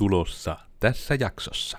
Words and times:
tulossa 0.00 0.56
tässä 0.78 1.14
jaksossa. 1.20 1.78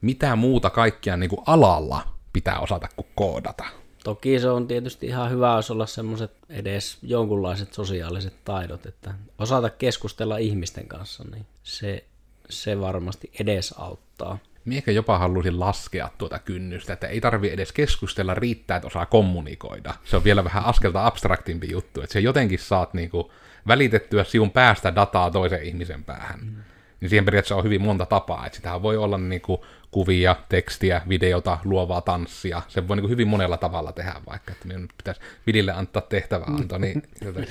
Mitä 0.00 0.36
muuta 0.36 0.70
kaikkia 0.70 1.16
niin 1.16 1.30
kuin 1.30 1.42
alalla 1.46 2.02
pitää 2.32 2.58
osata 2.58 2.88
kuin 2.96 3.06
koodata? 3.14 3.64
Toki 4.04 4.40
se 4.40 4.48
on 4.48 4.66
tietysti 4.66 5.06
ihan 5.06 5.30
hyvä, 5.30 5.56
jos 5.56 5.70
olla 5.70 5.86
semmoiset 5.86 6.30
edes 6.48 6.98
jonkunlaiset 7.02 7.72
sosiaaliset 7.72 8.44
taidot, 8.44 8.86
että 8.86 9.14
osata 9.38 9.70
keskustella 9.70 10.36
ihmisten 10.38 10.88
kanssa, 10.88 11.24
niin 11.32 11.46
se, 11.62 12.04
se 12.48 12.80
varmasti 12.80 13.30
edes 13.40 13.74
auttaa. 13.78 14.38
Miekö 14.64 14.92
jopa 14.92 15.18
halusin 15.18 15.60
laskea 15.60 16.10
tuota 16.18 16.38
kynnystä, 16.38 16.92
että 16.92 17.06
ei 17.06 17.20
tarvi 17.20 17.50
edes 17.50 17.72
keskustella, 17.72 18.34
riittää, 18.34 18.76
että 18.76 18.86
osaa 18.86 19.06
kommunikoida. 19.06 19.94
Se 20.04 20.16
on 20.16 20.24
vielä 20.24 20.44
vähän 20.44 20.64
askelta 20.64 21.06
abstraktimpi 21.06 21.70
juttu, 21.70 22.00
että 22.00 22.12
se 22.12 22.20
jotenkin 22.20 22.58
saat 22.58 22.94
niinku 22.94 23.32
välitettyä 23.68 24.24
sinun 24.24 24.50
päästä 24.50 24.94
dataa 24.94 25.30
toisen 25.30 25.62
ihmisen 25.62 26.04
päähän. 26.04 26.40
Mm. 26.40 26.56
Niin 27.04 27.10
siihen 27.10 27.24
periaatteessa 27.24 27.56
on 27.56 27.64
hyvin 27.64 27.82
monta 27.82 28.06
tapaa, 28.06 28.46
että 28.46 28.56
sitähän 28.56 28.82
voi 28.82 28.96
olla 28.96 29.18
niinku 29.18 29.64
kuvia, 29.90 30.36
tekstiä, 30.48 31.02
videota, 31.08 31.58
luovaa 31.64 32.00
tanssia. 32.00 32.62
Se 32.68 32.88
voi 32.88 32.96
niinku 32.96 33.08
hyvin 33.08 33.28
monella 33.28 33.56
tavalla 33.56 33.92
tehdä, 33.92 34.14
vaikka 34.26 34.52
että 34.52 34.68
minun 34.68 34.88
pitäisi 34.96 35.20
Vidille 35.46 35.72
antaa 35.72 36.02
tehtävä 36.02 36.44
anto, 36.44 36.78
niin 36.78 37.02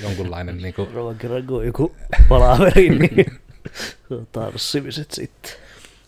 jonkunlainen... 0.03 0.57
Niinku... 0.57 0.85
Kerran, 1.17 1.47
kun 1.47 1.57
on 1.57 1.65
joku 1.65 1.95
palaveri, 2.29 2.89
niin 2.89 3.39
tanssimiset 4.31 5.11
sitten. 5.11 5.51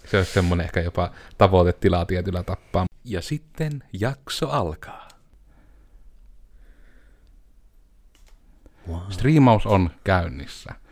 Se 0.07 0.17
olisi 0.17 0.31
semmoinen 0.31 0.65
ehkä 0.65 0.81
jopa 0.81 1.11
tavoitetila 1.37 2.05
tietyllä 2.05 2.43
tappaa. 2.43 2.85
Ja 3.03 3.21
sitten 3.21 3.83
jakso 3.93 4.49
alkaa. 4.49 5.07
Wow. 8.89 8.99
Striimaus 9.09 9.65
on 9.65 9.89
käynnissä. 10.03 10.84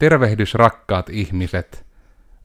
Tervehdys 0.00 0.54
rakkaat 0.54 1.10
ihmiset. 1.10 1.86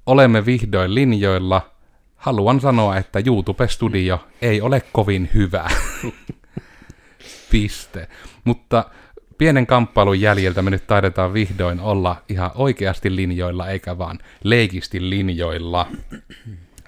Olemme 0.05 0.45
vihdoin 0.45 0.95
linjoilla. 0.95 1.71
Haluan 2.15 2.61
sanoa, 2.61 2.97
että 2.97 3.19
YouTube-studio 3.25 4.27
ei 4.41 4.61
ole 4.61 4.81
kovin 4.91 5.29
hyvä. 5.33 5.69
Piste. 7.51 8.07
Mutta 8.43 8.85
pienen 9.37 9.67
kamppailun 9.67 10.21
jäljeltä 10.21 10.61
me 10.61 10.69
nyt 10.69 10.87
taidetaan 10.87 11.33
vihdoin 11.33 11.79
olla 11.79 12.21
ihan 12.29 12.51
oikeasti 12.55 13.15
linjoilla, 13.15 13.69
eikä 13.69 13.97
vaan 13.97 14.19
leikisti 14.43 15.09
linjoilla. 15.09 15.87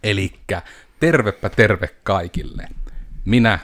Elikkä 0.04 0.62
tervepä 1.00 1.50
terve 1.50 1.90
kaikille. 2.04 2.68
Minä 3.26 3.59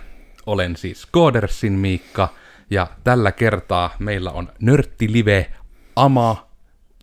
olen 0.45 0.75
siis 0.75 1.05
Koodersin 1.05 1.73
Miikka, 1.73 2.29
ja 2.69 2.87
tällä 3.03 3.31
kertaa 3.31 3.95
meillä 3.99 4.31
on 4.31 4.51
Nörttilive 4.59 5.53
Ama, 5.95 6.52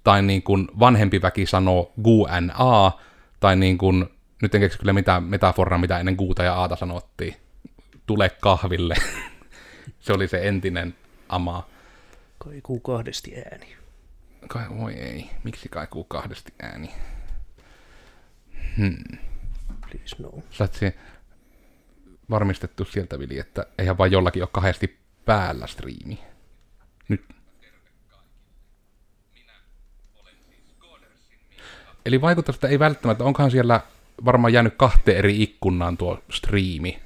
tai 0.04 0.22
niin 0.22 0.42
kuin 0.42 0.68
vanhempi 0.78 1.22
väki 1.22 1.46
sanoo 1.46 1.92
GNA, 2.02 2.92
tai 3.40 3.56
niin 3.56 3.78
kuin, 3.78 4.06
nyt 4.42 4.54
en 4.54 4.60
keksi 4.60 4.78
kyllä 4.78 4.92
mitään 4.92 5.24
metaforaa, 5.24 5.78
mitä 5.78 5.98
ennen 5.98 6.14
Guuta 6.14 6.42
ja 6.42 6.54
Aata 6.54 6.76
sanottiin. 6.76 7.36
Tule 8.06 8.30
kahville. 8.40 8.94
Se 10.00 10.12
oli 10.12 10.28
se 10.28 10.48
entinen 10.48 10.94
Ama. 11.28 11.68
Kaikuu 12.38 12.80
kahdesti 12.80 13.32
ääni. 13.36 13.76
Kai, 14.48 14.64
voi 14.78 14.94
ei. 14.94 15.30
Miksi 15.44 15.68
kaikuu 15.68 16.04
kahdesti 16.04 16.52
ääni? 16.62 16.90
Hmm. 18.76 19.18
Please 19.90 20.16
no. 20.18 20.30
Sä 20.50 20.68
varmistettu 22.30 22.84
sieltä, 22.84 23.18
Vili, 23.18 23.38
että 23.38 23.66
eihän 23.78 23.98
vaan 23.98 24.12
jollakin 24.12 24.42
ole 24.42 24.48
kahdesti 24.52 24.98
päällä 25.24 25.66
striimi. 25.66 26.18
Nyt. 27.08 27.39
Vaikuttaa, 32.20 32.54
että 32.54 32.68
ei 32.68 32.78
välttämättä, 32.78 33.24
onkohan 33.24 33.50
siellä 33.50 33.80
varmaan 34.24 34.52
jäänyt 34.52 34.74
kahteen 34.76 35.18
eri 35.18 35.42
ikkunaan 35.42 35.96
tuo 35.96 36.18
striimi. 36.30 37.00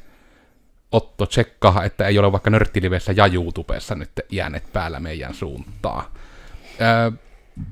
Otto, 0.92 1.26
tsekkaa, 1.26 1.84
että 1.84 2.06
ei 2.06 2.18
ole 2.18 2.32
vaikka 2.32 2.50
Nörttilivessä 2.50 3.12
ja 3.12 3.26
YouTubessa 3.26 3.94
nyt 3.94 4.10
jääneet 4.30 4.72
päällä 4.72 5.00
meidän 5.00 5.34
suuntaan. 5.34 6.04
Öö, 6.80 7.10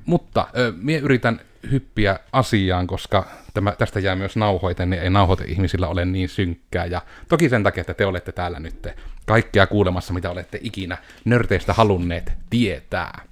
mutta 0.06 0.46
öö, 0.56 0.72
minä 0.76 0.98
yritän 0.98 1.41
hyppiä 1.70 2.19
asiaan, 2.32 2.86
koska 2.86 3.26
tämä, 3.54 3.72
tästä 3.72 4.00
jää 4.00 4.16
myös 4.16 4.36
nauhoite, 4.36 4.86
niin 4.86 5.02
ei 5.02 5.10
nauhoite 5.10 5.44
ihmisillä 5.44 5.88
ole 5.88 6.04
niin 6.04 6.28
synkkää. 6.28 6.86
Ja 6.86 7.02
toki 7.28 7.48
sen 7.48 7.62
takia, 7.62 7.80
että 7.80 7.94
te 7.94 8.06
olette 8.06 8.32
täällä 8.32 8.60
nyt 8.60 8.88
kaikkea 9.26 9.66
kuulemassa, 9.66 10.12
mitä 10.12 10.30
olette 10.30 10.58
ikinä 10.62 10.98
nörteistä 11.25 11.72
halunneet 11.72 12.32
tietää. 12.50 13.25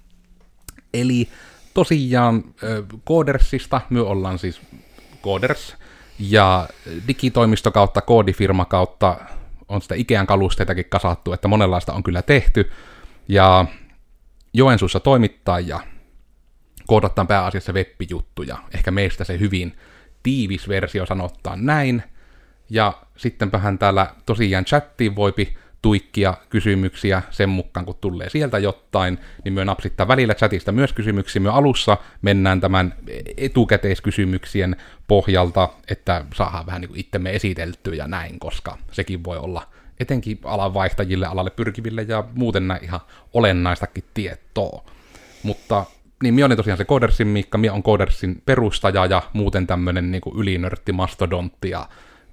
Eli 0.94 1.28
tosiaan 1.74 2.44
Codersista, 3.08 3.80
me 3.90 4.00
ollaan 4.00 4.38
siis 4.38 4.60
Coders, 5.22 5.76
ja 6.18 6.68
digitoimisto 7.08 7.70
kautta, 7.70 8.00
koodifirma 8.00 8.64
kautta 8.64 9.16
on 9.68 9.82
sitä 9.82 9.94
Ikean 9.94 10.26
kalusteitakin 10.26 10.84
kasattu, 10.88 11.32
että 11.32 11.48
monenlaista 11.48 11.92
on 11.92 12.02
kyllä 12.02 12.22
tehty. 12.22 12.70
Ja 13.28 13.64
Joensuussa 14.54 15.00
toimittaa 15.00 15.60
ja 15.60 15.80
koodataan 16.86 17.26
pääasiassa 17.26 17.72
web-juttuja. 17.72 18.58
Ehkä 18.74 18.90
meistä 18.90 19.24
se 19.24 19.38
hyvin 19.38 19.76
tiivis 20.22 20.68
versio 20.68 21.06
sanottaa 21.06 21.56
näin. 21.56 22.02
Ja 22.70 22.92
sittenpähän 23.16 23.78
täällä 23.78 24.14
tosiaan 24.26 24.64
chattiin 24.64 25.16
voipi 25.16 25.56
tuikkia 25.82 26.34
kysymyksiä 26.48 27.22
sen 27.30 27.48
mukaan, 27.48 27.86
kun 27.86 27.94
tulee 28.00 28.30
sieltä 28.30 28.58
jotain, 28.58 29.18
niin 29.44 29.52
myö 29.52 29.64
napsittaa 29.64 30.08
välillä 30.08 30.34
chatista 30.34 30.72
myös 30.72 30.92
kysymyksiä. 30.92 31.42
Myö 31.42 31.52
alussa 31.52 31.96
mennään 32.22 32.60
tämän 32.60 32.94
etukäteiskysymyksien 33.36 34.76
pohjalta, 35.08 35.68
että 35.88 36.24
saadaan 36.34 36.66
vähän 36.66 36.80
niin 36.80 36.90
itsemme 36.94 37.30
esiteltyä 37.30 37.94
ja 37.94 38.08
näin, 38.08 38.38
koska 38.38 38.78
sekin 38.92 39.24
voi 39.24 39.38
olla 39.38 39.62
etenkin 40.00 40.38
alan 40.44 40.74
vaihtajille, 40.74 41.26
alalle 41.26 41.50
pyrkiville 41.50 42.02
ja 42.02 42.24
muuten 42.34 42.68
näin 42.68 42.84
ihan 42.84 43.00
olennaistakin 43.32 44.04
tietoa. 44.14 44.84
Mutta 45.42 45.84
niin 46.22 46.34
minä 46.34 46.46
olin 46.46 46.56
tosiaan 46.56 46.78
se 46.78 46.84
Codersin 46.84 47.28
Miikka, 47.28 47.58
minä 47.58 47.72
on 47.72 47.82
Codersin 47.82 48.42
perustaja 48.46 49.06
ja 49.06 49.22
muuten 49.32 49.66
tämmöinen 49.66 50.10
niin 50.10 50.22
ylinörtti 50.36 50.92
mastodontti 50.92 51.70
ja 51.70 51.88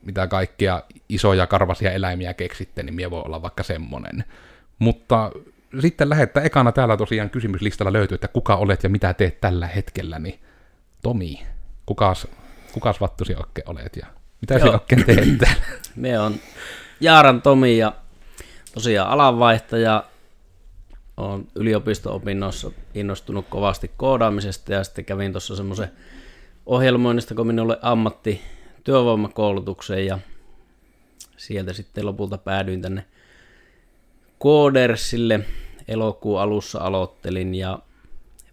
mitä 0.08 0.28
kaikkia 0.28 0.84
isoja 1.10 1.48
karvasia 1.48 1.92
eläimiä 1.92 2.34
keksitte, 2.34 2.84
niin 2.84 2.96
minä 2.96 3.12
voi 3.12 3.22
olla 3.26 3.42
vaikka 3.42 3.64
semmonen. 3.64 4.24
Mutta 4.80 5.32
sitten 5.80 6.10
lähettää 6.10 6.44
ekana 6.44 6.72
täällä 6.72 6.98
tosiaan 6.98 7.30
kysymyslistalla 7.30 7.94
löytyy, 7.94 8.16
että 8.16 8.28
kuka 8.28 8.56
olet 8.56 8.84
ja 8.84 8.90
mitä 8.90 9.14
teet 9.14 9.42
tällä 9.42 9.68
hetkellä, 9.68 10.20
niin 10.20 10.40
Tomi, 11.02 11.44
kukas, 11.86 12.28
kukas 12.72 13.02
vattusi 13.02 13.36
oikein 13.36 13.70
olet 13.70 13.96
ja 13.96 14.06
mitä 14.42 14.54
Joo. 14.54 14.60
sinä 14.60 14.72
oikein 14.72 15.06
teet 15.06 15.38
täällä? 15.38 15.64
Me 15.96 16.20
on 16.20 16.36
Jaaran 17.00 17.42
Tomi 17.42 17.78
ja 17.78 17.94
tosiaan 18.74 19.10
alanvaihtaja, 19.10 20.04
olen 21.18 21.48
yliopisto-opinnoissa 21.56 22.72
innostunut 22.94 23.46
kovasti 23.50 23.92
koodaamisesta 23.98 24.74
ja 24.74 24.84
sitten 24.84 25.06
kävin 25.06 25.32
tuossa 25.32 25.56
semmoisen 25.56 25.92
ohjelmoinnista, 26.66 27.36
kun 27.36 27.48
minulle 27.48 27.78
ammatti 27.82 28.42
työvoimakoulutukseen 28.88 30.06
ja 30.06 30.20
sieltä 31.38 31.74
sitten 31.74 32.06
lopulta 32.06 32.38
päädyin 32.38 32.82
tänne 32.82 33.06
Koodersille. 34.40 35.40
Elokuun 35.88 36.42
alussa 36.42 36.80
aloittelin 36.80 37.56
ja 37.56 37.80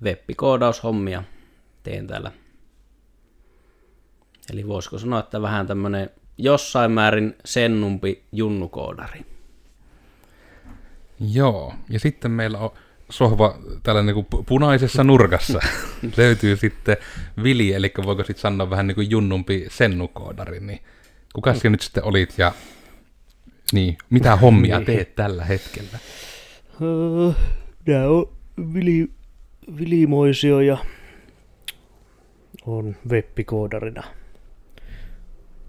web-koodaushommia 0.02 1.22
teen 1.82 2.06
täällä. 2.06 2.32
Eli 4.52 4.68
voisiko 4.68 4.98
sanoa, 4.98 5.20
että 5.20 5.42
vähän 5.42 5.66
tämmönen 5.66 6.10
jossain 6.38 6.90
määrin 6.90 7.36
sennumpi 7.44 8.24
junnukoodari. 8.32 9.20
Joo, 11.32 11.74
ja 11.90 12.00
sitten 12.00 12.30
meillä 12.30 12.58
on 12.58 12.70
sohva 13.10 13.58
täällä 13.82 14.02
niin 14.02 14.14
kuin 14.14 14.26
punaisessa 14.46 15.04
nurkassa 15.04 15.60
löytyy 16.16 16.56
sitten 16.56 16.96
Vili, 17.42 17.72
eli 17.72 17.92
voiko 18.04 18.24
sitten 18.24 18.42
sanoa 18.42 18.70
vähän 18.70 18.86
niin 18.86 18.94
kuin 18.94 19.10
junnumpi 19.10 19.66
sennukoodari, 19.68 20.60
niin 20.60 20.80
kuka 21.34 21.52
mm. 21.52 21.72
nyt 21.72 21.80
sitten 21.80 22.04
olit 22.04 22.34
ja 22.38 22.52
niin, 23.72 23.98
mitä 24.10 24.36
hommia 24.36 24.80
teet 24.80 25.14
tällä 25.14 25.44
hetkellä? 25.44 25.98
Nämä 27.86 28.08
on 28.08 28.28
Vili, 28.74 29.10
Vili 29.78 30.06
Moisio 30.06 30.60
ja 30.60 30.78
on 32.66 32.96
webbikoodarina 33.08 34.02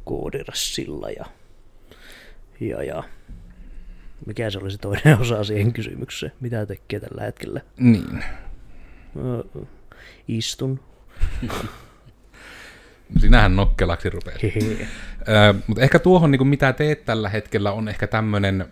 koodirassilla 0.03 1.09
ja, 1.09 1.25
ja, 2.59 2.83
ja 2.83 3.03
mikä 4.25 4.49
se 4.49 4.59
olisi 4.59 4.77
toinen 4.77 5.19
osa 5.21 5.43
siihen 5.43 5.73
kysymykseen? 5.73 6.31
Mitä 6.39 6.65
tekee 6.65 6.99
tällä 6.99 7.21
hetkellä? 7.21 7.61
Niin. 7.77 8.23
istun. 10.27 10.79
Sinähän 13.19 13.55
nokkelaksi 13.55 14.09
rupeaa. 14.09 14.37
Mutta 15.67 15.83
ehkä 15.83 15.99
tuohon, 15.99 16.31
niin 16.31 16.37
kuin 16.37 16.47
mitä 16.47 16.73
teet 16.73 17.05
tällä 17.05 17.29
hetkellä, 17.29 17.71
on 17.71 17.89
ehkä 17.89 18.07
tämmöinen 18.07 18.65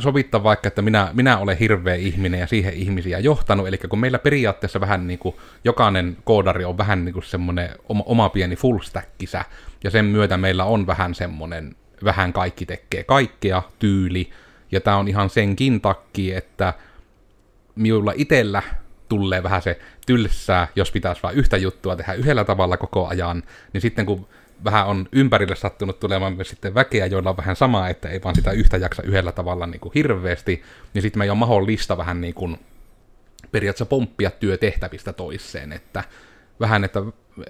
sovittaa 0.00 0.42
vaikka, 0.42 0.68
että 0.68 0.82
minä, 0.82 1.10
minä 1.12 1.38
olen 1.38 1.56
hirveä 1.56 1.94
ihminen 1.94 2.40
ja 2.40 2.46
siihen 2.46 2.74
ihmisiä 2.74 3.18
johtanut, 3.18 3.68
eli 3.68 3.78
kun 3.78 3.98
meillä 3.98 4.18
periaatteessa 4.18 4.80
vähän 4.80 5.06
niin 5.06 5.18
kuin 5.18 5.34
jokainen 5.64 6.16
koodari 6.24 6.64
on 6.64 6.78
vähän 6.78 7.04
niin 7.04 7.12
kuin 7.12 7.22
semmoinen 7.24 7.70
oma, 7.88 8.02
oma 8.06 8.28
pieni 8.28 8.56
full 8.56 8.78
stackisä, 8.78 9.44
ja 9.84 9.90
sen 9.90 10.04
myötä 10.04 10.36
meillä 10.36 10.64
on 10.64 10.86
vähän 10.86 11.14
semmoinen, 11.14 11.76
vähän 12.04 12.32
kaikki 12.32 12.66
tekee 12.66 13.04
kaikkea 13.04 13.62
tyyli, 13.78 14.30
ja 14.72 14.80
tämä 14.80 14.96
on 14.96 15.08
ihan 15.08 15.30
senkin 15.30 15.80
takia, 15.80 16.38
että 16.38 16.74
minulla 17.74 18.12
itellä 18.16 18.62
tulee 19.08 19.42
vähän 19.42 19.62
se 19.62 19.78
tylsää, 20.06 20.68
jos 20.76 20.92
pitäisi 20.92 21.22
vain 21.22 21.36
yhtä 21.36 21.56
juttua 21.56 21.96
tehdä 21.96 22.12
yhdellä 22.12 22.44
tavalla 22.44 22.76
koko 22.76 23.06
ajan, 23.08 23.42
niin 23.72 23.80
sitten 23.80 24.06
kun 24.06 24.28
vähän 24.64 24.86
on 24.86 25.08
ympärille 25.12 25.56
sattunut 25.56 26.00
tulemaan 26.00 26.36
sitten 26.42 26.74
väkeä, 26.74 27.06
joilla 27.06 27.30
on 27.30 27.36
vähän 27.36 27.56
samaa, 27.56 27.88
että 27.88 28.08
ei 28.08 28.22
vaan 28.24 28.34
sitä 28.34 28.50
yhtä 28.50 28.76
jaksa 28.76 29.02
yhdellä 29.02 29.32
tavalla 29.32 29.66
niin 29.66 29.80
kuin 29.80 29.92
hirveästi, 29.94 30.62
niin 30.94 31.02
sitten 31.02 31.18
me 31.18 31.24
ei 31.24 31.30
ole 31.30 31.38
mahdollista 31.38 31.96
vähän 31.96 32.20
niin 32.20 32.34
kuin 32.34 32.58
periaatteessa 33.52 33.86
pomppia 33.86 34.30
työtehtävistä 34.30 35.12
toiseen, 35.12 35.72
että 35.72 36.04
vähän, 36.60 36.84
että 36.84 37.02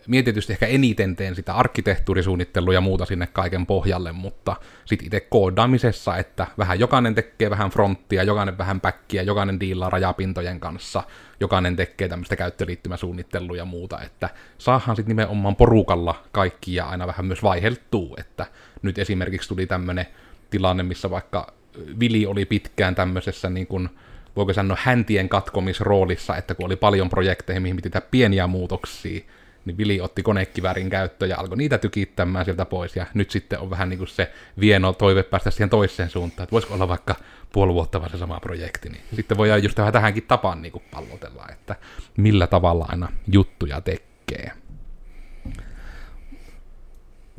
mietitysti 0.06 0.52
ehkä 0.52 0.66
eniten 0.66 1.16
teen 1.16 1.34
sitä 1.34 1.54
arkkitehtuurisuunnittelua 1.54 2.74
ja 2.74 2.80
muuta 2.80 3.04
sinne 3.04 3.26
kaiken 3.26 3.66
pohjalle, 3.66 4.12
mutta 4.12 4.56
sitten 4.84 5.06
itse 5.06 5.20
koodaamisessa, 5.20 6.16
että 6.16 6.46
vähän 6.58 6.80
jokainen 6.80 7.14
tekee 7.14 7.50
vähän 7.50 7.70
fronttia, 7.70 8.22
jokainen 8.22 8.58
vähän 8.58 8.80
backia, 8.80 9.22
jokainen 9.22 9.60
diilaa 9.60 9.90
rajapintojen 9.90 10.60
kanssa, 10.60 11.02
jokainen 11.40 11.76
tekee 11.76 12.08
tämmöistä 12.08 12.36
käyttöliittymäsuunnittelua 12.36 13.56
ja 13.56 13.64
muuta, 13.64 14.00
että 14.00 14.30
saahan 14.58 14.96
sitten 14.96 15.16
nimenomaan 15.16 15.56
porukalla 15.56 16.22
kaikkia 16.32 16.84
aina 16.84 17.06
vähän 17.06 17.26
myös 17.26 17.42
vaiheltuu, 17.42 18.16
että 18.18 18.46
nyt 18.82 18.98
esimerkiksi 18.98 19.48
tuli 19.48 19.66
tämmöinen 19.66 20.06
tilanne, 20.50 20.82
missä 20.82 21.10
vaikka 21.10 21.52
Vili 22.00 22.26
oli 22.26 22.44
pitkään 22.44 22.94
tämmöisessä 22.94 23.50
niin 23.50 23.66
kuin, 23.66 23.88
voiko 24.36 24.52
sanoa 24.52 24.78
häntien 24.80 25.28
katkomisroolissa, 25.28 26.36
että 26.36 26.54
kun 26.54 26.66
oli 26.66 26.76
paljon 26.76 27.08
projekteja, 27.08 27.60
mihin 27.60 27.76
piti 27.76 27.90
tehdä 27.90 28.06
pieniä 28.10 28.46
muutoksia, 28.46 29.20
niin 29.64 29.78
Vili 29.78 30.00
otti 30.00 30.22
konekiväärin 30.22 30.90
käyttöön 30.90 31.28
ja 31.28 31.38
alkoi 31.38 31.56
niitä 31.56 31.78
tykittämään 31.78 32.44
sieltä 32.44 32.64
pois, 32.64 32.96
ja 32.96 33.06
nyt 33.14 33.30
sitten 33.30 33.58
on 33.58 33.70
vähän 33.70 33.88
niin 33.88 33.98
kuin 33.98 34.08
se 34.08 34.32
vieno 34.60 34.92
toive 34.92 35.22
päästä 35.22 35.50
siihen 35.50 35.70
toiseen 35.70 36.10
suuntaan, 36.10 36.44
että 36.44 36.52
voisiko 36.52 36.74
olla 36.74 36.88
vaikka 36.88 37.14
puoli 37.52 37.74
vuotta 37.74 38.00
vaan 38.00 38.10
se 38.10 38.18
sama 38.18 38.40
projekti, 38.40 38.88
niin 38.88 39.02
sitten 39.16 39.38
voidaan 39.38 39.62
just 39.62 39.78
vähän 39.78 39.92
tähänkin 39.92 40.22
tapaan 40.22 40.62
niin 40.62 40.72
kuin 40.72 40.84
pallotella, 40.90 41.46
että 41.52 41.76
millä 42.16 42.46
tavalla 42.46 42.86
aina 42.88 43.08
juttuja 43.32 43.80
tekee. 43.80 44.52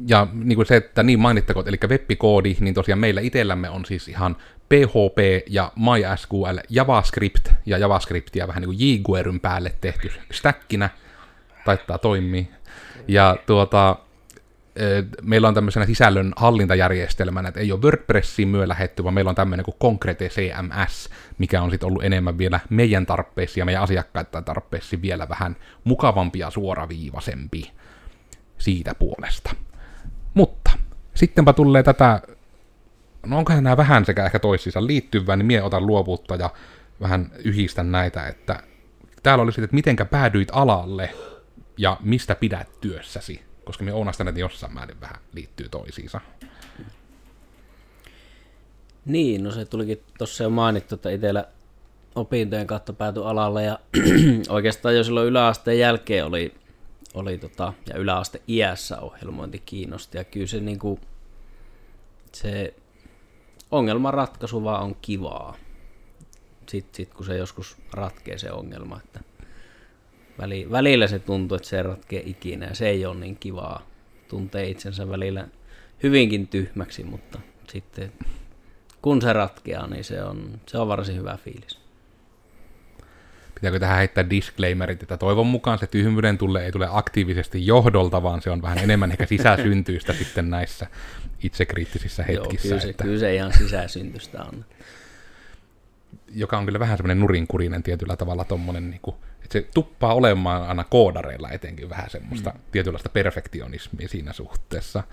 Ja 0.07 0.27
niin 0.33 0.55
kuin 0.55 0.65
se, 0.65 0.75
että 0.75 1.03
niin 1.03 1.19
mainittakoon, 1.19 1.67
eli 1.67 1.77
web-koodi, 1.87 2.57
niin 2.59 2.73
tosiaan 2.73 2.99
meillä 2.99 3.21
itsellämme 3.21 3.69
on 3.69 3.85
siis 3.85 4.07
ihan 4.07 4.35
PHP 4.69 5.47
ja 5.49 5.71
MySQL, 5.75 6.57
JavaScript 6.69 7.49
ja 7.65 7.77
JavaScriptia 7.77 8.47
vähän 8.47 8.61
niin 8.61 8.77
kuin 8.77 8.79
jQueryn 8.79 9.39
päälle 9.39 9.75
tehty 9.81 10.11
stackinä, 10.31 10.89
taittaa 11.65 11.97
toimia. 11.97 12.45
Ja 13.07 13.37
tuota, 13.45 13.95
meillä 15.21 15.47
on 15.47 15.53
tämmöisenä 15.53 15.85
sisällön 15.85 16.33
hallintajärjestelmänä, 16.35 17.47
että 17.47 17.59
ei 17.59 17.71
ole 17.71 17.81
WordPressiin 17.81 18.47
myö 18.47 18.67
lähetty, 18.67 19.03
vaan 19.03 19.13
meillä 19.13 19.29
on 19.29 19.35
tämmöinen 19.35 19.65
kuin 19.65 19.77
Concrete 19.81 20.29
CMS, 20.29 21.09
mikä 21.37 21.61
on 21.61 21.71
sitten 21.71 21.87
ollut 21.87 22.03
enemmän 22.03 22.37
vielä 22.37 22.59
meidän 22.69 23.05
tarpeisiin 23.05 23.61
ja 23.61 23.65
meidän 23.65 23.83
asiakkaiden 23.83 24.43
tarpeisiin 24.43 25.01
vielä 25.01 25.29
vähän 25.29 25.55
mukavampi 25.83 26.39
ja 26.39 26.49
suoraviivaisempi 26.49 27.71
siitä 28.57 28.95
puolesta. 28.95 29.55
Mutta 30.33 30.71
sittenpä 31.13 31.53
tulee 31.53 31.83
tätä, 31.83 32.21
no 33.25 33.37
onkohan 33.37 33.63
nämä 33.63 33.77
vähän 33.77 34.05
sekä 34.05 34.25
ehkä 34.25 34.39
toisiinsa 34.39 34.87
liittyvää, 34.87 35.35
niin 35.35 35.45
mie 35.45 35.63
otan 35.63 35.87
luovuutta 35.87 36.35
ja 36.35 36.49
vähän 37.01 37.31
yhdistän 37.43 37.91
näitä, 37.91 38.27
että 38.27 38.63
täällä 39.23 39.41
oli 39.41 39.51
sitten, 39.51 39.63
että 39.63 39.75
mitenkä 39.75 40.05
päädyit 40.05 40.49
alalle 40.51 41.13
ja 41.77 41.97
mistä 42.01 42.35
pidät 42.35 42.81
työssäsi, 42.81 43.41
koska 43.63 43.83
me 43.83 43.93
oonastan, 43.93 44.27
että 44.27 44.39
jossain 44.39 44.73
määrin 44.73 45.01
vähän 45.01 45.17
liittyy 45.33 45.69
toisiinsa. 45.69 46.21
Niin, 49.05 49.43
no 49.43 49.51
se 49.51 49.65
tulikin 49.65 50.03
tuossa 50.17 50.43
jo 50.43 50.49
mainittu, 50.49 50.95
että 50.95 51.09
itsellä 51.09 51.45
opintojen 52.15 52.67
kautta 52.67 52.93
päätyi 52.93 53.23
alalle 53.25 53.63
ja 53.63 53.79
oikeastaan 54.49 54.95
jo 54.95 55.03
silloin 55.03 55.27
yläasteen 55.27 55.79
jälkeen 55.79 56.25
oli, 56.25 56.53
oli 57.13 57.37
tota, 57.37 57.73
ja 57.89 57.97
yläaste 57.97 58.41
iässä 58.47 58.99
ohjelmointi 58.99 59.59
kiinnosti 59.65 60.17
ja 60.17 60.23
kyllä 60.23 60.47
se, 60.47 60.59
niinku, 60.59 60.99
se 62.31 62.73
ongelman 63.71 64.13
ratkaisu 64.13 64.63
vaan 64.63 64.83
on 64.83 64.95
kivaa. 65.01 65.55
Sitten 66.69 66.95
sit, 66.95 67.13
kun 67.13 67.25
se 67.25 67.37
joskus 67.37 67.77
ratkee 67.93 68.37
se 68.37 68.51
ongelma, 68.51 68.99
että 69.05 69.19
väli, 70.39 70.71
välillä 70.71 71.07
se 71.07 71.19
tuntuu, 71.19 71.55
että 71.55 71.67
se 71.67 71.83
ratkee 71.83 72.23
ikinä 72.25 72.65
ja 72.65 72.75
se 72.75 72.89
ei 72.89 73.05
ole 73.05 73.15
niin 73.15 73.37
kivaa. 73.39 73.87
Tuntee 74.27 74.69
itsensä 74.69 75.09
välillä 75.09 75.47
hyvinkin 76.03 76.47
tyhmäksi, 76.47 77.03
mutta 77.03 77.39
sitten 77.67 78.11
kun 79.01 79.21
se 79.21 79.33
ratkeaa, 79.33 79.87
niin 79.87 80.03
se 80.03 80.23
on, 80.23 80.61
se 80.67 80.77
on 80.77 80.87
varsin 80.87 81.15
hyvä 81.15 81.37
fiilis. 81.43 81.86
Pitääkö 83.57 83.79
tähän 83.79 83.97
heittää 83.97 84.29
disclaimerit, 84.29 85.03
että 85.03 85.17
toivon 85.17 85.47
mukaan 85.47 85.79
se 85.79 85.87
tyhmyyden 85.87 86.37
tulee 86.37 86.65
ei 86.65 86.71
tule 86.71 86.87
aktiivisesti 86.91 87.67
johdolta, 87.67 88.23
vaan 88.23 88.41
se 88.41 88.49
on 88.49 88.61
vähän 88.61 88.77
enemmän 88.77 89.11
ehkä 89.11 89.25
sisäsyntyistä 89.25 90.13
sitten 90.23 90.49
näissä 90.49 90.87
itsekriittisissä 91.43 92.23
hetkissä. 92.23 92.67
Joo, 92.67 92.71
kyllä 92.71 92.81
se, 92.81 92.89
että... 92.89 93.03
kyllä 93.03 93.19
se 93.19 93.35
ihan 93.35 93.53
sisäsyntystä 93.53 94.43
on. 94.43 94.65
Joka 96.31 96.57
on 96.57 96.65
kyllä 96.65 96.79
vähän 96.79 96.97
semmoinen 96.97 97.19
nurinkurinen 97.19 97.83
tietyllä 97.83 98.15
tavalla 98.15 98.43
tommonen, 98.43 98.89
niin 98.89 99.01
kuin, 99.01 99.15
että 99.43 99.53
se 99.53 99.67
tuppaa 99.73 100.13
olemaan 100.13 100.67
aina 100.67 100.83
koodareilla 100.83 101.49
etenkin 101.49 101.89
vähän 101.89 102.09
semmoista 102.09 102.49
mm. 102.49 102.59
tietynlaista 102.71 103.09
perfektionismia 103.09 104.07
siinä 104.07 104.33
suhteessa. 104.33 105.03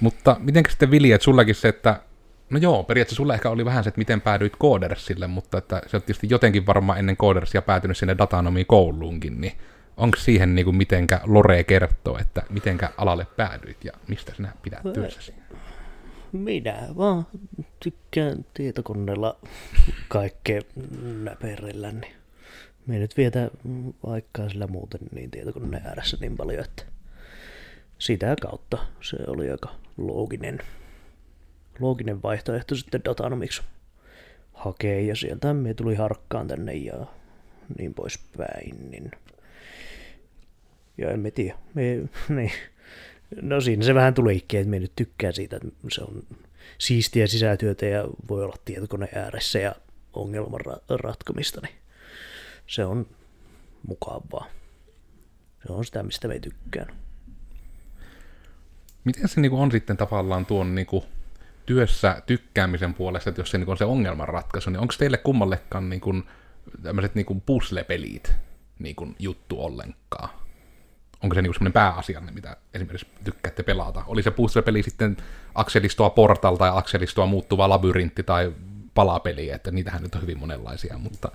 Mutta 0.00 0.36
miten 0.38 0.64
sitten 0.68 0.90
Vili, 0.90 1.12
että 1.12 1.24
sullakin 1.24 1.54
se, 1.54 1.68
että 1.68 2.00
No 2.54 2.60
joo, 2.60 2.82
periaatteessa 2.82 3.16
sulla 3.16 3.34
ehkä 3.34 3.50
oli 3.50 3.64
vähän 3.64 3.84
se, 3.84 3.88
että 3.88 3.98
miten 3.98 4.20
päädyit 4.20 4.56
Codersille, 4.56 5.26
mutta 5.26 5.58
että 5.58 5.82
se 5.86 5.96
on 5.96 6.02
tietysti 6.02 6.26
jotenkin 6.30 6.66
varmaan 6.66 6.98
ennen 6.98 7.16
Codersia 7.16 7.62
päätynyt 7.62 7.96
sinne 7.96 8.18
datanomiin 8.18 8.66
kouluunkin, 8.66 9.40
niin 9.40 9.52
onko 9.96 10.16
siihen 10.16 10.54
niin 10.54 10.64
kuin 10.64 10.76
mitenkä 10.76 11.20
Lore 11.24 11.64
kertoo, 11.64 12.18
että 12.18 12.42
mitenkä 12.50 12.90
alalle 12.96 13.26
päädyit 13.36 13.84
ja 13.84 13.92
mistä 14.08 14.34
sinä 14.34 14.52
pidät 14.62 14.92
työssäsi? 14.94 15.34
Minä 16.32 16.88
vaan 16.96 17.26
tykkään 17.80 18.44
tietokoneella 18.54 19.36
kaikkea 20.08 20.60
näperillä, 21.22 21.92
niin 21.92 22.14
me 22.86 22.98
nyt 22.98 23.16
vietä 23.16 23.50
aikaa 24.06 24.48
sillä 24.48 24.66
muuten 24.66 25.00
niin 25.14 25.30
tietokoneen 25.30 25.86
ääressä 25.86 26.16
niin 26.20 26.36
paljon, 26.36 26.64
että 26.64 26.82
sitä 27.98 28.36
kautta 28.42 28.78
se 29.00 29.16
oli 29.26 29.50
aika 29.50 29.74
looginen 29.96 30.58
looginen 31.80 32.22
vaihtoehto 32.22 32.74
sitten 32.74 33.04
datanomiksi 33.04 33.62
hakee, 34.52 35.02
ja 35.02 35.16
sieltä 35.16 35.54
me 35.54 35.74
tuli 35.74 35.94
harkkaan 35.94 36.48
tänne 36.48 36.74
ja 36.74 37.06
niin 37.78 37.94
poispäin, 37.94 38.90
niin 38.90 39.10
ja 40.98 41.10
en 41.10 41.20
mä 41.20 41.30
tiedä. 41.30 41.54
Me, 41.74 41.82
niin. 42.36 42.52
No 43.42 43.60
siinä 43.60 43.84
se 43.84 43.94
vähän 43.94 44.14
tuli 44.14 44.44
että 44.52 44.70
me 44.70 44.78
nyt 44.78 44.92
tykkää 44.96 45.32
siitä, 45.32 45.56
että 45.56 45.68
se 45.90 46.02
on 46.02 46.22
siistiä 46.78 47.26
sisätyötä 47.26 47.86
ja 47.86 48.04
voi 48.28 48.44
olla 48.44 48.56
tietokone 48.64 49.08
ääressä 49.14 49.58
ja 49.58 49.74
ongelman 50.12 50.60
ra- 50.60 50.96
ratkomista, 51.02 51.60
niin 51.60 51.74
se 52.66 52.84
on 52.84 53.06
mukavaa. 53.88 54.46
Se 55.66 55.72
on 55.72 55.84
sitä, 55.84 56.02
mistä 56.02 56.28
me 56.28 56.38
tykkään. 56.38 56.96
Miten 59.04 59.28
se 59.28 59.40
niinku 59.40 59.60
on 59.60 59.70
sitten 59.70 59.96
tavallaan 59.96 60.46
tuon 60.46 60.74
niinku 60.74 61.04
työssä 61.66 62.22
tykkäämisen 62.26 62.94
puolesta, 62.94 63.30
että 63.30 63.40
jos 63.40 63.50
se 63.50 63.58
niin 63.58 63.70
on 63.70 63.76
se 63.76 63.84
ongelmanratkaisu, 63.84 64.70
niin 64.70 64.80
onko 64.80 64.94
teille 64.98 65.16
kummallekaan 65.16 65.90
niin 65.90 66.00
kuin, 66.00 66.24
tämmöiset 66.82 67.14
niin 67.14 67.26
kuin 67.26 67.40
puzzle-pelit 67.40 68.32
niin 68.78 68.96
kuin 68.96 69.16
juttu 69.18 69.64
ollenkaan? 69.64 70.28
Onko 71.22 71.34
se 71.34 71.42
niin 71.42 71.54
semmoinen 71.54 71.72
pääasianne, 71.72 72.32
mitä 72.32 72.56
esimerkiksi 72.74 73.06
tykkäätte 73.24 73.62
pelata? 73.62 74.04
Oli 74.06 74.22
se 74.22 74.30
puzzle-peli 74.30 74.82
sitten 74.82 75.16
akselistoa 75.54 76.10
portal 76.10 76.56
tai 76.56 76.70
akselistoa 76.74 77.26
muuttuva 77.26 77.68
labyrintti 77.68 78.22
tai 78.22 78.52
palapeli, 78.94 79.50
että 79.50 79.70
niitähän 79.70 80.02
nyt 80.02 80.14
on 80.14 80.22
hyvin 80.22 80.38
monenlaisia, 80.38 80.98
mutta 80.98 81.32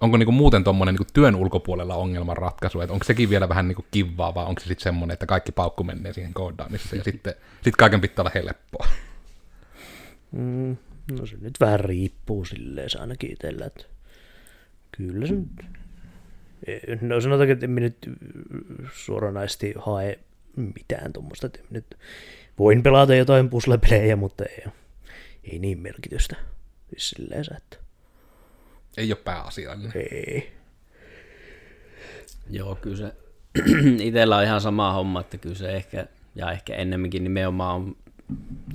onko 0.00 0.16
niinku 0.16 0.32
muuten 0.32 0.64
tuommoinen 0.64 0.94
niinku 0.94 1.12
työn 1.12 1.34
ulkopuolella 1.34 1.94
ongelmanratkaisu, 1.94 2.80
että 2.80 2.92
onko 2.92 3.04
sekin 3.04 3.30
vielä 3.30 3.48
vähän 3.48 3.68
niinku 3.68 3.84
kivaa, 3.90 4.34
vai 4.34 4.44
onko 4.44 4.60
se 4.60 4.66
sitten 4.66 4.82
semmoinen, 4.82 5.12
että 5.12 5.26
kaikki 5.26 5.52
paukku 5.52 5.84
menee 5.84 6.12
siihen 6.12 6.34
koodaamiseen 6.34 6.98
ja 6.98 7.04
sitten 7.04 7.34
sit 7.62 7.76
kaiken 7.76 8.00
pitää 8.00 8.22
olla 8.22 8.32
helppoa? 8.34 8.86
Mm, 10.32 10.76
no 11.18 11.26
se 11.26 11.36
nyt 11.40 11.54
vähän 11.60 11.80
riippuu 11.80 12.44
silleen 12.44 12.90
se 12.90 12.98
ainakin 12.98 13.32
itsellä, 13.32 13.66
että 13.66 13.84
kyllä 14.96 15.26
se 15.26 15.34
nyt... 15.34 15.66
No 17.00 17.20
sanotaanko, 17.20 17.52
että 17.52 17.66
en 17.66 17.74
nyt 17.74 18.10
suoranaisesti 18.92 19.74
hae 19.78 20.18
mitään 20.56 21.12
tuommoista, 21.12 21.46
että 21.46 21.60
nyt 21.70 21.98
voin 22.58 22.82
pelata 22.82 23.14
jotain 23.14 23.50
puzzle-pelejä, 23.50 24.16
mutta 24.16 24.44
ei, 24.44 24.64
ei 25.44 25.58
niin 25.58 25.78
merkitystä. 25.78 26.36
Siis 26.90 27.10
silleen 27.10 27.44
se, 27.44 27.54
että 27.54 27.76
Ei 28.96 29.12
ole 29.12 29.18
pääasiallinen. 29.24 29.92
ei. 29.94 30.52
Joo, 32.50 32.74
kyllä 32.74 32.96
se 32.96 33.12
itsellä 34.08 34.36
on 34.36 34.44
ihan 34.44 34.60
sama 34.60 34.92
homma, 34.92 35.20
että 35.20 35.38
kyllä 35.38 35.54
se 35.54 35.70
ehkä, 35.72 36.06
ja 36.34 36.52
ehkä 36.52 36.74
ennemminkin 36.74 37.24
nimenomaan 37.24 37.76
on 37.76 37.96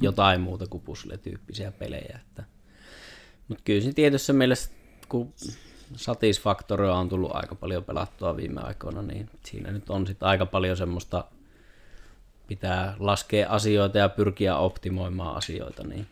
jotain 0.01 0.41
muuta 0.41 0.67
kuin 0.67 0.83
puzzle-tyyppisiä 0.83 1.71
pelejä. 1.71 2.19
Että. 2.27 2.43
Mutta 3.47 3.63
kyllä 3.63 3.81
se 3.81 3.93
tietyssä 3.93 4.33
mielessä, 4.33 4.71
kun 5.09 5.33
Satisfactoria 5.95 6.93
on 6.93 7.09
tullut 7.09 7.35
aika 7.35 7.55
paljon 7.55 7.83
pelattua 7.83 8.37
viime 8.37 8.61
aikoina, 8.61 9.01
niin 9.01 9.29
siinä 9.45 9.71
nyt 9.71 9.89
on 9.89 10.07
sitten 10.07 10.27
aika 10.27 10.45
paljon 10.45 10.77
semmoista, 10.77 11.25
pitää 12.47 12.95
laskea 12.99 13.49
asioita 13.49 13.97
ja 13.97 14.09
pyrkiä 14.09 14.57
optimoimaan 14.57 15.35
asioita, 15.35 15.87
niin 15.87 16.07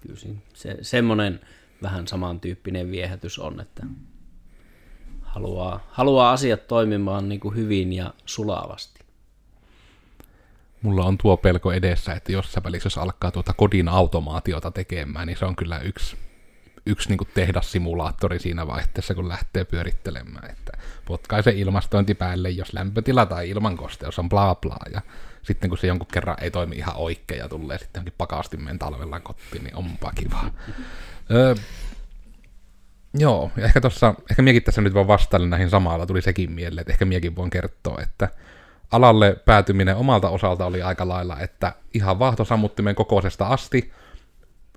kyllä 0.00 0.16
siinä 0.16 0.38
se, 0.54 0.78
semmoinen 0.82 1.40
vähän 1.82 2.08
samantyyppinen 2.08 2.90
viehätys 2.90 3.38
on, 3.38 3.60
että 3.60 3.86
haluaa, 5.22 5.86
haluaa 5.90 6.32
asiat 6.32 6.66
toimimaan 6.66 7.28
niin 7.28 7.40
kuin 7.40 7.56
hyvin 7.56 7.92
ja 7.92 8.14
sulavasti. 8.26 8.91
Mulla 10.82 11.04
on 11.04 11.18
tuo 11.18 11.36
pelko 11.36 11.72
edessä, 11.72 12.12
että 12.12 12.32
jossain 12.32 12.64
välissä, 12.64 12.86
jos 12.86 12.98
alkaa 12.98 13.30
tuota 13.30 13.52
kodin 13.52 13.88
automaatiota 13.88 14.70
tekemään, 14.70 15.26
niin 15.26 15.38
se 15.38 15.44
on 15.44 15.56
kyllä 15.56 15.78
yksi, 15.78 16.16
yksi 16.86 17.08
niin 17.08 17.28
tehdassimulaattori 17.34 18.38
siinä 18.38 18.66
vaihteessa, 18.66 19.14
kun 19.14 19.28
lähtee 19.28 19.64
pyörittelemään. 19.64 20.50
Että 20.50 20.72
potkaise 21.04 21.50
ilmastointi 21.50 22.14
päälle, 22.14 22.50
jos 22.50 22.72
lämpötila 22.72 23.26
tai 23.26 23.50
ilmankosteus 23.50 24.18
on 24.18 24.28
bla 24.28 24.54
bla. 24.54 24.78
Ja 24.92 25.00
sitten 25.42 25.70
kun 25.70 25.78
se 25.78 25.86
jonkun 25.86 26.08
kerran 26.12 26.36
ei 26.40 26.50
toimi 26.50 26.76
ihan 26.76 26.96
oikein 26.96 27.38
ja 27.38 27.48
tulee 27.48 27.78
sitten 27.78 28.00
jonkin 28.00 28.14
pakastimeen 28.18 28.78
talvella 28.78 29.20
kotiin, 29.20 29.64
niin 29.64 29.76
onpa 29.76 30.12
kivaa. 30.14 30.50
Öö, 31.30 31.54
joo, 33.14 33.50
ja 33.56 33.64
ehkä 33.64 33.80
tuossa, 33.80 34.14
ehkä 34.30 34.42
miekin 34.42 34.62
tässä 34.62 34.80
nyt 34.80 34.94
vaan 34.94 35.08
vastailin 35.08 35.50
näihin 35.50 35.70
samalla, 35.70 36.06
tuli 36.06 36.22
sekin 36.22 36.52
mieleen, 36.52 36.80
että 36.80 36.92
ehkä 36.92 37.04
miekin 37.04 37.36
voin 37.36 37.50
kertoa, 37.50 38.02
että 38.02 38.28
alalle 38.92 39.36
päätyminen 39.44 39.96
omalta 39.96 40.28
osalta 40.28 40.66
oli 40.66 40.82
aika 40.82 41.08
lailla, 41.08 41.40
että 41.40 41.72
ihan 41.94 42.18
vaahtosammuttimen 42.18 42.94
kokoisesta 42.94 43.46
asti 43.46 43.92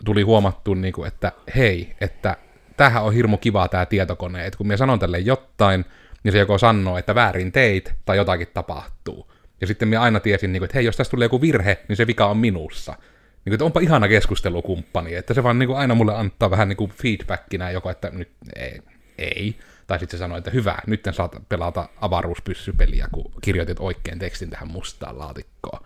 tuli 0.05 0.22
huomattu, 0.22 0.74
niin 0.74 0.93
kuin, 0.93 1.07
että 1.07 1.31
hei, 1.55 1.95
että 2.01 2.38
tämähän 2.77 3.03
on 3.03 3.13
hirmu 3.13 3.38
kiva 3.38 3.67
tämä 3.67 3.86
tietokone, 3.86 4.45
että 4.45 4.57
kun 4.57 4.67
minä 4.67 4.77
sanon 4.77 5.00
tälle 5.00 5.19
jotain, 5.19 5.86
niin 6.24 6.31
se 6.31 6.39
joko 6.39 6.57
sanoo, 6.57 6.98
että 6.98 7.15
väärin 7.15 7.51
teit 7.51 7.93
tai 8.05 8.17
jotakin 8.17 8.48
tapahtuu. 8.53 9.31
Ja 9.62 9.67
sitten 9.67 9.88
minä 9.88 10.01
aina 10.01 10.19
tiesin, 10.19 10.53
niin 10.53 10.60
kuin, 10.60 10.65
että 10.65 10.77
hei, 10.77 10.86
jos 10.86 10.98
tässä 10.98 11.12
tulee 11.12 11.25
joku 11.25 11.41
virhe, 11.41 11.77
niin 11.88 11.95
se 11.95 12.07
vika 12.07 12.25
on 12.25 12.38
minussa. 12.38 12.91
Niin 12.91 13.43
kuin, 13.43 13.53
että 13.53 13.65
onpa 13.65 13.79
ihana 13.79 14.07
keskustelukumppani, 14.07 15.15
että 15.15 15.34
se 15.34 15.43
vaan 15.43 15.60
niin 15.60 15.67
kuin, 15.67 15.77
aina 15.77 15.95
mulle 15.95 16.15
antaa 16.15 16.51
vähän 16.51 16.69
niin 16.69 16.77
kuin 16.77 16.91
feedbackinä 16.91 17.72
joko, 17.72 17.89
että 17.89 18.10
nyt 18.10 18.29
ei, 18.55 18.79
ei. 19.17 19.55
Tai 19.88 20.00
sitten 20.00 20.18
se 20.18 20.22
sanoi, 20.22 20.38
että 20.38 20.51
hyvä, 20.51 20.77
nyt 20.88 21.08
saat 21.12 21.36
pelata 21.50 21.89
avaruuspyssypeliä, 22.01 23.08
kun 23.12 23.32
kirjoitit 23.42 23.80
oikein 23.80 24.20
tekstin 24.20 24.50
tähän 24.50 24.72
mustaan 24.72 25.20
laatikkoon. 25.20 25.80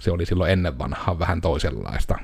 Se 0.00 0.10
oli 0.10 0.26
silloin 0.26 0.52
ennen 0.52 0.78
vanhaa 0.78 1.18
vähän 1.18 1.40
toisenlaista. 1.40 2.18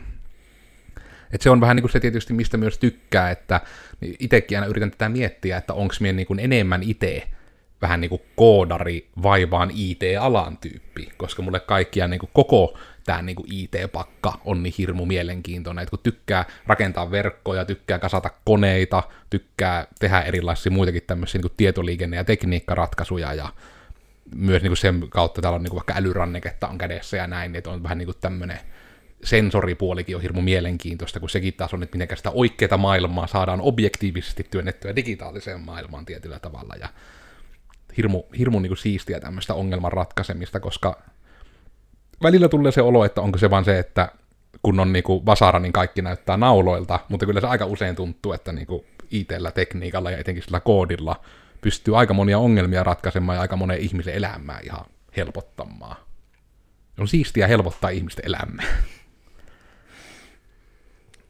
Et 1.33 1.43
se 1.43 1.51
on 1.51 1.61
vähän 1.61 1.77
niin 1.77 1.83
kuin 1.83 1.93
se 1.93 2.01
tietysti, 2.01 2.33
mistä 2.33 2.57
myös 2.57 2.79
tykkää, 2.79 3.31
että 3.31 3.61
itsekin 4.19 4.59
aina 4.59 4.67
yritän 4.67 4.91
tätä 4.91 5.09
miettiä, 5.09 5.57
että 5.57 5.75
onko 5.75 5.95
minä 6.01 6.13
niin 6.13 6.41
enemmän 6.41 6.83
itse 6.83 7.29
vähän 7.83 8.01
niin 8.01 8.09
kuin 8.09 8.23
koodari 8.37 9.09
vai 9.23 9.51
vaan 9.51 9.71
IT-alan 9.75 10.57
tyyppi, 10.57 11.13
koska 11.17 11.43
mulle 11.43 11.61
kaikkia 11.61 12.09
niin 12.09 12.21
kuin 12.21 12.31
koko 12.33 12.79
tämä 13.05 13.23
niin 13.23 13.37
IT-pakka 13.53 14.41
on 14.45 14.63
niin 14.63 14.75
hirmu 14.79 15.07
mielenkiintoinen, 15.07 15.83
että 15.83 15.91
kun 15.91 15.99
tykkää 16.03 16.45
rakentaa 16.67 17.11
verkkoja, 17.11 17.65
tykkää 17.65 17.99
kasata 17.99 18.31
koneita, 18.45 19.03
tykkää 19.31 19.87
tehdä 20.01 20.21
erilaisia 20.21 20.73
muitakin 20.73 21.03
tämmöisiä 21.07 21.41
niin 21.41 21.53
tietoliikenne- 21.57 22.17
ja 22.17 22.25
tekniikkaratkaisuja 22.25 23.35
ja 23.35 23.49
myös 24.35 24.63
niin 24.63 24.71
kuin 24.71 24.77
sen 24.77 25.07
kautta 25.09 25.43
täällä 25.43 25.57
on 25.57 25.63
niin 25.63 25.75
vaikka 25.75 25.95
älyranneketta 25.97 26.69
on 26.69 26.79
kädessä 26.79 27.17
ja 27.17 27.27
näin, 27.27 27.57
että 27.57 27.71
on 27.71 27.83
vähän 27.83 27.99
niin 27.99 28.07
kuin 28.07 28.19
tämmöinen 28.21 28.59
sensoripuolikin 29.25 30.17
on 30.17 30.23
hirmu 30.23 30.41
mielenkiintoista, 30.41 31.21
kun 31.21 31.31
sekin 31.31 31.55
taas 31.55 31.75
on, 31.75 31.83
että 31.83 31.99
miten 31.99 32.17
sitä 32.17 32.31
oikeaa 32.31 32.77
maailmaa 32.77 33.27
saadaan 33.27 33.61
objektiivisesti 33.61 34.47
työnnettyä 34.51 34.97
digitaaliseen 34.97 35.61
maailmaan 35.61 36.07
tietyllä 36.07 36.39
tavalla. 36.39 36.75
Ja 36.81 36.89
hirmu, 37.97 38.23
hirmu 38.39 38.61
niin 38.61 38.71
kuin 38.71 38.79
siistiä 38.79 39.21
tämmöistä 39.21 39.55
ongelman 39.55 39.93
ratkaisemista, 39.93 40.61
koska 40.61 41.03
välillä 42.23 42.49
tulee 42.49 42.73
se 42.73 42.83
olo, 42.83 43.05
että 43.05 43.21
onko 43.21 43.39
se 43.39 43.51
vaan 43.51 43.65
se, 43.65 43.79
että 43.79 44.13
kun 44.63 44.81
on 44.81 44.93
niinku 44.93 45.27
vasara, 45.27 45.59
niin 45.59 45.73
kaikki 45.73 46.03
näyttää 46.03 46.37
nauloilta, 46.37 47.01
mutta 47.09 47.27
kyllä 47.27 47.41
se 47.41 47.47
aika 47.47 47.67
usein 47.67 47.97
tuntuu, 47.97 48.33
että 48.33 48.53
niinku 48.53 48.85
IT-llä, 49.11 49.51
tekniikalla 49.51 50.11
ja 50.11 50.19
etenkin 50.19 50.43
sillä 50.43 50.61
koodilla 50.61 51.17
pystyy 51.61 51.99
aika 51.99 52.15
monia 52.15 52.39
ongelmia 52.39 52.85
ratkaisemaan 52.85 53.37
ja 53.37 53.43
aika 53.43 53.57
monen 53.57 53.79
ihmisen 53.79 54.15
elämää 54.15 54.61
ihan 54.63 54.85
helpottamaan. 55.17 55.97
On 56.99 57.09
siistiä 57.09 57.47
helpottaa 57.47 57.91
ihmisten 57.91 58.27
elämää. 58.27 58.65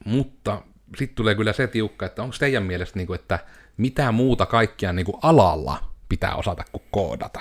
mutta 0.04 0.62
sitten 0.96 1.14
tulee 1.14 1.34
kyllä 1.34 1.52
se 1.52 1.66
tiukka, 1.66 2.06
että 2.06 2.22
onko 2.22 2.36
teidän 2.38 2.62
mielestä, 2.62 2.98
niinku, 2.98 3.12
että 3.12 3.38
mitä 3.76 4.12
muuta 4.12 4.46
kaikkia 4.46 4.92
niinku 4.92 5.18
alalla 5.22 5.84
pitää 6.08 6.34
osata 6.34 6.64
kuin 6.72 6.82
koodata? 6.90 7.40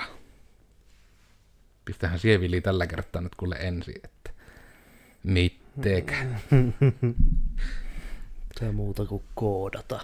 Pistähän 1.84 2.18
Sievili 2.18 2.60
tällä 2.60 2.86
kertaa 2.86 3.22
nyt 3.22 3.34
kuule 3.34 3.56
ensin, 3.56 3.94
että 4.04 4.30
mittekä. 5.22 6.14
Mitä 8.48 8.72
muuta 8.72 9.04
kuin 9.06 9.22
koodata. 9.34 10.00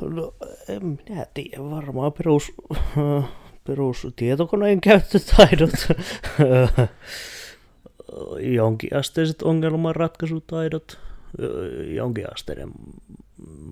No, 0.00 0.34
en 0.68 0.86
minä 0.86 1.26
tiedä. 1.34 1.58
Varmaan 1.58 2.12
perus, 2.12 2.52
perus 3.66 4.06
tietokoneen 4.16 4.80
käyttötaidot. 4.80 5.70
Jonkinasteiset 8.56 9.42
ongelmanratkaisutaidot. 9.42 10.98
Jonkinasteinen 11.94 12.70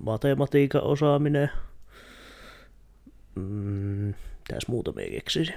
matematiikan 0.03 0.83
osaaminen. 0.83 1.49
Mm, 3.35 4.13
mitäs 4.49 4.67
muuta 4.67 4.91
me 4.91 5.09
keksisin? 5.09 5.55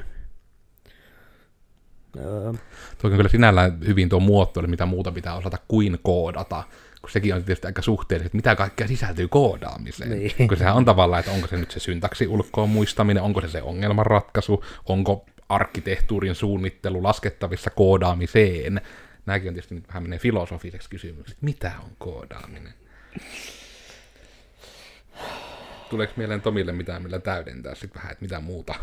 Öö, 2.16 2.52
Tuo 2.98 3.10
on 3.10 3.16
kyllä 3.16 3.28
sinällään 3.28 3.78
hyvin 3.86 4.08
tuo 4.08 4.20
muotoilu, 4.20 4.68
mitä 4.68 4.86
muuta 4.86 5.12
pitää 5.12 5.34
osata 5.34 5.58
kuin 5.68 5.98
koodata, 6.02 6.62
kun 7.00 7.10
sekin 7.10 7.34
on 7.34 7.44
tietysti 7.44 7.66
aika 7.66 7.82
suhteellista, 7.82 8.26
että 8.26 8.36
mitä 8.36 8.56
kaikkea 8.56 8.88
sisältyy 8.88 9.28
koodaamiseen. 9.28 10.10
Niin. 10.10 10.48
Kun 10.48 10.56
sehän 10.56 10.74
on 10.74 10.84
tavallaan, 10.84 11.20
että 11.20 11.32
onko 11.32 11.46
se 11.46 11.56
nyt 11.56 11.70
se 11.70 11.80
syntaksi 11.80 12.26
ulkoon 12.26 12.68
muistaminen, 12.68 13.22
onko 13.22 13.40
se 13.40 13.48
se 13.48 13.62
ongelmanratkaisu, 13.62 14.64
onko 14.86 15.26
arkkitehtuurin 15.48 16.34
suunnittelu 16.34 17.02
laskettavissa 17.02 17.70
koodaamiseen. 17.70 18.80
Nämäkin 19.26 19.48
on 19.48 19.54
tietysti 19.54 19.74
nyt 19.74 19.88
vähän 19.88 20.02
menee 20.02 20.18
filosofiseksi 20.18 20.90
kysymykseksi, 20.90 21.36
mitä 21.40 21.72
on 21.84 21.90
koodaaminen? 21.98 22.74
Tuleeko 25.90 26.12
mieleen 26.16 26.40
Tomille 26.40 26.72
mitään, 26.72 27.02
millä 27.02 27.18
täydentää 27.18 27.74
sitten 27.74 28.00
vähän, 28.00 28.12
että 28.12 28.24
mitä 28.24 28.40
muuta? 28.40 28.74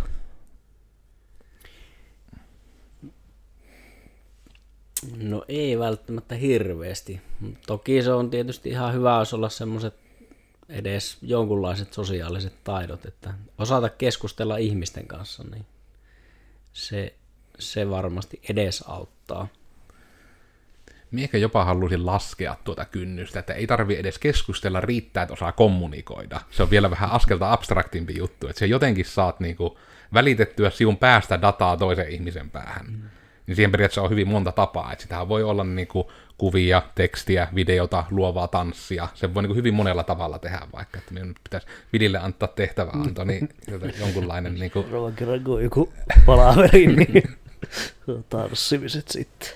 No 5.18 5.46
ei 5.48 5.80
välttämättä 5.80 6.36
hirveästi. 6.36 7.22
Toki 7.68 8.04
se 8.04 8.12
on 8.12 8.30
tietysti 8.30 8.70
ihan 8.70 8.94
hyvä, 8.94 9.20
jos 9.20 9.34
olla 9.34 9.50
semmoiset 9.50 9.94
edes 10.70 11.18
jonkunlaiset 11.22 11.94
sosiaaliset 11.94 12.64
taidot, 12.64 13.06
että 13.06 13.34
osata 13.58 13.90
keskustella 13.90 14.58
ihmisten 14.58 15.08
kanssa, 15.08 15.44
niin 15.52 15.66
se, 16.74 17.14
se 17.60 17.90
varmasti 17.90 18.42
edes 18.50 18.84
auttaa. 18.88 19.48
Minä 21.12 21.24
ehkä 21.24 21.38
jopa 21.38 21.66
halusin 21.66 22.06
laskea 22.06 22.56
tuota 22.64 22.86
kynnystä, 22.86 23.40
että 23.40 23.54
ei 23.54 23.68
tarvi 23.68 23.96
edes 23.96 24.20
keskustella, 24.20 24.82
riittää, 24.82 25.24
että 25.24 25.34
osaa 25.34 25.52
kommunikoida. 25.52 26.42
Se 26.52 26.64
on 26.64 26.70
vielä 26.70 26.90
vähän 26.90 27.12
askelta 27.12 27.54
abstraktimpi 27.54 28.18
juttu, 28.18 28.48
että 28.48 28.60
se 28.60 28.66
jotenkin 28.66 29.06
saat 29.06 29.40
niinku 29.40 29.80
välitettyä 30.14 30.70
sinun 30.70 30.98
päästä 30.98 31.42
dataa 31.42 31.78
toisen 31.78 32.10
ihmisen 32.10 32.50
päähän. 32.50 32.86
Mm. 32.86 33.02
Niin 33.48 33.56
siihen 33.56 33.72
periaatteessa 33.72 34.02
on 34.02 34.10
hyvin 34.10 34.28
monta 34.28 34.52
tapaa, 34.52 34.92
että 34.92 35.02
sitähän 35.02 35.30
voi 35.30 35.44
olla 35.44 35.64
niinku 35.64 36.12
kuvia, 36.38 36.82
tekstiä, 36.96 37.48
videota, 37.56 38.04
luovaa 38.12 38.48
tanssia. 38.48 39.08
Se 39.14 39.34
voi 39.34 39.44
niinku 39.44 39.56
hyvin 39.56 39.74
monella 39.74 40.04
tavalla 40.04 40.40
tehdä, 40.40 40.60
vaikka 40.74 41.00
että 41.00 41.14
minun 41.14 41.36
pitäisi 41.44 41.68
Vilille 41.94 42.18
antaa 42.18 42.48
tehtävä 42.48 42.92
anto, 42.94 43.24
niin 43.24 43.50
jonkunlainen 44.02 44.56
niinku 44.56 44.82
seuraavan 44.82 45.14
kerran 45.14 45.44
kun 45.44 45.56
on 45.56 45.64
joku 45.64 45.94
palaveri, 46.26 46.88
niin 46.96 47.24
tanssimiset 48.30 49.08
sitten. 49.08 49.50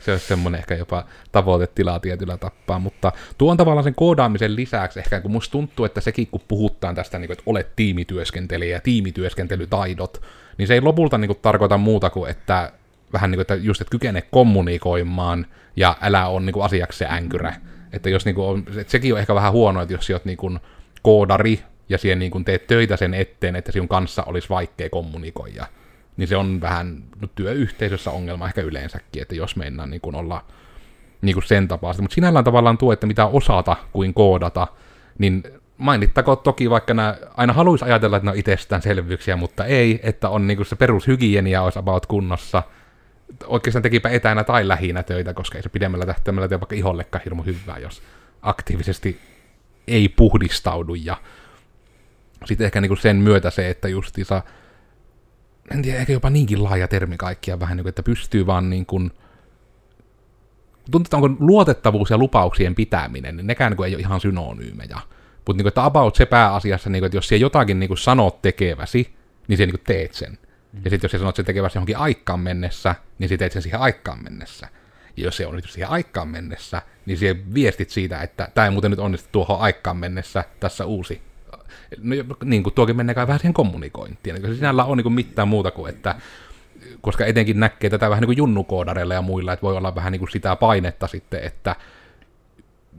se 0.00 0.12
olisi 0.12 0.26
semmoinen 0.26 0.58
ehkä 0.58 0.74
jopa 0.74 1.04
tavoitetila 1.32 2.00
tietyllä 2.00 2.36
tappaa, 2.36 2.78
mutta 2.78 3.12
tuo 3.38 3.50
on 3.50 3.56
tavallaan 3.56 3.84
sen 3.84 3.94
koodaamisen 3.94 4.56
lisäksi 4.56 4.98
ehkä, 4.98 5.20
kun 5.20 5.30
musta 5.30 5.52
tuntuu, 5.52 5.84
että 5.84 6.00
sekin 6.00 6.26
kun 6.26 6.40
puhutaan 6.48 6.94
tästä, 6.94 7.18
niin 7.18 7.28
kuin, 7.28 7.34
että 7.38 7.50
olet 7.50 7.76
tiimityöskentelijä 7.76 8.76
ja 8.76 8.80
tiimityöskentelytaidot, 8.80 10.22
niin 10.58 10.68
se 10.68 10.74
ei 10.74 10.80
lopulta 10.80 11.18
niin 11.18 11.28
kuin, 11.28 11.38
tarkoita 11.42 11.78
muuta 11.78 12.10
kuin, 12.10 12.30
että 12.30 12.72
vähän 13.12 13.30
niin 13.30 13.36
kuin, 13.36 13.42
että 13.42 13.54
just, 13.54 13.80
että 13.80 13.90
kykene 13.90 14.22
kommunikoimaan 14.22 15.46
ja 15.76 15.96
älä 16.00 16.26
ole 16.26 16.40
niin 16.40 16.52
kuin 16.52 16.64
asiaksi 16.64 16.98
se 16.98 17.06
änkyrä. 17.06 17.54
Että 17.92 18.10
jos 18.10 18.24
niin 18.24 18.34
kuin 18.34 18.48
on, 18.48 18.64
että 18.76 18.90
sekin 18.90 19.14
on 19.14 19.20
ehkä 19.20 19.34
vähän 19.34 19.52
huono, 19.52 19.82
että 19.82 19.94
jos 19.94 20.06
sä 20.06 20.12
oot 20.12 20.24
niin 20.24 20.36
kuin 20.36 20.60
koodari 21.02 21.62
ja 21.88 21.98
siihen 21.98 22.18
niin 22.18 22.30
kuin 22.30 22.44
teet 22.44 22.66
töitä 22.66 22.96
sen 22.96 23.14
eteen, 23.14 23.56
että 23.56 23.72
sinun 23.72 23.88
kanssa 23.88 24.22
olisi 24.22 24.48
vaikea 24.48 24.90
kommunikoida, 24.90 25.66
niin 26.16 26.28
se 26.28 26.36
on 26.36 26.60
vähän 26.60 27.02
no, 27.20 27.28
työyhteisössä 27.34 28.10
ongelma 28.10 28.46
ehkä 28.46 28.60
yleensäkin, 28.60 29.22
että 29.22 29.34
jos 29.34 29.56
mennään 29.56 29.90
niin 29.90 30.00
kuin 30.00 30.16
olla 30.16 30.44
niin 31.22 31.34
kuin 31.34 31.46
sen 31.46 31.68
tapaista. 31.68 32.02
Mutta 32.02 32.14
sinällään 32.14 32.44
tavallaan 32.44 32.78
tuo, 32.78 32.92
että 32.92 33.06
mitä 33.06 33.26
osata 33.26 33.76
kuin 33.92 34.14
koodata, 34.14 34.66
niin 35.18 35.42
mainittakoon 35.78 36.38
toki, 36.38 36.70
vaikka 36.70 36.94
nämä 36.94 37.16
aina 37.36 37.52
haluaisi 37.52 37.84
ajatella, 37.84 38.16
että 38.16 38.24
ne 38.24 38.30
on 38.30 38.38
itsestäänselvyyksiä, 38.38 39.36
mutta 39.36 39.64
ei, 39.64 40.00
että 40.02 40.28
on 40.28 40.46
niin 40.46 40.56
kuin 40.56 40.66
se 40.66 40.76
perushygienia 40.76 41.62
olisi 41.62 41.78
about 41.78 42.06
kunnossa. 42.06 42.62
Oikeastaan 43.46 43.82
tekipä 43.82 44.08
etänä 44.08 44.44
tai 44.44 44.68
lähinä 44.68 45.02
töitä, 45.02 45.34
koska 45.34 45.58
ei 45.58 45.62
se 45.62 45.68
pidemmällä 45.68 46.06
tähtäimellä 46.06 46.48
tee 46.48 46.60
vaikka 46.60 46.76
ihollekaan 46.76 47.24
hirmu 47.24 47.42
hyvää, 47.42 47.78
jos 47.78 48.02
aktiivisesti 48.42 49.20
ei 49.88 50.08
puhdistaudu 50.08 50.94
ja 50.94 51.16
sitten 52.44 52.64
ehkä 52.64 52.80
niin 52.80 52.88
kuin 52.88 52.98
sen 52.98 53.16
myötä 53.16 53.50
se, 53.50 53.70
että 53.70 53.88
justiinsa, 53.88 54.42
en 55.70 55.82
tiedä, 55.82 55.98
ehkä 55.98 56.12
jopa 56.12 56.30
niinkin 56.30 56.64
laaja 56.64 56.88
termi 56.88 57.16
kaikkia 57.16 57.60
vähän, 57.60 57.76
niin 57.76 57.84
kuin, 57.84 57.88
että 57.88 58.02
pystyy 58.02 58.46
vaan 58.46 58.70
niin 58.70 58.86
kuin, 58.86 59.10
tuntuu, 60.90 61.22
onko 61.22 61.36
luotettavuus 61.40 62.10
ja 62.10 62.18
lupauksien 62.18 62.74
pitäminen, 62.74 63.36
niin 63.36 63.46
nekään 63.46 63.70
niin 63.70 63.76
kuin 63.76 63.86
ei 63.86 63.94
ole 63.94 64.00
ihan 64.00 64.20
synonyymejä. 64.20 64.98
Mutta 65.46 65.62
niin 65.62 65.68
että 65.68 65.84
about 65.84 66.16
se 66.16 66.26
pääasiassa, 66.26 66.90
niin 66.90 67.00
kuin, 67.00 67.06
että 67.06 67.16
jos 67.16 67.28
siellä 67.28 67.44
jotakin 67.44 67.80
niin 67.80 67.88
kuin 67.88 67.98
sanot 67.98 68.42
tekeväsi, 68.42 69.14
niin 69.48 69.56
se 69.56 69.66
niin 69.66 69.74
kuin 69.74 69.84
teet 69.86 70.14
sen. 70.14 70.38
Mm. 70.76 70.82
Ja 70.84 70.90
sitten 70.90 71.08
jos 71.08 71.12
sä 71.12 71.18
sanot 71.18 71.36
sen 71.36 71.44
tekeväsi 71.44 71.78
johonkin 71.78 71.96
aikaan 71.96 72.40
mennessä, 72.40 72.94
niin 73.18 73.28
sä 73.28 73.36
teet 73.36 73.52
sen 73.52 73.62
siihen 73.62 73.80
aikaan 73.80 74.22
mennessä. 74.22 74.68
Ja 75.16 75.24
jos 75.24 75.36
se 75.36 75.46
on 75.46 75.54
nyt 75.54 75.70
siihen 75.70 75.90
aikaan 75.90 76.28
mennessä, 76.28 76.82
niin 77.06 77.18
siihen 77.18 77.54
viestit 77.54 77.90
siitä, 77.90 78.22
että 78.22 78.48
tämä 78.54 78.64
ei 78.64 78.70
muuten 78.70 78.90
nyt 78.90 79.00
onnistu 79.00 79.28
tuohon 79.32 79.60
aikaan 79.60 79.96
mennessä, 79.96 80.44
tässä 80.60 80.86
uusi. 80.86 81.22
No, 81.98 82.14
niin 82.44 82.62
kuin 82.62 82.74
tuokin 82.74 82.96
menee 82.96 83.14
kai 83.14 83.26
vähän 83.26 83.38
siihen 83.38 83.54
kommunikointiin. 83.54 84.42
Se 84.42 84.54
sinällä 84.54 84.84
on 84.84 84.96
niin 84.96 85.02
kuin 85.02 85.12
mitään 85.12 85.48
muuta 85.48 85.70
kuin, 85.70 85.94
että 85.94 86.14
koska 87.00 87.26
etenkin 87.26 87.60
näkee 87.60 87.90
tätä 87.90 88.10
vähän 88.10 88.22
niin 88.22 88.36
kuin 88.36 89.14
ja 89.14 89.22
muilla, 89.22 89.52
että 89.52 89.62
voi 89.62 89.76
olla 89.76 89.94
vähän 89.94 90.12
niin 90.12 90.20
kuin 90.20 90.30
sitä 90.30 90.56
painetta 90.56 91.06
sitten, 91.06 91.42
että 91.42 91.76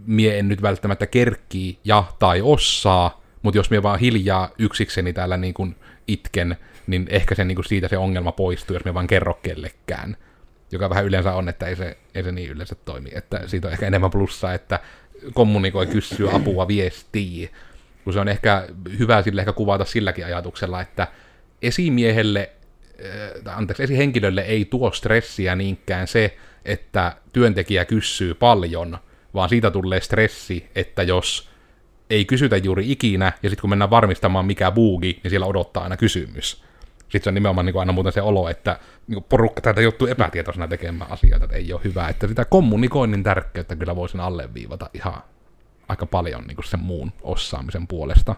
mie 0.05 0.39
en 0.39 0.47
nyt 0.47 0.61
välttämättä 0.61 1.07
kerkkii 1.07 1.79
ja 1.83 2.03
tai 2.19 2.41
osaa, 2.41 3.21
mutta 3.41 3.57
jos 3.57 3.69
mie 3.69 3.83
vaan 3.83 3.99
hiljaa 3.99 4.49
yksikseni 4.57 5.13
täällä 5.13 5.37
niin 5.37 5.53
kuin 5.53 5.75
itken, 6.07 6.57
niin 6.87 7.07
ehkä 7.09 7.35
se 7.35 7.43
niin 7.43 7.55
kuin 7.55 7.65
siitä 7.65 7.87
se 7.87 7.97
ongelma 7.97 8.31
poistuu, 8.31 8.75
jos 8.75 8.85
me 8.85 8.93
vaan 8.93 9.07
kerro 9.07 9.33
kellekään. 9.33 10.17
Joka 10.71 10.89
vähän 10.89 11.05
yleensä 11.05 11.33
on, 11.33 11.49
että 11.49 11.65
ei 11.65 11.75
se, 11.75 11.97
ei 12.15 12.23
se 12.23 12.31
niin 12.31 12.49
yleensä 12.49 12.75
toimi. 12.75 13.09
Että 13.13 13.41
siitä 13.45 13.67
on 13.67 13.71
ehkä 13.71 13.87
enemmän 13.87 14.11
plussaa, 14.11 14.53
että 14.53 14.79
kommunikoi, 15.33 15.87
kysyy 15.87 16.35
apua, 16.35 16.67
viestii. 16.67 17.51
Kun 18.03 18.13
se 18.13 18.19
on 18.19 18.27
ehkä 18.27 18.67
hyvä 18.99 19.21
sille 19.21 19.41
ehkä 19.41 19.53
kuvata 19.53 19.85
silläkin 19.85 20.25
ajatuksella, 20.25 20.81
että 20.81 21.07
esimiehelle, 21.61 22.49
äh, 23.45 23.57
anteeksi, 23.57 23.83
esihenkilölle 23.83 24.41
ei 24.41 24.65
tuo 24.65 24.91
stressiä 24.91 25.55
niinkään 25.55 26.07
se, 26.07 26.37
että 26.65 27.15
työntekijä 27.33 27.85
kysyy 27.85 28.33
paljon, 28.33 28.97
vaan 29.33 29.49
siitä 29.49 29.71
tulee 29.71 30.01
stressi, 30.01 30.69
että 30.75 31.03
jos 31.03 31.49
ei 32.09 32.25
kysytä 32.25 32.57
juuri 32.57 32.91
ikinä, 32.91 33.33
ja 33.43 33.49
sitten 33.49 33.61
kun 33.61 33.69
mennään 33.69 33.89
varmistamaan 33.89 34.45
mikä 34.45 34.71
buugi, 34.71 35.19
niin 35.23 35.29
siellä 35.29 35.45
odottaa 35.45 35.83
aina 35.83 35.97
kysymys. 35.97 36.63
Sitten 37.09 37.23
se 37.23 37.29
on 37.29 37.33
nimenomaan 37.33 37.65
niin 37.65 37.73
kuin 37.73 37.79
aina 37.79 37.93
muuten 37.93 38.13
se 38.13 38.21
olo, 38.21 38.49
että 38.49 38.79
niin 39.07 39.23
porukka 39.23 39.61
täältä 39.61 39.81
joutuu 39.81 40.07
epätietoisena 40.07 40.67
tekemään 40.67 41.11
asioita, 41.11 41.45
että 41.45 41.57
ei 41.57 41.73
ole 41.73 41.81
hyvä. 41.83 42.07
Että 42.07 42.27
sitä 42.27 42.45
kommunikoinnin 42.45 43.23
tärkeyttä 43.23 43.75
kyllä 43.75 43.95
voisin 43.95 44.19
alleviivata 44.19 44.89
ihan 44.93 45.21
aika 45.87 46.05
paljon 46.05 46.43
niin 46.43 46.55
kuin 46.55 46.65
sen 46.65 46.79
muun 46.79 47.11
osaamisen 47.21 47.87
puolesta. 47.87 48.35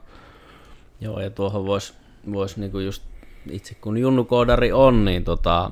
Joo, 1.02 1.20
ja 1.20 1.30
tuohon 1.30 1.66
voisi 1.66 1.94
vois 2.34 2.58
niin 2.58 2.86
just 2.86 3.04
itse 3.52 3.76
kun 3.76 3.98
junnukoodari 3.98 4.72
on, 4.72 5.06
niin 5.06 5.24
tota, 5.24 5.72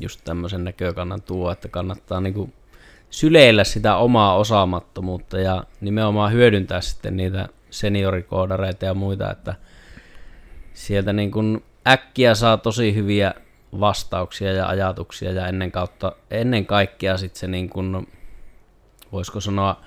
just 0.00 0.20
tämmöisen 0.24 0.64
näkökannan 0.64 1.22
tuo, 1.22 1.50
että 1.50 1.68
kannattaa 1.68 2.20
niin 2.20 2.34
kuin 2.34 2.52
syleillä 3.10 3.64
sitä 3.64 3.96
omaa 3.96 4.36
osaamattomuutta 4.36 5.40
ja 5.40 5.64
nimenomaan 5.80 6.32
hyödyntää 6.32 6.80
sitten 6.80 7.16
niitä 7.16 7.48
seniorikoodareita 7.70 8.84
ja 8.84 8.94
muita, 8.94 9.30
että 9.30 9.54
sieltä 10.74 11.12
niin 11.12 11.30
kuin 11.30 11.64
äkkiä 11.86 12.34
saa 12.34 12.56
tosi 12.56 12.94
hyviä 12.94 13.34
vastauksia 13.80 14.52
ja 14.52 14.66
ajatuksia 14.66 15.32
ja 15.32 15.46
ennen, 15.46 15.72
kautta, 15.72 16.12
ennen 16.30 16.66
kaikkea 16.66 17.16
sitten 17.16 17.40
se 17.40 17.46
niin 17.46 17.70
kuin, 17.70 18.08
voisiko 19.12 19.40
sanoa 19.40 19.80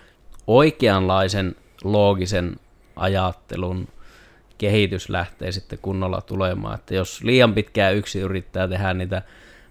oikeanlaisen 0.47 1.55
loogisen 1.83 2.55
ajattelun 2.95 3.87
kehitys 4.57 5.09
lähtee 5.09 5.51
sitten 5.51 5.79
kunnolla 5.81 6.21
tulemaan. 6.21 6.75
Että 6.75 6.95
jos 6.95 7.23
liian 7.23 7.53
pitkään 7.53 7.95
yksi 7.95 8.19
yrittää 8.19 8.67
tehdä 8.67 8.93
niitä 8.93 9.21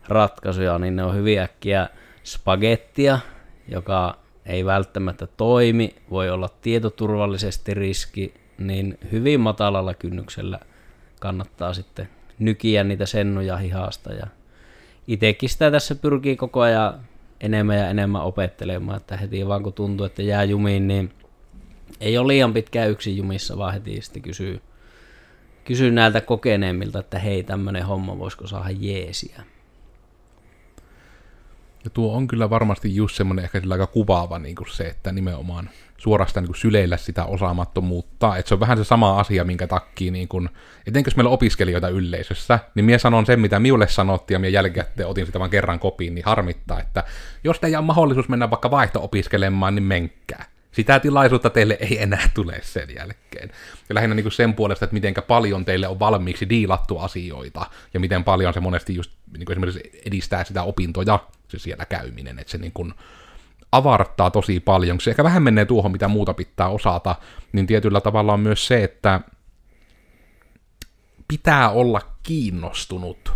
ratkaisuja, 0.08 0.78
niin 0.78 0.96
ne 0.96 1.04
on 1.04 1.14
hyvin 1.14 1.40
äkkiä 1.40 1.88
spagettia, 2.24 3.18
joka 3.68 4.18
ei 4.46 4.64
välttämättä 4.64 5.26
toimi, 5.26 5.94
voi 6.10 6.30
olla 6.30 6.48
tietoturvallisesti 6.62 7.74
riski, 7.74 8.34
niin 8.58 8.98
hyvin 9.12 9.40
matalalla 9.40 9.94
kynnyksellä 9.94 10.58
kannattaa 11.24 11.74
sitten 11.74 12.08
nykiä 12.38 12.84
niitä 12.84 13.06
sennuja 13.06 13.56
hihasta. 13.56 14.12
Ja 14.12 14.26
itsekin 15.06 15.48
sitä 15.48 15.70
tässä 15.70 15.94
pyrkii 15.94 16.36
koko 16.36 16.60
ajan 16.60 17.00
enemmän 17.40 17.78
ja 17.78 17.88
enemmän 17.88 18.22
opettelemaan, 18.22 18.96
että 18.96 19.16
heti 19.16 19.48
vaan 19.48 19.62
kun 19.62 19.72
tuntuu, 19.72 20.06
että 20.06 20.22
jää 20.22 20.44
jumiin, 20.44 20.88
niin 20.88 21.12
ei 22.00 22.18
ole 22.18 22.26
liian 22.26 22.52
pitkään 22.52 22.90
yksin 22.90 23.16
jumissa, 23.16 23.58
vaan 23.58 23.72
heti 23.72 24.00
sitten 24.00 24.22
kysyy, 24.22 24.60
kysyy 25.64 25.90
näiltä 25.90 26.20
kokeneemmilta, 26.20 26.98
että 26.98 27.18
hei, 27.18 27.42
tämmöinen 27.42 27.86
homma, 27.86 28.18
voisiko 28.18 28.46
saada 28.46 28.70
jeesiä. 28.70 29.42
Ja 31.84 31.90
tuo 31.90 32.16
on 32.16 32.26
kyllä 32.26 32.50
varmasti 32.50 32.96
just 32.96 33.16
semmoinen 33.16 33.44
ehkä 33.44 33.60
sillä 33.60 33.74
aika 33.74 33.86
kuvaava 33.86 34.38
niin 34.38 34.56
kuin 34.56 34.70
se, 34.70 34.84
että 34.84 35.12
nimenomaan 35.12 35.70
suorastaan 35.98 36.44
niin 36.44 36.54
syleillä 36.54 36.96
sitä 36.96 37.24
osaamattomuutta. 37.24 38.36
Että 38.36 38.48
se 38.48 38.54
on 38.54 38.60
vähän 38.60 38.78
se 38.78 38.84
sama 38.84 39.20
asia, 39.20 39.44
minkä 39.44 39.66
takia, 39.66 40.12
niin 40.12 40.28
kuin, 40.28 40.48
etenkin 40.86 41.10
jos 41.10 41.16
meillä 41.16 41.28
on 41.28 41.34
opiskelijoita 41.34 41.88
yleisössä, 41.88 42.58
niin 42.74 42.84
minä 42.84 42.98
sanon 42.98 43.26
sen, 43.26 43.40
mitä 43.40 43.60
minulle 43.60 43.88
sanottiin, 43.88 44.34
ja 44.34 44.38
minä 44.38 44.48
jälkikäteen 44.48 45.08
otin 45.08 45.26
sitä 45.26 45.38
vain 45.38 45.50
kerran 45.50 45.80
kopiin, 45.80 46.14
niin 46.14 46.24
harmittaa, 46.24 46.80
että 46.80 47.04
jos 47.44 47.60
teillä 47.60 47.78
on 47.78 47.84
mahdollisuus 47.84 48.28
mennä 48.28 48.50
vaikka 48.50 48.70
vaihto-opiskelemaan, 48.70 49.74
niin 49.74 49.84
menkää. 49.84 50.44
Sitä 50.72 51.00
tilaisuutta 51.00 51.50
teille 51.50 51.76
ei 51.80 52.02
enää 52.02 52.30
tule 52.34 52.58
sen 52.62 52.88
jälkeen. 52.96 53.50
Ja 53.88 53.94
lähinnä 53.94 54.14
niin 54.14 54.32
sen 54.32 54.54
puolesta, 54.54 54.84
että 54.84 54.94
miten 54.94 55.14
paljon 55.26 55.64
teille 55.64 55.88
on 55.88 55.98
valmiiksi 55.98 56.48
diilattu 56.48 56.98
asioita, 56.98 57.66
ja 57.94 58.00
miten 58.00 58.24
paljon 58.24 58.54
se 58.54 58.60
monesti 58.60 58.94
just 58.94 59.12
niin 59.38 59.52
esimerkiksi 59.52 60.02
edistää 60.06 60.44
sitä 60.44 60.62
opintoja, 60.62 61.18
se 61.48 61.58
siellä 61.58 61.84
käyminen, 61.84 62.38
että 62.38 62.50
se 62.50 62.58
niin 62.58 62.72
kuin 62.72 62.94
avartaa 63.76 64.30
tosi 64.30 64.60
paljon. 64.60 65.00
Se 65.00 65.10
ehkä 65.10 65.24
vähän 65.24 65.42
menee 65.42 65.64
tuohon, 65.64 65.92
mitä 65.92 66.08
muuta 66.08 66.34
pitää 66.34 66.68
osata, 66.68 67.16
niin 67.52 67.66
tietyllä 67.66 68.00
tavalla 68.00 68.32
on 68.32 68.40
myös 68.40 68.66
se, 68.66 68.84
että 68.84 69.20
pitää 71.28 71.70
olla 71.70 72.00
kiinnostunut 72.22 73.32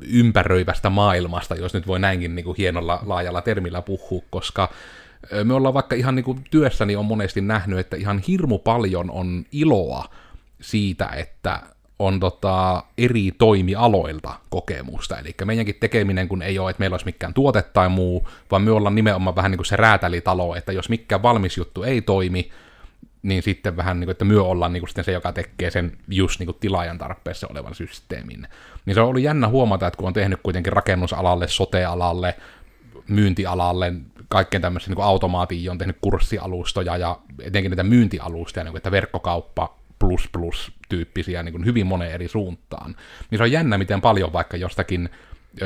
ympäröivästä 0.00 0.90
maailmasta, 0.90 1.54
jos 1.54 1.74
nyt 1.74 1.86
voi 1.86 2.00
näinkin 2.00 2.34
niin 2.34 2.44
kuin 2.44 2.56
hienolla 2.58 3.00
laajalla 3.06 3.42
termillä 3.42 3.82
puhua, 3.82 4.22
koska 4.30 4.68
me 5.44 5.54
ollaan 5.54 5.74
vaikka 5.74 5.96
ihan 5.96 6.14
niin 6.14 6.24
kuin 6.24 6.44
työssäni 6.50 6.96
on 6.96 7.04
monesti 7.04 7.40
nähnyt, 7.40 7.78
että 7.78 7.96
ihan 7.96 8.18
hirmu 8.18 8.58
paljon 8.58 9.10
on 9.10 9.44
iloa 9.52 10.04
siitä, 10.60 11.06
että 11.06 11.62
on 11.98 12.20
tota 12.20 12.84
eri 12.98 13.32
toimialoilta 13.38 14.34
kokemusta. 14.50 15.18
Eli 15.18 15.34
meidänkin 15.44 15.76
tekeminen, 15.80 16.28
kun 16.28 16.42
ei 16.42 16.58
ole, 16.58 16.70
että 16.70 16.80
meillä 16.80 16.94
olisi 16.94 17.06
mikään 17.06 17.34
tuote 17.34 17.62
tai 17.62 17.88
muu, 17.88 18.28
vaan 18.50 18.62
me 18.62 18.70
ollaan 18.70 18.94
nimenomaan 18.94 19.36
vähän 19.36 19.50
niin 19.50 19.58
kuin 19.58 19.66
se 19.66 19.76
räätälitalo, 19.76 20.56
että 20.56 20.72
jos 20.72 20.88
mikään 20.88 21.22
valmis 21.22 21.56
juttu 21.56 21.82
ei 21.82 22.02
toimi, 22.02 22.50
niin 23.22 23.42
sitten 23.42 23.76
vähän 23.76 24.00
niin 24.00 24.06
kuin, 24.06 24.12
että 24.12 24.24
myö 24.24 24.42
ollaan 24.42 24.72
niin 24.72 24.80
kuin 24.80 24.88
sitten 24.88 25.04
se, 25.04 25.12
joka 25.12 25.32
tekee 25.32 25.70
sen 25.70 25.96
just 26.08 26.40
niin 26.40 26.46
kuin 26.46 26.56
tilaajan 26.60 26.98
tarpeessa 26.98 27.46
olevan 27.50 27.74
systeemin. 27.74 28.48
Niin 28.86 28.94
se 28.94 29.00
on 29.00 29.08
ollut 29.08 29.22
jännä 29.22 29.48
huomata, 29.48 29.86
että 29.86 29.98
kun 29.98 30.06
on 30.06 30.12
tehnyt 30.12 30.40
kuitenkin 30.42 30.72
rakennusalalle, 30.72 31.48
sotealalle, 31.48 32.34
myyntialalle, 33.08 33.92
kaikkeen 34.28 34.62
tämmöisen 34.62 34.94
niin 34.94 35.04
automaatiin 35.04 35.70
on 35.70 35.78
tehnyt 35.78 35.98
kurssialustoja 36.00 36.96
ja 36.96 37.18
etenkin 37.42 37.70
niitä 37.70 37.82
myyntialustoja, 37.82 38.64
niin 38.64 38.72
kuin, 38.72 38.78
että 38.78 38.90
verkkokauppa 38.90 39.83
plus 39.98 40.28
plus 40.32 40.72
tyyppisiä 40.88 41.42
niin 41.42 41.52
kuin 41.52 41.64
hyvin 41.64 41.86
moneen 41.86 42.12
eri 42.12 42.28
suuntaan. 42.28 42.96
Niin 43.30 43.38
se 43.38 43.42
on 43.42 43.52
jännä, 43.52 43.78
miten 43.78 44.00
paljon 44.00 44.32
vaikka 44.32 44.56
jostakin 44.56 45.08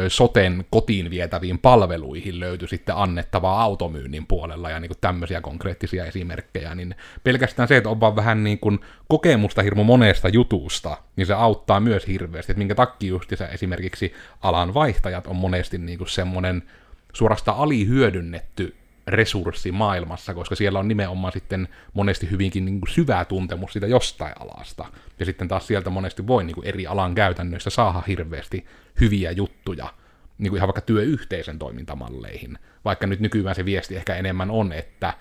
soten 0.09 0.65
kotiin 0.71 1.11
vietäviin 1.11 1.59
palveluihin 1.59 2.41
löytyi 2.41 2.69
sitten 2.69 2.97
annettavaa 2.97 3.63
automyynnin 3.63 4.27
puolella 4.27 4.71
ja 4.71 4.81
niin 4.81 4.89
kuin 4.89 4.99
tämmöisiä 5.01 5.41
konkreettisia 5.41 6.05
esimerkkejä, 6.05 6.75
niin 6.75 6.95
pelkästään 7.25 7.69
se, 7.69 7.77
että 7.77 7.91
on 7.91 8.01
vaan 8.01 8.17
vähän 8.17 8.45
niin 8.45 8.59
kuin 8.59 8.79
kokemusta 9.09 9.63
hirmu 9.63 9.85
monesta 9.85 10.29
jutusta, 10.29 10.97
niin 11.17 11.27
se 11.27 11.35
auttaa 11.35 11.81
myös 11.81 12.07
hirveästi, 12.07 12.53
että 12.53 12.59
minkä 12.59 12.75
takia 12.75 13.09
just 13.09 13.33
esimerkiksi 13.33 14.13
alan 14.43 14.75
vaihtajat 14.75 15.27
on 15.27 15.37
monesti 15.37 15.79
niin 15.79 15.99
kuin 15.99 16.09
semmoinen 16.09 16.63
suorastaan 17.13 17.59
alihyödynnetty 17.59 18.77
resurssi 19.09 19.73
maailmassa, 19.73 20.35
koska 20.35 20.55
siellä 20.55 20.79
on 20.79 20.89
nimenomaan 20.89 21.33
sitten 21.33 21.69
monesti 21.95 22.31
hyvinkin 22.31 22.65
niin 22.65 22.81
kuin 22.81 22.91
syvää 22.91 23.25
tuntemus 23.25 23.73
siitä 23.73 23.87
jostain 23.87 24.33
alasta. 24.41 24.85
Ja 25.19 25.25
sitten 25.25 25.49
taas 25.49 25.67
sieltä 25.67 25.91
monesti 25.91 26.27
voi 26.27 26.45
niin 26.45 26.55
kuin 26.55 26.67
eri 26.67 26.87
alan 26.87 27.15
käytännöistä 27.15 27.71
saada 27.71 28.03
hirveästi 28.09 28.67
hyviä 29.01 29.31
juttuja 29.31 29.95
niin 30.39 30.51
kuin 30.51 30.57
ihan 30.57 30.69
vaikka 30.69 30.81
työyhteisön 30.81 31.59
toimintamalleihin. 31.59 32.59
Vaikka 32.85 33.07
nyt 33.07 33.21
nykyään 33.21 33.55
se 33.55 33.65
viesti 33.65 33.97
ehkä 33.97 34.17
enemmän 34.17 34.51
on, 34.51 34.73
että 34.73 35.15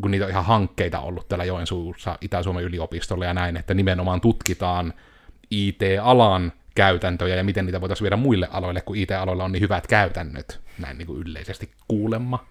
kun 0.00 0.10
niitä 0.10 0.24
on 0.24 0.30
ihan 0.30 0.44
hankkeita 0.44 1.00
ollut 1.00 1.28
täällä 1.28 1.44
Joensuussa 1.44 2.18
Itä-Suomen 2.20 2.64
yliopistolla 2.64 3.24
ja 3.24 3.34
näin, 3.34 3.56
että 3.56 3.74
nimenomaan 3.74 4.20
tutkitaan 4.20 4.92
IT-alan 5.50 6.52
käytäntöjä 6.76 7.36
ja 7.36 7.44
miten 7.44 7.66
niitä 7.66 7.80
voitaisiin 7.80 8.04
viedä 8.04 8.16
muille 8.16 8.48
aloille, 8.50 8.80
kun 8.80 8.96
IT-aloilla 8.96 9.44
on 9.44 9.52
niin 9.52 9.60
hyvät 9.60 9.86
käytännöt, 9.86 10.60
näin 10.78 10.98
niin 10.98 11.06
kuin 11.06 11.22
yleisesti 11.22 11.70
kuulemma. 11.88 12.46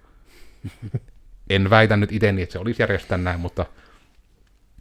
en 1.49 1.69
väitä 1.69 1.97
nyt 1.97 2.11
itse 2.11 2.31
niin, 2.31 2.43
että 2.43 2.53
se 2.53 2.59
olisi 2.59 2.81
järjestää 2.81 3.17
näin, 3.17 3.39
mutta 3.39 3.65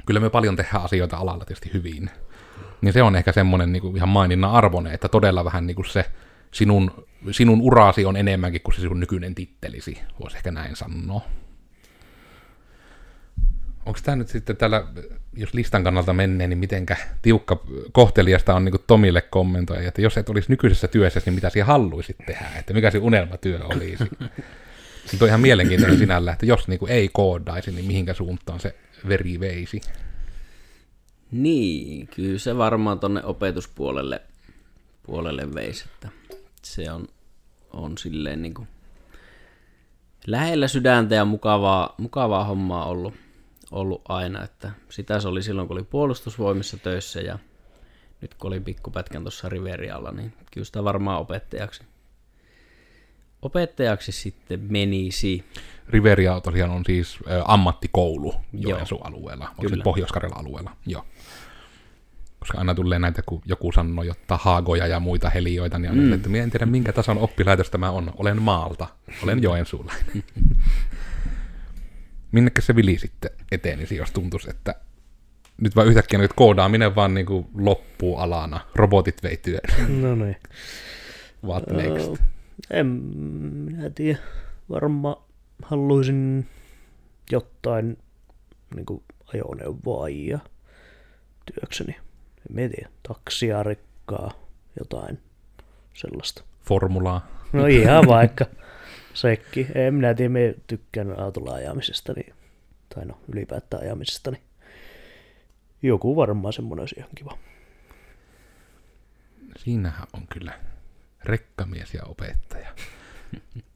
kyllä 0.06 0.20
me 0.20 0.30
paljon 0.30 0.56
tehdään 0.56 0.84
asioita 0.84 1.16
alalla 1.16 1.44
tietysti 1.44 1.70
hyvin. 1.72 2.10
Niin 2.80 2.92
se 2.92 3.02
on 3.02 3.16
ehkä 3.16 3.32
semmoinen 3.32 3.72
niin 3.72 3.82
kuin 3.82 3.96
ihan 3.96 4.08
maininnan 4.08 4.50
arvoinen, 4.50 4.92
että 4.92 5.08
todella 5.08 5.44
vähän 5.44 5.66
niin 5.66 5.74
kuin 5.74 5.86
se 5.86 6.10
sinun, 6.50 7.06
sinun 7.30 7.60
uraasi 7.60 8.04
on 8.04 8.16
enemmänkin 8.16 8.60
kuin 8.60 8.74
se 8.74 8.80
sinun 8.80 9.00
nykyinen 9.00 9.34
tittelisi, 9.34 10.02
voisi 10.20 10.36
ehkä 10.36 10.50
näin 10.50 10.76
sanoa. 10.76 11.20
Onko 13.86 14.00
tämä 14.02 14.16
nyt 14.16 14.28
sitten 14.28 14.56
tällä, 14.56 14.84
jos 15.36 15.54
listan 15.54 15.84
kannalta 15.84 16.12
menee, 16.12 16.46
niin 16.46 16.58
mitenkä 16.58 16.96
tiukka 17.22 17.60
kohtelijasta 17.92 18.54
on 18.54 18.64
niin 18.64 18.74
Tomille 18.86 19.20
kommentoi, 19.20 19.86
että 19.86 20.02
jos 20.02 20.16
et 20.16 20.28
olisi 20.28 20.50
nykyisessä 20.50 20.88
työssä, 20.88 21.20
niin 21.26 21.34
mitä 21.34 21.50
siellä 21.50 21.66
haluaisit 21.66 22.16
tehdä, 22.26 22.46
että 22.58 22.74
mikä 22.74 22.90
se 22.90 22.98
unelmatyö 22.98 23.60
olisi. 23.64 24.04
Se 25.04 25.24
on 25.24 25.28
ihan 25.28 25.40
mielenkiintoinen 25.40 25.98
sinällä, 25.98 26.32
että 26.32 26.46
jos 26.46 26.68
niin 26.68 26.78
kuin 26.78 26.92
ei 26.92 27.10
koodaisi, 27.12 27.72
niin 27.72 27.84
mihinkä 27.84 28.14
suuntaan 28.14 28.60
se 28.60 28.74
veri 29.08 29.40
veisi. 29.40 29.80
Niin, 31.30 32.06
kyllä 32.06 32.38
se 32.38 32.56
varmaan 32.56 33.00
tonne 33.00 33.24
opetuspuolelle 33.24 34.22
puolelle 35.06 35.54
veisi, 35.54 35.84
että 35.94 36.08
se 36.62 36.92
on, 36.92 37.06
on 37.70 37.98
silleen 37.98 38.42
niin 38.42 38.54
kuin 38.54 38.68
lähellä 40.26 40.68
sydäntä 40.68 41.14
ja 41.14 41.24
mukavaa, 41.24 41.94
mukavaa 41.98 42.44
hommaa 42.44 42.84
ollut, 42.84 43.14
ollut 43.74 44.02
aina, 44.08 44.44
että 44.44 44.70
sitä 44.88 45.20
se 45.20 45.28
oli 45.28 45.42
silloin, 45.42 45.68
kun 45.68 45.76
oli 45.76 45.84
puolustusvoimissa 45.84 46.76
töissä 46.76 47.20
ja 47.20 47.38
nyt 48.20 48.34
kun 48.34 48.48
olin 48.48 48.64
pikkupätkän 48.64 49.22
tuossa 49.22 49.48
Riverialla, 49.48 50.12
niin 50.12 50.32
kyllä 50.50 50.64
sitä 50.64 50.84
varmaan 50.84 51.20
opettajaksi, 51.20 51.82
opettajaksi 53.42 54.12
sitten 54.12 54.60
menisi. 54.60 55.44
Riveria 55.88 56.40
tosiaan 56.40 56.70
on 56.70 56.82
siis 56.86 57.18
ä, 57.30 57.42
ammattikoulu 57.44 58.34
Joensuun 58.52 59.06
alueella, 59.06 59.48
onko 59.58 59.76
pohjois 59.84 60.12
alueella, 60.34 60.76
joo. 60.86 61.04
Koska 62.38 62.58
aina 62.58 62.74
tulee 62.74 62.98
näitä, 62.98 63.22
kun 63.22 63.42
joku 63.46 63.72
sanoo 63.72 64.04
jotta 64.04 64.36
haagoja 64.36 64.86
ja 64.86 65.00
muita 65.00 65.30
helioita, 65.30 65.78
niin 65.78 65.94
mm. 65.94 66.12
että 66.12 66.28
minä 66.28 66.44
en 66.44 66.50
tiedä 66.50 66.66
minkä 66.66 66.92
tason 66.92 67.18
oppilaitos 67.18 67.70
tämä 67.70 67.90
on. 67.90 68.12
Olen 68.16 68.42
maalta, 68.42 68.86
olen 69.22 69.42
Joensuulainen. 69.48 70.24
Minnekä 72.34 72.60
se 72.60 72.76
vili 72.76 72.98
sitten 72.98 73.30
etenisi, 73.52 73.96
jos 73.96 74.10
tuntuisi, 74.10 74.50
että 74.50 74.74
nyt 75.60 75.76
vaan 75.76 75.88
yhtäkkiä 75.88 76.18
nyt 76.18 76.32
koodaaminen 76.32 76.94
vaan 76.94 77.14
niin 77.14 77.26
kuin 77.26 77.46
loppuu 77.58 78.16
alana. 78.16 78.60
Robotit 78.74 79.22
vei 79.22 79.36
työn. 79.36 79.60
No 80.00 80.14
niin. 80.14 80.36
What 81.44 81.66
next? 81.66 82.08
Öö, 82.08 82.16
en 82.70 82.86
minä 82.86 83.90
tiedä. 83.90 84.18
Varmaan 84.70 85.16
haluaisin 85.62 86.46
jotain 87.30 87.98
niin 88.74 88.86
kuin 88.86 89.02
ajoneuvoa 89.34 90.08
ja 90.08 90.38
työkseni. 91.54 91.96
En 92.50 92.54
mä 92.54 92.68
tiedä. 92.68 92.90
Taksia, 93.08 93.62
rekkaa, 93.62 94.30
jotain 94.78 95.18
sellaista. 95.94 96.44
Formulaa. 96.62 97.26
No 97.52 97.66
ihan 97.66 98.06
vaikka 98.06 98.46
sekki. 99.14 99.66
En 99.74 99.94
minä 99.94 100.14
tiedä, 100.14 100.28
me 100.28 100.54
tykkään 100.66 101.18
autolla 101.18 101.54
ajamisesta, 101.54 102.12
niin, 102.12 102.34
tai 102.94 103.04
no 103.04 103.18
ylipäätään 103.32 103.82
ajamisesta, 103.82 104.30
niin 104.30 104.42
joku 105.82 106.16
varmaan 106.16 106.52
semmoinen 106.52 106.82
olisi 106.82 106.94
ihan 106.98 107.10
kiva. 107.14 107.38
Siinähän 109.56 110.06
on 110.12 110.26
kyllä 110.26 110.52
rekkamies 111.24 111.94
ja 111.94 112.02
opettaja. 112.04 112.68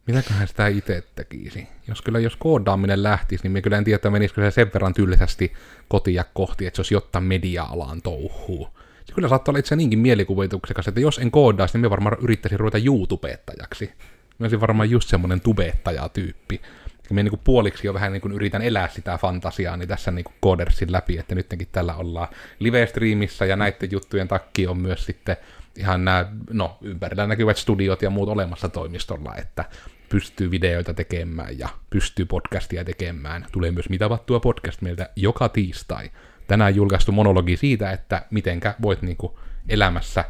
Mitäköhän 0.07 0.49
sitä 0.49 0.67
itse 0.67 1.03
tekisi? 1.15 1.69
Jos 1.89 2.03
kyllä 2.03 2.19
jos 2.19 2.37
koodaaminen 2.37 3.03
lähtisi, 3.03 3.43
niin 3.43 3.53
me 3.53 3.63
kyllä 3.63 3.79
en 3.79 3.85
tiedä, 3.85 3.97
että 3.97 4.11
menisikö 4.11 4.41
se 4.41 4.55
sen 4.55 4.71
verran 4.75 4.95
tylsästi 4.95 5.53
kotia 5.89 6.25
kohti, 6.35 6.67
että 6.67 6.77
se 6.77 6.81
olisi 6.81 6.95
jotta 6.95 7.21
media-alan 7.21 8.03
touhuu. 8.03 8.69
Se 9.05 9.15
kyllä 9.15 9.29
saattaa 9.29 9.53
olla 9.53 9.59
itse 9.59 9.77
niinkin 9.77 9.99
mielikuvituksekas, 9.99 10.89
että 10.89 11.01
jos 11.01 11.19
en 11.19 11.31
koodaisi, 11.31 11.75
niin 11.75 11.81
me 11.81 11.91
varmaan 11.91 12.17
yrittäisin 12.21 12.61
ruveta 12.61 12.79
YouTubettajaksi. 12.79 13.93
Mä 14.39 14.45
olisin 14.45 14.61
varmaan 14.61 14.91
just 14.91 15.09
semmoinen 15.09 15.41
tubettaja-tyyppi. 15.41 16.61
Ja 17.09 17.15
minä 17.15 17.31
niin 17.31 17.41
puoliksi 17.45 17.87
jo 17.87 17.95
vähän 17.95 18.13
niin 18.13 18.33
yritän 18.33 18.63
elää 18.63 18.89
sitä 18.89 19.19
fantasiaa 19.19 19.77
niin 19.77 19.89
tässä 19.89 20.11
niin 20.11 20.25
Codersin 20.43 20.93
läpi, 20.93 21.19
että 21.19 21.35
nytkin 21.35 21.69
tällä 21.73 21.95
ollaan 21.95 22.29
live-streamissä 22.59 23.45
ja 23.45 23.57
näiden 23.57 23.91
juttujen 23.93 24.29
takia 24.29 24.71
on 24.71 24.79
myös 24.79 25.07
sitten 25.07 25.37
ihan 25.79 26.05
nämä, 26.05 26.27
no, 26.51 26.79
ympärillä 26.83 27.27
näkyvät 27.27 27.57
studiot 27.57 28.03
ja 28.03 28.11
muut 28.11 28.29
olemassa 28.29 28.69
toimistolla, 28.69 29.35
että 29.37 29.65
pystyy 30.09 30.51
videoita 30.51 30.95
tekemään 30.95 31.59
ja 31.59 31.69
pystyy 31.91 32.25
podcastia 32.25 32.85
tekemään. 32.85 33.47
Tulee 33.53 33.71
myös 33.71 33.89
mitavattua 33.89 34.41
podcast 34.41 34.83
meiltä 34.83 35.11
joka 35.17 35.49
tiistai. 35.49 36.11
Tänään 36.47 36.75
julkaistu 36.75 37.13
monologi 37.13 37.57
siitä, 37.57 37.93
että 37.93 38.23
mitenkä 38.31 38.75
voit 38.83 39.03
niinku 39.03 39.39
elämässä 39.69 40.25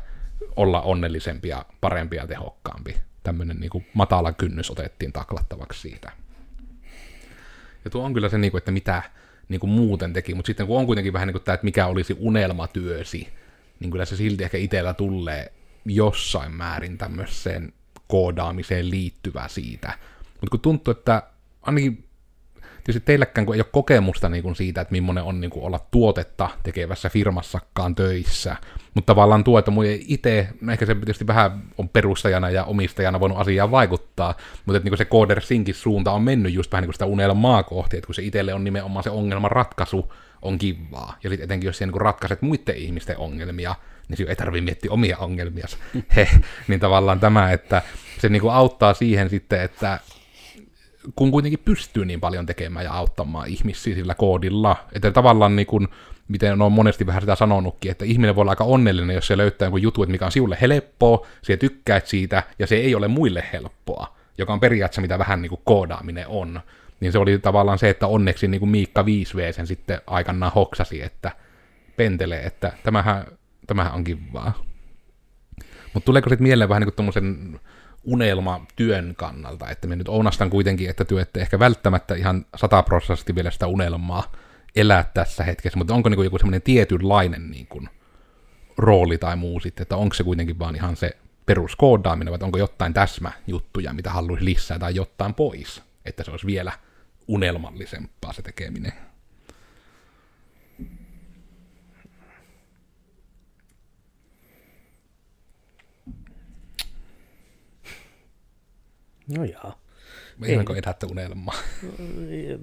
olla 0.56 0.80
onnellisempi 0.80 1.48
ja 1.48 1.64
parempi 1.80 2.16
ja 2.16 2.26
tehokkaampi. 2.26 3.07
Tämmöinen 3.22 3.56
niinku 3.60 3.82
matala 3.94 4.32
kynnys 4.32 4.70
otettiin 4.70 5.12
taklattavaksi 5.12 5.80
siitä. 5.80 6.12
Ja 7.84 7.90
tuo 7.90 8.04
on 8.04 8.14
kyllä 8.14 8.28
se, 8.28 8.38
niinku, 8.38 8.56
että 8.58 8.70
mitä 8.70 9.02
niinku 9.48 9.66
muuten 9.66 10.12
teki, 10.12 10.34
mutta 10.34 10.46
sitten 10.46 10.66
kun 10.66 10.78
on 10.78 10.86
kuitenkin 10.86 11.12
vähän 11.12 11.28
niin 11.28 11.32
kuin 11.32 11.42
tämä, 11.42 11.54
että 11.54 11.64
mikä 11.64 11.86
olisi 11.86 12.16
unelmatyösi, 12.18 13.28
niin 13.80 13.90
kyllä 13.90 14.04
se 14.04 14.16
silti 14.16 14.44
ehkä 14.44 14.58
itsellä 14.58 14.94
tulee 14.94 15.52
jossain 15.84 16.52
määrin 16.52 16.98
tämmöiseen 16.98 17.72
koodaamiseen 18.08 18.90
liittyvä 18.90 19.48
siitä. 19.48 19.98
Mutta 20.30 20.50
kun 20.50 20.60
tuntuu, 20.60 20.92
että 20.92 21.22
ainakin 21.62 22.08
tietysti 22.84 23.06
teilläkään 23.06 23.46
kun 23.46 23.54
ei 23.54 23.60
ole 23.60 23.68
kokemusta 23.72 24.28
niin 24.28 24.42
kuin 24.42 24.56
siitä, 24.56 24.80
että 24.80 24.92
millainen 24.92 25.24
on 25.24 25.40
niin 25.40 25.50
kuin 25.50 25.64
olla 25.64 25.86
tuotetta 25.90 26.50
tekevässä 26.62 27.08
firmassakaan 27.08 27.94
töissä, 27.94 28.56
mutta 28.94 29.14
tavallaan 29.14 29.44
tuo, 29.44 29.58
että 29.58 29.70
mun 29.70 29.84
itse, 29.86 30.48
ehkä 30.72 30.86
se 30.86 30.94
tietysti 30.94 31.26
vähän 31.26 31.62
on 31.78 31.88
perustajana 31.88 32.50
ja 32.50 32.64
omistajana 32.64 33.20
voinut 33.20 33.38
asiaan 33.38 33.70
vaikuttaa, 33.70 34.34
mutta 34.66 34.76
että 34.76 34.84
niin 34.84 34.90
kuin 34.90 34.98
se 34.98 35.04
Codersinkin 35.04 35.74
suunta 35.74 36.12
on 36.12 36.22
mennyt 36.22 36.52
just 36.52 36.72
vähän 36.72 36.82
niin 36.82 36.88
kuin 36.88 36.94
sitä 36.94 37.06
unelmaa 37.06 37.62
kohti, 37.62 37.96
että 37.96 38.06
kun 38.06 38.14
se 38.14 38.22
itselle 38.22 38.54
on 38.54 38.64
nimenomaan 38.64 39.02
se 39.02 39.10
ongelman 39.10 39.50
ratkaisu, 39.50 40.12
on 40.42 40.58
kivaa. 40.58 41.16
Ja 41.24 41.30
sitten 41.30 41.44
etenkin, 41.44 41.66
jos 41.66 41.78
siellä 41.78 41.92
niin 41.92 42.00
ratkaiset 42.00 42.42
muiden 42.42 42.76
ihmisten 42.76 43.18
ongelmia, 43.18 43.74
niin 44.08 44.16
sinun 44.16 44.30
ei 44.30 44.36
tarvitse 44.36 44.64
miettiä 44.64 44.90
omia 44.90 45.16
ongelmia. 45.18 45.66
Niin 46.68 46.80
tavallaan 46.80 47.20
tämä, 47.20 47.52
että 47.52 47.82
se 48.18 48.28
niin 48.28 48.50
auttaa 48.52 48.94
siihen 48.94 49.30
sitten, 49.30 49.60
että 49.60 50.00
kun 51.16 51.30
kuitenkin 51.30 51.58
pystyy 51.64 52.04
niin 52.04 52.20
paljon 52.20 52.46
tekemään 52.46 52.84
ja 52.84 52.92
auttamaan 52.92 53.48
ihmisiä 53.48 53.94
sillä 53.94 54.14
koodilla, 54.14 54.76
että 54.92 55.10
tavallaan 55.10 55.56
niin 55.56 55.66
kuin, 55.66 55.88
miten 56.28 56.62
on 56.62 56.72
monesti 56.72 57.06
vähän 57.06 57.22
sitä 57.22 57.34
sanonutkin, 57.34 57.90
että 57.90 58.04
ihminen 58.04 58.36
voi 58.36 58.42
olla 58.42 58.52
aika 58.52 58.64
onnellinen, 58.64 59.14
jos 59.14 59.26
se 59.26 59.36
löytää 59.36 59.66
jonkun 59.66 59.82
jutun, 59.82 60.04
että 60.04 60.12
mikä 60.12 60.24
on 60.24 60.32
sinulle 60.32 60.58
helppoa, 60.60 61.26
se 61.42 61.56
tykkäät 61.56 62.06
siitä, 62.06 62.42
ja 62.58 62.66
se 62.66 62.76
ei 62.76 62.94
ole 62.94 63.08
muille 63.08 63.44
helppoa, 63.52 64.16
joka 64.38 64.52
on 64.52 64.60
periaatteessa 64.60 65.00
mitä 65.00 65.18
vähän 65.18 65.42
niin 65.42 65.50
kuin 65.50 65.60
koodaaminen 65.64 66.28
on. 66.28 66.60
Niin 67.00 67.12
se 67.12 67.18
oli 67.18 67.38
tavallaan 67.38 67.78
se, 67.78 67.90
että 67.90 68.06
onneksi 68.06 68.48
niin 68.48 68.58
kuin 68.58 68.70
Miikka 68.70 69.02
5V 69.02 69.52
sen 69.52 69.66
sitten 69.66 70.00
aikanaan 70.06 70.52
hoksasi, 70.52 71.02
että 71.02 71.32
pentelee, 71.96 72.46
että 72.46 72.72
tämähän, 72.82 73.26
tämähän 73.66 73.94
on 73.94 74.04
kivaa. 74.04 74.64
Mutta 75.94 76.04
tuleeko 76.06 76.28
sitten 76.28 76.42
mieleen 76.42 76.68
vähän 76.68 76.80
niin 76.80 76.86
kuin 76.86 76.96
tommosen 76.96 77.60
unelma 78.08 78.66
työn 78.76 79.14
kannalta, 79.16 79.70
että 79.70 79.88
me 79.88 79.96
nyt 79.96 80.08
ounastan 80.08 80.50
kuitenkin, 80.50 80.90
että 80.90 81.04
työ 81.04 81.22
ette 81.22 81.40
ehkä 81.40 81.58
välttämättä 81.58 82.14
ihan 82.14 82.46
sataprosenttisesti 82.56 83.34
vielä 83.34 83.50
sitä 83.50 83.66
unelmaa 83.66 84.32
elää 84.76 85.10
tässä 85.14 85.44
hetkessä, 85.44 85.78
mutta 85.78 85.94
onko 85.94 86.08
niin 86.08 86.16
kuin 86.16 86.24
joku 86.24 86.38
semmoinen 86.38 86.62
tietynlainen 86.62 87.50
niin 87.50 87.66
kuin 87.66 87.88
rooli 88.78 89.18
tai 89.18 89.36
muu 89.36 89.60
sitten, 89.60 89.82
että 89.82 89.96
onko 89.96 90.14
se 90.14 90.24
kuitenkin 90.24 90.58
vaan 90.58 90.76
ihan 90.76 90.96
se 90.96 91.16
peruskoodaaminen, 91.46 92.32
vai 92.32 92.38
onko 92.42 92.58
jotain 92.58 92.94
täsmäjuttuja, 92.94 93.92
mitä 93.92 94.10
haluaisi 94.10 94.44
lisää 94.44 94.78
tai 94.78 94.94
jotain 94.94 95.34
pois, 95.34 95.82
että 96.04 96.24
se 96.24 96.30
olisi 96.30 96.46
vielä 96.46 96.72
unelmallisempaa 97.28 98.32
se 98.32 98.42
tekeminen. 98.42 98.92
No 109.36 109.44
jaa. 109.44 109.78
Meinaanko 110.38 110.74
etättä 110.74 111.06
unelmaa? 111.06 111.54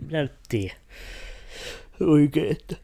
Minä 0.08 0.22
nyt 0.22 0.32
tiedä 0.50 0.76
oikein, 2.00 2.52
että 2.52 2.76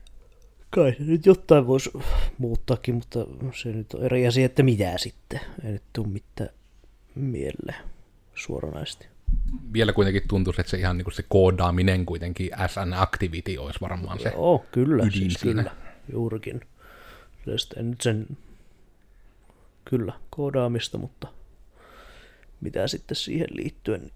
kai 0.70 0.96
se 0.98 1.04
nyt 1.04 1.26
jotain 1.26 1.68
voisi 1.68 1.92
muuttaakin, 2.38 2.96
mutta 2.96 3.20
se 3.62 3.70
nyt 3.70 3.94
on 3.94 4.04
eri 4.04 4.28
asia, 4.28 4.46
että 4.46 4.64
mitä 4.64 4.98
sitten. 4.98 5.40
Ei 5.64 5.72
nyt 5.72 5.84
tule 5.94 6.08
mitään 6.08 6.50
mieleen 7.16 7.84
suoranaisesti. 8.36 9.08
Vielä 9.74 9.94
kuitenkin 9.94 10.24
tuntuisi, 10.28 10.62
että 10.62 10.72
se 10.72 10.78
ihan 10.78 10.98
niin 10.98 11.06
kuin 11.06 11.14
se 11.14 11.24
koodaaminen 11.30 12.06
kuitenkin 12.06 12.60
as 12.60 12.78
an 12.78 12.94
activity 12.94 13.58
olisi 13.58 13.82
varmaan 13.82 14.20
se. 14.20 14.30
Joo, 14.30 14.66
kyllä, 14.72 15.04
ydin 15.04 15.12
siis 15.12 15.34
siinä. 15.34 15.64
kyllä, 15.64 15.76
juurikin. 16.12 16.62
Sitten 17.56 17.90
nyt 17.90 18.02
sen, 18.02 18.28
kyllä, 19.86 20.14
koodaamista, 20.30 20.98
mutta 20.98 21.28
mitä 22.62 22.88
sitten 22.88 23.16
siihen 23.16 23.48
liittyen, 23.52 24.12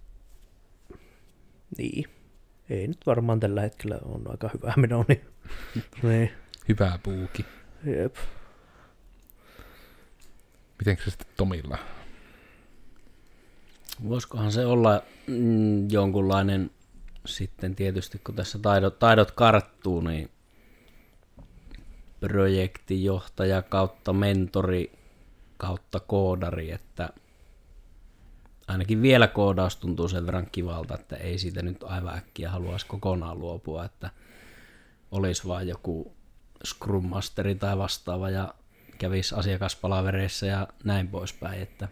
niin- 1.78 2.10
ei 2.70 2.88
nyt 2.88 3.06
varmaan 3.06 3.40
tällä 3.40 3.62
hetkellä 3.62 4.00
on 4.06 4.32
aika 4.32 4.50
hyvä 4.54 4.74
meno, 4.78 5.06
niin, 5.08 5.22
niin 6.04 6.32
Hyvä 6.70 7.00
puuki. 7.04 7.46
jep. 7.86 8.16
Miten 10.80 10.98
se 11.06 11.12
sitten 11.12 11.28
Tomilla? 11.38 11.78
Voisikohan 14.10 14.52
se 14.52 14.66
olla 14.66 15.02
mm, 15.28 15.90
jonkunlainen 15.92 16.72
sitten 17.26 17.76
tietysti, 17.76 18.22
kun 18.24 18.36
tässä 18.36 18.60
taidot, 18.60 19.00
taidot 19.00 19.32
karttuu, 19.32 20.02
niin 20.02 20.30
projektijohtaja 22.20 23.62
kautta 23.62 24.14
mentori 24.14 24.92
kautta 25.58 26.00
koodari, 26.00 26.72
että 26.72 27.10
ainakin 28.68 29.02
vielä 29.02 29.28
koodaus 29.28 29.76
tuntuu 29.76 30.08
sen 30.08 30.26
verran 30.26 30.48
kivalta, 30.52 30.96
että 30.96 31.16
ei 31.16 31.38
siitä 31.38 31.62
nyt 31.62 31.84
aivan 31.84 32.18
äkkiä 32.18 32.50
haluaisi 32.50 32.86
kokonaan 32.86 33.40
luopua, 33.40 33.86
että 33.86 34.10
olisi 35.12 35.48
vaan 35.48 35.68
joku 35.68 36.16
Scrum 36.66 37.06
Masteri 37.06 37.56
tai 37.56 37.78
vastaava 37.78 38.30
ja 38.30 38.54
kävisi 38.98 39.36
asiakaspalavereissa 39.36 40.46
ja 40.46 40.68
näin 40.84 41.08
poispäin, 41.08 41.62
että 41.62 41.88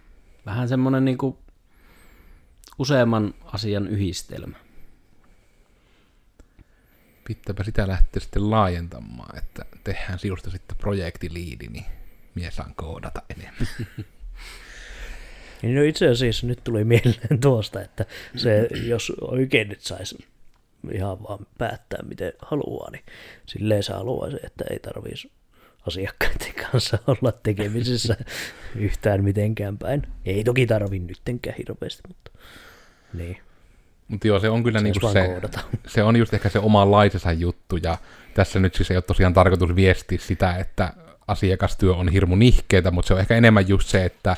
vähän 0.45 0.69
semmoinen 0.69 1.05
niin 1.05 1.17
kuin 1.17 1.37
useamman 2.79 3.33
asian 3.43 3.87
yhdistelmä. 3.87 4.57
Pitääpä 7.27 7.63
sitä 7.63 7.87
lähteä 7.87 8.19
sitten 8.19 8.51
laajentamaan, 8.51 9.37
että 9.37 9.65
tehdään 9.83 10.19
sinusta 10.19 10.49
sitten 10.49 10.77
projektiliidi, 10.77 11.67
niin 11.67 11.85
mies 12.35 12.55
saa 12.55 12.71
koodata 12.75 13.21
enemmän. 13.29 13.67
Niin 15.63 15.75
no 15.75 15.83
itse 15.83 16.07
asiassa 16.07 16.47
nyt 16.47 16.59
tuli 16.63 16.83
mieleen 16.83 17.39
tuosta, 17.41 17.81
että 17.81 18.05
se, 18.35 18.67
jos 18.85 19.11
oikein 19.21 19.69
nyt 19.69 19.81
saisi 19.81 20.17
ihan 20.91 21.23
vaan 21.23 21.47
päättää, 21.57 21.99
miten 22.03 22.33
haluaa, 22.39 22.91
niin 22.91 23.03
silleen 23.45 23.83
se 23.83 23.93
haluaisi, 23.93 24.37
että 24.43 24.65
ei 24.69 24.79
tarvitsisi 24.79 25.31
asiakkaiden 25.87 26.53
kanssa 26.71 26.97
olla 27.07 27.31
tekemisissä 27.31 28.17
yhtään 28.75 29.23
mitenkään 29.23 29.77
päin. 29.77 30.03
Ei 30.25 30.43
toki 30.43 30.67
tarvi 30.67 30.99
nyttenkään 30.99 31.55
hirveästi, 31.57 32.03
mutta 32.07 32.31
niin. 33.13 33.37
Mutta 34.07 34.27
joo, 34.27 34.39
se 34.39 34.49
on 34.49 34.63
kyllä 34.63 34.79
Saisi 34.79 34.83
niinku 34.93 35.13
se, 35.13 35.27
koodata. 35.27 35.59
se 35.87 36.03
on 36.03 36.15
just 36.15 36.33
ehkä 36.33 36.49
se 36.49 36.59
omanlaisensa 36.59 37.31
juttu, 37.31 37.77
ja 37.77 37.97
tässä 38.33 38.59
nyt 38.59 38.75
siis 38.75 38.91
ei 38.91 38.97
ole 38.97 39.01
tosiaan 39.01 39.33
tarkoitus 39.33 39.75
viestiä 39.75 40.17
sitä, 40.21 40.55
että 40.55 40.93
asiakastyö 41.27 41.93
on 41.93 42.09
hirmu 42.09 42.35
nihkeetä, 42.35 42.91
mutta 42.91 43.07
se 43.07 43.13
on 43.13 43.19
ehkä 43.19 43.35
enemmän 43.35 43.67
just 43.67 43.89
se, 43.89 44.05
että 44.05 44.35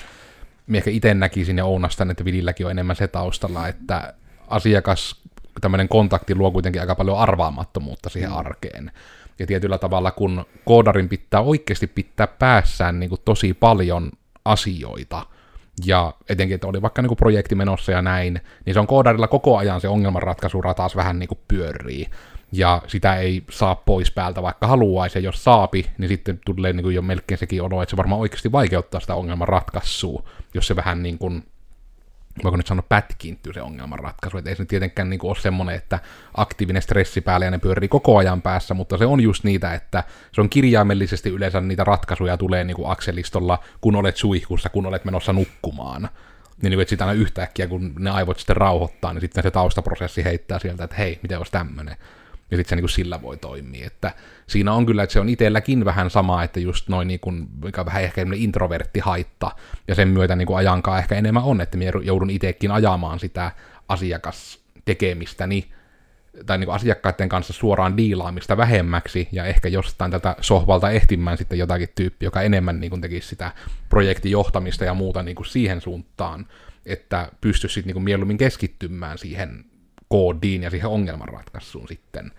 minä 0.68 0.78
ehkä 0.78 0.92
itse 0.92 1.14
näkisin 1.14 1.58
ja 1.58 1.66
ounastan, 1.66 2.12
että 2.12 2.26
Vililläkin 2.26 2.66
on 2.66 2.72
enemmän 2.72 2.96
se 2.96 3.08
taustalla, 3.08 3.68
että 3.68 4.14
asiakas, 4.48 5.22
tämmöinen 5.62 5.90
kontakti 5.90 6.36
luo 6.36 6.52
kuitenkin 6.52 6.82
aika 6.82 6.96
paljon 6.96 7.20
arvaamattomuutta 7.20 8.10
siihen 8.10 8.32
arkeen. 8.32 8.92
Ja 9.40 9.48
tietyllä 9.48 9.78
tavalla, 9.78 10.12
kun 10.12 10.46
koodarin 10.66 11.10
pitää 11.10 11.42
oikeasti 11.42 11.88
pitää 11.88 12.28
päässään 12.28 13.00
niin 13.00 13.10
kuin 13.10 13.22
tosi 13.26 13.54
paljon 13.54 14.12
asioita, 14.46 15.26
ja 15.86 16.14
etenkin, 16.30 16.56
että 16.56 16.68
oli 16.68 16.82
vaikka 16.82 17.02
niin 17.02 17.08
kuin 17.08 17.18
projekti 17.18 17.56
menossa 17.56 17.92
ja 17.92 18.02
näin, 18.02 18.42
niin 18.66 18.74
se 18.74 18.80
on 18.80 18.88
koodarilla 18.88 19.28
koko 19.28 19.58
ajan 19.58 19.82
se 19.82 19.88
ongelmanratkaisura 19.88 20.74
taas 20.74 20.96
vähän 20.96 21.20
niin 21.20 21.28
kuin 21.28 21.40
pyörii. 21.48 22.08
Ja 22.58 22.82
sitä 22.88 23.16
ei 23.16 23.44
saa 23.52 23.76
pois 23.76 24.12
päältä, 24.12 24.42
vaikka 24.42 24.68
haluaisi, 24.68 25.18
ja 25.18 25.24
jos 25.24 25.44
saapi, 25.44 25.92
niin 25.98 26.10
sitten 26.10 26.40
tulee 26.46 26.74
niin 26.74 26.84
kuin 26.84 26.96
jo 26.96 27.02
melkein 27.02 27.38
sekin 27.38 27.62
olo, 27.62 27.82
että 27.82 27.90
se 27.90 27.98
varmaan 27.98 28.22
oikeasti 28.22 28.52
vaikeuttaa 28.52 29.02
sitä 29.02 29.16
ongelman 29.16 29.48
ratkaisua, 29.48 30.24
jos 30.54 30.68
se 30.68 30.76
vähän 30.76 31.04
niin 31.04 31.18
kuin 31.18 31.44
voiko 32.44 32.58
nyt 32.58 32.68
sanoa 32.68 32.86
pätkiintyy 32.90 33.54
se 33.54 33.62
ongelmanratkaisu, 33.62 34.38
että 34.38 34.50
ei 34.50 34.56
se 34.56 34.66
tietenkään 34.66 35.10
niin 35.10 35.20
kuin 35.20 35.30
ole 35.30 35.40
semmoinen, 35.40 35.76
että 35.76 36.00
aktiivinen 36.38 36.82
stressi 36.82 37.22
päällä 37.22 37.46
ja 37.46 37.52
ne 37.52 37.58
pyörii 37.58 37.90
koko 37.90 38.18
ajan 38.18 38.42
päässä, 38.42 38.74
mutta 38.74 38.98
se 38.98 39.06
on 39.06 39.22
just 39.22 39.44
niitä, 39.44 39.74
että 39.74 40.04
se 40.32 40.42
on 40.42 40.50
kirjaimellisesti 40.50 41.30
yleensä 41.30 41.62
niitä 41.62 41.84
ratkaisuja 41.84 42.38
tulee 42.38 42.64
niin 42.64 42.76
kuin 42.76 42.92
akselistolla, 42.92 43.60
kun 43.82 43.96
olet 43.96 44.18
suihkussa, 44.18 44.70
kun 44.70 44.86
olet 44.86 45.06
menossa 45.06 45.34
nukkumaan. 45.34 46.02
Niin, 46.62 46.70
niin 46.70 46.82
että 46.82 46.90
sitten 46.90 47.08
aina 47.08 47.22
yhtäkkiä, 47.22 47.68
kun 47.68 47.94
ne 48.00 48.10
aivot 48.10 48.40
sitten 48.40 48.58
rauhoittaa, 48.58 49.14
niin 49.14 49.22
sitten 49.22 49.44
se 49.44 49.52
taustaprosessi 49.52 50.24
heittää 50.24 50.60
sieltä, 50.60 50.84
että 50.84 50.96
hei, 50.96 51.20
miten 51.22 51.38
olisi 51.38 51.52
tämmöinen. 51.52 51.98
Ja 52.52 52.58
sitten 52.58 52.70
se 52.78 52.82
niin 52.82 52.90
sillä 52.90 53.22
voi 53.22 53.38
toimia. 53.38 53.88
Että 53.88 54.12
siinä 54.48 54.74
on 54.74 54.86
kyllä, 54.86 55.04
että 55.04 55.14
se 55.14 55.20
on 55.20 55.30
itselläkin 55.30 55.86
vähän 55.86 56.10
sama, 56.10 56.44
että 56.44 56.60
just 56.60 56.90
noin 56.90 57.08
niin 57.08 57.20
kuin, 57.20 57.48
mikä 57.64 57.86
vähän 57.86 58.04
ehkä 58.04 58.26
introvertti 58.36 59.00
haitta, 59.00 59.52
ja 59.88 59.96
sen 59.96 60.08
myötä 60.08 60.36
niin 60.36 60.46
kuin 60.46 60.58
ajankaan 60.58 61.00
ehkä 61.00 61.16
enemmän 61.16 61.44
on, 61.44 61.62
että 61.62 61.78
minä 61.78 61.92
joudun 62.04 62.30
itsekin 62.30 62.72
ajamaan 62.72 63.20
sitä 63.20 63.52
asiakastekemistäni, 63.88 65.72
tai 66.46 66.58
niin 66.58 66.66
kuin 66.66 66.76
asiakkaiden 66.76 67.30
kanssa 67.30 67.54
suoraan 67.54 67.98
diilaamista 67.98 68.58
vähemmäksi, 68.58 69.30
ja 69.32 69.46
ehkä 69.46 69.68
jostain 69.68 70.12
tätä 70.12 70.36
sohvalta 70.42 70.90
ehtimään 70.90 71.38
sitten 71.38 71.60
jotakin 71.60 71.90
tyyppiä, 71.96 72.28
joka 72.28 72.42
enemmän 72.42 72.80
niin 72.80 72.90
kuin 72.90 73.02
tekisi 73.02 73.28
sitä 73.28 73.52
projektijohtamista 73.90 74.86
ja 74.86 74.94
muuta 74.94 75.24
niin 75.24 75.36
kuin 75.36 75.48
siihen 75.48 75.82
suuntaan, 75.82 76.46
että 76.86 77.32
pystyisi 77.42 77.74
sitten 77.74 77.88
niin 77.88 77.94
kuin 77.94 78.04
mieluummin 78.04 78.38
keskittymään 78.38 79.18
siihen 79.18 79.66
koodiin 80.10 80.64
ja 80.64 80.70
siihen 80.70 80.90
ongelmanratkaisuun 80.90 81.88
sitten. 81.88 82.32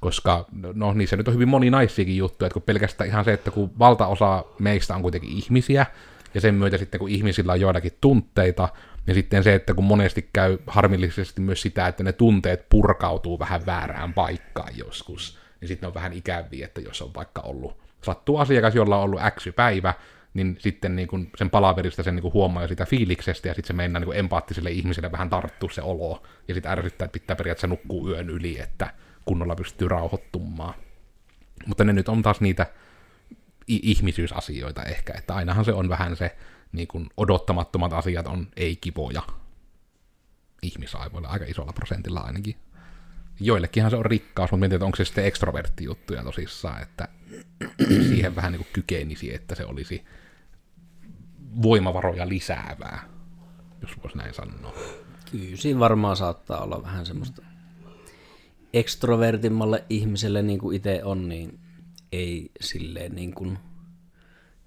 Koska 0.00 0.46
no 0.74 0.92
niissä 0.92 1.16
nyt 1.16 1.28
on 1.28 1.34
hyvin 1.34 1.48
moninaisiakin 1.48 2.16
juttuja, 2.16 2.46
että 2.46 2.54
kun 2.54 2.62
pelkästään 2.62 3.08
ihan 3.08 3.24
se, 3.24 3.32
että 3.32 3.50
kun 3.50 3.70
valtaosa 3.78 4.44
meistä 4.58 4.94
on 4.94 5.02
kuitenkin 5.02 5.30
ihmisiä, 5.30 5.86
ja 6.34 6.40
sen 6.40 6.54
myötä 6.54 6.78
sitten 6.78 6.98
kun 6.98 7.08
ihmisillä 7.08 7.52
on 7.52 7.60
joillakin 7.60 7.92
tunteita, 8.00 8.68
niin 9.06 9.14
sitten 9.14 9.44
se, 9.44 9.54
että 9.54 9.74
kun 9.74 9.84
monesti 9.84 10.28
käy 10.32 10.58
harmillisesti 10.66 11.40
myös 11.40 11.62
sitä, 11.62 11.86
että 11.86 12.02
ne 12.02 12.12
tunteet 12.12 12.68
purkautuu 12.68 13.38
vähän 13.38 13.66
väärään 13.66 14.14
paikkaan 14.14 14.72
joskus, 14.76 15.38
niin 15.60 15.68
sitten 15.68 15.86
on 15.86 15.94
vähän 15.94 16.12
ikäviä, 16.12 16.66
että 16.66 16.80
jos 16.80 17.02
on 17.02 17.14
vaikka 17.14 17.40
ollut, 17.40 17.76
sattuu 18.02 18.38
asiakas, 18.38 18.74
jolla 18.74 18.96
on 18.96 19.02
ollut 19.02 19.20
X 19.38 19.48
päivä, 19.56 19.94
niin 20.34 20.56
sitten 20.58 20.96
niin 20.96 21.08
kuin 21.08 21.30
sen 21.36 21.50
palaverista 21.50 22.02
sen 22.02 22.14
niin 22.14 22.22
kuin 22.22 22.34
huomaa 22.34 22.62
jo 22.62 22.68
sitä 22.68 22.86
fiiliksestä, 22.86 23.48
ja 23.48 23.54
sitten 23.54 23.66
se 23.66 23.72
mennään 23.72 24.00
niin 24.00 24.06
kuin 24.06 24.18
empaattiselle 24.18 24.70
ihmiselle 24.70 25.12
vähän 25.12 25.30
tarttuu 25.30 25.68
se 25.68 25.82
olo, 25.82 26.22
ja 26.48 26.54
sitten 26.54 26.72
ärsyttää, 26.72 27.04
että 27.04 27.12
pitää 27.12 27.36
periaatteessa 27.36 27.66
nukkuu 27.66 28.08
yön 28.08 28.30
yli, 28.30 28.60
että 28.60 28.94
kunnolla 29.24 29.56
pystyy 29.56 29.88
rauhoittumaan. 29.88 30.74
Mutta 31.66 31.84
ne 31.84 31.92
nyt 31.92 32.08
on 32.08 32.22
taas 32.22 32.40
niitä 32.40 32.66
ihmisyysasioita 33.66 34.82
ehkä, 34.82 35.12
että 35.18 35.34
ainahan 35.34 35.64
se 35.64 35.72
on 35.72 35.88
vähän 35.88 36.16
se 36.16 36.36
niin 36.72 36.88
kuin 36.88 37.06
odottamattomat 37.16 37.92
asiat 37.92 38.26
on 38.26 38.48
ei-kivoja 38.56 39.22
ihmisaivoille 40.62 41.28
aika 41.28 41.44
isolla 41.44 41.72
prosentilla 41.72 42.20
ainakin. 42.20 42.56
Joillekinhan 43.40 43.90
se 43.90 43.96
on 43.96 44.06
rikkaus, 44.06 44.50
mutta 44.50 44.60
mietin, 44.60 44.76
että 44.76 44.84
onko 44.84 44.96
se 44.96 45.04
sitten 45.04 45.24
ekstrovertti 45.24 45.84
juttuja 45.84 46.22
tosissaan, 46.22 46.82
että 46.82 47.08
siihen 48.08 48.36
vähän 48.36 48.52
niin 48.52 48.64
kuin 48.64 48.72
kykenisi, 48.72 49.34
että 49.34 49.54
se 49.54 49.64
olisi 49.64 50.04
voimavaroja 51.62 52.28
lisäävää, 52.28 53.08
jos 53.82 53.90
voisi 54.02 54.18
näin 54.18 54.34
sanoa. 54.34 54.74
Kyllä 55.30 55.56
siinä 55.56 55.80
varmaan 55.80 56.16
saattaa 56.16 56.62
olla 56.64 56.82
vähän 56.82 57.06
semmoista 57.06 57.42
ekstrovertimmalle 58.72 59.84
ihmiselle 59.90 60.42
niin 60.42 60.58
kuin 60.58 60.76
itse 60.76 61.00
on, 61.04 61.28
niin 61.28 61.58
ei 62.12 62.50
silleen 62.60 63.14
niin 63.14 63.34
kuin, 63.34 63.58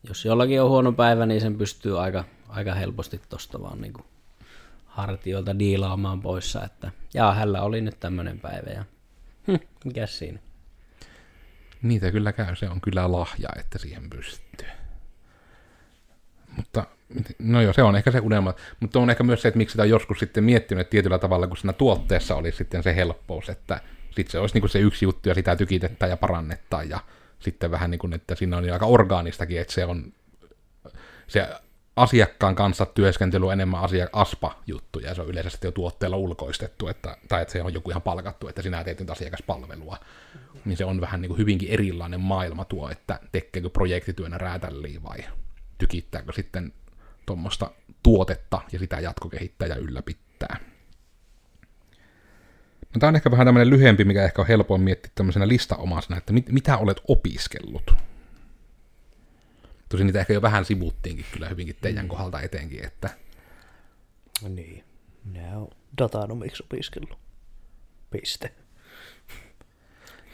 jos 0.07 0.25
jollakin 0.25 0.61
on 0.61 0.69
huono 0.69 0.91
päivä, 0.91 1.25
niin 1.25 1.41
sen 1.41 1.57
pystyy 1.57 2.01
aika, 2.01 2.23
aika 2.49 2.73
helposti 2.73 3.21
tosta 3.29 3.61
vaan 3.61 3.81
niin 3.81 3.93
kuin 3.93 4.05
hartioilta 4.85 5.59
diilaamaan 5.59 6.21
poissa, 6.21 6.63
että 6.63 6.91
jaa, 7.13 7.33
hänellä 7.33 7.61
oli 7.61 7.81
nyt 7.81 7.99
tämmöinen 7.99 8.39
päivä 8.39 8.69
ja 8.69 8.85
hm, 9.47 9.55
mikäs 9.85 10.17
siinä. 10.17 10.39
Niitä 11.81 12.11
kyllä 12.11 12.33
käy, 12.33 12.55
se 12.55 12.69
on 12.69 12.81
kyllä 12.81 13.11
lahja, 13.11 13.49
että 13.59 13.77
siihen 13.77 14.09
pystyy. 14.09 14.67
No 17.39 17.61
joo, 17.61 17.73
se 17.73 17.83
on 17.83 17.95
ehkä 17.95 18.11
se 18.11 18.19
unelma. 18.19 18.53
Mutta 18.79 18.99
on 18.99 19.09
ehkä 19.09 19.23
myös 19.23 19.41
se, 19.41 19.47
että 19.47 19.57
miksi 19.57 19.73
sitä 19.73 19.83
on 19.83 19.89
joskus 19.89 20.19
sitten 20.19 20.43
miettinyt 20.43 20.89
tietyllä 20.89 21.19
tavalla, 21.19 21.47
kun 21.47 21.57
siinä 21.57 21.73
tuotteessa 21.73 22.35
oli 22.35 22.51
sitten 22.51 22.83
se 22.83 22.95
helppous, 22.95 23.49
että 23.49 23.81
sitten 24.05 24.31
se 24.31 24.39
olisi 24.39 24.55
niin 24.55 24.61
kuin 24.61 24.69
se 24.69 24.79
yksi 24.79 25.05
juttu 25.05 25.29
ja 25.29 25.35
sitä 25.35 25.55
tykitetään 25.55 26.09
ja 26.09 26.17
parannetaan 26.17 26.89
ja 26.89 26.99
sitten 27.39 27.71
vähän 27.71 27.91
niin 27.91 27.99
kuin, 27.99 28.13
että 28.13 28.35
siinä 28.35 28.57
on 28.57 28.69
aika 28.73 28.85
orgaanistakin, 28.85 29.61
että 29.61 29.73
se 29.73 29.85
on 29.85 30.13
se 31.27 31.47
asiakkaan 31.95 32.55
kanssa 32.55 32.85
työskentely 32.85 33.45
on 33.45 33.53
enemmän 33.53 33.81
asia, 33.81 34.07
aspa-juttu, 34.13 34.99
ja 34.99 35.15
se 35.15 35.21
on 35.21 35.27
yleensä 35.27 35.49
sitten 35.49 35.67
jo 35.67 35.71
tuotteella 35.71 36.17
ulkoistettu, 36.17 36.87
että, 36.87 37.17
tai 37.27 37.41
että 37.41 37.51
se 37.51 37.61
on 37.61 37.73
joku 37.73 37.89
ihan 37.89 38.01
palkattu, 38.01 38.47
että 38.47 38.61
sinä 38.61 38.83
teet 38.83 38.99
nyt 38.99 39.09
asiakaspalvelua. 39.09 39.97
Niin 40.65 40.77
se 40.77 40.85
on 40.85 41.01
vähän 41.01 41.21
niin 41.21 41.29
kuin 41.29 41.37
hyvinkin 41.37 41.69
erilainen 41.69 42.19
maailma 42.19 42.65
tuo, 42.65 42.89
että 42.89 43.19
tekeekö 43.31 43.69
projektityönä 43.69 44.37
räätälliin 44.37 45.03
vai 45.03 45.17
tykittääkö 45.77 46.33
sitten 46.33 46.73
tuommoista 47.25 47.71
tuotetta 48.03 48.61
ja 48.71 48.79
sitä 48.79 48.99
jatkokehittää 48.99 49.67
ja 49.67 49.75
ylläpittää. 49.75 50.57
No, 52.81 52.99
tämä 52.99 53.07
on 53.07 53.15
ehkä 53.15 53.31
vähän 53.31 53.47
tämmöinen 53.47 53.69
lyhyempi, 53.69 54.05
mikä 54.05 54.23
ehkä 54.23 54.41
on 54.41 54.47
helpoin 54.47 54.81
miettiä 54.81 55.11
tämmöisenä 55.15 55.47
listaomaisena, 55.47 56.17
että 56.17 56.33
mit, 56.33 56.49
mitä 56.49 56.77
olet 56.77 57.01
opiskellut. 57.07 57.95
Tosin 59.89 60.07
niitä 60.07 60.19
ehkä 60.19 60.33
jo 60.33 60.41
vähän 60.41 60.65
sivuttiinkin 60.65 61.25
kyllä 61.31 61.49
hyvinkin 61.49 61.75
teidän 61.81 62.07
kohdalta 62.07 62.41
etenkin, 62.41 62.85
että 62.85 63.09
Niin. 64.49 64.83
Minä 65.23 65.57
olen 65.57 65.69
datanomiksi 65.97 66.63
opiskellut. 66.63 67.17
Piste. 68.09 68.53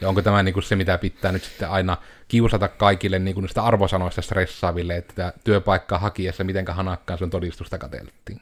Ja 0.00 0.08
onko 0.08 0.22
tämä 0.22 0.42
niin 0.42 0.52
kuin 0.52 0.62
se, 0.62 0.76
mitä 0.76 0.98
pitää 0.98 1.32
nyt 1.32 1.44
sitten 1.44 1.70
aina 1.70 1.96
kiusata 2.28 2.68
kaikille 2.68 3.18
niin 3.18 3.34
kuin 3.34 3.42
niistä 3.42 3.62
arvosanoista 3.62 4.22
stressaaville, 4.22 4.96
että 4.96 5.32
työpaikkaa 5.44 5.98
hakiessa 5.98 6.44
mitenkä 6.44 6.74
hanakkaan 6.74 7.18
sun 7.18 7.30
todistusta 7.30 7.78
katseltiin. 7.78 8.40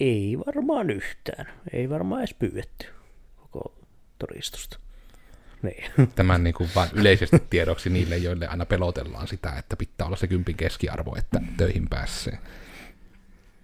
Ei 0.00 0.38
varmaan 0.46 0.90
yhtään. 0.90 1.46
Ei 1.72 1.90
varmaan 1.90 2.20
edes 2.20 2.34
pyydetty 2.34 2.86
koko 3.36 3.74
todistusta. 4.18 4.78
Niin. 5.62 5.84
Tämän 6.14 6.44
niin 6.44 6.54
kuin 6.54 6.70
vain 6.74 6.90
yleisesti 6.92 7.42
tiedoksi 7.50 7.90
niille, 7.90 8.16
joille 8.16 8.46
aina 8.46 8.66
pelotellaan 8.66 9.28
sitä, 9.28 9.52
että 9.58 9.76
pitää 9.76 10.06
olla 10.06 10.16
se 10.16 10.26
kympin 10.26 10.56
keskiarvo, 10.56 11.16
että 11.18 11.40
töihin 11.56 11.88
pääsee. 11.88 12.38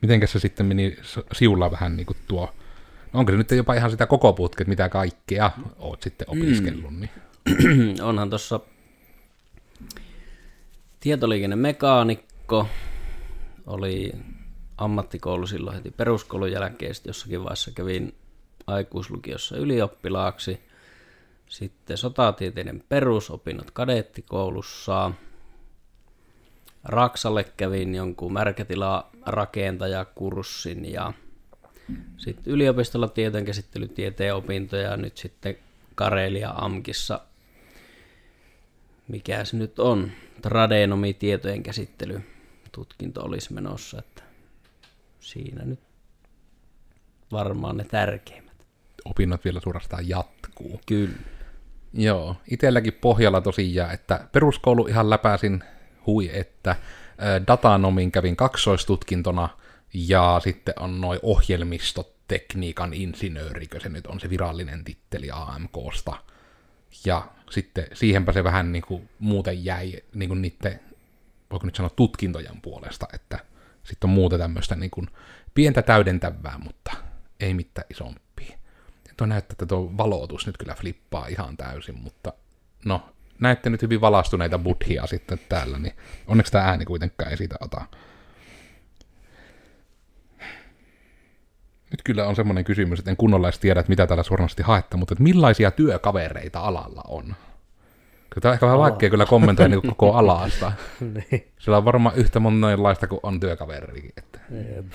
Mitenkäs 0.02 0.32
se 0.32 0.38
sitten 0.38 0.66
meni 0.66 0.96
siulla 1.32 1.70
vähän 1.70 1.96
niin 1.96 2.06
kuin 2.06 2.16
tuo, 2.28 2.54
onko 3.14 3.32
se 3.32 3.38
nyt 3.38 3.50
jopa 3.50 3.74
ihan 3.74 3.90
sitä 3.90 4.06
koko 4.06 4.32
putket, 4.32 4.68
mitä 4.68 4.88
kaikkea 4.88 5.50
oot 5.78 6.02
sitten 6.02 6.30
opiskellut, 6.30 6.94
niin? 6.94 7.10
Onhan 8.08 8.30
tuossa 8.30 8.60
tietoliikennemekaanikko, 11.00 12.66
oli 13.66 14.12
ammattikoulu 14.78 15.46
silloin 15.46 15.76
heti 15.76 15.90
peruskoulun 15.90 16.52
jälkeen, 16.52 16.94
sitten 16.94 17.10
jossakin 17.10 17.40
vaiheessa 17.40 17.70
kävin 17.70 18.14
aikuislukiossa 18.66 19.56
ylioppilaaksi, 19.56 20.60
sitten 21.48 21.98
sotatieteiden 21.98 22.84
perusopinnot 22.88 23.70
kadeettikoulussa, 23.70 25.12
Raksalle 26.84 27.44
kävin 27.56 27.94
jonkun 27.94 28.32
märkätilarakentajakurssin 28.32 30.92
ja 30.92 31.12
sitten 32.16 32.52
yliopistolla 32.52 33.08
tietojenkäsittelytieteen 33.08 34.34
opintoja 34.34 34.90
ja 34.90 34.96
nyt 34.96 35.16
sitten 35.16 35.56
Karelia 35.94 36.54
Amkissa 36.56 37.20
mikä 39.08 39.44
se 39.44 39.56
nyt 39.56 39.78
on, 39.78 40.10
tradenomi 40.42 41.14
tietojen 41.14 41.62
käsittely 41.62 42.20
tutkinto 42.72 43.22
olisi 43.22 43.52
menossa, 43.52 43.98
että 43.98 44.22
siinä 45.20 45.64
nyt 45.64 45.80
varmaan 47.32 47.76
ne 47.76 47.84
tärkeimmät. 47.84 48.56
opinnot 49.04 49.44
vielä 49.44 49.60
suorastaan 49.60 50.08
jatkuu. 50.08 50.80
Kyllä. 50.86 51.14
Joo, 51.94 52.36
itselläkin 52.50 52.92
pohjalla 52.92 53.40
tosiaan, 53.40 53.94
että 53.94 54.28
peruskoulu 54.32 54.86
ihan 54.86 55.10
läpäisin 55.10 55.64
hui, 56.06 56.30
että 56.32 56.76
datanomin 57.46 58.12
kävin 58.12 58.36
kaksoistutkintona 58.36 59.48
ja 59.94 60.40
sitten 60.44 60.74
on 60.80 61.00
noin 61.00 61.18
ohjelmistotekniikan 61.22 62.94
insinöörikö, 62.94 63.80
se 63.80 63.88
nyt 63.88 64.06
on 64.06 64.20
se 64.20 64.30
virallinen 64.30 64.84
titteli 64.84 65.28
AMKsta. 65.32 66.16
Ja 67.04 67.28
sitten 67.50 67.86
siihenpä 67.92 68.32
se 68.32 68.44
vähän 68.44 68.72
niin 68.72 68.82
kuin 68.82 69.08
muuten 69.18 69.64
jäi 69.64 70.02
niin 70.14 70.28
kuin 70.28 70.42
niiden, 70.42 70.80
voiko 71.50 71.66
nyt 71.66 71.74
sanoa 71.74 71.90
tutkintojen 71.90 72.60
puolesta, 72.62 73.06
että 73.12 73.38
sitten 73.84 74.10
on 74.10 74.14
muuta 74.14 74.38
tämmöistä 74.38 74.76
niin 74.76 74.90
kuin 74.90 75.08
pientä 75.54 75.82
täydentävää, 75.82 76.58
mutta 76.58 76.92
ei 77.40 77.54
mitään 77.54 77.86
isompia. 77.90 78.58
Tuo 79.16 79.26
näyttää, 79.26 79.54
että 79.54 79.66
tuo 79.66 79.96
valotus 79.96 80.46
nyt 80.46 80.56
kyllä 80.56 80.74
flippaa 80.74 81.26
ihan 81.26 81.56
täysin, 81.56 81.98
mutta 81.98 82.32
no, 82.84 83.08
näette 83.40 83.70
nyt 83.70 83.82
hyvin 83.82 84.00
valastuneita 84.00 84.58
buddhia 84.58 85.06
sitten 85.06 85.40
täällä, 85.48 85.78
niin 85.78 85.94
onneksi 86.26 86.52
tämä 86.52 86.64
ääni 86.64 86.84
kuitenkaan 86.84 87.30
ei 87.30 87.36
siitä 87.36 87.56
ota. 87.60 87.86
Nyt 91.92 92.02
kyllä 92.04 92.26
on 92.26 92.36
semmoinen 92.36 92.64
kysymys, 92.64 92.98
että 92.98 93.10
en 93.10 93.16
kunnolla 93.16 93.48
edes 93.48 93.58
tiedä, 93.58 93.80
että 93.80 93.90
mitä 93.90 94.06
täällä 94.06 94.22
suoranaisesti 94.22 94.62
haette, 94.62 94.96
mutta 94.96 95.14
että 95.14 95.22
millaisia 95.22 95.70
työkavereita 95.70 96.60
alalla 96.60 97.02
on? 97.08 97.24
Kyllä 97.24 98.42
tämä 98.42 98.50
on 98.50 98.54
ehkä 98.54 98.66
vähän 98.66 98.78
vaikea 98.78 99.10
kyllä 99.10 99.26
kommentoida 99.26 99.68
niin 99.68 99.82
koko 99.82 100.12
alasta. 100.20 100.72
niin. 101.00 101.52
Sillä 101.58 101.76
on 101.76 101.84
varmaan 101.84 102.16
yhtä 102.16 102.40
monenlaista 102.40 103.06
kuin 103.06 103.20
on 103.22 103.40
työkaverikin. 103.40 104.12
Että. 104.16 104.38
Jep. 104.50 104.86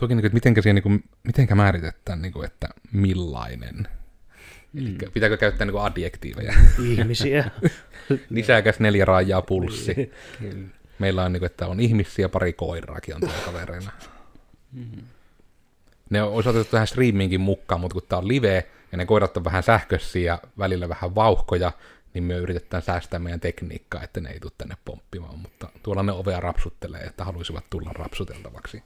Toki, 0.00 0.14
niin 0.14 0.22
kuin, 0.22 0.26
että 0.26 0.34
mitenkä, 0.34 0.62
siihen, 0.62 0.74
niin 0.74 0.82
kuin, 0.82 1.04
mitenkä 1.22 1.54
määritetään, 1.54 2.22
niin 2.22 2.32
kuin, 2.32 2.46
että 2.46 2.68
millainen. 2.92 3.88
Mm. 4.72 4.96
Pitääkö 5.14 5.36
käyttää 5.36 5.66
niin 5.66 5.80
adjektiiveja? 5.80 6.54
Ihmisiä. 6.84 7.50
Lisäkäs 8.30 8.80
neljä 8.80 9.04
raajaa 9.04 9.42
pulssi. 9.42 10.12
Meillä 10.98 11.24
on, 11.24 11.32
niin 11.32 11.40
kuin, 11.40 11.50
että 11.50 11.66
on 11.66 11.80
ihmisiä, 11.80 12.28
pari 12.28 12.52
koiraakin 12.52 13.14
on 13.14 13.20
työkavereina. 13.20 13.90
Ne 16.10 16.22
on 16.22 16.32
otettu 16.32 16.70
tähän 16.70 16.86
streaminkin 16.86 17.40
mukaan, 17.40 17.80
mutta 17.80 17.94
kun 17.94 18.02
tämä 18.08 18.18
on 18.18 18.28
live 18.28 18.68
ja 18.92 18.98
ne 18.98 19.06
koirat 19.06 19.36
on 19.36 19.44
vähän 19.44 19.62
sähköisiä 19.62 20.32
ja 20.32 20.38
välillä 20.58 20.88
vähän 20.88 21.14
vauhkoja, 21.14 21.72
niin 22.14 22.24
me 22.24 22.34
yritetään 22.34 22.82
säästää 22.82 23.20
meidän 23.20 23.40
tekniikkaa, 23.40 24.02
että 24.02 24.20
ne 24.20 24.30
ei 24.30 24.40
tule 24.40 24.52
tänne 24.58 24.76
pomppimaan, 24.84 25.38
mutta 25.38 25.68
tuolla 25.82 26.02
ne 26.02 26.12
ovea 26.12 26.40
rapsuttelee, 26.40 27.00
että 27.00 27.24
haluaisivat 27.24 27.64
tulla 27.70 27.90
rapsuteltavaksi. 27.92 28.82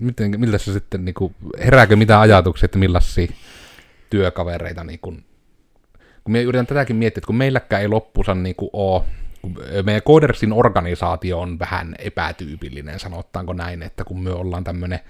Miten, 0.00 0.40
miltä 0.40 0.58
se 0.58 0.72
sitten, 0.72 1.04
niin 1.04 1.14
kuin, 1.14 1.34
herääkö 1.58 1.96
mitä 1.96 2.20
ajatuksia, 2.20 2.64
että 2.64 2.78
millaisia 2.78 3.32
työkavereita, 4.10 4.84
niin 4.84 4.98
kuin, 4.98 5.24
kun 6.24 6.32
me 6.32 6.42
yritän 6.42 6.66
tätäkin 6.66 6.96
miettiä, 6.96 7.18
että 7.18 7.26
kun 7.26 7.36
meilläkään 7.36 7.82
ei 7.82 7.88
loppusa 7.88 8.34
niin 8.34 8.56
kuin 8.56 8.70
ole, 8.72 9.02
meidän 9.84 10.02
Codersin 10.02 10.52
organisaatio 10.52 11.40
on 11.40 11.58
vähän 11.58 11.94
epätyypillinen, 11.98 13.00
sanottaanko 13.00 13.52
näin, 13.52 13.82
että 13.82 14.04
kun 14.04 14.22
me 14.22 14.30
ollaan 14.30 14.64
tämmöinen 14.64 15.00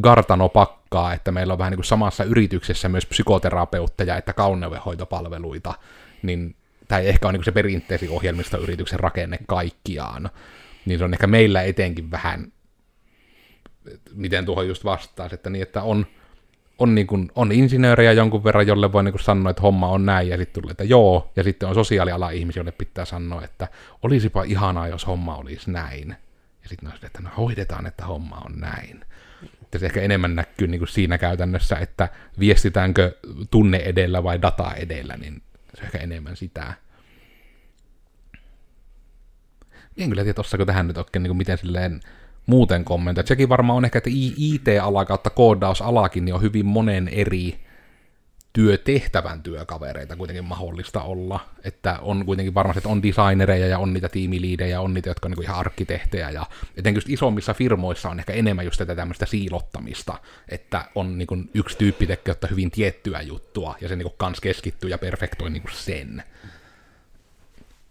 Gartano-pakkaa, 0.00 1.14
että 1.14 1.32
meillä 1.32 1.52
on 1.52 1.58
vähän 1.58 1.70
niin 1.70 1.78
kuin 1.78 1.84
samassa 1.84 2.24
yrityksessä 2.24 2.88
myös 2.88 3.06
psykoterapeutteja 3.06 4.16
että 4.16 4.32
kauneudenhoitopalveluita, 4.32 5.74
niin 6.22 6.56
tämä 6.88 7.00
ehkä 7.00 7.28
ole 7.28 7.32
niin 7.32 7.44
se 7.44 7.52
perinteisin 7.52 8.10
ohjelmistoyrityksen 8.10 9.00
rakenne 9.00 9.38
kaikkiaan, 9.46 10.30
niin 10.86 10.98
se 10.98 11.04
on 11.04 11.12
ehkä 11.12 11.26
meillä 11.26 11.62
etenkin 11.62 12.10
vähän, 12.10 12.52
miten 14.14 14.46
tuohon 14.46 14.68
just 14.68 14.84
vastaisi, 14.84 15.34
että 15.34 15.50
niin, 15.50 15.62
että 15.62 15.82
on, 15.82 16.06
on, 16.80 16.94
niin 16.94 17.06
kuin, 17.06 17.30
on 17.34 17.52
insinöörejä 17.52 18.12
jonkun 18.12 18.44
verran, 18.44 18.66
jolle 18.66 18.92
voi 18.92 19.04
niin 19.04 19.12
kuin 19.12 19.22
sanoa, 19.22 19.50
että 19.50 19.62
homma 19.62 19.88
on 19.88 20.06
näin, 20.06 20.28
ja 20.28 20.36
sitten 20.36 20.62
tulee, 20.62 20.70
että 20.70 20.84
joo, 20.84 21.30
ja 21.36 21.42
sitten 21.42 21.68
on 21.68 21.74
sosiaaliala 21.74 22.30
ihmisiä, 22.30 22.60
joille 22.60 22.72
pitää 22.72 23.04
sanoa, 23.04 23.44
että 23.44 23.68
olisipa 24.02 24.42
ihanaa, 24.42 24.88
jos 24.88 25.06
homma 25.06 25.36
olisi 25.36 25.70
näin. 25.70 26.16
Ja 26.62 26.68
sitten 26.68 26.88
on 26.88 26.94
että 27.02 27.22
no 27.22 27.30
hoidetaan, 27.36 27.86
että 27.86 28.06
homma 28.06 28.42
on 28.44 28.60
näin. 28.60 29.04
Että 29.62 29.78
se 29.78 29.86
ehkä 29.86 30.00
enemmän 30.00 30.34
näkyy 30.34 30.68
niin 30.68 30.78
kuin 30.78 30.88
siinä 30.88 31.18
käytännössä, 31.18 31.76
että 31.76 32.08
viestitäänkö 32.38 33.16
tunne 33.50 33.76
edellä 33.76 34.22
vai 34.22 34.42
data 34.42 34.74
edellä, 34.74 35.16
niin 35.16 35.42
se 35.74 35.80
on 35.80 35.84
ehkä 35.84 35.98
enemmän 35.98 36.36
sitä. 36.36 36.74
En 39.98 40.08
kyllä 40.08 40.22
tiedä, 40.22 40.40
osaako 40.40 40.64
tähän 40.64 40.86
nyt 40.86 40.98
oikein 40.98 41.22
niin 41.22 41.28
kuin 41.28 41.36
miten 41.36 41.58
silleen 41.58 42.00
muuten 42.50 42.84
kommentoida. 42.84 43.28
Sekin 43.28 43.48
varmaan 43.48 43.76
on 43.76 43.84
ehkä, 43.84 43.98
että 43.98 44.10
IT-ala 44.12 45.04
kautta 45.04 45.30
koodausalakin 45.30 46.24
niin 46.24 46.34
on 46.34 46.42
hyvin 46.42 46.66
monen 46.66 47.08
eri 47.08 47.60
työtehtävän 48.52 49.42
työkavereita 49.42 50.16
kuitenkin 50.16 50.44
mahdollista 50.44 51.02
olla. 51.02 51.40
Että 51.64 51.98
on 52.02 52.26
kuitenkin 52.26 52.54
varmasti, 52.54 52.78
että 52.78 52.88
on 52.88 53.02
designereja 53.02 53.66
ja 53.66 53.78
on 53.78 53.92
niitä 53.92 54.08
tiimiliidejä, 54.08 54.80
on 54.80 54.94
niitä, 54.94 55.10
jotka 55.10 55.28
on 55.28 55.30
niin 55.30 55.42
ihan 55.42 55.58
arkkitehtejä. 55.58 56.30
Ja 56.30 56.46
etenkin 56.76 57.02
isommissa 57.08 57.54
firmoissa 57.54 58.10
on 58.10 58.18
ehkä 58.18 58.32
enemmän 58.32 58.64
just 58.64 58.78
tätä 58.78 58.96
tämmöistä 58.96 59.26
siilottamista, 59.26 60.18
että 60.48 60.84
on 60.94 61.18
niin 61.18 61.50
yksi 61.54 61.78
tyyppi 61.78 62.06
tekee 62.06 62.34
hyvin 62.50 62.70
tiettyä 62.70 63.20
juttua 63.20 63.74
ja 63.80 63.88
se 63.88 63.96
niin 63.96 64.08
kans 64.16 64.40
keskittyy 64.40 64.90
ja 64.90 64.98
perfektoi 64.98 65.50
niin 65.50 65.62
sen. 65.72 66.22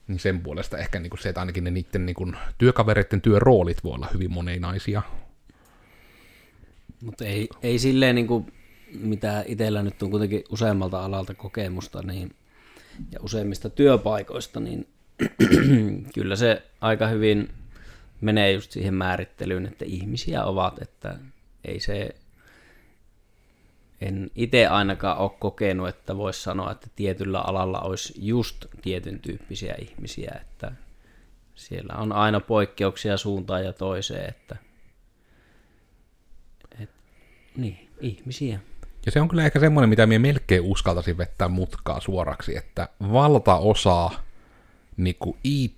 Niin 0.10 0.20
sen 0.20 0.42
puolesta 0.42 0.78
ehkä 0.78 1.00
niin 1.00 1.10
kuin 1.10 1.20
se, 1.20 1.30
että 1.30 1.42
ainakin 1.42 1.64
ne 1.64 1.72
niiden 1.72 2.06
niin 2.06 2.16
kuin 2.16 2.36
työkavereiden 2.58 3.22
työroolit 3.22 3.84
voi 3.84 3.94
olla 3.94 4.08
hyvin 4.14 4.34
monenaisia. 4.34 5.02
Mutta 7.04 7.26
ei, 7.26 7.50
ei 7.64 7.80
silleen 7.80 8.16
niin 8.16 8.28
kuin, 8.28 8.54
mitä 9.00 9.44
itsellä 9.48 9.84
nyt 9.84 10.04
on 10.04 10.12
kuitenkin 10.12 10.44
useammalta 10.50 11.06
alalta 11.06 11.34
kokemusta 11.34 12.02
niin, 12.02 12.36
ja 13.12 13.20
useimmista 13.22 13.70
työpaikoista, 13.70 14.60
niin 14.60 14.88
kyllä 16.16 16.36
se 16.36 16.64
aika 16.82 17.08
hyvin 17.08 17.50
menee 18.22 18.52
just 18.52 18.72
siihen 18.72 18.94
määrittelyyn, 18.94 19.66
että 19.66 19.86
ihmisiä 19.86 20.44
ovat, 20.44 20.82
että 20.82 21.20
ei 21.66 21.80
se, 21.80 22.16
en 24.02 24.32
itse 24.36 24.68
ainakaan 24.68 25.18
ole 25.18 25.32
kokenut, 25.40 25.88
että 25.88 26.18
voisi 26.18 26.42
sanoa, 26.42 26.72
että 26.72 26.88
tietyllä 26.96 27.40
alalla 27.40 27.80
olisi 27.80 28.14
just 28.18 28.66
tietyn 28.82 29.20
tyyppisiä 29.20 29.76
ihmisiä, 29.80 30.36
että 30.42 30.72
siellä 31.56 31.94
on 31.94 32.12
aina 32.12 32.40
poikkeuksia 32.40 33.18
suuntaan 33.18 33.66
ja 33.66 33.74
toiseen, 33.74 34.30
että 34.30 34.56
et, 36.80 36.90
niin, 37.58 37.90
ihmisiä. 38.00 38.60
Ja 39.06 39.12
se 39.12 39.22
on 39.22 39.28
kyllä 39.28 39.46
ehkä 39.46 39.60
semmoinen, 39.60 39.90
mitä 39.90 40.06
minä 40.08 40.20
melkein 40.20 40.62
uskaltaisin 40.62 41.18
vettää 41.18 41.48
mutkaa 41.48 42.00
suoraksi, 42.00 42.58
että 42.58 42.90
valtaosa 43.12 44.10
niin 45.00 45.16
kuin 45.20 45.38
IT, 45.44 45.78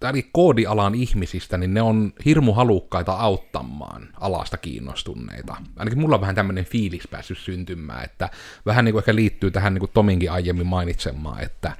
tai 0.00 0.24
koodialan 0.32 0.94
ihmisistä, 0.94 1.58
niin 1.58 1.74
ne 1.74 1.82
on 1.82 2.12
hirmu 2.24 2.52
halukkaita 2.52 3.12
auttamaan 3.12 4.08
alasta 4.20 4.56
kiinnostuneita. 4.56 5.56
Ainakin 5.76 6.00
mulla 6.00 6.14
on 6.14 6.20
vähän 6.20 6.34
tämmöinen 6.34 6.64
fiilis 6.64 7.08
päässyt 7.08 7.38
syntymään, 7.38 8.04
että 8.04 8.28
vähän 8.66 8.84
niin 8.84 8.92
kuin 8.92 9.00
ehkä 9.00 9.14
liittyy 9.14 9.50
tähän 9.50 9.74
niin 9.74 9.80
kuin 9.80 9.90
Tominkin 9.94 10.32
aiemmin 10.32 10.66
mainitsemaan, 10.66 11.42
että 11.42 11.76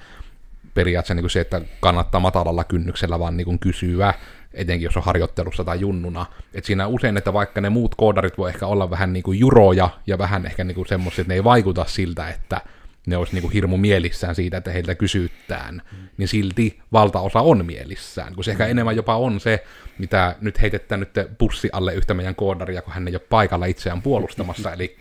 periaatteessa 0.74 1.14
niin 1.14 1.22
kuin 1.22 1.30
se, 1.30 1.40
että 1.40 1.60
kannattaa 1.80 2.20
matalalla 2.20 2.64
kynnyksellä 2.64 3.18
vaan 3.18 3.36
niin 3.36 3.44
kuin 3.44 3.58
kysyä, 3.58 4.14
etenkin 4.54 4.84
jos 4.84 4.96
on 4.96 5.02
harjoittelussa 5.02 5.64
tai 5.64 5.80
junnuna. 5.80 6.26
Et 6.54 6.64
siinä 6.64 6.86
usein, 6.86 7.16
että 7.16 7.32
vaikka 7.32 7.60
ne 7.60 7.70
muut 7.70 7.94
koodarit 7.94 8.38
voi 8.38 8.50
ehkä 8.50 8.66
olla 8.66 8.90
vähän 8.90 9.12
niin 9.12 9.22
kuin 9.22 9.38
juroja 9.38 9.90
ja 10.06 10.18
vähän 10.18 10.46
ehkä 10.46 10.64
niin 10.64 10.74
kuin 10.74 10.88
semmoisia, 10.88 11.22
että 11.22 11.30
ne 11.30 11.34
ei 11.34 11.44
vaikuta 11.44 11.84
siltä, 11.84 12.28
että 12.28 12.60
ne 13.06 13.16
olisi 13.16 13.32
niin 13.32 13.42
kuin 13.42 13.52
hirmu 13.52 13.76
mielissään 13.76 14.34
siitä, 14.34 14.56
että 14.56 14.70
heiltä 14.72 14.94
kysyttään, 14.94 15.82
mm. 15.92 16.08
niin 16.16 16.28
silti 16.28 16.80
valtaosa 16.92 17.40
on 17.40 17.66
mielissään, 17.66 18.34
kun 18.34 18.44
se 18.44 18.50
ehkä 18.50 18.66
enemmän 18.66 18.96
jopa 18.96 19.16
on 19.16 19.40
se, 19.40 19.64
mitä 19.98 20.36
nyt 20.40 20.60
heitetään 20.60 21.00
nyt 21.00 21.10
pussi 21.38 21.68
alle 21.72 21.94
yhtä 21.94 22.14
meidän 22.14 22.34
koodaria, 22.34 22.82
kun 22.82 22.92
hän 22.94 23.08
ei 23.08 23.14
ole 23.14 23.22
paikalla 23.30 23.66
itseään 23.66 24.02
puolustamassa, 24.02 24.72
eli 24.72 24.96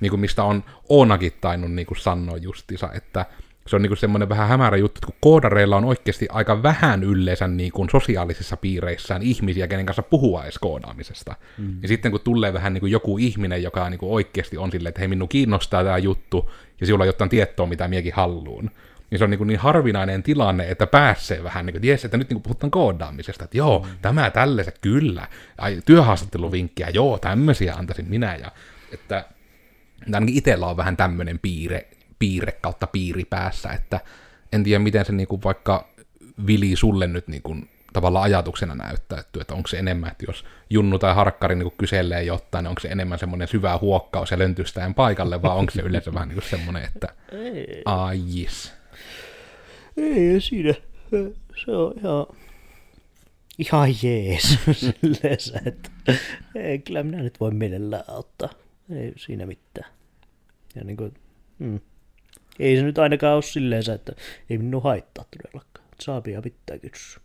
niin 0.00 0.10
kuin 0.10 0.20
mistä 0.20 0.44
on 0.44 0.64
Oonakin 0.88 1.32
tainnut 1.40 1.72
niin 1.72 1.86
sanoa 1.98 2.36
justiinsa, 2.36 2.92
että 2.92 3.26
se 3.66 3.76
on 3.76 3.82
niin 3.82 3.96
semmoinen 3.96 4.28
vähän 4.28 4.48
hämärä 4.48 4.76
juttu, 4.76 4.98
että 4.98 5.06
kun 5.06 5.16
koodareilla 5.20 5.76
on 5.76 5.84
oikeasti 5.84 6.26
aika 6.30 6.62
vähän 6.62 7.04
yleensä 7.04 7.48
niin 7.48 7.72
kuin 7.72 7.90
sosiaalisissa 7.90 8.56
piireissään 8.56 9.22
ihmisiä, 9.22 9.68
kenen 9.68 9.86
kanssa 9.86 10.02
puhua 10.02 10.42
edes 10.42 10.58
koodaamisesta. 10.58 11.34
Mm. 11.58 11.76
Ja 11.82 11.88
sitten 11.88 12.10
kun 12.10 12.20
tulee 12.20 12.52
vähän 12.52 12.74
niin 12.74 12.80
kuin 12.80 12.92
joku 12.92 13.18
ihminen, 13.18 13.62
joka 13.62 13.90
niin 13.90 13.98
kuin 13.98 14.12
oikeasti 14.12 14.58
on 14.58 14.70
silleen, 14.70 14.88
että 14.88 15.00
hei, 15.00 15.08
minun 15.08 15.28
kiinnostaa 15.28 15.84
tämä 15.84 15.98
juttu, 15.98 16.50
ja 16.80 16.86
sinulla 16.86 17.02
on 17.02 17.08
jotain 17.08 17.30
tietoa, 17.30 17.66
mitä 17.66 17.88
miekin 17.88 18.12
halluun, 18.14 18.70
niin 19.10 19.18
se 19.18 19.24
on 19.24 19.30
niin, 19.30 19.38
kuin 19.38 19.48
niin 19.48 19.60
harvinainen 19.60 20.22
tilanne, 20.22 20.70
että 20.70 20.86
pääsee 20.86 21.44
vähän 21.44 21.66
niin 21.66 21.74
kuin, 21.74 21.82
ties, 21.82 22.04
että 22.04 22.16
nyt 22.16 22.28
niin 22.28 22.34
kuin 22.34 22.42
puhutaan 22.42 22.70
koodaamisesta, 22.70 23.44
että 23.44 23.56
joo, 23.56 23.78
mm. 23.78 23.98
tämä 24.02 24.30
tällaiset, 24.30 24.78
kyllä, 24.78 25.28
Ai, 25.58 25.82
työhaastatteluvinkkiä, 25.86 26.88
joo, 26.88 27.18
tämmöisiä 27.18 27.74
antaisin 27.74 28.08
minä, 28.08 28.36
ja 28.36 28.50
että 28.92 29.24
ainakin 30.14 30.36
itsellä 30.36 30.66
on 30.66 30.76
vähän 30.76 30.96
tämmöinen 30.96 31.38
piirre, 31.38 31.88
piirre 32.22 32.52
kautta 32.52 32.86
piiri 32.86 33.24
päässä, 33.24 33.68
että 33.68 34.00
en 34.52 34.64
tiedä 34.64 34.78
miten 34.78 35.04
se 35.04 35.12
niinku 35.12 35.40
vaikka 35.44 35.88
Vili 36.46 36.76
sulle 36.76 37.06
nyt 37.06 37.28
niinku 37.28 37.56
tavallaan 37.92 38.24
ajatuksena 38.24 38.74
näyttäytyy, 38.74 39.40
että 39.42 39.54
onko 39.54 39.68
se 39.68 39.78
enemmän, 39.78 40.10
että 40.10 40.24
jos 40.28 40.44
Junnu 40.70 40.98
tai 40.98 41.14
Harkkari 41.14 41.54
niin 41.54 41.72
kyselee 41.78 42.22
jotain, 42.22 42.62
niin 42.62 42.68
onko 42.68 42.80
se 42.80 42.88
enemmän 42.88 43.18
semmoinen 43.18 43.48
syvä 43.48 43.78
huokkaus 43.78 44.30
ja 44.30 44.38
löntystäen 44.38 44.94
paikalle, 44.94 45.42
vai 45.42 45.56
onko 45.56 45.72
se 45.72 45.82
yleensä 45.82 46.14
vähän 46.14 46.28
niin 46.28 46.42
semmoinen, 46.42 46.84
että 46.84 47.08
ajis. 47.84 48.72
Ei 49.96 50.40
siinä. 50.40 50.74
Se 51.64 51.70
on 51.70 51.94
ihan, 51.98 52.26
ihan 53.58 53.88
jees. 54.02 54.58
Silleensä, 54.72 55.60
että 55.66 55.90
ei, 56.54 56.78
kyllä 56.78 57.02
minä 57.02 57.22
nyt 57.22 57.40
voin 57.40 57.56
mielellään 57.56 58.04
auttaa. 58.08 58.48
Ei 58.90 59.12
siinä 59.16 59.46
mitään. 59.46 59.90
Ja 60.74 60.84
niin 60.84 60.96
kuin, 60.96 61.14
mm. 61.58 61.80
Ei 62.58 62.76
se 62.76 62.82
nyt 62.82 62.98
ainakaan 62.98 63.34
ole 63.34 63.42
silleen, 63.42 63.90
että 63.94 64.12
ei 64.50 64.58
minun 64.58 64.82
haittaa 64.82 65.24
todellakaan. 65.30 65.86
Saapia 66.00 66.42
pitää 66.42 66.78
kysyä. 66.78 67.22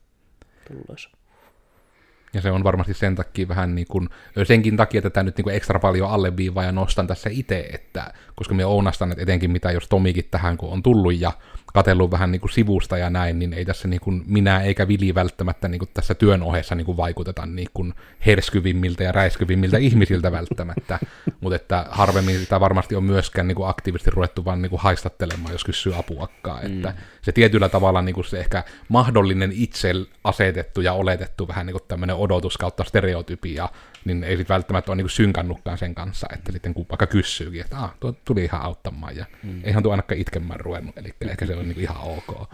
Ja 2.34 2.42
se 2.42 2.52
on 2.52 2.64
varmasti 2.64 2.94
sen 2.94 3.16
takia 3.16 3.48
vähän 3.48 3.76
niin 3.76 3.88
kuin, 3.88 4.10
senkin 4.44 4.78
takia 4.78 5.02
tätä 5.02 5.24
nyt 5.24 5.38
niin 5.38 5.44
kuin 5.44 5.56
ekstra 5.56 5.80
paljon 5.80 6.10
alleviivaa 6.10 6.64
ja 6.64 6.72
nostan 6.72 7.08
tässä 7.08 7.30
itse, 7.34 7.70
että 7.74 8.14
koska 8.36 8.54
me 8.54 8.66
ounastan, 8.66 9.12
että 9.12 9.24
etenkin 9.24 9.52
mitä 9.52 9.72
jos 9.72 9.88
Tomikin 9.88 10.28
tähän 10.32 10.58
kun 10.58 10.70
on 10.70 10.84
tullut 10.84 11.20
ja 11.20 11.32
katsellut 11.78 12.12
vähän 12.12 12.32
niin 12.32 12.40
kuin 12.42 12.52
sivusta 12.52 12.98
ja 12.98 13.10
näin, 13.10 13.40
niin 13.40 13.54
ei 13.54 13.66
tässä 13.66 13.88
niin 13.88 14.00
kuin 14.00 14.24
minä 14.28 14.62
eikä 14.62 14.88
Vili 14.88 15.16
välttämättä 15.16 15.68
niin 15.68 15.80
kuin 15.80 15.90
tässä 15.94 16.16
työn 16.16 16.44
ohessa 16.44 16.76
niin 16.76 16.86
kuin 16.86 16.98
vaikuteta 16.98 17.46
niin 17.46 17.68
kuin 17.74 17.94
herskyvimmiltä 18.26 19.04
ja 19.04 19.12
räiskyvimmiltä 19.12 19.78
ihmisiltä 19.78 20.32
välttämättä, 20.32 21.00
mutta 21.42 21.56
että 21.56 21.86
harvemmin 21.90 22.40
sitä 22.40 22.60
varmasti 22.60 22.96
on 22.96 23.04
myöskään 23.04 23.48
niin 23.48 23.56
kuin 23.56 23.70
aktiivisesti 23.70 24.12
ruvettu 24.12 24.46
vaan 24.46 24.62
niin 24.62 24.70
kuin 24.70 24.80
haistattelemaan, 24.80 25.52
jos 25.52 25.64
kysyy 25.64 25.96
apuakkaa, 25.96 26.60
mm. 26.62 26.66
että 26.66 26.94
se 27.22 27.32
tietyllä 27.32 27.70
tavalla 27.70 28.02
niin 28.02 28.16
kuin 28.16 28.26
se 28.26 28.40
ehkä 28.40 28.64
mahdollinen 28.90 29.52
itse 29.54 29.92
asetettu 30.24 30.82
ja 30.82 30.94
oletettu 30.94 31.48
vähän 31.48 31.66
niin 31.66 31.74
kuin 31.74 31.84
tämmöinen 31.88 32.16
odotus 32.16 32.58
kautta 32.58 32.84
stereotypia, 32.84 33.70
niin 34.08 34.24
ei 34.24 34.38
sitten 34.38 34.54
välttämättä 34.54 34.92
ole 34.92 34.96
niin 34.96 35.10
synkannutkaan 35.10 35.78
sen 35.78 35.96
kanssa, 35.96 36.28
että 36.34 36.52
sitten 36.52 36.74
kun 36.74 36.86
vaikka 36.90 37.08
kysyykin, 37.08 37.62
että 37.62 37.78
ah, 37.78 37.94
tuo 38.00 38.12
tuli 38.26 38.44
ihan 38.44 38.62
auttamaan 38.62 39.16
ja 39.16 39.26
mm. 39.44 39.62
eihän 39.64 39.84
tuo 39.84 39.92
ainakaan 39.92 40.22
itkemään 40.22 40.60
ruvennut, 40.60 40.98
eli 40.98 41.14
ehkä 41.22 41.46
se 41.46 41.56
on 41.56 41.70
niin 41.70 41.80
ihan 41.80 41.98
ok. 42.02 42.50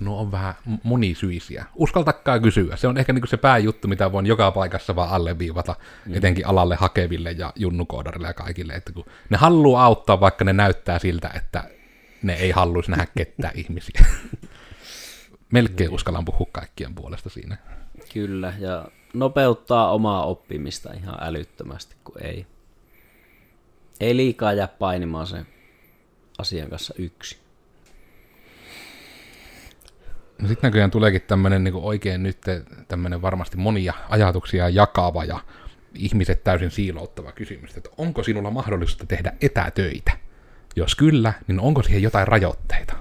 No 0.00 0.18
on 0.18 0.32
vähän 0.32 0.54
monisyisiä. 0.82 1.64
Uskaltakaa 1.74 2.40
kysyä. 2.40 2.76
Se 2.76 2.88
on 2.88 2.98
ehkä 2.98 3.12
niin 3.12 3.28
se 3.28 3.36
pääjuttu, 3.36 3.88
mitä 3.88 4.12
voin 4.12 4.26
joka 4.26 4.50
paikassa 4.50 4.96
vaan 4.96 5.10
alleviivata, 5.10 5.76
mm. 6.06 6.14
etenkin 6.14 6.46
alalle 6.46 6.76
hakeville 6.76 7.32
ja 7.32 7.52
junnukoodarille 7.56 8.26
ja 8.26 8.34
kaikille. 8.34 8.72
Että 8.72 8.92
kun 8.92 9.04
ne 9.30 9.36
haluaa 9.36 9.84
auttaa, 9.84 10.20
vaikka 10.20 10.44
ne 10.44 10.52
näyttää 10.52 10.98
siltä, 10.98 11.30
että 11.34 11.64
ne 12.22 12.34
ei 12.34 12.50
haluaisi 12.50 12.90
nähdä 12.90 13.06
ketään 13.16 13.52
ihmisiä. 13.54 14.04
Melkein 15.52 15.88
niin. 15.88 15.94
uskallan 15.94 16.24
puhua 16.24 16.48
kaikkien 16.52 16.94
puolesta 16.94 17.30
siinä. 17.30 17.56
Kyllä, 18.12 18.52
ja 18.58 18.84
nopeuttaa 19.14 19.92
omaa 19.92 20.26
oppimista 20.26 20.92
ihan 20.92 21.18
älyttömästi, 21.20 21.96
kun 22.04 22.22
ei, 22.22 22.46
ei 24.00 24.16
liikaa 24.16 24.52
jää 24.52 24.68
painimaan 24.68 25.26
sen 25.26 25.46
asian 26.38 26.70
kanssa 26.70 26.94
yksi. 26.98 27.44
No 30.38 30.48
sitten 30.48 30.68
näköjään 30.68 30.90
tuleekin 30.90 31.22
tämmöinen 31.22 31.64
niin 31.64 31.74
oikein 31.74 32.22
nyt 32.22 32.38
tämmöinen 32.88 33.22
varmasti 33.22 33.56
monia 33.56 33.94
ajatuksia 34.08 34.68
jakava 34.68 35.24
ja 35.24 35.40
ihmiset 35.94 36.44
täysin 36.44 36.70
siilouttava 36.70 37.32
kysymys, 37.32 37.76
että 37.76 37.90
onko 37.98 38.22
sinulla 38.22 38.50
mahdollista 38.50 39.06
tehdä 39.06 39.32
etätöitä? 39.40 40.12
Jos 40.76 40.94
kyllä, 40.94 41.32
niin 41.46 41.60
onko 41.60 41.82
siihen 41.82 42.02
jotain 42.02 42.28
rajoitteita? 42.28 42.94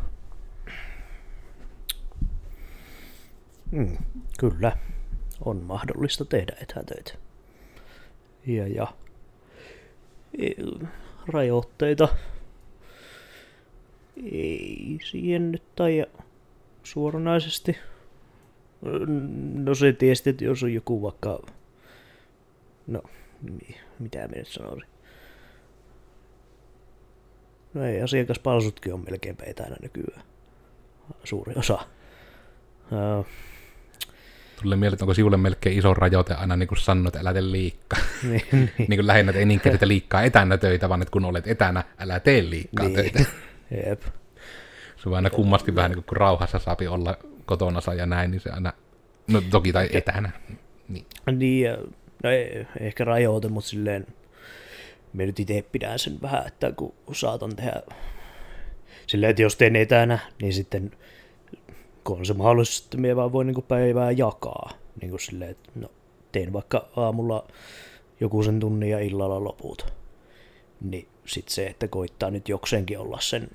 Mm, 3.72 3.98
kyllä, 4.40 4.78
on 5.42 5.58
mahdollista 5.58 6.26
tehdä 6.26 6.56
etätöitä. 6.62 7.14
Ja, 8.48 8.68
ja 8.68 8.94
e, 10.38 10.50
rajoitteita 11.28 12.08
ei 14.32 15.00
siihen 15.06 15.52
nyt 15.52 15.64
tai 15.76 16.06
suoranaisesti. 16.84 17.78
No 19.54 19.76
se 19.76 19.94
tietysti, 19.94 20.30
että 20.30 20.44
jos 20.44 20.64
on 20.64 20.74
joku 20.74 21.02
vaikka, 21.02 21.40
no 22.88 23.02
mitä 24.00 24.28
minä 24.28 24.40
nyt 24.40 24.48
sanoisin. 24.48 24.90
No 27.74 27.86
ei, 27.86 28.02
asiakaspalvelutkin 28.02 28.94
on 28.94 29.04
melkein 29.06 29.38
etänä 29.44 29.76
nykyään. 29.82 30.24
Suuri 31.24 31.54
osa. 31.56 31.80
Uh, 32.92 33.26
Tulee 34.64 34.78
mieleen, 34.78 34.94
että 34.94 35.06
onko 35.06 35.14
sinulle 35.14 35.38
melkein 35.38 35.78
iso 35.78 35.94
rajoite 35.94 36.34
aina 36.34 36.56
niin 36.56 36.68
kuin 36.68 36.78
sanoo, 36.78 37.08
että 37.08 37.20
älä 37.20 37.34
tee 37.34 37.52
liikkaa. 37.52 38.00
niin, 38.30 38.44
niin. 38.52 38.72
niin 38.88 38.98
kuin 38.98 39.08
lähinnä, 39.08 39.30
että 39.30 39.40
ei 39.40 39.46
niinkään 39.46 39.74
tehdä 39.74 39.88
liikkaa 39.88 40.22
etänä 40.22 40.58
töitä, 40.58 40.90
vaan 40.90 41.02
että 41.02 41.12
kun 41.12 41.26
olet 41.26 41.48
etänä, 41.48 41.84
älä 42.00 42.20
tee 42.20 42.50
liikkaa 42.50 42.86
niin. 42.86 42.96
töitä. 42.96 43.20
Jep. 43.88 44.02
Se 44.98 45.10
on 45.10 45.16
aina 45.16 45.30
kummasti 45.30 45.76
vähän 45.76 45.92
niin 45.92 45.98
kuin, 45.98 46.06
kun 46.06 46.18
rauhassa 46.18 46.60
saapi 46.60 46.88
olla 46.88 47.18
kotona 47.46 47.80
ja 47.98 48.06
näin, 48.06 48.32
niin 48.32 48.42
se 48.42 48.50
aina, 48.50 48.74
no 49.28 49.42
toki 49.42 49.74
tai 49.74 49.90
etänä. 49.92 50.32
Niin, 50.88 51.06
niin 51.32 51.78
no 52.24 52.30
ei, 52.30 52.68
ehkä 52.80 53.04
rajoite, 53.04 53.48
mutta 53.48 53.70
silleen, 53.70 54.08
me 55.14 55.26
nyt 55.26 55.40
itse 55.40 55.66
pidän 55.72 56.00
sen 56.00 56.22
vähän, 56.22 56.48
että 56.48 56.72
kun 56.72 56.94
saatan 57.12 57.56
tehdä 57.56 57.82
silleen, 59.08 59.30
että 59.30 59.42
jos 59.42 59.56
teen 59.56 59.76
etänä, 59.76 60.20
niin 60.42 60.54
sitten 60.54 60.92
kun 62.04 62.18
on 62.18 62.26
se 62.26 62.34
mahdollisuus, 62.34 62.84
että 62.84 62.98
minä 62.98 63.16
vaan 63.16 63.32
voin 63.32 63.48
niin 63.48 63.64
päivää 63.68 64.12
jakaa. 64.12 64.72
Niin 65.02 65.10
kuin 65.10 65.20
silleen, 65.20 65.52
että 65.52 65.72
no, 65.76 65.88
teen 66.32 66.54
vaikka 66.54 66.88
aamulla 66.96 67.48
joku 68.20 68.44
sen 68.44 68.60
tunnin 68.60 68.90
ja 68.90 69.00
illalla 69.00 69.44
loput. 69.44 69.94
Niin 70.82 71.08
sitten 71.26 71.54
se, 71.54 71.66
että 71.66 71.88
koittaa 71.88 72.32
nyt 72.32 72.50
jokseenkin 72.50 73.00
olla 73.00 73.20
sen 73.20 73.50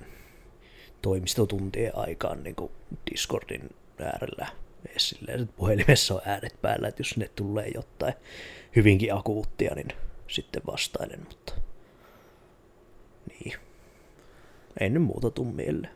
toimistotuntien 1.01 1.97
aikaan 1.97 2.43
niin 2.43 2.55
kuin 2.55 2.71
Discordin 3.11 3.69
äärellä 3.99 4.47
edes 4.85 5.09
silleen, 5.09 5.41
että 5.41 5.53
puhelimessa 5.57 6.13
on 6.13 6.21
äänet 6.25 6.61
päällä, 6.61 6.87
että 6.87 6.99
jos 6.99 7.09
sinne 7.09 7.29
tulee 7.35 7.71
jotain 7.75 8.13
hyvinkin 8.75 9.13
akuuttia, 9.13 9.75
niin 9.75 9.87
sitten 10.27 10.61
vastailen, 10.67 11.19
mutta 11.19 11.53
niin. 13.29 13.53
Ei 14.79 14.89
nyt 14.89 15.03
muuta 15.03 15.31
tuu 15.31 15.51
mieleen. 15.51 15.93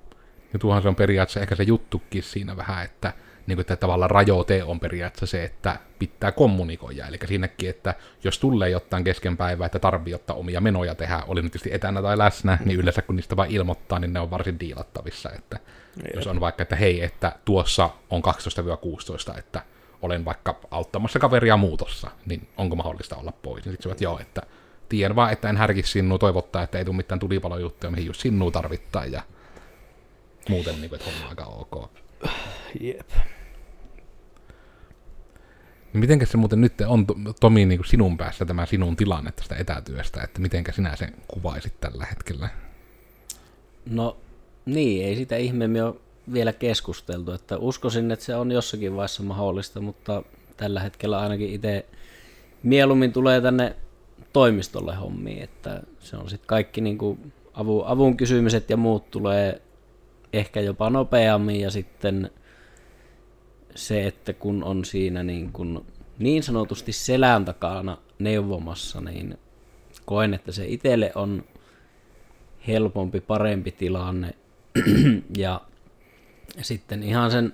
Ja 0.54 0.60
tuohan 0.60 0.82
se 0.82 0.88
on 0.88 0.96
periaatteessa 0.96 1.40
ehkä 1.40 1.56
se 1.56 1.64
juttukin 1.64 2.24
siinä 2.24 2.58
vähän, 2.58 2.86
että, 2.86 3.14
niin 3.48 3.56
kuin, 3.56 3.62
että 3.62 3.76
tavallaan 3.76 4.12
rajoite 4.12 4.64
on 4.64 4.80
periaatteessa 4.80 5.26
se, 5.38 5.44
että 5.44 5.80
pitää 6.00 6.32
kommunikoida. 6.32 7.08
Eli 7.08 7.20
siinäkin, 7.26 7.70
että 7.70 7.94
jos 8.24 8.40
tulee 8.40 8.70
jotain 8.70 9.04
kesken 9.04 9.38
päivää, 9.38 9.66
että 9.66 9.80
tarvii 9.80 10.14
ottaa 10.14 10.36
omia 10.36 10.62
menoja 10.62 10.96
tehdä, 10.96 11.24
oli 11.28 11.42
nyt 11.42 11.52
tietysti 11.52 11.74
etänä 11.74 12.02
tai 12.02 12.18
läsnä, 12.18 12.58
niin 12.66 12.80
yleensä 12.80 13.02
kun 13.02 13.16
niistä 13.16 13.36
vain 13.36 13.52
ilmoittaa, 13.52 14.00
niin 14.00 14.14
ne 14.14 14.20
on 14.20 14.32
varsin 14.32 14.60
diilattavissa. 14.60 15.30
Että 15.32 15.60
Jep. 16.04 16.16
jos 16.16 16.28
on 16.28 16.40
vaikka, 16.40 16.64
että 16.64 16.76
hei, 16.76 17.04
että 17.04 17.36
tuossa 17.46 17.90
on 18.10 18.22
12-16, 19.34 19.40
että 19.40 19.62
olen 20.02 20.26
vaikka 20.26 20.60
auttamassa 20.72 21.20
kaveria 21.20 21.58
muutossa, 21.58 22.12
niin 22.26 22.48
onko 22.58 22.76
mahdollista 22.76 23.16
olla 23.16 23.32
pois? 23.32 23.66
Niin 23.66 23.74
sitten 23.74 23.92
että 23.92 24.04
joo, 24.04 24.20
että 24.20 24.42
tiedän 24.90 25.16
vaan, 25.16 25.34
että 25.34 25.50
en 25.50 25.58
härkisi 25.58 25.92
sinua 25.92 26.18
toivottaa, 26.18 26.64
että 26.64 26.78
ei 26.78 26.86
tule 26.86 26.96
mitään 26.96 27.20
tulipalojuttuja, 27.20 27.92
mihin 27.92 28.06
just 28.06 28.22
sinua 28.22 28.52
tarvittaa 28.52 29.06
ja 29.06 29.22
muuten, 30.50 30.82
niin 30.82 30.90
kuin, 30.90 31.00
että 31.00 31.12
homma 31.12 31.26
on 31.26 31.30
aika 31.30 31.46
ok. 31.46 31.92
Jep. 32.82 33.10
Niin 35.94 36.00
mitenkä 36.00 36.26
se 36.26 36.38
muuten 36.38 36.62
nyt 36.62 36.74
on, 36.88 37.06
Tomi, 37.40 37.66
niin 37.66 37.80
kuin 37.80 37.88
sinun 37.88 38.18
päässä 38.18 38.46
tämä 38.46 38.66
sinun 38.66 38.96
tilanne 38.96 39.32
tästä 39.32 39.56
etätyöstä, 39.56 40.22
että 40.24 40.42
mitenkä 40.42 40.72
sinä 40.72 40.96
sen 40.96 41.14
kuvaisit 41.28 41.80
tällä 41.82 42.06
hetkellä? 42.06 42.50
No 43.86 44.18
niin, 44.66 45.06
ei 45.06 45.16
sitä 45.16 45.38
ihmeemmin 45.38 45.84
ole 45.84 45.96
vielä 46.34 46.54
keskusteltu, 46.54 47.32
että 47.32 47.58
uskoisin, 47.58 48.12
että 48.12 48.26
se 48.26 48.36
on 48.36 48.52
jossakin 48.52 48.96
vaiheessa 48.96 49.24
mahdollista, 49.24 49.82
mutta 49.82 50.24
tällä 50.58 50.80
hetkellä 50.80 51.20
ainakin 51.20 51.54
itse 51.54 51.86
mieluummin 52.64 53.14
tulee 53.14 53.42
tänne 53.42 53.76
toimistolle 54.34 54.96
hommiin, 54.96 55.44
että 55.44 55.84
se 56.00 56.18
on 56.18 56.30
sitten 56.30 56.48
kaikki 56.48 56.82
niin 56.82 56.98
kuin 56.98 57.34
avun, 57.54 57.84
avun 57.86 58.18
kysymiset 58.18 58.70
ja 58.70 58.78
muut 58.78 59.12
tulee 59.12 59.62
ehkä 60.34 60.62
jopa 60.62 60.90
nopeammin 60.90 61.62
ja 61.62 61.72
sitten 61.72 62.32
se, 63.76 64.08
että 64.08 64.34
kun 64.34 64.64
on 64.64 64.86
siinä 64.86 65.24
niin, 65.24 65.52
kuin 65.52 65.86
niin 66.20 66.44
sanotusti 66.44 66.92
selän 66.92 67.46
takana 67.46 67.98
neuvomassa, 68.20 69.02
niin 69.02 69.38
koen, 70.06 70.34
että 70.34 70.52
se 70.52 70.66
itselle 70.68 71.12
on 71.16 71.44
helpompi, 72.68 73.22
parempi 73.22 73.72
tilanne. 73.72 74.36
Ja 75.38 75.62
sitten 76.62 77.04
ihan 77.04 77.32
sen 77.32 77.54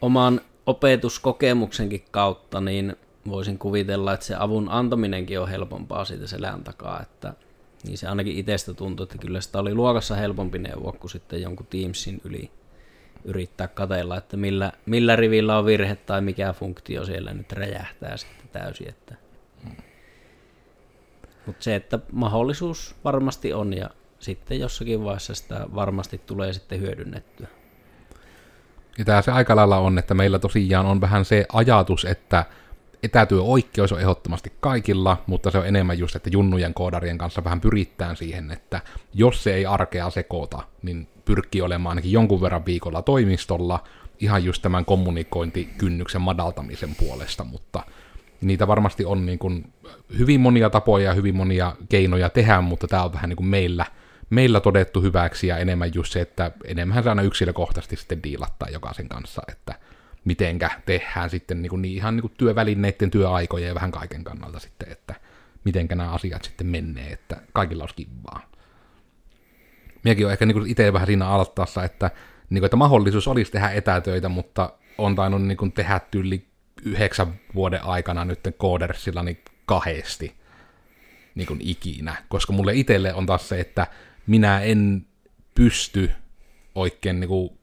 oman 0.00 0.40
opetuskokemuksenkin 0.66 2.04
kautta, 2.10 2.60
niin 2.60 2.96
voisin 3.28 3.58
kuvitella, 3.58 4.12
että 4.12 4.26
se 4.26 4.34
avun 4.38 4.68
antaminenkin 4.68 5.40
on 5.40 5.48
helpompaa 5.48 6.04
siitä 6.04 6.26
selän 6.26 6.64
takaa, 6.64 7.02
että 7.02 7.34
niin 7.84 7.98
se 7.98 8.08
ainakin 8.08 8.36
itsestä 8.36 8.74
tuntuu, 8.74 9.04
että 9.04 9.18
kyllä 9.18 9.40
sitä 9.40 9.58
oli 9.58 9.74
luokassa 9.74 10.14
helpompi 10.14 10.58
neuvoa 10.58 10.92
kuin 10.92 11.10
sitten 11.10 11.42
jonkun 11.42 11.66
Teamsin 11.66 12.20
yli 12.24 12.50
yrittää 13.24 13.68
katella, 13.68 14.16
että 14.16 14.36
millä, 14.36 14.72
millä 14.86 15.16
rivillä 15.16 15.58
on 15.58 15.66
virhe 15.66 15.96
tai 15.96 16.20
mikä 16.20 16.52
funktio 16.52 17.04
siellä 17.04 17.34
nyt 17.34 17.52
räjähtää 17.52 18.16
sitten 18.16 18.48
täysin. 18.52 18.88
Että. 18.88 19.14
Mutta 21.46 21.64
se, 21.64 21.74
että 21.74 21.98
mahdollisuus 22.12 22.94
varmasti 23.04 23.52
on 23.52 23.74
ja 23.74 23.90
sitten 24.18 24.60
jossakin 24.60 25.04
vaiheessa 25.04 25.34
sitä 25.34 25.66
varmasti 25.74 26.20
tulee 26.26 26.52
sitten 26.52 26.80
hyödynnettyä. 26.80 27.46
Ja 28.98 29.04
tämä 29.04 29.22
se 29.22 29.32
aika 29.32 29.56
lailla 29.56 29.78
on, 29.78 29.98
että 29.98 30.14
meillä 30.14 30.38
tosiaan 30.38 30.86
on 30.86 31.00
vähän 31.00 31.24
se 31.24 31.46
ajatus, 31.52 32.04
että 32.04 32.44
etätyöoikeus 33.02 33.92
on 33.92 34.00
ehdottomasti 34.00 34.52
kaikilla, 34.60 35.22
mutta 35.26 35.50
se 35.50 35.58
on 35.58 35.66
enemmän 35.66 35.98
just, 35.98 36.16
että 36.16 36.30
junnujen 36.32 36.74
koodarien 36.74 37.18
kanssa 37.18 37.44
vähän 37.44 37.60
pyritään 37.60 38.16
siihen, 38.16 38.50
että 38.50 38.80
jos 39.14 39.44
se 39.44 39.54
ei 39.54 39.66
arkea 39.66 40.10
sekoita, 40.10 40.62
niin 40.82 41.08
pyrkii 41.24 41.62
olemaan 41.62 41.90
ainakin 41.90 42.12
jonkun 42.12 42.40
verran 42.40 42.66
viikolla 42.66 43.02
toimistolla, 43.02 43.84
ihan 44.20 44.44
just 44.44 44.62
tämän 44.62 44.84
kommunikointikynnyksen 44.84 46.20
madaltamisen 46.20 46.94
puolesta, 46.94 47.44
mutta 47.44 47.82
niitä 48.40 48.66
varmasti 48.66 49.04
on 49.04 49.26
niin 49.26 49.38
kuin 49.38 49.72
hyvin 50.18 50.40
monia 50.40 50.70
tapoja 50.70 51.04
ja 51.04 51.14
hyvin 51.14 51.36
monia 51.36 51.76
keinoja 51.88 52.30
tehdä, 52.30 52.60
mutta 52.60 52.88
tämä 52.88 53.04
on 53.04 53.12
vähän 53.12 53.28
niin 53.28 53.36
kuin 53.36 53.46
meillä, 53.46 53.86
meillä 54.30 54.60
todettu 54.60 55.02
hyväksi 55.02 55.46
ja 55.46 55.58
enemmän 55.58 55.94
just 55.94 56.12
se, 56.12 56.20
että 56.20 56.50
enemmän 56.64 57.02
se 57.02 57.08
aina 57.08 57.22
yksilökohtaisesti 57.22 57.96
sitten 57.96 58.22
diilattaa 58.22 58.68
jokaisen 58.68 59.08
kanssa, 59.08 59.42
että 59.48 59.74
mitenkä 60.28 60.70
tehdään 60.86 61.30
sitten 61.30 61.62
niin 61.62 61.70
kuin 61.70 61.82
niin 61.82 61.94
ihan 61.94 62.16
niin 62.16 62.22
kuin 62.22 62.34
työvälineiden, 62.38 63.10
työaikojen 63.10 63.68
ja 63.68 63.74
vähän 63.74 63.90
kaiken 63.90 64.24
kannalta 64.24 64.58
sitten, 64.58 64.92
että 64.92 65.14
mitenkä 65.64 65.94
nämä 65.94 66.10
asiat 66.10 66.44
sitten 66.44 66.66
menee, 66.66 67.12
että 67.12 67.42
kaikilla 67.52 67.82
olisi 67.82 67.94
kivaa. 67.94 68.50
Minäkin 70.04 70.26
olen 70.26 70.32
ehkä 70.32 70.46
niin 70.46 70.66
itse 70.66 70.92
vähän 70.92 71.06
siinä 71.06 71.28
altaassa, 71.28 71.84
että, 71.84 72.10
niin 72.50 72.60
kuin, 72.60 72.64
että 72.64 72.76
mahdollisuus 72.76 73.28
olisi 73.28 73.52
tehdä 73.52 73.70
etätöitä, 73.70 74.28
mutta 74.28 74.72
on 74.98 75.14
tainnut 75.14 75.42
niin 75.42 75.56
kuin 75.56 75.72
tehdä 75.72 76.00
yli 76.14 76.46
yhdeksän 76.82 77.40
vuoden 77.54 77.84
aikana 77.84 78.24
nyt 78.24 78.40
koodersilla 78.56 79.22
niin 79.22 79.38
kahdesti 79.66 80.34
niin 81.34 81.46
kuin 81.46 81.60
ikinä, 81.62 82.16
koska 82.28 82.52
mulle 82.52 82.74
itselle 82.74 83.14
on 83.14 83.26
taas 83.26 83.48
se, 83.48 83.60
että 83.60 83.86
minä 84.26 84.60
en 84.60 85.06
pysty 85.54 86.10
oikein 86.74 87.20
niin 87.20 87.28
kuin, 87.28 87.57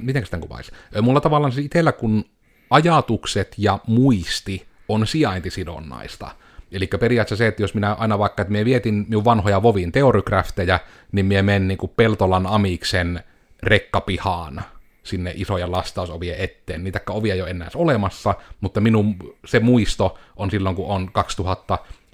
miten 0.00 0.24
sitä 0.24 0.38
kuvaisi? 0.38 0.72
Mulla 1.02 1.20
tavallaan 1.20 1.52
siis 1.52 1.66
itsellä 1.66 1.92
kun 1.92 2.24
ajatukset 2.70 3.54
ja 3.58 3.78
muisti 3.86 4.66
on 4.88 5.06
sijaintisidonnaista, 5.06 6.30
Eli 6.72 6.86
periaatteessa 6.86 7.44
se, 7.44 7.46
että 7.46 7.62
jos 7.62 7.74
minä 7.74 7.92
aina 7.92 8.18
vaikka, 8.18 8.42
että 8.42 8.52
minä 8.52 8.64
vietin 8.64 9.06
minun 9.08 9.24
vanhoja 9.24 9.62
Vovin 9.62 9.92
teorycrafteja, 9.92 10.80
niin 11.12 11.26
minä 11.26 11.42
menen 11.42 11.68
niin 11.68 11.78
Peltolan 11.96 12.46
Amiksen 12.46 13.20
rekkapihaan 13.62 14.62
sinne 15.02 15.32
isoja 15.36 15.70
lastausovien 15.70 16.38
eteen. 16.38 16.84
Niitä 16.84 17.00
ovia 17.08 17.34
ei 17.34 17.42
ole 17.42 17.50
enää 17.50 17.68
olemassa, 17.74 18.34
mutta 18.60 18.80
minun 18.80 19.16
se 19.44 19.60
muisto 19.60 20.18
on 20.36 20.50
silloin, 20.50 20.76
kun 20.76 20.86
on 20.86 21.10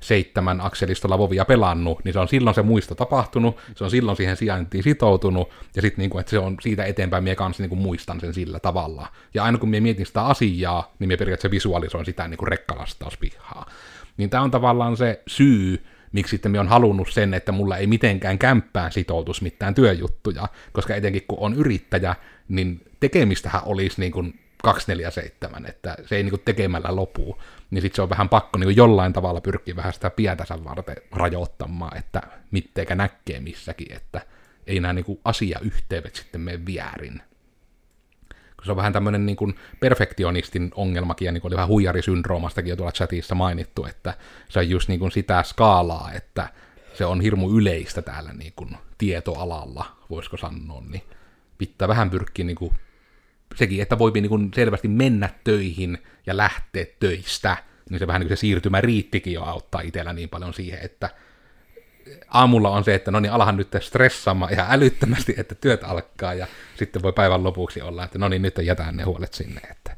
2007 0.05 0.61
akselistolla 0.61 1.19
Vovia 1.19 1.45
pelannut, 1.45 2.05
niin 2.05 2.13
se 2.13 2.19
on 2.19 2.29
silloin 2.29 2.55
se 2.55 2.63
muisto 2.63 2.95
tapahtunut, 2.95 3.57
se 3.77 3.85
on 3.85 3.91
silloin 3.91 4.17
siihen 4.17 4.37
sijaintiin 4.37 4.85
sitoutunut, 4.85 5.51
ja 5.77 5.83
sitten 5.83 6.03
niin 6.03 6.11
kuin, 6.11 6.21
että 6.21 6.31
se 6.31 6.39
on 6.39 6.57
siitä 6.61 6.85
eteenpäin, 6.85 7.25
minä 7.25 7.37
kanssa 7.37 7.63
niin 7.63 7.69
kuin 7.69 7.81
muistan 7.81 8.21
sen 8.21 8.35
sillä 8.35 8.61
tavalla. 8.61 9.07
Ja 9.35 9.45
aina 9.45 9.59
kun 9.59 9.69
minä 9.69 9.81
mietin 9.81 10.07
sitä 10.07 10.27
asiaa, 10.27 10.95
niin 10.99 11.09
minä 11.09 11.19
periaatteessa 11.19 11.51
visualisoin 11.51 12.05
sitä 12.05 12.29
niin 12.29 12.39
kuin 12.39 12.49
rekkalastauspihaa. 12.49 13.67
Niin 14.17 14.31
tämä 14.31 14.43
on 14.43 14.51
tavallaan 14.51 14.97
se 14.97 15.23
syy, 15.27 15.85
miksi 16.13 16.31
sitten 16.31 16.51
minä 16.51 16.61
on 16.61 16.69
halunnut 16.69 17.09
sen, 17.11 17.35
että 17.35 17.53
mulla 17.53 17.77
ei 17.77 17.87
mitenkään 17.87 18.39
kämppään 18.39 18.93
sitoutus 18.93 19.43
mitään 19.43 19.75
työjuttuja, 19.75 20.49
koska 20.73 20.95
etenkin 20.95 21.25
kun 21.29 21.39
on 21.41 21.55
yrittäjä, 21.55 22.15
niin 22.49 22.81
tekemistähän 23.01 23.63
olisi 23.65 24.01
niin 24.01 24.13
kuin 24.13 24.44
247, 24.65 25.67
että 25.67 25.97
se 26.07 26.17
ei 26.17 26.23
niin 26.23 26.41
tekemällä 26.45 26.97
lopu, 26.97 27.43
niin 27.71 27.83
sitten 27.83 27.97
se 27.97 28.03
on 28.03 28.11
vähän 28.11 28.29
pakko 28.29 28.59
niin 28.59 28.77
jollain 28.77 29.13
tavalla 29.13 29.41
pyrkiä 29.41 29.77
vähän 29.77 29.93
sitä 29.93 30.11
pientänsä 30.11 30.65
varten 30.65 30.97
rajoittamaan, 31.13 31.97
että 31.97 32.23
mitteikä 32.51 32.95
näkee 32.95 33.41
missäkin, 33.41 33.93
että 33.93 34.21
ei 34.67 34.81
nämä 34.81 34.93
niin 34.93 35.21
asiayhteydet 35.25 36.15
sitten 36.15 36.41
mene 36.41 36.67
vierin. 36.67 37.23
Se 38.65 38.71
on 38.71 38.77
vähän 38.77 38.93
tämmöinen 38.93 39.27
niin 39.27 39.55
perfektionistin 39.81 40.71
ongelmakin, 40.75 41.27
ja 41.27 41.33
niin 41.33 41.41
kuin 41.41 41.49
oli 41.49 41.57
vähän 41.57 41.69
huijarisyndroomastakin 41.69 42.71
jo 42.71 42.77
tuolla 42.77 42.93
chatissa 42.93 43.35
mainittu, 43.35 43.85
että 43.87 44.15
se 44.49 44.59
on 44.59 44.71
just 44.71 44.89
niin 44.89 45.01
kuin 45.01 45.13
sitä 45.13 45.43
skaalaa, 45.43 46.13
että 46.13 46.49
se 46.95 47.05
on 47.05 47.21
hirmu 47.21 47.59
yleistä 47.59 48.03
täällä 48.03 48.33
niin 48.33 48.53
kuin 48.57 48.77
tietoalalla, 48.99 49.87
voisiko 50.11 50.37
sanoa, 50.37 50.83
niin 50.89 51.03
pitää 51.59 51.89
vähän 51.89 52.11
pyrkiä 52.11 52.45
niin 52.45 52.57
kuin, 52.57 52.75
sekin, 53.55 53.83
että 53.83 53.99
voi 53.99 54.11
niin 54.15 54.29
kuin 54.29 54.51
selvästi 54.55 54.89
mennä 54.89 55.31
töihin 55.45 55.99
ja 56.27 56.37
lähteä 56.37 56.87
töistä, 57.01 57.57
niin 57.91 57.99
se 57.99 58.07
vähän 58.07 58.21
niin 58.21 58.29
kuin 58.29 58.37
se 58.37 58.41
siirtymä 58.41 58.81
riittikin 58.81 59.33
jo 59.33 59.43
auttaa 59.43 59.81
itsellä 59.81 60.13
niin 60.13 60.29
paljon 60.29 60.55
siihen, 60.55 60.79
että 60.83 61.11
aamulla 62.29 62.71
on 62.71 62.85
se, 62.85 62.95
että 62.95 63.11
no 63.11 63.21
niin, 63.21 63.33
alahan 63.33 63.57
nyt 63.57 63.69
stressaamaan 63.81 64.53
ihan 64.53 64.67
älyttömästi, 64.71 65.35
että 65.37 65.55
työt 65.55 65.85
alkaa, 65.85 66.35
ja 66.35 66.47
sitten 66.77 67.03
voi 67.03 67.13
päivän 67.13 67.45
lopuksi 67.45 67.83
olla, 67.83 68.05
että 68.05 68.19
no 68.19 68.29
niin, 68.29 68.43
nyt 68.43 68.55
jätään 68.63 68.97
ne 68.97 69.03
huolet 69.03 69.35
sinne, 69.35 69.61
että 69.71 69.97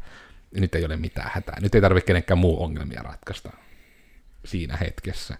nyt 0.54 0.74
ei 0.74 0.84
ole 0.84 0.96
mitään 0.96 1.30
hätää. 1.34 1.60
Nyt 1.60 1.74
ei 1.74 1.80
tarvitse 1.80 2.06
kenenkään 2.06 2.38
muu 2.38 2.62
ongelmia 2.62 3.02
ratkaista 3.02 3.52
siinä 4.44 4.76
hetkessä. 4.76 5.36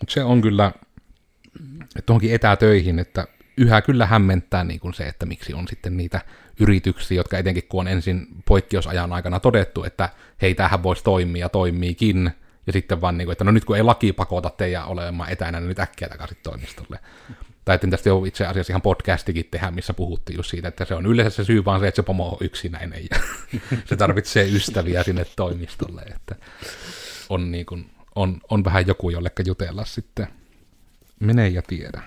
Mutta 0.00 0.12
se 0.12 0.24
on 0.24 0.42
kyllä, 0.42 0.72
että 1.82 2.02
tuohonkin 2.06 2.34
etätöihin, 2.34 2.98
että 2.98 3.26
yhä 3.58 3.82
kyllä 3.82 4.06
hämmentää 4.06 4.64
niin 4.64 4.80
kuin 4.80 4.94
se, 4.94 5.04
että 5.04 5.26
miksi 5.26 5.54
on 5.54 5.68
sitten 5.68 5.96
niitä 5.96 6.20
yrityksiä, 6.60 7.16
jotka 7.16 7.38
etenkin 7.38 7.64
kun 7.68 7.80
on 7.80 7.88
ensin 7.88 8.26
poikkeusajan 8.44 9.12
aikana 9.12 9.40
todettu, 9.40 9.84
että 9.84 10.08
hei, 10.42 10.54
tähän 10.54 10.82
voisi 10.82 11.04
toimia 11.04 11.48
toimiikin, 11.48 12.30
ja 12.66 12.72
sitten 12.72 13.00
vaan 13.00 13.18
niin 13.18 13.26
kuin, 13.26 13.32
että 13.32 13.44
no 13.44 13.50
nyt 13.50 13.64
kun 13.64 13.76
ei 13.76 13.82
laki 13.82 14.12
pakota 14.12 14.50
teidän 14.50 14.86
olemaan 14.86 15.30
etänä, 15.30 15.60
niin 15.60 15.68
nyt 15.68 15.78
äkkiä 15.78 16.08
takaisin 16.08 16.38
toimistolle. 16.42 16.98
Tai 17.64 17.74
että 17.74 17.86
tästä 17.86 18.08
jo 18.08 18.24
itse 18.24 18.46
asiassa 18.46 18.72
ihan 18.72 18.82
podcastikin 18.82 19.48
tehdä, 19.50 19.70
missä 19.70 19.94
puhuttiin 19.94 20.36
just 20.36 20.50
siitä, 20.50 20.68
että 20.68 20.84
se 20.84 20.94
on 20.94 21.06
yleensä 21.06 21.36
se 21.36 21.44
syy 21.44 21.64
vaan 21.64 21.80
se, 21.80 21.88
että 21.88 21.96
se 21.96 22.02
pomo 22.02 22.28
on 22.28 22.38
yksinäinen 22.40 23.02
ja 23.10 23.20
se 23.88 23.96
tarvitsee 23.96 24.48
ystäviä 24.48 25.02
sinne 25.02 25.26
toimistolle, 25.36 26.02
että 26.02 26.34
on, 27.28 27.52
niin 27.52 27.66
kuin, 27.66 27.90
on, 28.14 28.40
on 28.50 28.64
vähän 28.64 28.86
joku, 28.86 29.10
jollekka 29.10 29.42
jutella 29.46 29.84
sitten. 29.84 30.26
Mene 31.20 31.48
ja 31.48 31.62
tiedä. 31.62 32.02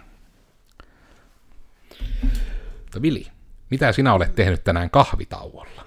Mutta 2.23 3.01
Vili, 3.01 3.27
mitä 3.69 3.91
sinä 3.91 4.13
olet 4.13 4.35
tehnyt 4.35 4.63
tänään 4.63 4.89
kahvitauolla? 4.89 5.85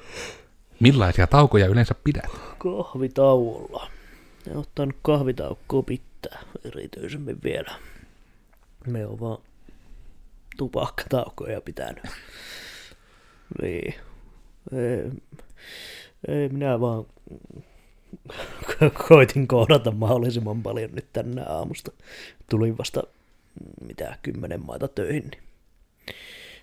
Millaisia 0.81 1.27
taukoja 1.27 1.67
yleensä 1.67 1.95
pidät? 2.05 2.31
Kahvitauolla. 2.59 3.91
En 4.51 4.57
ottanut 4.57 4.97
kahvitaukkoa 5.03 5.83
pitää 5.83 6.43
erityisemmin 6.65 7.39
vielä. 7.45 7.75
Me 8.87 9.07
on 9.07 9.21
vaan 9.21 9.39
tupakkataukoja 10.57 11.61
pitänyt. 11.61 12.05
Niin. 13.63 13.95
Ei, 14.73 15.11
ei 16.29 16.49
minä 16.49 16.81
vaan 16.81 17.05
koitin 19.09 19.49
kohdata 19.49 19.91
mahdollisimman 19.91 20.63
paljon 20.63 20.91
nyt 20.93 21.13
tänä 21.13 21.45
aamusta. 21.49 21.93
Tulin 22.51 22.79
vasta 22.79 23.03
mitä 23.87 24.19
kymmenen 24.23 24.67
maita 24.67 24.89
töihin, 24.89 25.29
niin 25.31 25.43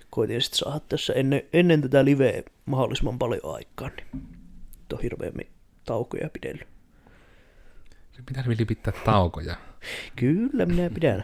koitin 0.09 0.41
sitten 0.41 0.57
saada 0.57 0.79
tässä 0.79 1.13
ennen, 1.13 1.41
ennen 1.53 1.81
tätä 1.81 2.05
liveä 2.05 2.43
mahdollisimman 2.65 3.19
paljon 3.19 3.55
aikaa, 3.55 3.89
niin 3.89 4.07
nyt 4.13 4.93
on 4.93 5.01
hirveämmin 5.01 5.51
taukoja 5.85 6.29
pidellyt. 6.33 6.67
Pitäisi 8.25 8.49
Vili 8.49 8.65
pitää 8.65 8.93
taukoja. 9.05 9.55
Kyllä 10.15 10.65
minä 10.65 10.89
pidän. 10.89 11.23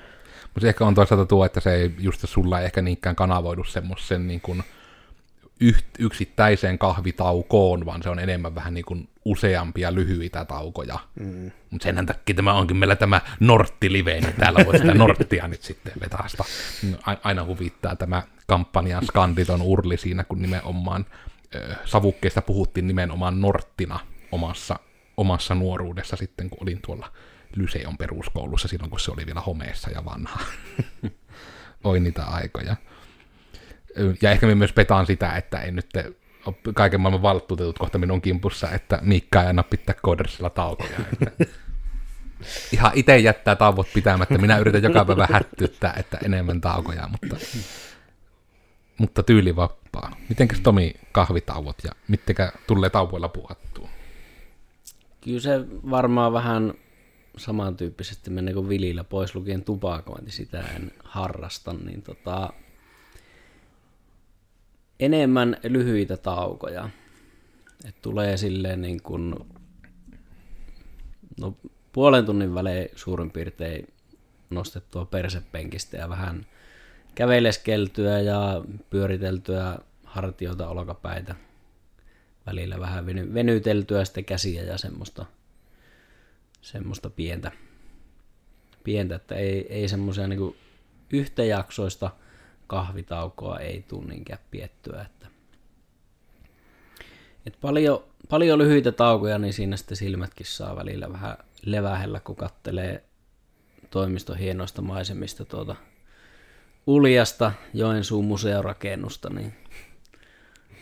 Mutta 0.53 0.67
ehkä 0.67 0.85
on 0.85 0.95
toisaalta 0.95 1.25
tuo, 1.25 1.45
että 1.45 1.59
se 1.59 1.73
ei 1.73 1.95
just 1.99 2.29
ehkä 2.29 2.61
ehkä 2.61 2.81
niinkään 2.81 3.15
kanavoidu 3.15 3.63
semmoisen 3.63 4.27
niin 4.27 4.41
kuin 4.41 4.63
yksittäiseen 5.99 6.77
kahvitaukoon, 6.77 7.85
vaan 7.85 8.03
se 8.03 8.09
on 8.09 8.19
enemmän 8.19 8.55
vähän 8.55 8.73
niin 8.73 8.85
kuin 8.85 9.09
useampia 9.25 9.95
lyhyitä 9.95 10.45
taukoja. 10.45 10.99
Mm. 11.19 11.51
Mutta 11.71 11.83
sen 11.83 12.05
takia 12.05 12.35
tämä 12.35 12.53
onkin 12.53 12.77
meillä 12.77 12.95
tämä 12.95 13.21
Nortti-live, 13.39 14.21
niin 14.21 14.33
täällä 14.33 14.65
voi 14.65 14.77
sitä 14.77 14.93
Norttia 14.93 15.47
nyt 15.47 15.63
sitten 15.63 15.93
vetästä. 16.01 16.43
Aina 17.23 17.45
huvittaa 17.45 17.95
tämä 17.95 18.23
kampanjan 18.47 19.05
skanditon 19.05 19.61
urli 19.61 19.97
siinä, 19.97 20.23
kun 20.23 20.41
nimenomaan 20.41 21.05
savukkeista 21.85 22.41
puhuttiin 22.41 22.87
nimenomaan 22.87 23.41
Norttina 23.41 23.99
omassa, 24.31 24.79
omassa 25.17 25.55
nuoruudessa 25.55 26.15
sitten, 26.15 26.49
kun 26.49 26.57
olin 26.61 26.79
tuolla 26.81 27.11
Lyseon 27.55 27.97
peruskoulussa 27.97 28.67
silloin, 28.67 28.89
kun 28.89 28.99
se 28.99 29.11
oli 29.11 29.25
vielä 29.25 29.41
homeessa 29.41 29.89
ja 29.91 30.05
vanha. 30.05 30.39
Oi 31.83 31.99
niitä 31.99 32.23
aikoja. 32.23 32.75
Ja 34.21 34.31
ehkä 34.31 34.47
me 34.47 34.55
myös 34.55 34.73
petaan 34.73 35.05
sitä, 35.05 35.35
että 35.35 35.61
ei 35.61 35.71
nyt 35.71 35.89
kaiken 36.73 37.01
maailman 37.01 37.21
valtuutetut 37.21 37.79
kohta 37.79 37.97
minun 37.97 38.21
kimpussa, 38.21 38.71
että 38.71 38.99
Miikka 39.01 39.43
ei 39.43 39.49
anna 39.49 39.63
pitää 39.63 39.95
koodersilla 40.01 40.49
taukoja. 40.49 40.99
Että 41.13 41.45
ihan 42.73 42.91
itse 42.95 43.17
jättää 43.17 43.55
tauot 43.55 43.87
pitämättä. 43.93 44.37
Minä 44.37 44.57
yritän 44.57 44.83
joka 44.83 45.05
päivä 45.05 45.27
hättyttää, 45.31 45.93
että 45.93 46.17
enemmän 46.25 46.61
taukoja, 46.61 47.09
mutta, 47.11 47.35
mutta 48.97 49.23
tyyli 49.23 49.55
vappaa. 49.55 50.15
Mitenkäs 50.29 50.59
Tomi 50.59 50.93
kahvitauot 51.11 51.77
ja 51.83 51.91
mittekä 52.07 52.51
tulee 52.67 52.89
tauoilla 52.89 53.29
puhattua? 53.29 53.89
Kyllä 55.21 55.39
se 55.39 55.59
varmaan 55.89 56.33
vähän 56.33 56.73
samantyyppisesti 57.37 58.29
menee 58.29 58.53
kuin 58.53 58.69
vilillä 58.69 59.03
pois 59.03 59.35
lukien 59.35 59.63
tupakointi, 59.63 60.31
sitä 60.31 60.59
en 60.75 60.91
harrasta, 61.03 61.73
niin 61.73 62.01
tota, 62.01 62.53
enemmän 64.99 65.57
lyhyitä 65.63 66.17
taukoja. 66.17 66.89
Et 67.85 68.01
tulee 68.01 68.37
silleen 68.37 68.81
niin 68.81 69.01
kuin, 69.01 69.35
no, 71.39 71.57
puolen 71.91 72.25
tunnin 72.25 72.55
välein 72.55 72.89
suurin 72.95 73.31
piirtein 73.31 73.93
nostettua 74.49 75.05
persepenkistä 75.05 75.97
ja 75.97 76.09
vähän 76.09 76.45
käveleskeltyä 77.15 78.19
ja 78.19 78.63
pyöriteltyä 78.89 79.79
hartioita, 80.03 80.67
olkapäitä. 80.69 81.35
Välillä 82.45 82.79
vähän 82.79 83.05
veny, 83.05 83.33
venyteltyä 83.33 84.05
sitten 84.05 84.25
käsiä 84.25 84.63
ja 84.63 84.77
semmoista, 84.77 85.25
semmoista 86.61 87.09
pientä, 87.09 87.51
pientä, 88.83 89.15
että 89.15 89.35
ei, 89.35 89.73
ei 89.73 89.87
semmoisia 89.87 90.27
niin 90.27 90.55
yhtäjaksoista– 91.11 92.11
kahvitaukoa 92.67 93.59
ei 93.59 93.85
tule 93.87 94.05
niinkään 94.05 94.39
piettyä. 94.51 95.01
Että, 95.01 95.27
et 97.45 97.57
paljon, 97.61 98.03
paljon 98.29 98.59
lyhyitä 98.59 98.91
taukoja, 98.91 99.37
niin 99.37 99.53
siinä 99.53 99.77
sitten 99.77 99.97
silmätkin 99.97 100.45
saa 100.45 100.75
välillä 100.75 101.13
vähän 101.13 101.37
levähellä, 101.65 102.19
kun 102.19 102.35
kattelee 102.35 103.03
toimiston 103.89 104.37
hienoista 104.37 104.81
maisemista 104.81 105.45
tuota 105.45 105.75
Uljasta 106.87 107.51
Joensuun 107.73 108.25
museorakennusta, 108.25 109.29
niin 109.29 109.53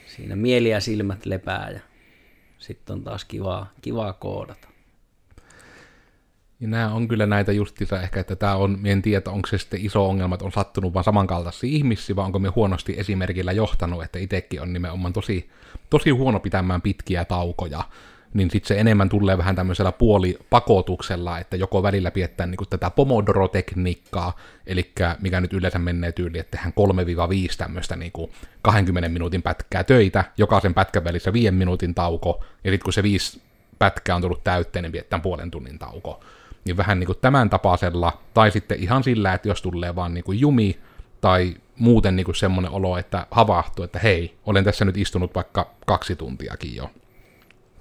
siinä 0.08 0.36
mieli 0.36 0.70
ja 0.70 0.80
silmät 0.80 1.26
lepää 1.26 1.70
ja 1.70 1.80
sitten 2.60 2.94
on 2.94 3.04
taas 3.04 3.26
kivaa, 3.26 3.74
kivaa 3.82 4.14
koodata. 4.14 4.74
Ja 6.60 6.68
nämä 6.68 6.93
on 6.93 7.08
kyllä 7.08 7.26
näitä 7.26 7.51
justiinsa 7.51 8.01
ehkä, 8.01 8.20
että 8.20 8.36
tämä 8.36 8.56
on, 8.56 8.80
en 8.84 9.01
tiedä, 9.01 9.32
onko 9.32 9.47
se 9.47 9.58
sitten 9.58 9.86
iso 9.86 10.10
ongelma, 10.10 10.36
että 10.36 10.45
on 10.45 10.51
sattunut 10.51 10.93
vaan 10.93 11.03
samankaltaisia 11.03 11.70
ihmisiä, 11.70 12.16
vai 12.16 12.26
onko 12.26 12.39
me 12.39 12.49
huonosti 12.49 12.93
esimerkillä 12.97 13.51
johtanut, 13.51 14.03
että 14.03 14.20
itsekin 14.20 14.62
on 14.62 14.74
nimenomaan 14.74 15.14
tosi, 15.14 15.49
tosi 15.89 16.10
huono 16.10 16.39
pitämään 16.39 16.82
pitkiä 16.82 17.26
taukoja, 17.26 17.84
niin 18.34 18.51
sitten 18.51 18.68
se 18.68 18.80
enemmän 18.80 19.10
tulee 19.10 19.38
vähän 19.38 19.56
tämmöisellä 19.56 19.91
puolipakotuksella, 19.91 21.39
että 21.39 21.56
joko 21.56 21.84
välillä 21.84 22.12
piettää 22.12 22.47
niin 22.47 22.70
tätä 22.70 22.89
Pomodoro-tekniikkaa, 22.89 24.36
eli 24.68 24.91
mikä 25.22 25.41
nyt 25.41 25.53
yleensä 25.53 25.80
menee 25.80 26.12
tyyli, 26.12 26.39
että 26.39 26.51
tehdään 26.51 26.74
3-5 27.51 27.58
tämmöistä 27.58 27.95
niin 27.95 28.12
20 28.62 29.10
minuutin 29.10 29.41
pätkää 29.41 29.84
töitä, 29.84 30.24
jokaisen 30.38 30.74
pätkän 30.74 31.03
välissä 31.03 31.34
5 31.34 31.51
minuutin 31.51 31.95
tauko, 31.95 32.43
ja 32.64 32.72
sitten 32.72 32.84
kun 32.84 32.93
se 32.93 33.03
viisi 33.03 33.41
pätkää 33.80 34.16
on 34.16 34.22
tullut 34.22 34.43
täyteen, 34.43 34.91
niin 34.91 35.22
puolen 35.22 35.51
tunnin 35.51 35.80
tauko 35.80 36.24
niin 36.66 36.78
vähän 36.78 36.99
niin 36.99 37.07
kuin 37.07 37.18
tämän 37.22 37.49
tapaisella, 37.49 38.22
tai 38.34 38.51
sitten 38.51 38.80
ihan 38.80 39.03
sillä, 39.03 39.34
että 39.34 39.47
jos 39.47 39.61
tulee 39.61 39.95
vaan 39.95 40.13
niin 40.13 40.24
kuin 40.24 40.39
jumi, 40.39 40.80
tai 41.22 41.55
muuten 41.80 42.16
niin 42.16 42.26
kuin 42.26 42.36
semmoinen 42.36 42.72
olo, 42.72 42.97
että 42.97 43.28
havahtuu, 43.32 43.86
että 43.86 43.99
hei, 43.99 44.38
olen 44.45 44.63
tässä 44.63 44.86
nyt 44.86 44.97
istunut 44.97 45.36
vaikka 45.36 45.72
kaksi 45.86 46.16
tuntiakin 46.16 46.76
jo. 46.76 46.89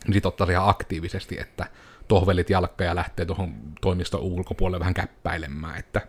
Niin 0.05 0.12
sitten 0.12 0.28
ottaisi 0.28 0.53
ihan 0.53 0.68
aktiivisesti, 0.68 1.41
että 1.41 1.66
tohvelit 2.09 2.51
jalkka 2.51 2.85
ja 2.85 2.95
lähtee 2.95 3.26
tuohon 3.26 3.55
toimiston 3.80 4.20
ulkopuolelle 4.20 4.80
vähän 4.80 4.95
käppäilemään, 4.95 5.78
että 5.78 6.01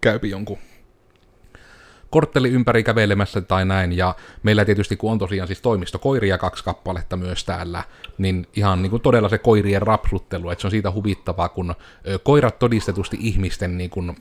käypi 0.00 0.30
jonkun 0.30 0.58
kortteli 2.10 2.50
ympäri 2.50 2.82
kävelemässä 2.82 3.40
tai 3.40 3.64
näin, 3.64 3.92
ja 3.92 4.14
meillä 4.42 4.64
tietysti 4.64 4.96
kun 4.96 5.12
on 5.12 5.18
tosiaan 5.18 5.46
siis 5.46 5.60
toimistokoiria 5.60 6.38
kaksi 6.38 6.64
kappaletta 6.64 7.16
myös 7.16 7.44
täällä, 7.44 7.84
niin 8.18 8.46
ihan 8.56 8.82
niin 8.82 8.90
kuin 8.90 9.02
todella 9.02 9.28
se 9.28 9.38
koirien 9.38 9.82
rapsuttelu, 9.82 10.50
että 10.50 10.60
se 10.62 10.66
on 10.66 10.70
siitä 10.70 10.90
huvittavaa, 10.90 11.48
kun 11.48 11.74
koirat 12.22 12.58
todistetusti 12.58 13.16
ihmisten 13.20 13.78
niin 13.78 13.90
kuin 13.90 14.16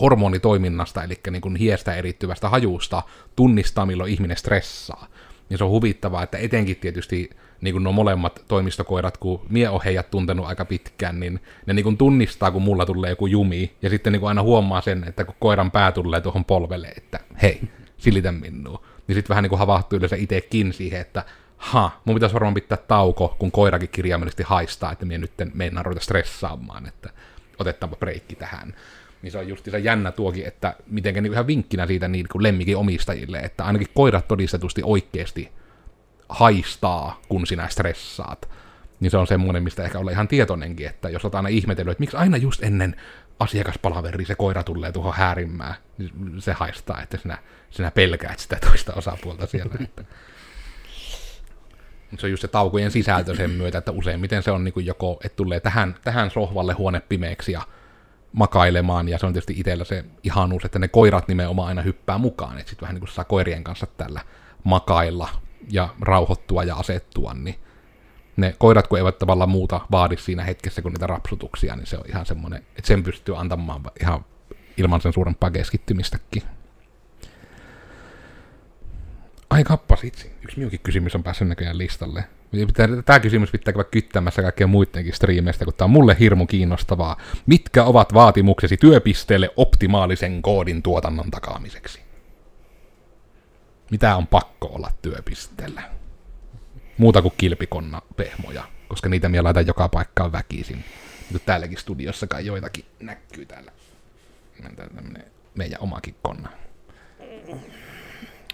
hormonitoiminnasta, 0.00 1.04
eli 1.04 1.20
niin 1.30 1.42
kuin 1.42 1.56
hiestä 1.56 1.94
erittyvästä 1.94 2.48
hajusta, 2.48 3.02
tunnistaa 3.36 3.86
milloin 3.86 4.12
ihminen 4.12 4.36
stressaa. 4.36 5.06
Niin 5.48 5.58
se 5.58 5.64
on 5.64 5.70
huvittavaa, 5.70 6.22
että 6.22 6.38
etenkin 6.38 6.76
tietysti 6.76 7.30
niin 7.64 7.74
kuin 7.74 7.84
nuo 7.84 7.92
molemmat 7.92 8.44
toimistokoirat, 8.48 9.16
kun 9.16 9.40
mie 9.48 9.68
on 9.68 9.80
heidät 9.84 10.10
tuntenut 10.10 10.46
aika 10.46 10.64
pitkään, 10.64 11.20
niin 11.20 11.40
ne 11.66 11.74
niin 11.74 11.84
kuin 11.84 11.96
tunnistaa, 11.96 12.50
kun 12.50 12.62
mulla 12.62 12.86
tulee 12.86 13.10
joku 13.10 13.26
jumi, 13.26 13.74
ja 13.82 13.90
sitten 13.90 14.12
niin 14.12 14.20
kuin 14.20 14.28
aina 14.28 14.42
huomaa 14.42 14.80
sen, 14.80 15.04
että 15.08 15.24
kun 15.24 15.34
koiran 15.38 15.70
pää 15.70 15.92
tulee 15.92 16.20
tuohon 16.20 16.44
polvelle, 16.44 16.88
että 16.96 17.20
hei, 17.42 17.60
silitä 17.98 18.32
minua. 18.32 18.82
Niin 19.06 19.14
sitten 19.14 19.28
vähän 19.28 19.42
niin 19.42 19.48
kuin 19.48 19.58
havahtuu 19.58 19.96
yleensä 19.96 20.16
itsekin 20.16 20.72
siihen, 20.72 21.00
että 21.00 21.24
ha, 21.56 22.00
mun 22.04 22.14
pitäisi 22.14 22.34
varmaan 22.34 22.54
pitää 22.54 22.78
tauko, 22.78 23.36
kun 23.38 23.52
koirakin 23.52 23.88
kirjaimellisesti 23.88 24.42
haistaa, 24.42 24.92
että 24.92 25.06
minä 25.06 25.18
nyt 25.18 25.32
meinaan 25.54 25.84
ruveta 25.84 26.04
stressaamaan, 26.04 26.86
että 26.86 27.10
otetaanpa 27.58 27.96
breikki 27.96 28.36
tähän. 28.36 28.74
Niin 29.22 29.32
se 29.32 29.38
on 29.38 29.48
just 29.48 29.64
se 29.64 29.78
jännä 29.78 30.12
tuokin, 30.12 30.46
että 30.46 30.74
mitenkä 30.86 31.20
niin 31.20 31.32
ihan 31.32 31.46
vinkkinä 31.46 31.86
siitä 31.86 32.08
niin 32.08 32.26
kuin 32.32 32.42
lemmikin 32.42 32.76
omistajille, 32.76 33.38
että 33.38 33.64
ainakin 33.64 33.88
koirat 33.94 34.28
todistetusti 34.28 34.82
oikeasti 34.84 35.52
haistaa, 36.34 37.20
kun 37.28 37.46
sinä 37.46 37.68
stressaat. 37.68 38.48
Niin 39.00 39.10
se 39.10 39.16
on 39.16 39.26
semmoinen, 39.26 39.62
mistä 39.62 39.84
ehkä 39.84 39.98
olla 39.98 40.10
ihan 40.10 40.28
tietoinenkin, 40.28 40.86
että 40.86 41.08
jos 41.08 41.24
olet 41.24 41.34
aina 41.34 41.48
ihmetellyt, 41.48 41.92
että 41.92 42.02
miksi 42.02 42.16
aina 42.16 42.36
just 42.36 42.62
ennen 42.62 42.96
asiakaspalaveri 43.40 44.24
se 44.24 44.34
koira 44.34 44.62
tulee 44.62 44.92
tuohon 44.92 45.14
häärimään, 45.14 45.74
niin 45.98 46.12
se 46.38 46.52
haistaa, 46.52 47.02
että 47.02 47.16
sinä, 47.16 47.38
sinä 47.70 47.90
pelkäät 47.90 48.38
sitä 48.38 48.56
toista 48.66 48.92
osapuolta 48.94 49.46
siellä. 49.46 49.74
Että. 49.80 50.04
Mut 52.10 52.20
se 52.20 52.26
on 52.26 52.30
just 52.30 52.40
se 52.40 52.48
taukojen 52.48 52.90
sisältö 52.90 53.36
sen 53.36 53.50
myötä, 53.50 53.78
että 53.78 53.92
useimmiten 53.92 54.42
se 54.42 54.50
on 54.50 54.64
niin 54.64 54.74
kuin 54.74 54.86
joko, 54.86 55.20
että 55.24 55.36
tulee 55.36 55.60
tähän, 55.60 55.94
tähän 56.04 56.30
sohvalle 56.30 56.72
huone 56.72 57.00
pimeäksi 57.00 57.52
ja 57.52 57.62
makailemaan, 58.32 59.08
ja 59.08 59.18
se 59.18 59.26
on 59.26 59.32
tietysti 59.32 59.54
itsellä 59.56 59.84
se 59.84 60.04
ihanuus, 60.22 60.64
että 60.64 60.78
ne 60.78 60.88
koirat 60.88 61.28
nimenomaan 61.28 61.68
aina 61.68 61.82
hyppää 61.82 62.18
mukaan, 62.18 62.58
että 62.58 62.70
sitten 62.70 62.82
vähän 62.82 62.94
niin 62.94 63.00
kuin 63.00 63.10
saa 63.10 63.24
koirien 63.24 63.64
kanssa 63.64 63.86
tällä 63.86 64.20
makailla 64.64 65.28
ja 65.70 65.88
rauhoittua 66.00 66.64
ja 66.64 66.76
asettua, 66.76 67.34
niin 67.34 67.54
ne 68.36 68.54
koirat, 68.58 68.86
kun 68.86 68.98
eivät 68.98 69.18
tavallaan 69.18 69.50
muuta 69.50 69.80
vaadi 69.90 70.16
siinä 70.16 70.44
hetkessä 70.44 70.82
kuin 70.82 70.92
niitä 70.92 71.06
rapsutuksia, 71.06 71.76
niin 71.76 71.86
se 71.86 71.96
on 71.98 72.04
ihan 72.08 72.26
semmoinen, 72.26 72.66
että 72.68 72.88
sen 72.88 73.02
pystyy 73.02 73.38
antamaan 73.38 73.80
ihan 74.00 74.24
ilman 74.76 75.00
sen 75.00 75.12
suurempaa 75.12 75.50
keskittymistäkin. 75.50 76.42
Ai 79.50 79.64
kappas 79.64 80.04
itse. 80.04 80.30
Yksi 80.42 80.56
minunkin 80.56 80.80
kysymys 80.80 81.14
on 81.14 81.22
päässyt 81.22 81.48
näköjään 81.48 81.78
listalle. 81.78 82.24
Tämä 83.04 83.20
kysymys 83.20 83.50
pitää 83.50 83.72
käydä 83.72 83.88
kyttämässä 83.90 84.42
kaikkien 84.42 84.70
muidenkin 84.70 85.12
striimeistä, 85.12 85.64
kun 85.64 85.74
tämä 85.74 85.86
on 85.86 85.90
mulle 85.90 86.16
hirmu 86.20 86.46
kiinnostavaa. 86.46 87.16
Mitkä 87.46 87.84
ovat 87.84 88.14
vaatimuksesi 88.14 88.76
työpisteelle 88.76 89.50
optimaalisen 89.56 90.42
koodin 90.42 90.82
tuotannon 90.82 91.30
takaamiseksi? 91.30 92.03
Mitä 93.94 94.16
on 94.16 94.26
pakko 94.26 94.66
olla 94.66 94.90
työpisteellä? 95.02 95.82
Muuta 96.98 97.22
kuin 97.22 97.34
kilpikonna 97.36 98.02
pehmoja, 98.16 98.64
koska 98.88 99.08
niitä 99.08 99.28
minä 99.28 99.42
laitan 99.42 99.66
joka 99.66 99.88
paikkaan 99.88 100.32
väkisin. 100.32 100.84
Nyt 101.30 101.46
täälläkin 101.46 101.78
studiossa 101.78 102.26
kai 102.26 102.46
joitakin 102.46 102.84
näkyy 103.00 103.46
täällä. 103.46 103.72
Tämmönen 104.76 105.24
meidän 105.54 105.80
omakin 105.80 106.14
konna. 106.22 106.48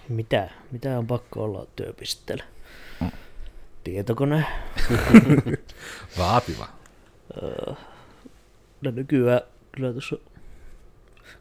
Mitä? 0.09 0.49
Mitä 0.71 0.97
on 0.97 1.07
pakko 1.07 1.43
olla 1.43 1.67
työpisteellä? 1.75 2.43
Tietokone. 3.83 4.45
Vaativa. 6.17 6.67
No 8.81 8.91
nykyään 8.91 9.41
kyllä 9.71 9.91
tuossa, 9.91 10.15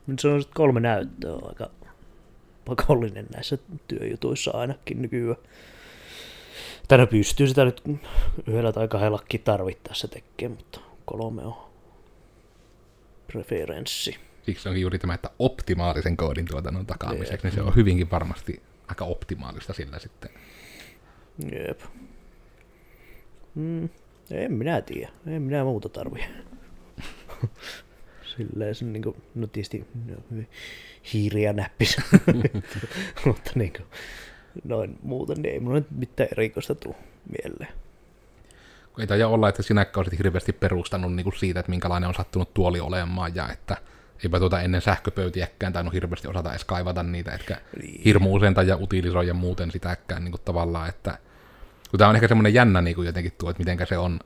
nyt 0.06 0.18
sanoisin, 0.18 0.46
että 0.48 0.56
kolme 0.56 0.80
näyttöä 0.80 1.32
on 1.34 1.48
aika 1.48 1.70
pakollinen 2.76 3.26
näissä 3.34 3.58
työjutuissa 3.88 4.50
ainakin 4.50 5.02
nykyään. 5.02 5.36
Tänä 6.88 7.06
pystyy 7.06 7.46
sitä 7.46 7.64
nyt 7.64 7.82
yhdellä 8.46 8.72
tai 8.72 8.88
kahdellakin 8.88 9.42
tarvittaessa 9.42 10.08
tekemään, 10.08 10.58
mutta 10.58 10.80
kolme 11.04 11.42
on 11.42 11.54
preferenssi. 13.26 14.16
Siksi 14.42 14.68
onkin 14.68 14.82
juuri 14.82 14.98
tämä, 14.98 15.14
että 15.14 15.30
optimaalisen 15.38 16.16
koodin 16.16 16.46
tuotannon 16.46 16.86
takaamiseksi, 16.86 17.46
niin 17.46 17.54
se 17.54 17.62
on 17.62 17.74
hyvinkin 17.76 18.10
varmasti 18.10 18.62
aika 18.88 19.04
optimaalista 19.04 19.72
sillä 19.72 19.98
sitten. 19.98 20.30
Jep. 21.52 21.80
Mm, 23.54 23.88
en 24.30 24.52
minä 24.52 24.80
tiedä. 24.80 25.12
En 25.26 25.42
minä 25.42 25.64
muuta 25.64 25.88
tarvii. 25.88 26.24
Silleen 28.40 28.74
se 28.74 28.84
niinku, 28.84 29.16
no 29.34 29.46
tietysti 29.46 29.86
no, 30.06 30.42
hiiriä 31.12 31.52
näppis. 31.52 31.96
Mutta 33.26 33.50
niinku, 33.54 33.82
noin 34.64 34.98
muuten, 35.02 35.42
niin 35.42 35.52
ei 35.52 35.60
mulla 35.60 35.78
nyt 35.78 35.90
mitään 35.90 36.28
erikoista 36.32 36.74
tuu 36.74 36.96
mieleen. 37.42 37.72
Kun 38.92 39.00
ei 39.00 39.06
taida 39.06 39.28
olla, 39.28 39.48
että 39.48 39.62
sinäkään 39.62 40.02
olisit 40.02 40.18
hirveästi 40.18 40.52
perustanut 40.52 41.14
niin 41.14 41.24
kuin 41.24 41.38
siitä, 41.38 41.60
että 41.60 41.70
minkälainen 41.70 42.08
on 42.08 42.14
sattunut 42.14 42.54
tuoli 42.54 42.80
olemaan, 42.80 43.34
ja 43.34 43.48
että 43.52 43.76
eipä 44.24 44.38
tuota 44.38 44.60
ennen 44.60 44.80
sähköpöytiäkään 44.80 45.72
tainnut 45.72 45.94
hirveästi 45.94 46.28
osata 46.28 46.50
edes 46.50 46.64
kaivata 46.64 47.02
niitä, 47.02 47.32
etkä 47.32 47.60
Niin. 47.80 48.02
hirmu 48.04 48.34
usein 48.34 48.54
tai 48.54 48.66
utilisoida 48.80 49.34
muuten 49.34 49.70
sitäkään 49.70 50.24
niin 50.24 50.32
kuin 50.32 50.42
tavallaan, 50.44 50.88
että 50.88 51.18
kun 51.90 51.98
tämä 51.98 52.10
on 52.10 52.16
ehkä 52.16 52.28
semmoinen 52.28 52.54
jännä 52.54 52.80
niin 52.80 52.96
kuin 52.96 53.06
jotenkin 53.06 53.32
tuo, 53.38 53.50
että 53.50 53.60
mitenkä 53.60 53.86
se 53.86 53.98
on 53.98 54.20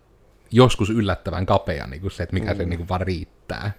joskus 0.50 0.90
yllättävän 0.90 1.46
kapea 1.46 1.86
niin 1.86 2.00
kuin 2.00 2.10
se, 2.10 2.22
että 2.22 2.34
mikä 2.34 2.50
mm. 2.50 2.56
se 2.56 2.64
niin 2.64 2.78
kuin 2.78 2.88
vaan 2.88 3.00
riittää. 3.00 3.72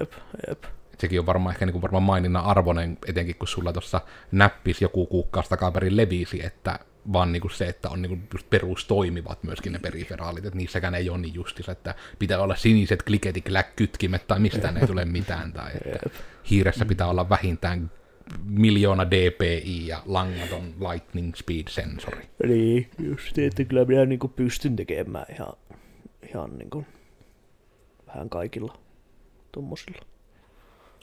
Jep, 0.00 0.12
jep. 0.48 0.64
Sekin 0.98 1.20
on 1.20 1.26
varmaan 1.26 1.54
ehkä 1.54 1.66
niin 1.66 1.72
kuin 1.72 1.82
varmaan 1.82 2.02
maininnan 2.02 2.44
arvoinen, 2.44 2.98
etenkin 3.06 3.36
kun 3.36 3.48
sulla 3.48 3.72
tuossa 3.72 4.00
näppis 4.32 4.82
joku 4.82 5.06
kuukausi 5.06 5.50
takaperin 5.50 5.96
levisi, 5.96 6.46
että 6.46 6.78
vaan 7.12 7.32
niin 7.32 7.40
kuin 7.40 7.52
se, 7.52 7.68
että 7.68 7.88
on 7.88 8.02
niin 8.02 8.10
kuin 8.10 8.28
just 8.34 8.50
perustoimivat 8.50 9.42
myöskin 9.42 9.72
ne 9.72 9.78
periferaalit, 9.78 10.44
että 10.44 10.56
niissäkään 10.56 10.94
ei 10.94 11.10
ole 11.10 11.18
niin 11.18 11.34
justis, 11.34 11.68
että 11.68 11.94
pitää 12.18 12.40
olla 12.40 12.56
siniset 12.56 13.02
kliketikläkkytkimet 13.02 14.26
tai 14.26 14.40
mistään 14.40 14.76
ei 14.76 14.86
tule 14.86 15.04
mitään, 15.04 15.52
tai 15.52 15.70
että 15.84 16.10
hiiressä 16.50 16.84
pitää 16.84 17.06
olla 17.06 17.28
vähintään 17.28 17.90
miljoona 18.44 19.10
dpi 19.10 19.86
ja 19.86 20.02
langaton 20.06 20.74
lightning 20.92 21.34
speed 21.34 21.68
sensori. 21.68 22.28
Niin, 22.46 22.90
just 22.98 23.38
että 23.38 23.64
kyllä 23.64 23.84
minä 23.84 24.06
niinku 24.06 24.28
pystyn 24.28 24.76
tekemään 24.76 25.26
ihan, 25.34 25.52
ihan 26.30 26.58
niinku 26.58 26.86
vähän 28.06 28.30
kaikilla 28.30 28.78
tuommoisilla. 29.52 30.02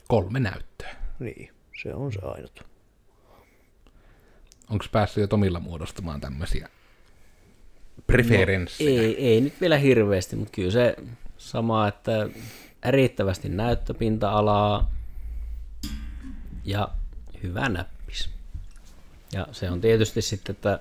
Kolme 0.07 0.39
näyttöä. 0.39 0.95
Niin, 1.19 1.51
se 1.81 1.93
on 1.93 2.13
se 2.13 2.19
ainut. 2.23 2.63
Onko 4.69 4.85
päässyt 4.91 5.21
jo 5.21 5.27
Tomilla 5.27 5.59
muodostamaan 5.59 6.21
tämmöisiä 6.21 6.69
preferenssejä? 8.07 9.01
Ei, 9.01 9.27
ei 9.27 9.41
nyt 9.41 9.61
vielä 9.61 9.77
hirveästi, 9.77 10.35
mutta 10.35 10.51
kyllä 10.51 10.71
se 10.71 10.95
sama, 11.37 11.87
että 11.87 12.29
riittävästi 12.89 13.49
näyttöpinta-alaa 13.49 14.91
ja 16.65 16.87
hyvä 17.43 17.69
näppis. 17.69 18.29
Ja 19.33 19.47
se 19.51 19.69
on 19.69 19.81
tietysti 19.81 20.21
sitten, 20.21 20.55
että 20.55 20.79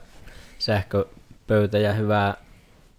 sähköpöytä 0.59 1.79
ja 1.79 1.93
hyvä 1.93 2.35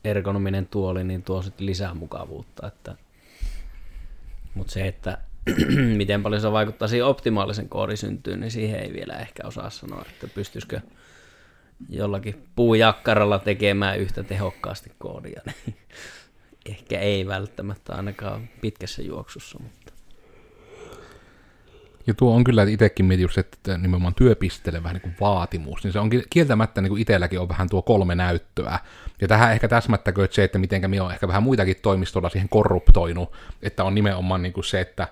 ergonominen 0.04 0.68
tuoli, 0.68 1.04
niin 1.04 1.24
tuo 1.24 1.42
sitten 1.42 1.66
lisää 1.66 1.94
mukavuutta. 1.94 2.68
Että... 2.68 2.96
Mutta 4.56 4.74
se, 4.74 4.88
että 4.88 5.18
miten 5.98 6.24
paljon 6.24 6.42
se 6.42 6.52
vaikuttaa 6.52 6.88
siihen 6.88 7.06
optimaalisen 7.06 7.70
koodin 7.70 7.98
syntyyn, 7.98 8.40
niin 8.40 8.52
siihen 8.52 8.80
ei 8.80 8.94
vielä 8.94 9.14
ehkä 9.14 9.48
osaa 9.48 9.70
sanoa, 9.70 10.06
että 10.10 10.28
pystyisikö 10.28 10.82
jollakin 11.90 12.48
puujakkaralla 12.56 13.40
tekemään 13.40 14.00
yhtä 14.00 14.24
tehokkaasti 14.24 14.92
koodia. 14.98 15.42
Ehkä 16.66 17.00
ei 17.00 17.28
välttämättä 17.28 17.94
ainakaan 17.94 18.50
pitkässä 18.62 19.02
juoksussa, 19.02 19.60
mutta 19.64 19.94
Ja 22.08 22.14
tuo 22.14 22.36
on 22.36 22.44
kyllä 22.44 22.64
itsekin 22.64 23.06
mietin 23.06 23.24
just, 23.24 23.38
että 23.38 23.78
nimenomaan 23.78 24.16
työpisteelle 24.16 24.84
vähän 24.84 24.94
niin 24.94 25.02
kuin 25.02 25.16
vaatimus, 25.22 25.84
niin 25.84 25.94
se 25.94 26.00
on 26.00 26.10
kieltämättä 26.30 26.82
niin 26.82 26.90
kuin 26.90 27.02
itselläkin 27.02 27.40
on 27.40 27.50
vähän 27.50 27.70
tuo 27.70 27.82
kolme 27.82 28.16
näyttöä. 28.16 28.80
Ja 29.22 29.28
tähän 29.28 29.52
ehkä 29.52 29.68
täsmättäkö 29.68 30.28
se, 30.32 30.44
että 30.44 30.60
mitenkä 30.60 30.88
minä 30.88 31.04
olen 31.04 31.14
ehkä 31.14 31.28
vähän 31.28 31.44
muitakin 31.44 31.76
toimistolla 31.82 32.30
siihen 32.30 32.50
korruptoinut, 32.50 33.32
että 33.62 33.84
on 33.84 33.96
nimenomaan 33.96 34.42
niin 34.42 34.54
kuin 34.54 34.64
se, 34.64 34.82
että 34.82 35.08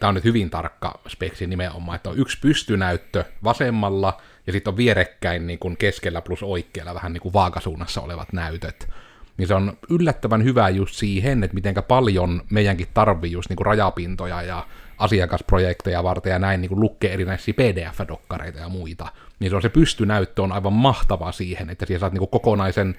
tämä 0.00 0.08
on 0.08 0.14
nyt 0.14 0.24
hyvin 0.24 0.50
tarkka 0.50 1.00
speksi 1.08 1.46
nimenomaan, 1.46 1.96
että 1.96 2.10
on 2.10 2.18
yksi 2.18 2.38
pystynäyttö 2.40 3.24
vasemmalla, 3.44 4.20
ja 4.46 4.52
sitten 4.52 4.70
on 4.70 4.76
vierekkäin 4.76 5.46
niin 5.46 5.58
kuin 5.58 5.76
keskellä 5.76 6.22
plus 6.22 6.42
oikealla 6.42 6.94
vähän 6.94 7.12
niin 7.12 7.20
kuin 7.20 7.32
vaakasuunnassa 7.32 8.00
olevat 8.00 8.32
näytöt. 8.32 8.88
Niin 9.36 9.48
se 9.48 9.54
on 9.54 9.78
yllättävän 9.90 10.44
hyvä 10.44 10.68
just 10.68 10.94
siihen, 10.94 11.44
että 11.44 11.54
mitenkä 11.54 11.82
paljon 11.82 12.42
meidänkin 12.50 12.88
tarvii 12.94 13.32
just 13.32 13.48
niin 13.48 13.56
kuin 13.56 13.66
rajapintoja 13.66 14.42
ja 14.42 14.66
asiakasprojekteja 14.98 16.02
varten 16.02 16.30
ja 16.30 16.38
näin 16.38 16.60
niin 16.60 16.68
kuin 16.68 16.80
lukee 16.80 17.12
erinäisiä 17.12 17.54
PDF-dokkareita 17.54 18.58
ja 18.58 18.68
muita. 18.68 19.12
Niin 19.38 19.50
se 19.50 19.56
on 19.56 19.62
se 19.62 19.68
pystynäyttö 19.68 20.42
on 20.42 20.52
aivan 20.52 20.72
mahtava 20.72 21.32
siihen, 21.32 21.70
että 21.70 21.86
siellä 21.86 22.00
saat 22.00 22.12
niin 22.12 22.18
kuin 22.18 22.30
kokonaisen 22.30 22.96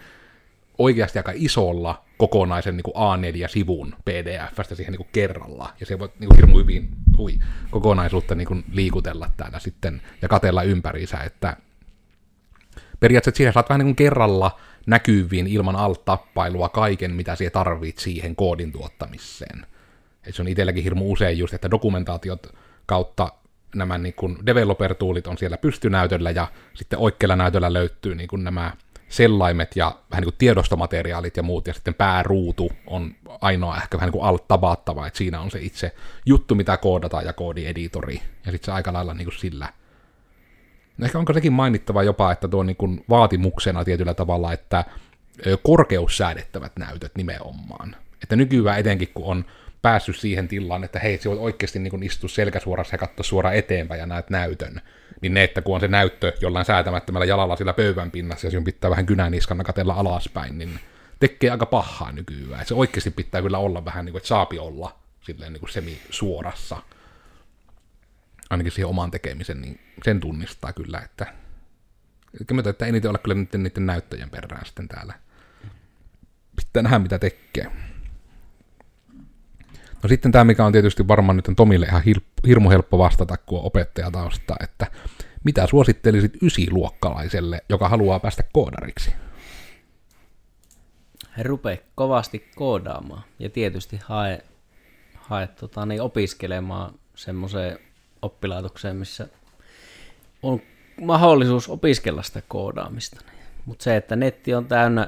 oikeasti 0.77 1.19
aika 1.19 1.31
isolla 1.35 2.03
kokonaisen 2.17 2.77
niin 2.77 2.83
kuin 2.83 2.95
A4-sivun 2.95 3.95
PDFstä 4.05 4.75
siihen 4.75 4.91
niin 4.91 4.97
kuin 4.97 5.09
kerralla, 5.11 5.73
ja 5.79 5.85
se 5.85 5.99
voi 5.99 6.09
niin 6.19 6.27
kuin 6.27 6.35
hirmu 6.35 6.57
hyvin 6.57 6.89
ui, 7.17 7.39
kokonaisuutta 7.69 8.35
niin 8.35 8.47
kuin 8.47 8.63
liikutella 8.71 9.29
täällä 9.37 9.59
sitten 9.59 10.01
ja 10.21 10.27
katella 10.27 10.63
ympäriinsä, 10.63 11.17
että 11.17 11.57
periaatteessa 12.99 13.37
siihen 13.37 13.53
saat 13.53 13.69
vähän 13.69 13.79
niin 13.79 13.87
kuin 13.87 13.95
kerralla 13.95 14.59
näkyviin 14.85 15.47
ilman 15.47 15.75
alt-tappailua 15.75 16.69
kaiken, 16.69 17.11
mitä 17.11 17.35
siihen 17.35 17.51
tarvit 17.51 17.97
siihen 17.97 18.35
koodin 18.35 18.71
tuottamiseen. 18.71 19.65
Et 20.27 20.35
se 20.35 20.41
on 20.41 20.47
itselläkin 20.47 20.83
hirmu 20.83 21.11
usein 21.11 21.37
just, 21.37 21.53
että 21.53 21.71
dokumentaatiot 21.71 22.47
kautta 22.85 23.31
nämä 23.75 23.97
niin 23.97 24.13
kuin 24.13 24.37
developer-tuulit 24.45 25.27
on 25.27 25.37
siellä 25.37 25.57
pystynäytöllä, 25.57 26.31
ja 26.31 26.47
sitten 26.73 26.99
oikealla 26.99 27.35
näytöllä 27.35 27.73
löytyy 27.73 28.15
niin 28.15 28.27
kuin 28.27 28.43
nämä 28.43 28.71
sellaimet 29.09 29.75
ja 29.75 29.95
vähän 30.11 30.21
niin 30.21 30.31
kuin 30.31 30.37
tiedostomateriaalit 30.37 31.37
ja 31.37 31.43
muut, 31.43 31.67
ja 31.67 31.73
sitten 31.73 31.93
pääruutu 31.93 32.71
on 32.87 33.15
ainoa 33.41 33.77
ehkä 33.77 33.97
vähän 33.97 34.07
niin 34.07 34.19
kuin 34.19 34.23
alt-tabattava, 34.23 35.07
että 35.07 35.17
siinä 35.17 35.41
on 35.41 35.51
se 35.51 35.59
itse 35.61 35.95
juttu, 36.25 36.55
mitä 36.55 36.77
koodataan 36.77 37.25
ja 37.25 37.33
koodieditori, 37.33 38.21
ja 38.45 38.51
sitten 38.51 38.65
se 38.65 38.71
aika 38.71 38.93
lailla 38.93 39.13
niin 39.13 39.25
kuin 39.25 39.39
sillä. 39.39 39.73
No 40.97 41.05
ehkä 41.05 41.19
onko 41.19 41.33
sekin 41.33 41.53
mainittava 41.53 42.03
jopa, 42.03 42.31
että 42.31 42.47
tuo 42.47 42.63
niin 42.63 42.75
kuin 42.75 43.05
vaatimuksena 43.09 43.85
tietyllä 43.85 44.13
tavalla, 44.13 44.53
että 44.53 44.85
korkeussäädettävät 45.63 46.71
näytöt 46.79 47.11
nimenomaan. 47.17 47.95
Että 48.23 48.35
nykyään 48.35 48.79
etenkin, 48.79 49.09
kun 49.13 49.25
on 49.25 49.45
päässyt 49.87 50.15
siihen 50.15 50.47
tilaan, 50.47 50.83
että 50.83 50.99
hei, 50.99 51.17
sä 51.17 51.29
voit 51.29 51.41
oikeasti 51.41 51.79
niin 51.79 52.03
istua 52.03 52.29
selkäsuorassa 52.29 52.93
ja 52.93 52.97
katsoa 52.97 53.23
suoraan 53.23 53.55
eteenpäin 53.55 53.99
ja 53.99 54.05
näet 54.05 54.29
näytön. 54.29 54.81
Niin 55.21 55.33
ne, 55.33 55.43
että 55.43 55.61
kun 55.61 55.75
on 55.75 55.81
se 55.81 55.87
näyttö 55.87 56.33
jollain 56.41 56.65
säätämättömällä 56.65 57.25
jalalla 57.25 57.55
sillä 57.55 57.73
pöydän 57.73 58.11
pinnassa 58.11 58.47
ja 58.47 58.51
sinun 58.51 58.63
pitää 58.63 58.89
vähän 58.89 59.05
kynäniskana 59.05 59.63
katella 59.63 59.93
alaspäin, 59.93 60.57
niin 60.57 60.79
tekee 61.19 61.49
aika 61.49 61.65
pahaa 61.65 62.11
nykyään. 62.11 62.61
Et 62.61 62.67
se 62.67 62.73
oikeasti 62.73 63.11
pitää 63.11 63.41
kyllä 63.41 63.57
olla 63.57 63.85
vähän 63.85 64.05
niin 64.05 64.13
kuin, 64.13 64.19
että 64.19 64.27
saapi 64.27 64.59
olla 64.59 64.99
silleen 65.21 65.53
niin 65.53 65.59
kuin 65.59 65.69
semi-suorassa. 65.69 66.77
Ainakin 68.49 68.71
siihen 68.71 68.89
oman 68.89 69.11
tekemisen, 69.11 69.61
niin 69.61 69.79
sen 70.03 70.19
tunnistaa 70.19 70.73
kyllä, 70.73 70.99
että 70.99 71.33
Eli 72.33 72.69
että 72.69 72.85
eniten 72.85 73.09
olla 73.09 73.19
kyllä 73.19 73.35
niiden, 73.35 73.63
niiden 73.63 73.85
näyttöjen 73.85 74.29
perään 74.29 74.65
sitten 74.65 74.87
täällä. 74.87 75.13
Pitää 76.55 76.83
nähdä, 76.83 76.99
mitä 76.99 77.19
tekee. 77.19 77.71
No 80.03 80.09
sitten 80.09 80.31
tämä, 80.31 80.43
mikä 80.43 80.65
on 80.65 80.71
tietysti 80.71 81.07
varmaan 81.07 81.35
nyt 81.35 81.49
Tomille 81.55 81.85
ihan 81.85 82.01
hir- 82.01 82.47
hirmu 82.47 82.69
helppo 82.69 82.97
vastata, 82.97 83.37
kun 83.37 83.59
on 83.59 83.65
opettajatausta, 83.65 84.55
että 84.63 84.87
mitä 85.43 85.67
suosittelisit 85.67 86.43
ysiluokkalaiselle, 86.43 87.61
joka 87.69 87.89
haluaa 87.89 88.19
päästä 88.19 88.43
koodariksi? 88.53 89.11
He 91.37 91.43
rupee 91.43 91.83
kovasti 91.95 92.49
koodaamaan 92.55 93.23
ja 93.39 93.49
tietysti 93.49 93.99
hae, 94.03 94.43
hae 95.15 95.47
tota, 95.47 95.85
niin 95.85 96.01
opiskelemaan 96.01 96.93
semmoiseen 97.15 97.79
oppilaitokseen, 98.21 98.95
missä 98.95 99.27
on 100.43 100.61
mahdollisuus 101.01 101.69
opiskella 101.69 102.23
sitä 102.23 102.41
koodaamista. 102.47 103.21
Mutta 103.65 103.83
se, 103.83 103.95
että 103.95 104.15
netti 104.15 104.53
on 104.53 104.65
täynnä 104.65 105.07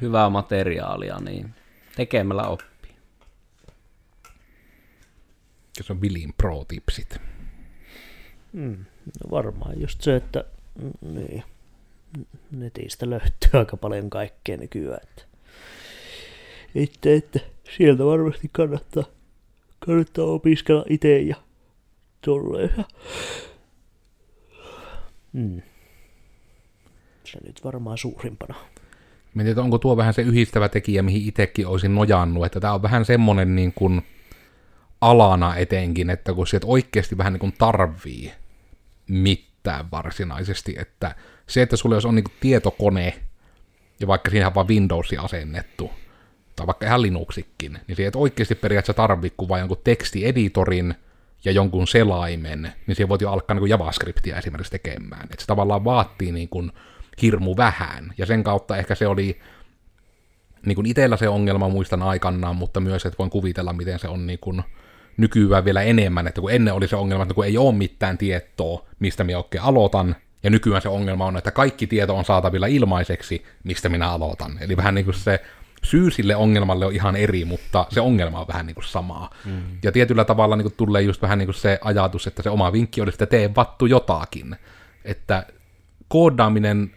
hyvää 0.00 0.30
materiaalia, 0.30 1.18
niin 1.20 1.54
tekemällä 1.96 2.42
oppii. 2.42 2.96
Ja 3.64 3.72
se 5.80 5.92
on 5.92 6.00
Vilin 6.00 6.32
pro-tipsit. 6.36 7.20
Mm, 8.52 8.76
no 9.04 9.30
varmaan 9.30 9.80
just 9.80 10.00
se, 10.00 10.16
että 10.16 10.44
mm, 10.82 11.14
niin, 11.14 11.42
netistä 12.50 13.10
löytyy 13.10 13.50
aika 13.52 13.76
paljon 13.76 14.10
kaikkea 14.10 14.56
nykyään. 14.56 15.00
Että, 15.02 15.22
että, 16.74 17.14
että 17.14 17.40
sieltä 17.76 18.04
varmasti 18.04 18.48
kannattaa, 18.52 19.04
kannattaa 19.86 20.24
opiskella 20.24 20.84
itse 20.88 21.18
ja 21.18 21.36
tolleen. 22.24 22.84
Mm. 25.32 25.62
Se 27.24 27.38
nyt 27.46 27.64
varmaan 27.64 27.98
suurimpana. 27.98 28.54
Tiedä, 29.38 29.62
onko 29.62 29.78
tuo 29.78 29.96
vähän 29.96 30.14
se 30.14 30.22
yhdistävä 30.22 30.68
tekijä, 30.68 31.02
mihin 31.02 31.28
itsekin 31.28 31.66
olisin 31.66 31.94
nojannut, 31.94 32.46
että 32.46 32.60
tämä 32.60 32.74
on 32.74 32.82
vähän 32.82 33.04
semmonen 33.04 33.56
niin 33.56 33.72
kuin 33.72 34.02
alana 35.02 35.56
etenkin, 35.56 36.10
että 36.10 36.34
kun 36.34 36.46
sieltä 36.46 36.66
oikeasti 36.66 37.18
vähän 37.18 37.32
niin 37.32 37.40
kuin 37.40 37.54
tarvii 37.58 38.32
mitään 39.08 39.90
varsinaisesti, 39.90 40.74
että 40.78 41.14
se, 41.46 41.62
että 41.62 41.76
sulla 41.76 41.94
jos 41.94 42.06
on 42.06 42.14
niin 42.14 42.24
kuin 42.24 42.34
tietokone, 42.40 43.14
ja 44.00 44.06
vaikka 44.06 44.30
siinä 44.30 44.46
on 44.46 44.54
vain 44.54 44.68
Windowsi 44.68 45.16
asennettu, 45.16 45.90
tai 46.56 46.66
vaikka 46.66 46.86
ihan 46.86 47.02
Linuxikin, 47.02 47.78
niin 47.88 47.96
se 47.96 48.06
et 48.06 48.16
oikeasti 48.16 48.54
periaatteessa 48.54 49.02
tarvii 49.02 49.32
kuin 49.36 49.48
vain 49.48 49.60
jonkun 49.60 49.80
tekstieditorin 49.84 50.94
ja 51.44 51.52
jonkun 51.52 51.86
selaimen, 51.86 52.72
niin 52.86 52.96
siihen 52.96 53.08
voit 53.08 53.20
jo 53.20 53.30
alkaa 53.30 53.56
niin 53.56 53.68
JavaScriptia 53.68 54.38
esimerkiksi 54.38 54.70
tekemään. 54.70 55.24
Että 55.24 55.40
se 55.40 55.46
tavallaan 55.46 55.84
vaatii 55.84 56.32
niin 56.32 56.48
kuin 56.48 56.72
hirmu 57.22 57.56
vähän, 57.56 58.12
ja 58.18 58.26
sen 58.26 58.44
kautta 58.44 58.76
ehkä 58.76 58.94
se 58.94 59.06
oli 59.06 59.40
niin 60.66 60.76
kuin 60.76 60.86
itsellä 60.86 61.16
se 61.16 61.28
ongelma 61.28 61.68
muistan 61.68 62.02
aikanaan, 62.02 62.56
mutta 62.56 62.80
myös, 62.80 63.06
että 63.06 63.18
voin 63.18 63.30
kuvitella, 63.30 63.72
miten 63.72 63.98
se 63.98 64.08
on 64.08 64.26
niin 64.26 64.38
kuin 64.38 64.62
nykyään 65.22 65.64
vielä 65.64 65.82
enemmän, 65.82 66.26
että 66.26 66.40
kun 66.40 66.50
ennen 66.50 66.74
oli 66.74 66.88
se 66.88 66.96
ongelma, 66.96 67.22
että 67.22 67.34
kun 67.34 67.44
ei 67.44 67.58
ole 67.58 67.74
mitään 67.74 68.18
tietoa, 68.18 68.84
mistä 68.98 69.24
minä 69.24 69.38
oikein 69.38 69.64
aloitan, 69.64 70.16
ja 70.42 70.50
nykyään 70.50 70.82
se 70.82 70.88
ongelma 70.88 71.26
on, 71.26 71.36
että 71.36 71.50
kaikki 71.50 71.86
tieto 71.86 72.16
on 72.16 72.24
saatavilla 72.24 72.66
ilmaiseksi, 72.66 73.44
mistä 73.64 73.88
minä 73.88 74.10
aloitan. 74.10 74.58
Eli 74.60 74.76
vähän 74.76 74.94
niin 74.94 75.04
kuin 75.04 75.14
se 75.14 75.40
syy 75.82 76.10
sille 76.10 76.36
ongelmalle 76.36 76.86
on 76.86 76.92
ihan 76.92 77.16
eri, 77.16 77.44
mutta 77.44 77.86
se 77.90 78.00
ongelma 78.00 78.40
on 78.40 78.48
vähän 78.48 78.66
niin 78.66 78.74
kuin 78.74 78.84
samaa. 78.84 79.30
Mm. 79.44 79.62
Ja 79.82 79.92
tietyllä 79.92 80.24
tavalla 80.24 80.56
niin 80.56 80.64
kuin 80.64 80.74
tulee 80.76 81.02
just 81.02 81.22
vähän 81.22 81.38
niin 81.38 81.46
kuin 81.46 81.54
se 81.54 81.78
ajatus, 81.84 82.26
että 82.26 82.42
se 82.42 82.50
oma 82.50 82.72
vinkki 82.72 83.00
olisi, 83.00 83.14
että 83.14 83.26
tee 83.26 83.54
vattu 83.56 83.86
jotakin. 83.86 84.56
Että 85.04 85.46
koodaaminen, 86.08 86.90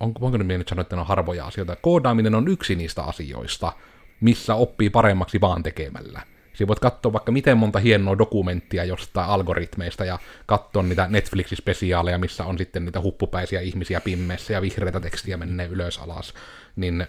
on, 0.00 0.12
onko 0.20 0.38
nyt 0.38 0.68
sanoa, 0.68 0.80
että 0.82 0.96
ne 0.96 1.00
on 1.00 1.06
harvoja 1.06 1.46
asioita, 1.46 1.76
koodaaminen 1.76 2.34
on 2.34 2.48
yksi 2.48 2.76
niistä 2.76 3.02
asioista, 3.02 3.72
missä 4.20 4.54
oppii 4.54 4.90
paremmaksi 4.90 5.40
vaan 5.40 5.62
tekemällä. 5.62 6.20
Siinä 6.58 6.68
voit 6.68 6.78
katsoa 6.78 7.12
vaikka 7.12 7.32
miten 7.32 7.58
monta 7.58 7.78
hienoa 7.78 8.18
dokumenttia 8.18 8.84
jostain 8.84 9.30
algoritmeista 9.30 10.04
ja 10.04 10.18
katsoa 10.46 10.82
niitä 10.82 11.08
Netflix-spesiaaleja, 11.10 12.18
missä 12.18 12.44
on 12.44 12.58
sitten 12.58 12.84
niitä 12.84 13.00
huppupäisiä 13.00 13.60
ihmisiä 13.60 14.00
pimmeissä 14.00 14.52
ja 14.52 14.62
vihreitä 14.62 15.00
tekstiä 15.00 15.36
menee 15.36 15.66
ylös 15.66 15.98
alas. 15.98 16.34
Niin 16.76 17.06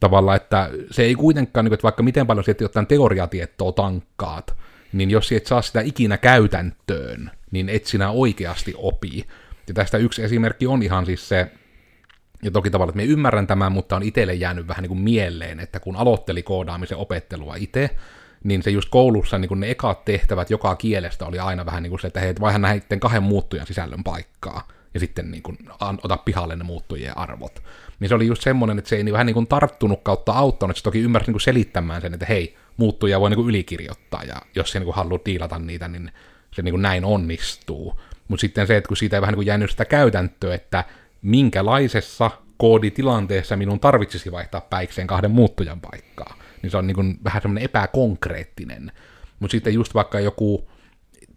tavallaan, 0.00 0.36
että 0.36 0.70
se 0.90 1.02
ei 1.02 1.14
kuitenkaan, 1.14 1.64
niin 1.64 1.72
että 1.72 1.82
vaikka 1.82 2.02
miten 2.02 2.26
paljon 2.26 2.44
sieltä 2.44 2.64
jotain 2.64 2.86
teoriatietoa 2.86 3.72
tankkaat, 3.72 4.56
niin 4.92 5.10
jos 5.10 5.32
et 5.32 5.46
saa 5.46 5.62
sitä 5.62 5.80
ikinä 5.80 6.18
käytäntöön, 6.18 7.30
niin 7.50 7.68
et 7.68 7.84
sinä 7.84 8.10
oikeasti 8.10 8.74
opi. 8.76 9.26
Ja 9.68 9.74
tästä 9.74 9.98
yksi 9.98 10.22
esimerkki 10.22 10.66
on 10.66 10.82
ihan 10.82 11.06
siis 11.06 11.28
se, 11.28 11.50
ja 12.42 12.50
toki 12.50 12.70
tavallaan, 12.70 12.90
että 12.98 13.06
me 13.06 13.12
ymmärrän 13.12 13.46
tämän, 13.46 13.72
mutta 13.72 13.96
on 13.96 14.02
itselle 14.02 14.34
jäänyt 14.34 14.68
vähän 14.68 14.82
niin 14.82 14.88
kuin 14.88 15.00
mieleen, 15.00 15.60
että 15.60 15.80
kun 15.80 15.96
aloitteli 15.96 16.42
koodaamisen 16.42 16.98
opettelua 16.98 17.54
itse, 17.56 17.90
niin 18.44 18.62
se 18.62 18.70
just 18.70 18.88
koulussa 18.88 19.38
niin 19.38 19.60
ne 19.60 19.70
ekat 19.70 20.04
tehtävät 20.04 20.50
joka 20.50 20.76
kielestä 20.76 21.26
oli 21.26 21.38
aina 21.38 21.66
vähän 21.66 21.82
niin 21.82 21.90
kuin 21.90 22.00
se, 22.00 22.06
että 22.06 22.20
hei, 22.20 22.34
vaihan 22.40 22.62
näiden 22.62 23.00
kahden 23.00 23.22
muuttujan 23.22 23.66
sisällön 23.66 24.04
paikkaa, 24.04 24.68
ja 24.94 25.00
sitten 25.00 25.30
niin 25.30 25.42
kuin, 25.42 25.58
ota 26.04 26.16
pihalle 26.16 26.56
ne 26.56 26.64
muuttujien 26.64 27.18
arvot. 27.18 27.62
Niin 28.00 28.08
se 28.08 28.14
oli 28.14 28.26
just 28.26 28.42
semmoinen, 28.42 28.78
että 28.78 28.88
se 28.88 28.96
ei 28.96 29.04
niin 29.04 29.12
vähän 29.12 29.26
niin 29.26 29.34
kuin 29.34 29.46
tarttunut 29.46 30.00
kautta 30.02 30.32
auttanut, 30.32 30.70
että 30.70 30.78
se 30.78 30.84
toki 30.84 31.00
ymmärsi 31.00 31.26
niin 31.26 31.34
kuin 31.34 31.40
selittämään 31.40 32.00
sen, 32.00 32.14
että 32.14 32.26
hei, 32.26 32.56
muuttuja 32.76 33.20
voi 33.20 33.30
niin 33.30 33.36
kuin 33.36 33.48
ylikirjoittaa, 33.48 34.24
ja 34.24 34.36
jos 34.54 34.72
se 34.72 34.78
niin 34.78 34.84
kuin 34.84 34.94
haluaa 34.94 35.20
diilata 35.26 35.58
niitä, 35.58 35.88
niin 35.88 36.12
se 36.50 36.62
niin 36.62 36.72
kuin 36.72 36.82
näin 36.82 37.04
onnistuu. 37.04 38.00
Mutta 38.28 38.40
sitten 38.40 38.66
se, 38.66 38.76
että 38.76 38.88
kun 38.88 38.96
siitä 38.96 39.16
ei 39.16 39.20
vähän 39.20 39.32
niin 39.32 39.38
kuin 39.38 39.46
jäänyt 39.46 39.70
sitä 39.70 39.84
käytäntöä, 39.84 40.54
että 40.54 40.84
minkälaisessa 41.22 42.30
kooditilanteessa 42.56 43.56
minun 43.56 43.80
tarvitsisi 43.80 44.32
vaihtaa 44.32 44.60
päikseen 44.60 45.06
kahden 45.06 45.30
muuttujan 45.30 45.80
paikkaa 45.80 46.41
niin 46.62 46.70
se 46.70 46.76
on 46.76 46.86
niin 46.86 46.94
kuin 46.94 47.18
vähän 47.24 47.42
semmoinen 47.42 47.64
epäkonkreettinen. 47.64 48.92
Mutta 49.40 49.52
sitten 49.52 49.74
just 49.74 49.94
vaikka 49.94 50.20
joku 50.20 50.68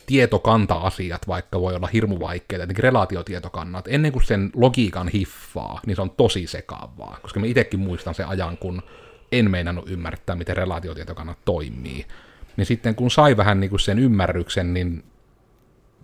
tietokanta-asiat 0.05 1.27
vaikka 1.27 1.61
voi 1.61 1.75
olla 1.75 1.87
hirmu 1.87 2.19
vaikeita, 2.19 2.63
jotenkin 2.63 2.83
relaatiotietokannat, 2.83 3.85
ennen 3.87 4.11
kuin 4.11 4.25
sen 4.25 4.51
logiikan 4.55 5.07
hiffaa, 5.07 5.79
niin 5.85 5.95
se 5.95 6.01
on 6.01 6.09
tosi 6.09 6.47
sekaavaa, 6.47 7.19
koska 7.21 7.39
mä 7.39 7.45
itsekin 7.45 7.79
muistan 7.79 8.15
sen 8.15 8.27
ajan, 8.27 8.57
kun 8.57 8.81
en 9.31 9.51
meinannut 9.51 9.89
ymmärtää, 9.89 10.35
miten 10.35 10.57
relaatiotietokannat 10.57 11.37
toimii. 11.45 12.05
Niin 12.57 12.65
sitten 12.65 12.95
kun 12.95 13.11
sai 13.11 13.37
vähän 13.37 13.59
niin 13.59 13.69
kuin 13.69 13.79
sen 13.79 13.99
ymmärryksen, 13.99 14.73
niin 14.73 15.03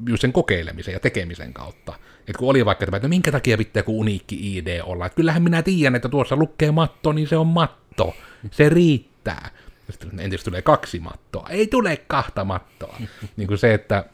just 0.07 0.22
sen 0.22 0.34
kokeilemisen 0.34 0.93
ja 0.93 0.99
tekemisen 0.99 1.53
kautta. 1.53 1.93
Että 2.19 2.39
kun 2.39 2.49
oli 2.49 2.65
vaikka 2.65 2.86
tämä, 2.86 2.97
että 2.97 3.07
no 3.07 3.09
minkä 3.09 3.32
takia 3.32 3.57
pitää 3.57 3.84
kun 3.84 3.95
uniikki 3.95 4.57
ID 4.57 4.82
olla, 4.84 5.05
että 5.05 5.15
kyllähän 5.15 5.43
minä 5.43 5.63
tiedän, 5.63 5.95
että 5.95 6.09
tuossa 6.09 6.36
lukee 6.36 6.72
matto, 6.72 7.11
niin 7.11 7.28
se 7.28 7.38
on 7.38 7.47
matto. 7.47 8.13
Se 8.51 8.69
riittää 8.69 9.11
riittää. 9.26 9.49
Sitten 9.89 10.19
entäs 10.19 10.43
tulee 10.43 10.61
kaksi 10.61 10.99
mattoa? 10.99 11.47
Ei 11.49 11.67
tule 11.67 11.97
kahta 12.07 12.45
mattoa. 12.45 12.97
niin 13.38 13.47
kuin 13.47 13.57
se, 13.57 13.74
että 13.74 14.05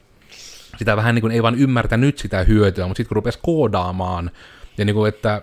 sitä 0.77 0.97
vähän 0.97 1.15
niin 1.15 1.21
kuin 1.21 1.31
ei 1.31 1.43
vaan 1.43 1.59
ymmärtänyt 1.59 2.17
sitä 2.17 2.43
hyötyä, 2.43 2.87
mutta 2.87 2.97
sitten 2.97 3.09
kun 3.09 3.15
rupesi 3.15 3.39
koodaamaan, 3.41 4.31
ja 4.77 4.85
niin 4.85 4.95
kuin, 4.95 5.09
että 5.09 5.41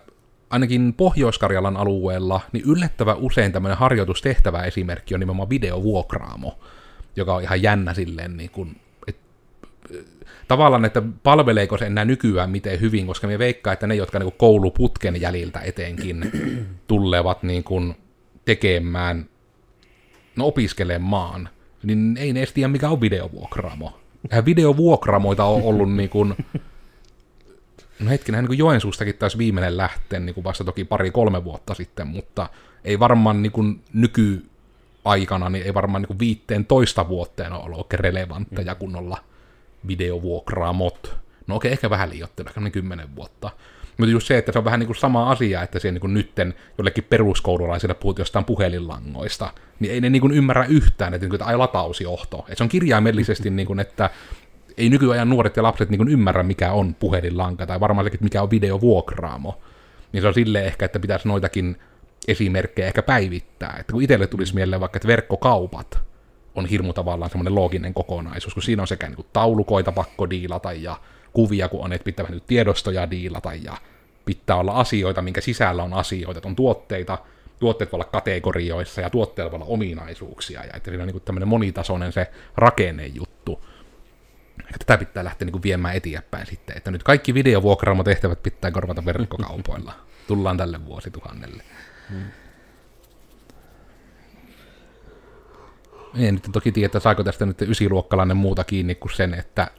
ainakin 0.51 0.95
Pohjois-Karjalan 0.95 1.77
alueella, 1.77 2.41
niin 2.53 2.65
yllättävän 2.67 3.17
usein 3.17 3.53
tämmöinen 3.53 3.79
harjoitustehtävä 3.79 4.63
esimerkki 4.63 5.15
on 5.15 5.21
nimenomaan 5.21 5.51
videovuokraamo, 5.51 6.59
joka 7.17 7.35
on 7.35 7.43
ihan 7.43 7.63
jännä 7.63 7.95
silleen, 7.95 8.37
niin 8.37 8.51
kuin, 8.51 8.81
et, 9.07 9.17
tavallaan, 10.49 10.85
että 10.85 11.03
palveleeko 11.23 11.79
se 11.79 11.87
enää 11.87 12.05
nykyään 12.05 12.51
miten 12.51 12.81
hyvin, 12.81 13.07
koska 13.07 13.27
me 13.27 13.39
veikkaa, 13.39 13.73
että 13.73 13.87
ne, 13.87 13.95
jotka 13.95 14.19
niin 14.19 14.31
kuin 14.31 14.39
kouluputken 14.39 15.21
jäljiltä 15.21 15.61
etenkin 15.61 16.31
tulevat 16.89 17.43
niin 17.43 17.65
kuin 17.65 17.97
tekemään 18.45 19.29
no 20.37 20.47
opiskelemaan, 20.47 21.49
niin 21.83 22.17
ei 22.21 22.33
ne 22.33 22.41
edes 22.41 22.53
tiedä, 22.53 22.69
mikä 22.69 22.89
on 22.89 23.01
videovuokraamo. 23.01 24.01
Eihän 24.31 24.45
videovuokramoita 24.45 25.45
on 25.45 25.63
ollut 25.63 25.93
niin 25.93 26.11
kuin, 26.11 26.35
no 28.01 28.11
hetkinen, 28.11 28.41
niin 28.41 28.49
kuin 28.49 28.59
Joensuustakin 28.59 29.15
taisi 29.15 29.39
viimeinen 29.39 29.77
lähteä 29.77 30.21
niin 30.21 30.35
kuin 30.35 30.45
vasta 30.45 30.65
toki 30.65 30.85
pari-kolme 30.85 31.45
vuotta 31.45 31.75
sitten, 31.75 32.07
mutta 32.07 32.49
ei 32.85 32.99
varmaan 32.99 33.43
niin 33.43 33.53
kuin 33.53 33.83
nykyaikana, 33.93 35.51
niin 35.51 35.65
ei 35.65 35.75
varmaan 35.75 36.03
niin 36.03 36.09
kuin 36.09 36.19
viitteen 36.19 36.67
toista 36.67 37.09
vuoteen 37.09 37.53
ole 37.53 37.65
ollut 37.65 37.79
oikein 37.79 38.01
relevantteja 38.01 38.75
mm. 38.75 38.79
kunnolla 38.79 39.19
videovuokraamot. 39.87 41.17
No 41.47 41.57
okei, 41.57 41.69
okay, 41.69 41.73
ehkä 41.73 41.91
vähän 41.91 42.11
liioittelu, 42.11 42.49
ehkä 42.49 42.71
kymmenen 42.71 43.17
vuotta. 43.17 43.51
Mutta 43.99 44.13
just 44.13 44.27
se, 44.27 44.39
että 44.39 44.53
se 44.53 44.59
on 44.59 44.65
vähän 44.65 44.81
niin 44.81 44.87
kuin 44.87 44.97
sama 44.97 45.31
asia, 45.31 45.63
että 45.63 45.79
se 45.79 45.93
niin 45.93 46.01
kuin 46.01 46.15
nytten 46.15 46.55
jollekin 46.79 47.05
peruskoululaisille 47.05 47.95
puhut 47.95 48.19
jostain 48.19 48.45
puhelinlangoista, 48.45 49.53
niin 49.81 49.93
ei 49.93 50.01
ne 50.01 50.11
niin 50.11 50.21
kuin 50.21 50.33
ymmärrä 50.33 50.65
yhtään, 50.65 51.15
että, 51.15 51.25
niin 51.25 51.31
kuin, 51.31 51.37
että 51.37 51.45
ai 51.45 51.57
latausjohto. 51.57 52.39
Että 52.39 52.55
se 52.55 52.63
on 52.63 52.69
kirjaimellisesti, 52.69 53.51
niin 53.51 53.67
kuin, 53.67 53.81
että 53.81 54.11
ei 54.77 54.89
nykyajan 54.89 55.29
nuoret 55.29 55.57
ja 55.57 55.63
lapset 55.63 55.91
niin 55.91 55.99
kuin 55.99 56.09
ymmärrä, 56.09 56.43
mikä 56.43 56.73
on 56.73 56.95
puhelinlanka, 56.95 57.67
tai 57.67 57.81
varmaan 57.81 58.07
sekin, 58.07 58.21
mikä 58.23 58.43
on 58.43 58.51
videovuokraamo. 58.51 59.61
Niin 60.13 60.23
se 60.23 60.29
on 60.29 60.35
silleen 60.35 60.65
ehkä, 60.67 60.85
että 60.85 61.01
pitäisi 61.01 61.29
noitakin 61.29 61.77
esimerkkejä 62.29 62.87
ehkä 62.87 63.03
päivittää. 63.03 63.77
Että 63.81 63.93
kun 63.93 64.03
itselle 64.03 64.27
tulisi 64.27 64.55
mieleen 64.55 64.81
vaikka, 64.81 64.97
että 64.97 65.09
verkkokaupat 65.09 65.99
on 66.55 66.67
hirmu 66.67 66.93
tavallaan 66.93 67.31
semmoinen 67.31 67.55
looginen 67.55 67.95
kokonaisuus, 67.95 68.55
kun 68.55 68.63
siinä 68.63 68.83
on 68.83 68.89
sekä 68.89 69.07
niin 69.07 69.17
kuin 69.17 69.27
taulukoita 69.33 69.93
pakko 69.93 70.31
diilata 70.31 70.73
ja 70.73 70.97
kuvia, 71.35 71.69
kun 71.69 71.85
on, 71.85 71.93
että 71.93 72.05
pitää 72.05 72.27
vähän 72.27 72.41
tiedostoja 72.47 73.11
diilata 73.11 73.55
ja 73.55 73.77
pitää 74.25 74.57
olla 74.57 74.73
asioita, 74.73 75.23
minkä 75.23 75.41
sisällä 75.41 75.83
on 75.83 75.95
asioita, 75.95 76.39
että 76.39 76.49
on 76.49 76.57
tuotteita, 76.57 77.19
tuotteet 77.59 77.93
voi 77.93 77.97
olla 77.97 78.05
kategorioissa 78.05 79.01
ja 79.01 79.11
tuotteilla 79.11 79.51
voi 79.51 79.57
olla 79.57 79.67
ominaisuuksia, 79.67 80.65
ja 80.65 80.73
että 80.75 80.91
siinä 80.91 81.03
on 81.03 81.09
niin 81.09 81.23
tämmöinen 81.23 81.49
monitasoinen 81.49 82.13
se 82.13 82.31
rakennejuttu. 82.57 83.65
Tätä 84.79 84.99
pitää 84.99 85.25
lähteä 85.25 85.47
niin 85.47 85.63
viemään 85.63 85.97
eteenpäin 85.97 86.47
sitten, 86.47 86.77
että 86.77 86.91
nyt 86.91 87.03
kaikki 87.03 87.35
videovuokraamotehtävät 87.35 88.43
pitää 88.43 88.71
korvata 88.71 89.05
verkkokaupoilla. 89.05 89.93
Tullaan 90.29 90.57
tälle 90.57 90.87
vuosituhannelle. 90.87 91.63
Hmm. 92.11 92.25
En 96.19 96.35
nyt 96.35 96.49
toki 96.53 96.73
tiedä, 96.73 97.01
saako 97.01 97.25
tästä 97.25 97.47
nyt 97.47 97.63
ysiluokkalainen 97.63 98.37
muuta 98.37 98.65
kiinni 98.65 98.95
kuin 98.95 99.13
sen, 99.13 99.35
että 99.35 99.71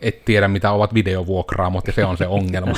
et 0.00 0.24
tiedä, 0.24 0.48
mitä 0.48 0.72
ovat 0.72 0.94
videovuokraamot, 0.94 1.86
ja 1.86 1.92
se 1.92 2.04
on 2.04 2.16
se 2.16 2.26
ongelma. 2.26 2.72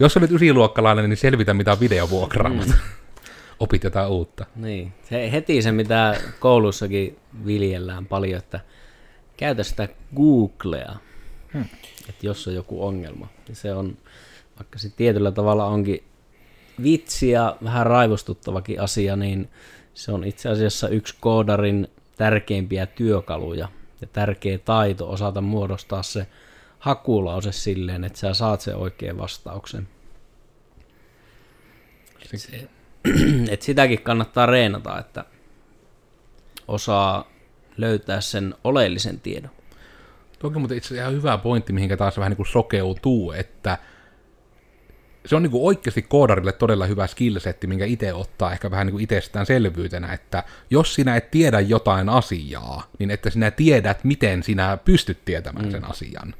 Jos 0.00 0.16
olet 0.16 0.30
ysiluokkalainen, 0.30 1.10
niin 1.10 1.16
selvitä, 1.16 1.54
mitä 1.54 1.72
on 1.72 1.80
videovuokraamot. 1.80 2.66
Mm. 2.66 2.74
Opit 3.60 3.84
jotain 3.84 4.08
uutta. 4.08 4.46
Niin, 4.56 4.92
se 5.08 5.32
heti 5.32 5.62
se, 5.62 5.72
mitä 5.72 6.20
koulussakin 6.40 7.18
viljellään 7.46 8.06
paljon, 8.06 8.38
että 8.38 8.60
käytä 9.36 9.62
sitä 9.62 9.88
Googlea, 10.16 10.96
hmm. 11.52 11.64
että 12.08 12.26
jos 12.26 12.48
on 12.48 12.54
joku 12.54 12.86
ongelma. 12.86 13.28
Niin 13.48 13.56
se 13.56 13.74
on, 13.74 13.96
vaikka 14.58 14.78
se 14.78 14.90
tietyllä 14.96 15.32
tavalla 15.32 15.66
onkin 15.66 16.04
vitsi 16.82 17.30
ja 17.30 17.56
vähän 17.64 17.86
raivostuttavakin 17.86 18.80
asia, 18.80 19.16
niin 19.16 19.48
se 19.94 20.12
on 20.12 20.24
itse 20.24 20.48
asiassa 20.48 20.88
yksi 20.88 21.14
koodarin 21.20 21.88
tärkeimpiä 22.16 22.86
työkaluja 22.86 23.68
ja 24.02 24.08
tärkeä 24.12 24.58
taito 24.58 25.10
osata 25.10 25.40
muodostaa 25.40 26.02
se 26.02 26.26
hakulause 26.78 27.52
silleen, 27.52 28.04
että 28.04 28.18
sä 28.18 28.34
saat 28.34 28.60
sen 28.60 28.76
oikean 28.76 29.18
vastauksen. 29.18 29.88
Et, 32.22 32.40
se, 32.40 32.68
et 33.52 33.62
sitäkin 33.62 34.02
kannattaa 34.02 34.46
reenata, 34.46 34.98
että 34.98 35.24
osaa 36.68 37.30
löytää 37.76 38.20
sen 38.20 38.54
oleellisen 38.64 39.20
tiedon. 39.20 39.50
Toki 40.38 40.58
mutta 40.58 40.74
itse 40.74 40.94
ihan 40.94 41.12
hyvä 41.12 41.38
pointti, 41.38 41.72
mihinkä 41.72 41.96
taas 41.96 42.16
vähän 42.16 42.30
niin 42.30 42.36
kuin 42.36 42.46
sokeutuu, 42.46 43.32
että– 43.32 43.78
se 45.26 45.36
on 45.36 45.42
niin 45.42 45.50
kuin 45.50 45.62
oikeasti 45.62 46.02
koodarille 46.02 46.52
todella 46.52 46.86
hyvä 46.86 47.06
skillsetti, 47.06 47.66
minkä 47.66 47.84
itse 47.84 48.14
ottaa 48.14 48.52
ehkä 48.52 48.70
vähän 48.70 48.86
niin 48.86 48.92
kuin 48.92 49.04
itsestäänselvyytenä, 49.04 50.12
että 50.12 50.44
jos 50.70 50.94
sinä 50.94 51.16
et 51.16 51.30
tiedä 51.30 51.60
jotain 51.60 52.08
asiaa, 52.08 52.82
niin 52.98 53.10
että 53.10 53.30
sinä 53.30 53.50
tiedät, 53.50 54.04
miten 54.04 54.42
sinä 54.42 54.78
pystyt 54.84 55.24
tietämään 55.24 55.66
mm. 55.66 55.70
sen 55.70 55.90
asian. 55.90 56.34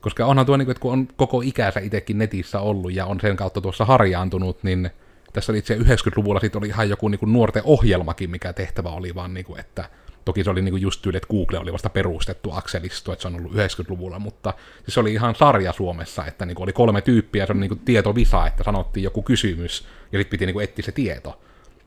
Koska 0.00 0.26
onhan 0.26 0.46
tuo, 0.46 0.56
niin 0.56 0.66
kuin, 0.66 0.72
että 0.72 0.82
kun 0.82 0.92
on 0.92 1.08
koko 1.16 1.40
ikänsä 1.40 1.80
itsekin 1.80 2.18
netissä 2.18 2.60
ollut 2.60 2.92
ja 2.92 3.06
on 3.06 3.20
sen 3.20 3.36
kautta 3.36 3.60
tuossa 3.60 3.84
harjaantunut, 3.84 4.62
niin 4.62 4.90
tässä 5.32 5.52
oli 5.52 5.58
itse 5.58 5.76
90-luvulla 5.76 6.40
sitten 6.40 6.58
oli 6.58 6.68
ihan 6.68 6.88
joku 6.88 7.08
niin 7.08 7.18
kuin 7.18 7.32
nuorten 7.32 7.62
ohjelmakin, 7.64 8.30
mikä 8.30 8.52
tehtävä 8.52 8.88
oli 8.88 9.14
vaan, 9.14 9.34
niin 9.34 9.46
kuin, 9.46 9.60
että 9.60 9.84
Toki 10.24 10.44
se 10.44 10.50
oli 10.50 10.62
niinku 10.62 10.76
just 10.76 11.02
tyyli, 11.02 11.16
että 11.16 11.28
Google 11.28 11.58
oli 11.58 11.72
vasta 11.72 11.90
perustettu 11.90 12.52
akselisto, 12.52 13.12
että 13.12 13.22
se 13.22 13.28
on 13.28 13.36
ollut 13.36 13.52
90-luvulla, 13.52 14.18
mutta 14.18 14.54
siis 14.84 14.94
se 14.94 15.00
oli 15.00 15.12
ihan 15.12 15.34
sarja 15.34 15.72
Suomessa, 15.72 16.26
että 16.26 16.46
niinku 16.46 16.62
oli 16.62 16.72
kolme 16.72 17.00
tyyppiä, 17.00 17.46
se 17.46 17.52
on 17.52 17.60
niinku 17.60 17.76
tietovisa, 17.76 18.46
että 18.46 18.64
sanottiin 18.64 19.04
joku 19.04 19.22
kysymys, 19.22 19.86
ja 20.12 20.18
sitten 20.18 20.30
piti 20.30 20.46
niinku 20.46 20.60
etsiä 20.60 20.84
se 20.84 20.92
tieto. 20.92 21.40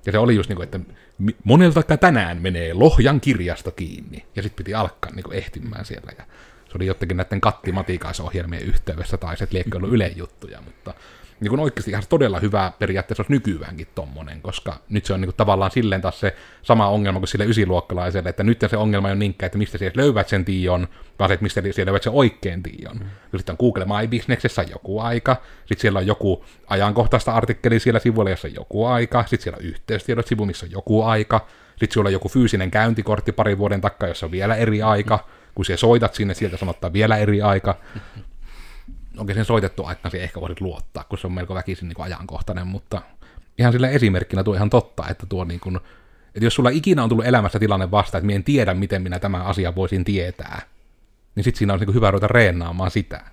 Ja 0.06 0.12
se 0.12 0.18
oli 0.18 0.36
just 0.36 0.50
niinku, 0.50 0.64
että 0.64 0.80
monelta 1.44 1.98
tänään 1.98 2.42
menee 2.42 2.74
Lohjan 2.74 3.22
kirjasto 3.22 3.72
kiinni, 3.72 4.26
ja 4.36 4.44
sitten 4.44 4.58
piti 4.66 4.74
alkaa 4.74 5.12
niinku 5.12 5.32
ehtimään 5.32 5.86
siellä, 5.86 6.12
ja 6.18 6.24
se 6.66 6.72
oli 6.76 6.86
jotenkin 6.86 7.18
näiden 7.18 7.42
kattimatikaisohjelmien 7.42 8.64
yhteydessä, 8.64 9.18
tai 9.18 9.38
se, 9.38 9.48
liekö 9.52 9.78
ollut 9.78 9.94
ylejuttuja, 9.94 10.62
mutta 10.62 10.94
niin 11.40 11.50
kuin 11.50 11.60
oikeasti 11.60 11.92
ihan 11.92 12.04
todella 12.10 12.40
hyvä 12.40 12.72
periaatteessa 12.80 13.22
olisi 13.22 13.34
nykyäänkin 13.34 13.88
tommonen, 13.96 14.42
koska 14.42 14.76
nyt 14.90 15.06
se 15.06 15.14
on 15.14 15.22
niin 15.22 15.28
kuin 15.28 15.36
tavallaan 15.36 15.72
silleen 15.72 16.02
taas 16.02 16.20
se 16.20 16.36
sama 16.62 16.88
ongelma 16.88 17.20
kuin 17.20 17.28
sille 17.28 17.46
ysiluokkalaiselle, 17.46 18.30
että 18.30 18.44
nyt 18.44 18.66
se 18.70 18.78
ongelma 18.78 19.08
on 19.08 19.20
niinkään, 19.20 19.46
että 19.46 19.58
mistä 19.58 19.78
siellä 19.78 20.02
löydät 20.02 20.30
sen 20.30 20.46
tion, 20.46 20.88
vaan 21.20 21.30
se, 21.30 21.34
että 21.34 21.44
mistä 21.44 21.62
siellä 21.62 21.90
löydät 21.90 22.04
sen 22.04 22.14
oikein 22.14 22.64
tion. 22.64 22.98
Mm. 22.98 23.38
Sitten 23.38 23.54
on 23.54 23.58
Google 23.60 23.86
My 23.86 24.08
Businessissa 24.08 24.64
joku 24.64 25.00
aika, 25.00 25.36
sitten 25.66 25.82
siellä 25.82 26.00
on 26.00 26.08
joku 26.08 26.46
ajankohtaista 26.68 27.34
artikkeli 27.34 27.80
siellä 27.80 28.00
sivuilla, 28.00 28.30
jossa 28.30 28.48
on 28.48 28.54
joku 28.54 28.86
aika, 28.86 29.22
sitten 29.22 29.44
siellä 29.44 29.58
on 29.58 29.66
yhteystiedot 29.66 30.28
sivu, 30.28 30.46
missä 30.46 30.66
on 30.66 30.72
joku 30.72 31.04
aika, 31.04 31.48
sitten 31.70 31.94
sulla 31.94 32.08
on 32.08 32.14
joku 32.14 32.30
fyysinen 32.30 32.72
käyntikortti 32.72 33.32
pari 33.32 33.58
vuoden 33.58 33.82
takaa, 33.82 34.10
jossa 34.10 34.26
on 34.26 34.32
vielä 34.32 34.56
eri 34.56 34.82
aika, 34.82 35.28
kun 35.56 35.66
siellä 35.66 35.80
soitat 35.80 36.14
sinne, 36.14 36.34
sieltä 36.34 36.58
sanottaa 36.58 36.94
vielä 36.94 37.18
eri 37.18 37.42
aika 37.42 37.76
onkin 39.18 39.36
sen 39.36 39.46
soitettu 39.46 39.86
aikana 39.86 40.10
siihen 40.10 40.24
ehkä 40.24 40.42
voisit 40.42 40.62
luottaa, 40.62 41.04
kun 41.04 41.18
se 41.18 41.28
on 41.28 41.34
melko 41.34 41.56
väkisin 41.56 41.88
niin 41.88 41.96
kuin 41.96 42.06
ajankohtainen, 42.06 42.68
mutta 42.68 43.02
ihan 43.58 43.74
sillä 43.74 43.90
esimerkkinä 43.90 44.44
tuo 44.44 44.56
ihan 44.56 44.70
totta, 44.70 45.08
että 45.10 45.26
tuo 45.26 45.44
niin 45.44 45.60
kuin, 45.60 45.76
että 46.28 46.46
jos 46.46 46.56
sulla 46.56 46.70
ikinä 46.70 47.04
on 47.04 47.10
tullut 47.10 47.26
elämässä 47.26 47.60
tilanne 47.60 47.92
vasta, 47.92 48.18
että 48.18 48.26
minä 48.26 48.36
en 48.36 48.44
tiedä, 48.44 48.74
miten 48.74 49.02
minä 49.02 49.20
tämän 49.20 49.42
asian 49.42 49.76
voisin 49.76 50.04
tietää, 50.04 50.62
niin 51.36 51.44
sitten 51.44 51.58
siinä 51.58 51.74
on 51.74 51.80
niin 51.80 51.94
hyvä 51.94 52.12
ruveta 52.12 52.28
reenaamaan 52.28 52.92
sitä 52.92 53.24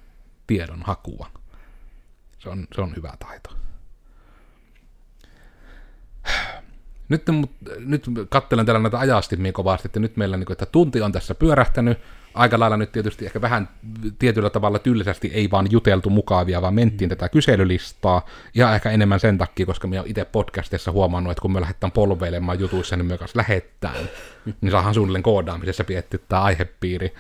tiedon 0.47 0.83
hakua. 0.83 1.31
Se 2.39 2.49
on, 2.49 2.67
se 2.75 2.81
on 2.81 2.97
hyvä 2.97 3.13
taito. 3.19 3.51
Nyt, 7.11 7.23
nyt 7.79 8.05
katselen 8.29 8.67
täällä 8.67 8.83
näitä 8.83 8.99
ajastimia 8.99 9.53
kovasti, 9.53 9.89
että 9.89 10.01
nyt 10.01 10.17
meillä, 10.17 10.37
niin 10.37 10.47
kuin, 10.47 10.55
että 10.55 10.67
tunti 10.67 11.03
on 11.03 11.13
tässä 11.13 11.35
pyörähtänyt, 11.35 11.99
aika 12.35 12.59
lailla 12.59 12.77
nyt 12.77 12.93
tietysti 12.93 13.27
ehkä 13.27 13.41
vähän 13.41 13.69
tietyllä 14.19 14.51
tavalla 14.51 14.79
tylsästi 14.79 15.31
ei 15.35 15.51
vaan 15.51 15.67
juteltu 15.71 16.11
mukavia, 16.11 16.63
vaan 16.63 16.75
mentiin 16.75 17.09
mm. 17.09 17.17
tätä 17.17 17.29
kyselylistaa. 17.29 18.27
Ja 18.55 18.75
ehkä 18.75 18.91
enemmän 18.91 19.21
sen 19.21 19.39
takia, 19.39 19.67
koska 19.67 19.89
olen 19.89 20.03
itse 20.07 20.25
podcastissa 20.25 20.93
huomannut, 20.93 21.31
että 21.31 21.43
kun 21.43 21.53
me 21.53 21.61
lähdetään 21.61 21.93
polveilemaan 21.93 22.61
jutuissa, 22.61 22.97
niin 22.97 23.07
me 23.07 23.17
myös 23.21 23.35
lähettään. 23.35 24.09
niin 24.61 24.71
saahan 24.71 24.95
suunnilleen 24.95 25.23
koodaamisessa 25.23 25.85
pietty 25.85 26.25
tämä 26.29 26.43
aihepiiri. 26.43 27.15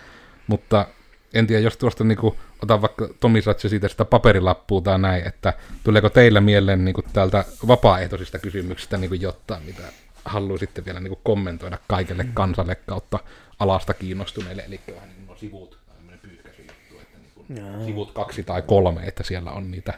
Mutta 0.46 0.86
en 1.34 1.46
tiedä, 1.46 1.62
jos 1.62 1.76
tuosta 1.76 2.04
niin 2.04 2.18
kuin, 2.18 2.34
otan 2.62 2.82
vaikka 2.82 3.08
Tomi 3.20 3.42
Satsi 3.42 3.68
siitä 3.68 3.88
sitä 3.88 4.04
paperilappua 4.04 4.80
tai 4.80 4.98
näin, 4.98 5.26
että 5.26 5.52
tuleeko 5.84 6.08
teillä 6.10 6.40
mieleen 6.40 6.84
niin 6.84 6.94
kuin, 6.94 7.04
täältä 7.12 7.44
vapaaehtoisista 7.66 8.38
kysymyksistä 8.38 8.96
niin 8.96 9.08
kuin, 9.08 9.20
jotain, 9.20 9.62
mitä 9.62 9.82
haluaisitte 10.24 10.84
vielä 10.84 11.00
niin 11.00 11.08
kuin, 11.08 11.20
kommentoida 11.22 11.78
kaikelle 11.88 12.26
kansalle 12.34 12.74
kautta 12.74 13.18
alasta 13.58 13.94
kiinnostuneille, 13.94 14.64
eli 14.66 14.80
vähän 14.94 15.08
niin 15.08 15.26
kuin 15.26 15.38
sivut, 15.38 15.78
tämmöinen 15.96 16.20
juttu, 16.58 17.00
että 17.00 17.18
niin 17.18 17.32
kuin 17.34 17.84
sivut 17.86 18.12
kaksi 18.12 18.42
tai 18.42 18.62
kolme, 18.62 19.00
että 19.02 19.22
siellä 19.22 19.50
on 19.50 19.70
niitä. 19.70 19.94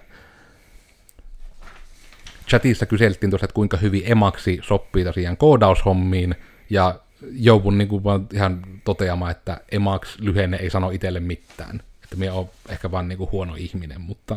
Chatissa 2.49 2.87
kyseltiin 2.87 3.30
tuossa, 3.30 3.45
että 3.45 3.55
kuinka 3.55 3.76
hyvin 3.76 4.03
emaksi 4.05 4.61
sopii 4.62 5.05
tosiaan 5.05 5.37
koodaushommiin, 5.37 6.35
ja 6.70 7.01
joudun 7.31 7.79
niin 7.79 7.89
kuin 7.89 8.05
vaan 8.05 8.29
ihan 8.33 8.66
toteamaan, 8.85 9.31
että 9.31 9.61
emax 9.73 10.18
lyhenne 10.18 10.57
ei 10.57 10.70
sano 10.70 10.91
itselle 10.91 11.20
mitään. 11.20 11.83
Että 12.03 12.16
minä 12.16 12.33
olen 12.33 12.51
ehkä 12.68 12.91
vaan 12.91 13.09
niin 13.09 13.18
kuin 13.18 13.33
huono 13.33 13.55
ihminen, 13.55 14.01
mutta 14.01 14.37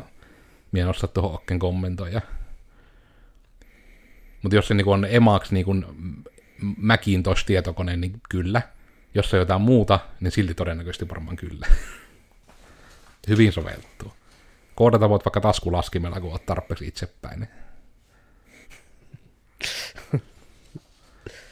minä 0.71 0.83
en 0.83 0.89
osaa 0.89 1.07
tuohon 1.07 1.33
okken 1.33 1.59
kommentoida. 1.59 2.21
Mutta 4.41 4.55
jos 4.55 4.67
se 4.67 4.73
niin 4.73 4.85
kuin 4.85 4.93
on 4.93 5.07
emax 5.09 5.51
niin 5.51 5.65
kuin 5.65 5.85
Macintosh-tietokone, 6.77 7.97
niin 7.97 8.21
kyllä. 8.29 8.61
Jos 9.15 9.29
se 9.29 9.35
on 9.35 9.39
jotain 9.39 9.61
muuta, 9.61 9.99
niin 10.19 10.31
silti 10.31 10.53
todennäköisesti 10.53 11.09
varmaan 11.09 11.35
kyllä. 11.35 11.67
Hyvin 13.27 13.51
soveltuu. 13.51 14.13
Koodata 14.75 15.09
voit 15.09 15.25
vaikka 15.25 15.41
taskulaskimella, 15.41 16.21
kun 16.21 16.31
olet 16.31 16.45
tarpeeksi 16.45 16.87
itsepäin. 16.87 17.47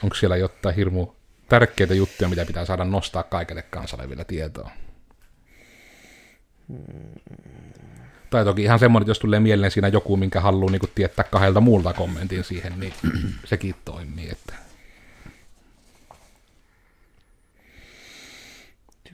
Onko 0.04 0.16
siellä 0.16 0.38
jotain 0.38 0.76
hirmu 0.76 1.08
tärkeitä 1.50 1.94
juttuja, 1.94 2.30
mitä 2.30 2.46
pitää 2.46 2.66
saada 2.66 2.84
nostaa 2.84 3.24
kaikille 3.24 3.62
kansalle 3.62 4.10
vielä 4.10 4.24
tietoa? 4.24 4.72
Tai 8.30 8.46
toki 8.46 8.64
ihan 8.64 8.80
semmoinen, 8.80 9.04
että 9.04 9.10
jos 9.10 9.20
tulee 9.20 9.40
mieleen 9.40 9.72
siinä 9.72 9.88
joku, 9.88 10.18
minkä 10.18 10.42
haluaa 10.42 10.72
niin 10.72 10.82
tietää 10.96 11.26
kahdelta 11.32 11.62
muulta 11.62 11.94
kommentin 11.94 12.44
siihen, 12.44 12.80
niin 12.80 12.94
sekin 13.46 13.76
toimii. 13.86 14.30
Että 14.30 14.54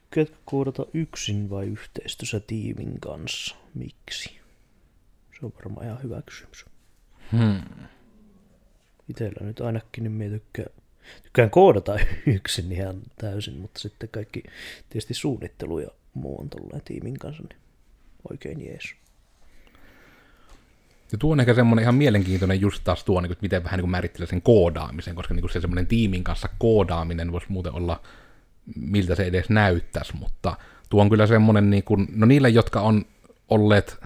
Tykkäätkö 0.10 0.38
koodata 0.46 0.86
yksin 0.94 1.50
vai 1.50 1.66
yhteistyössä 1.66 2.40
tiimin 2.40 3.00
kanssa? 3.00 3.56
Miksi? 3.74 4.40
Se 5.40 5.46
on 5.46 5.54
varmaan 5.56 5.86
ihan 5.86 6.04
hyvä 6.04 6.22
kysymys. 6.26 6.66
Hmm. 7.32 7.62
Itellä 9.10 9.46
nyt 9.48 9.62
ainakin, 9.62 10.04
niin 10.04 10.12
minä 10.12 10.30
tykkään, 10.30 10.70
tykkään 11.24 11.50
koodata 11.50 12.00
yksin 12.36 12.72
ihan 12.72 13.02
täysin, 13.18 13.58
mutta 13.58 13.80
sitten 13.80 14.10
kaikki 14.10 14.44
tietysti 14.90 15.14
suunnittelu 15.14 15.80
ja 15.80 15.90
muu 16.14 16.42
on 16.42 16.50
tolleen 16.50 16.82
tiimin 16.86 17.20
kanssa, 17.20 17.44
niin 17.44 17.60
oikein 18.32 18.66
jees. 18.66 18.96
Ja 21.12 21.18
tuo 21.18 21.32
on 21.32 21.40
ehkä 21.40 21.54
semmoinen 21.54 21.84
ihan 21.84 21.96
mielenkiintoinen 21.96 22.62
just 22.62 22.84
taas 22.84 23.04
tuo, 23.04 23.22
niin 23.22 23.30
kuin, 23.30 23.38
miten 23.42 23.64
vähän 23.64 23.80
niin 23.80 23.90
määrittelee 23.90 24.28
sen 24.28 24.42
koodaamisen, 24.42 25.16
koska 25.16 25.34
niin 25.34 25.42
kuin 25.42 25.52
se 25.52 25.62
semmoinen 25.62 25.88
tiimin 25.88 26.24
kanssa 26.24 26.50
koodaaminen 26.58 27.32
voisi 27.32 27.48
muuten 27.50 27.74
olla, 27.74 28.02
miltä 28.76 29.16
se 29.16 29.24
edes 29.24 29.50
näyttäisi, 29.50 30.16
mutta 30.16 30.58
tuo 30.90 31.02
on 31.02 31.10
kyllä 31.10 31.28
semmoinen, 31.28 31.70
niin 31.70 31.84
kuin, 31.84 32.08
no 32.16 32.26
niille, 32.26 32.50
jotka 32.50 32.82
on 32.82 33.06
olleet, 33.50 33.98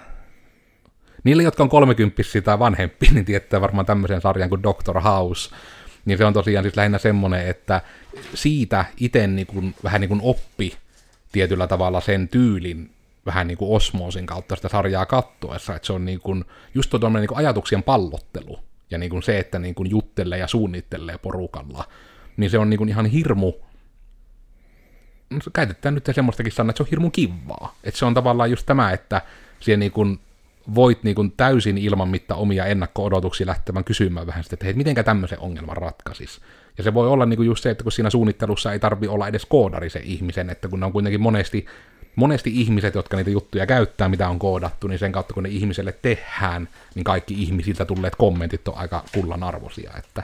niille, 1.24 1.44
jotka 1.44 1.64
on 1.64 1.70
kolmekymppisiä 1.70 2.42
tai 2.42 2.60
vanhempi, 2.60 3.08
niin 3.14 3.26
tietää 3.26 3.62
varmaan 3.62 3.86
tämmöisen 3.86 4.22
sarjan 4.22 4.50
kuin 4.50 4.64
Doctor 4.64 5.02
House, 5.02 5.56
niin 6.06 6.18
se 6.18 6.26
on 6.26 6.34
tosiaan 6.34 6.64
siis 6.64 6.76
lähinnä 6.76 6.98
semmoinen, 6.98 7.48
että 7.48 7.82
siitä 8.34 8.86
itse 8.98 9.28
niin 9.28 9.48
kuin, 9.48 9.76
vähän 9.84 10.02
niin 10.02 10.10
kuin 10.10 10.22
oppi 10.24 10.78
tietyllä 11.32 11.68
tavalla 11.68 12.02
sen 12.02 12.28
tyylin, 12.28 12.92
vähän 13.26 13.48
niin 13.48 13.58
kuin 13.58 13.76
osmoosin 13.76 14.26
kautta 14.26 14.56
sitä 14.56 14.70
sarjaa 14.70 15.06
kattoessa, 15.06 15.76
että 15.76 15.86
se 15.86 15.94
on 15.94 16.06
niin 16.06 16.20
kuin, 16.20 16.46
just 16.74 16.90
tuo 16.90 17.10
niin 17.10 17.28
kuin 17.28 17.38
ajatuksien 17.38 17.84
pallottelu, 17.84 18.60
ja 18.92 18.98
niin 18.98 19.10
kuin 19.10 19.24
se, 19.24 19.40
että 19.40 19.60
niin 19.60 19.76
kuin 19.76 19.90
juttelee 19.90 20.40
ja 20.40 20.48
suunnittelee 20.48 21.18
porukalla, 21.18 21.86
niin 22.38 22.50
se 22.50 22.58
on 22.58 22.70
niin 22.70 22.78
kuin 22.78 22.90
ihan 22.90 23.06
hirmu, 23.06 23.54
käytetään 25.54 25.96
nyt 25.96 26.10
semmoistakin 26.12 26.52
sanaa, 26.52 26.70
että 26.70 26.78
se 26.78 26.84
on 26.84 26.90
hirmu 26.90 27.10
kivaa. 27.10 27.76
Että 27.84 28.00
se 28.00 28.06
on 28.06 28.14
tavallaan 28.14 28.50
just 28.50 28.66
tämä, 28.66 28.92
että 28.92 29.22
siihen 29.60 29.80
niin 29.80 29.92
kuin 29.92 30.20
voit 30.76 31.04
niin 31.04 31.16
kuin 31.16 31.32
täysin 31.38 31.78
ilman 31.78 32.10
mitään 32.10 32.40
omia 32.40 32.66
ennakko-odotuksia 32.66 33.48
lähtemään 33.48 33.84
kysymään 33.84 34.28
vähän 34.28 34.44
sitä, 34.44 34.54
että 34.54 34.66
hei, 34.66 34.74
mitenkä 34.74 35.04
tämmöisen 35.04 35.40
ongelman 35.40 35.78
ratkaisis. 35.78 36.42
Ja 36.78 36.84
se 36.84 36.94
voi 36.94 37.08
olla 37.08 37.26
niin 37.26 37.38
kuin 37.38 37.48
just 37.48 37.64
se, 37.64 37.70
että 37.70 37.84
kun 37.84 37.92
siinä 37.92 38.10
suunnittelussa 38.10 38.74
ei 38.74 38.80
tarvi 38.80 39.08
olla 39.08 39.28
edes 39.28 39.46
koodari 39.46 39.90
se 39.90 40.02
ihmisen, 40.04 40.50
että 40.50 40.68
kun 40.68 40.80
ne 40.80 40.86
on 40.86 40.92
kuitenkin 40.92 41.22
monesti 41.22 41.66
monesti 42.16 42.62
ihmiset, 42.62 42.96
jotka 42.96 43.18
niitä 43.18 43.30
juttuja 43.30 43.66
käyttää, 43.66 44.10
mitä 44.10 44.30
on 44.30 44.40
koodattu, 44.40 44.88
niin 44.88 45.00
sen 45.00 45.12
kautta 45.12 45.34
kun 45.34 45.44
ne 45.44 45.50
ihmiselle 45.50 45.96
tehdään, 46.02 46.70
niin 46.96 47.04
kaikki 47.04 47.34
ihmisiltä 47.44 47.86
tulleet 47.86 48.16
kommentit 48.16 48.68
on 48.68 48.78
aika 48.78 49.04
kullanarvoisia, 49.14 49.92
että 49.98 50.24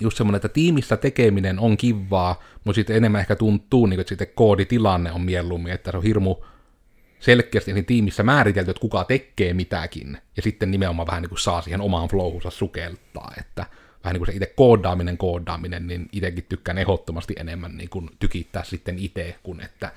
just 0.00 0.16
semmoinen, 0.16 0.36
että 0.36 0.48
tiimissä 0.48 0.96
tekeminen 0.96 1.58
on 1.58 1.76
kivaa, 1.76 2.42
mutta 2.64 2.76
sitten 2.76 2.96
enemmän 2.96 3.20
ehkä 3.20 3.36
tuntuu, 3.36 3.86
niin 3.86 4.00
että 4.00 4.08
sitten 4.08 4.28
kooditilanne 4.34 5.12
on 5.12 5.20
mieluummin, 5.20 5.72
että 5.72 5.90
se 5.90 5.96
on 5.96 6.02
hirmu 6.02 6.36
selkeästi 7.24 7.72
niin 7.72 7.84
tiimissä 7.84 8.22
määritelty, 8.22 8.70
että 8.70 8.80
kuka 8.80 9.04
tekee 9.04 9.54
mitäkin, 9.54 10.18
ja 10.36 10.42
sitten 10.42 10.70
nimenomaan 10.70 11.06
vähän 11.06 11.22
niin 11.22 11.28
kuin 11.28 11.38
saa 11.38 11.62
siihen 11.62 11.80
omaan 11.80 12.08
flowhunsa 12.08 12.50
sukeltaa, 12.50 13.32
että 13.38 13.66
vähän 14.04 14.14
niin 14.14 14.20
kuin 14.20 14.26
se 14.26 14.32
itse 14.32 14.52
koodaaminen, 14.56 15.18
koodaaminen, 15.18 15.86
niin 15.86 16.08
itsekin 16.12 16.44
tykkään 16.48 16.78
ehdottomasti 16.78 17.34
enemmän 17.38 17.76
niin 17.76 17.88
kuin 17.88 18.10
tykittää 18.18 18.64
sitten 18.64 18.98
itse, 18.98 19.36
kun 19.42 19.60
että 19.60 19.92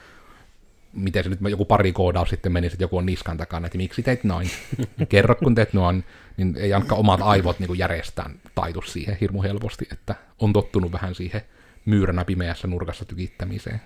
miten 0.93 1.23
se 1.23 1.29
nyt 1.29 1.39
joku 1.49 1.65
pari 1.65 1.93
koodaus 1.93 2.29
sitten 2.29 2.51
meni, 2.51 2.67
että 2.67 2.83
joku 2.83 2.97
on 2.97 3.05
niskan 3.05 3.37
takana, 3.37 3.65
että 3.65 3.77
miksi 3.77 4.03
teit 4.03 4.23
noin. 4.23 4.49
Kerro, 5.09 5.35
kun 5.35 5.55
teet 5.55 5.73
noin, 5.73 6.03
niin 6.37 6.55
ei 6.57 6.73
ainakaan 6.73 6.99
omat 6.99 7.19
aivot 7.23 7.59
niin 7.59 7.77
järjestään 7.77 8.39
taitu 8.55 8.81
siihen 8.81 9.17
hirmu 9.21 9.41
helposti, 9.41 9.87
että 9.91 10.15
on 10.39 10.53
tottunut 10.53 10.91
vähän 10.91 11.15
siihen 11.15 11.41
myyränä 11.85 12.25
pimeässä 12.25 12.67
nurkassa 12.67 13.05
tykittämiseen. 13.05 13.81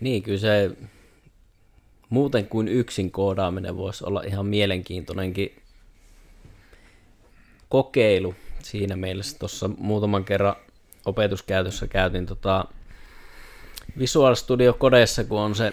Niin, 0.00 0.22
kyllä 0.22 0.38
se 0.38 0.70
muuten 2.08 2.46
kuin 2.48 2.68
yksin 2.68 3.10
koodaaminen 3.10 3.76
voisi 3.76 4.04
olla 4.04 4.22
ihan 4.22 4.46
mielenkiintoinenkin 4.46 5.62
kokeilu 7.68 8.34
siinä 8.62 8.96
mielessä. 8.96 9.38
Tuossa 9.38 9.70
muutaman 9.78 10.24
kerran 10.24 10.56
opetuskäytössä 11.04 11.86
käytin 11.86 12.26
tota 12.26 12.64
Visual 13.98 14.34
Studio 14.34 14.72
Codeessa, 14.72 15.24
kun 15.24 15.40
on 15.40 15.54
se 15.54 15.72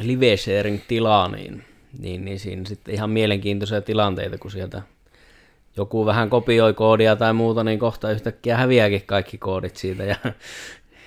live 0.00 0.36
sharing 0.36 0.80
tila, 0.88 1.28
niin, 1.28 1.64
niin, 1.98 2.24
niin 2.24 2.38
siinä 2.38 2.64
sitten 2.64 2.94
ihan 2.94 3.10
mielenkiintoisia 3.10 3.82
tilanteita, 3.82 4.38
kun 4.38 4.50
sieltä 4.50 4.82
joku 5.76 6.06
vähän 6.06 6.30
kopioi 6.30 6.74
koodia 6.74 7.16
tai 7.16 7.32
muuta, 7.32 7.64
niin 7.64 7.78
kohta 7.78 8.10
yhtäkkiä 8.10 8.56
häviääkin 8.56 9.02
kaikki 9.06 9.38
koodit 9.38 9.76
siitä 9.76 10.04
ja, 10.04 10.16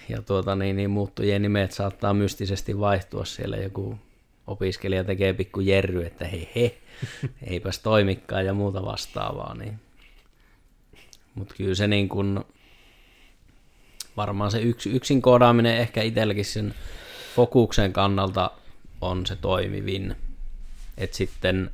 ja 0.10 0.22
tuota, 0.22 0.56
niin, 0.56 0.76
niin 0.76 0.89
muuttujien 0.89 1.41
nimet 1.41 1.72
saattaa 1.72 2.14
mystisesti 2.14 2.80
vaihtua 2.80 3.26
siellä. 3.26 3.58
Joku 3.58 3.99
opiskelija 4.47 5.03
tekee 5.03 5.34
pikku 5.34 5.60
jerry, 5.60 6.06
että 6.06 6.28
hei 6.28 6.49
he, 6.56 6.78
eipäs 7.51 7.80
toimikaan 7.80 8.45
ja 8.45 8.53
muuta 8.53 8.86
vastaavaa. 8.86 9.56
Niin. 9.56 9.80
Mutta 11.36 11.56
kyllä 11.58 11.76
se 11.76 11.88
niin 11.88 12.10
kuin, 12.10 12.39
varmaan 14.18 14.51
se 14.51 14.62
yks, 14.62 14.86
yksin 14.86 15.22
koodaaminen 15.22 15.78
ehkä 15.78 16.01
itselläkin 16.01 16.45
sen 16.45 16.76
fokuksen 17.36 17.93
kannalta 17.93 18.51
on 19.01 19.26
se 19.26 19.36
toimivin. 19.36 20.16
että 20.97 21.18
sitten 21.18 21.72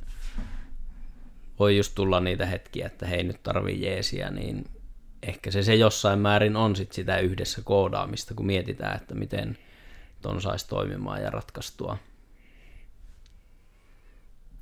voi 1.58 1.76
just 1.76 1.94
tulla 1.94 2.20
niitä 2.20 2.46
hetkiä, 2.46 2.86
että 2.86 3.06
hei 3.06 3.22
nyt 3.22 3.42
tarvii 3.42 3.82
jeesiä, 3.82 4.30
niin 4.30 4.64
ehkä 5.22 5.50
se, 5.50 5.62
se 5.62 5.74
jossain 5.74 6.18
määrin 6.18 6.56
on 6.56 6.76
sit 6.76 6.92
sitä 6.92 7.18
yhdessä 7.18 7.62
koodaamista, 7.64 8.34
kun 8.34 8.46
mietitään, 8.46 8.96
että 8.96 9.14
miten 9.14 9.58
ton 10.20 10.42
saisi 10.42 10.68
toimimaan 10.68 11.22
ja 11.22 11.30
ratkaistua. 11.30 11.98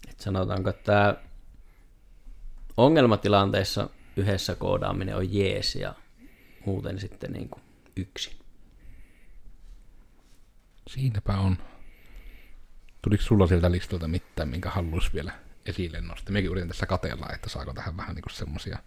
Et 0.08 0.20
sanotaanko, 0.20 0.70
että 0.70 1.16
ongelmatilanteessa 2.76 3.88
yhdessä 4.16 4.54
koodaaminen 4.54 5.16
on 5.16 5.34
jees 5.34 5.74
ja 5.74 5.94
muuten 6.66 7.00
sitten 7.00 7.32
niin 7.32 7.48
kuin 7.48 7.62
yksin. 7.96 8.36
Siinäpä 10.88 11.38
on. 11.38 11.58
Tuliko 13.02 13.22
sulla 13.22 13.46
sieltä 13.46 13.70
listalta 13.70 14.08
mitään, 14.08 14.48
minkä 14.48 14.70
haluaisi 14.70 15.12
vielä 15.12 15.32
esille 15.66 16.00
nostaa? 16.00 16.32
Mekin 16.32 16.50
yritän 16.50 16.68
tässä 16.68 16.86
katella, 16.86 17.26
että 17.34 17.48
saako 17.48 17.74
tähän 17.74 17.96
vähän 17.96 18.14
niin 18.14 18.24
semmoisia. 18.30 18.78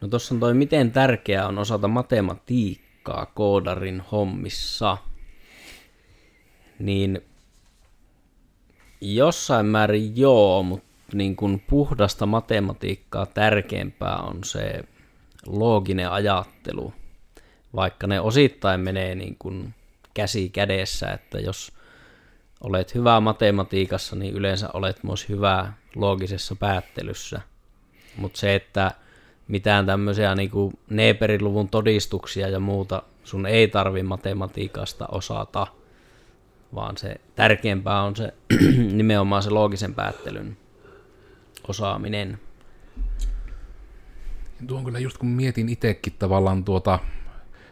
No 0.00 0.08
tuossa 0.08 0.34
on 0.34 0.40
toi, 0.40 0.54
miten 0.54 0.92
tärkeää 0.92 1.46
on 1.46 1.58
osata 1.58 1.88
matematiikkaa 1.88 3.26
koodarin 3.26 4.02
hommissa. 4.12 4.96
Niin 6.78 7.20
jossain 9.00 9.66
määrin 9.66 10.16
joo, 10.16 10.62
mutta 10.62 10.90
niin 11.12 11.36
kuin 11.36 11.64
puhdasta 11.70 12.26
matematiikkaa 12.26 13.26
tärkeämpää 13.26 14.16
on 14.16 14.44
se 14.44 14.84
looginen 15.46 16.10
ajattelu 16.10 16.92
vaikka 17.74 18.06
ne 18.06 18.20
osittain 18.20 18.80
menee 18.80 19.14
niin 19.14 19.36
kuin 19.38 19.74
käsi 20.14 20.48
kädessä, 20.48 21.10
että 21.10 21.38
jos 21.38 21.72
olet 22.60 22.94
hyvä 22.94 23.20
matematiikassa, 23.20 24.16
niin 24.16 24.34
yleensä 24.34 24.68
olet 24.72 25.04
myös 25.04 25.28
hyvä 25.28 25.72
loogisessa 25.94 26.56
päättelyssä. 26.56 27.40
Mutta 28.16 28.40
se, 28.40 28.54
että 28.54 28.90
mitään 29.50 29.86
tämmöisiä 29.86 30.34
niin 30.34 30.50
kuin 30.50 30.78
Neeperin 30.90 31.40
todistuksia 31.70 32.48
ja 32.48 32.60
muuta 32.60 33.02
sun 33.24 33.46
ei 33.46 33.68
tarvi 33.68 34.02
matematiikasta 34.02 35.06
osata, 35.06 35.66
vaan 36.74 36.96
se 36.96 37.20
tärkeämpää 37.34 38.02
on 38.02 38.16
se 38.16 38.34
nimenomaan 38.92 39.42
se 39.42 39.50
loogisen 39.50 39.94
päättelyn 39.94 40.56
osaaminen. 41.68 42.38
Tuo 44.66 44.78
on 44.78 44.84
kyllä 44.84 44.98
just 44.98 45.18
kun 45.18 45.28
mietin 45.28 45.68
itsekin 45.68 46.12
tavallaan 46.18 46.64
tuota 46.64 46.98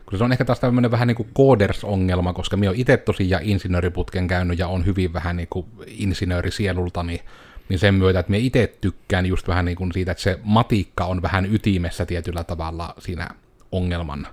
kun 0.07 0.19
se 0.19 0.24
on 0.24 0.32
ehkä 0.32 0.44
taas 0.44 0.61
tämmöinen 0.61 0.90
vähän 0.90 1.09
niin 1.09 1.16
kuin 1.16 1.28
coders-ongelma, 1.35 2.32
koska 2.32 2.57
minä 2.57 2.70
olen 2.70 2.81
itse 2.81 2.97
tosiaan 2.97 3.43
insinööriputken 3.44 4.28
käynyt 4.28 4.59
ja 4.59 4.69
on 4.69 4.86
hyvin 4.86 5.12
vähän 5.12 5.36
niin 5.36 5.48
kuin 5.51 5.66
insinöörisielultani, 5.86 7.12
niin, 7.12 7.24
niin 7.69 7.78
sen 7.78 7.95
myötä, 7.95 8.19
että 8.19 8.31
minä 8.31 8.45
itse 8.45 8.77
tykkään 8.81 9.27
just 9.27 9.49
vähän 9.49 9.65
niin 9.65 9.77
kuin 9.77 9.93
siitä, 9.93 10.12
että 10.12 10.23
se 10.23 10.39
matiikka 10.43 11.05
on 11.05 11.23
vähän 11.23 11.55
ytimessä 11.55 12.07
tietyllä 12.07 12.45
tavalla 12.45 12.95
siinä 12.99 13.28
ongelman 13.73 14.27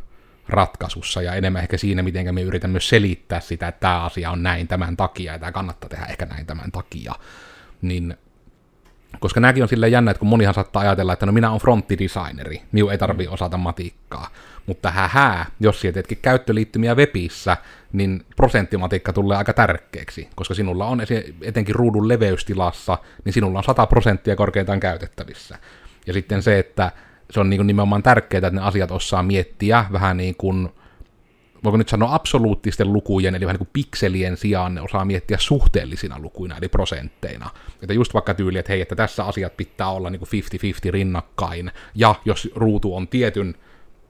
ratkaisussa 0.50 1.22
ja 1.22 1.34
enemmän 1.34 1.62
ehkä 1.62 1.78
siinä, 1.78 2.04
miten 2.04 2.36
me 2.36 2.42
yritän 2.42 2.70
myös 2.70 2.90
selittää 2.90 3.40
sitä, 3.40 3.68
että 3.68 3.80
tämä 3.80 4.04
asia 4.04 4.32
on 4.32 4.44
näin 4.44 4.68
tämän 4.68 4.98
takia 4.98 5.34
ja 5.34 5.40
tämä 5.40 5.52
kannattaa 5.52 5.90
tehdä 5.90 6.06
ehkä 6.06 6.26
näin 6.26 6.46
tämän 6.46 6.72
takia. 6.72 7.14
Niin 7.82 8.18
koska 9.20 9.40
nämäkin 9.40 9.64
on 9.64 9.70
silleen 9.70 9.92
jännä, 9.92 10.12
että 10.12 10.20
kun 10.20 10.30
monihan 10.30 10.54
saattaa 10.54 10.82
ajatella, 10.82 11.14
että 11.14 11.26
no 11.26 11.32
minä 11.32 11.50
olen 11.50 11.62
frontidesigneri, 11.62 12.62
minun 12.72 12.92
ei 12.92 12.98
tarvitse 12.98 13.34
osata 13.34 13.58
matiikkaa. 13.58 14.28
Mutta 14.66 14.92
hähää, 14.92 15.46
jos 15.60 15.82
sieltä 15.82 15.94
teetkin 15.94 16.18
käyttöliittymiä 16.22 16.96
webissä, 16.96 17.58
niin 17.94 18.26
prosenttimatikka 18.36 19.14
tulee 19.14 19.38
aika 19.38 19.54
tärkeäksi, 19.54 20.30
koska 20.36 20.54
sinulla 20.54 20.86
on 20.86 21.02
etenkin 21.42 21.76
ruudun 21.76 22.08
leveystilassa, 22.08 22.98
niin 23.26 23.34
sinulla 23.34 23.58
on 23.58 23.64
100 23.64 23.88
prosenttia 23.88 24.36
korkeintaan 24.36 24.80
käytettävissä. 24.80 25.58
Ja 26.08 26.14
sitten 26.14 26.44
se, 26.44 26.60
että 26.60 26.92
se 27.32 27.40
on 27.40 27.50
niin 27.50 27.68
nimenomaan 27.68 28.04
tärkeää, 28.04 28.48
että 28.48 28.60
ne 28.60 28.62
asiat 28.62 28.92
osaa 28.92 29.24
miettiä 29.24 29.86
vähän 29.92 30.18
niin 30.18 30.36
kuin 30.36 30.70
voiko 31.66 31.78
nyt 31.78 31.90
sanoa 31.90 32.16
absoluuttisten 32.16 32.94
lukujen, 32.94 33.36
eli 33.36 33.46
vähän 33.46 33.54
niin 33.54 33.68
kuin 33.68 33.74
pikselien 33.74 34.38
sijaan 34.38 34.76
ne 34.76 34.82
osaa 34.82 35.06
miettiä 35.06 35.38
suhteellisina 35.38 36.20
lukuina, 36.20 36.58
eli 36.58 36.70
prosentteina. 36.70 37.50
Että 37.82 37.94
just 37.94 38.14
vaikka 38.14 38.34
tyyli, 38.34 38.58
että 38.58 38.72
hei, 38.72 38.82
että 38.82 38.96
tässä 38.96 39.26
asiat 39.26 39.58
pitää 39.58 39.90
olla 39.90 40.10
niin 40.10 40.20
kuin 40.20 40.30
50-50 40.90 40.92
rinnakkain, 40.92 41.72
ja 41.96 42.16
jos 42.26 42.50
ruutu 42.56 42.96
on 42.96 43.08
tietyn 43.08 43.56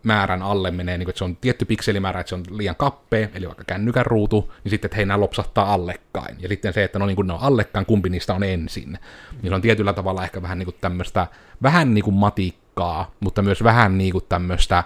määrän 0.04 0.42
alle 0.42 0.72
menee, 0.72 0.98
niin 0.98 1.06
kuin, 1.06 1.12
että 1.12 1.18
se 1.18 1.24
on 1.24 1.36
tietty 1.36 1.66
pikselimäärä, 1.66 2.20
että 2.20 2.30
se 2.30 2.36
on 2.36 2.44
liian 2.52 2.76
kappea, 2.76 3.28
eli 3.34 3.46
vaikka 3.46 3.64
kännykän 3.64 4.06
ruutu, 4.06 4.54
niin 4.64 4.70
sitten, 4.70 4.88
että 4.88 4.96
hei, 4.96 5.06
nämä 5.06 5.20
lopsahtaa 5.20 5.74
allekkain. 5.74 6.36
Ja 6.40 6.50
sitten 6.50 6.74
se, 6.74 6.84
että 6.84 7.00
no 7.00 7.06
niin 7.06 7.16
kuin 7.16 7.28
ne 7.28 7.34
on 7.34 7.40
allekkain, 7.40 7.86
kumpi 7.86 8.10
niistä 8.10 8.34
on 8.34 8.44
ensin. 8.44 9.00
Niin 9.42 9.50
se 9.50 9.56
on 9.56 9.62
tietyllä 9.62 9.94
tavalla 9.94 10.24
ehkä 10.24 10.42
vähän 10.42 10.58
niin 10.58 10.66
kuin 10.66 10.76
tämmöistä, 10.82 11.28
vähän 11.64 11.94
niin 11.94 12.04
kuin 12.04 12.16
matikkaa, 12.16 13.12
mutta 13.20 13.42
myös 13.42 13.64
vähän 13.64 13.98
niin 13.98 14.12
kuin 14.12 14.26
tämmöistä 14.30 14.84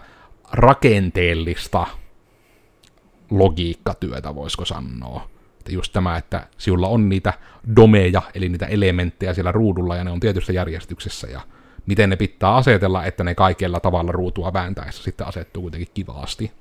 rakenteellista 0.51 1.87
logiikkatyötä, 3.29 4.35
voisiko 4.35 4.65
sanoa. 4.65 5.29
Että 5.59 5.71
just 5.71 5.93
tämä, 5.93 6.17
että 6.17 6.47
sinulla 6.57 6.87
on 6.87 7.09
niitä 7.09 7.33
domeja, 7.75 8.21
eli 8.33 8.49
niitä 8.49 8.65
elementtejä 8.65 9.33
siellä 9.33 9.51
ruudulla, 9.51 9.95
ja 9.95 10.03
ne 10.03 10.11
on 10.11 10.19
tietyssä 10.19 10.53
järjestyksessä, 10.53 11.27
ja 11.27 11.41
miten 11.85 12.09
ne 12.09 12.15
pitää 12.15 12.55
asetella, 12.55 13.05
että 13.05 13.23
ne 13.23 13.35
kaikella 13.35 13.79
tavalla 13.79 14.11
ruutua 14.11 14.53
vääntäessä 14.53 15.03
sitten 15.03 15.27
asettuu 15.27 15.61
kuitenkin 15.61 15.89
kivaasti. 15.93 16.51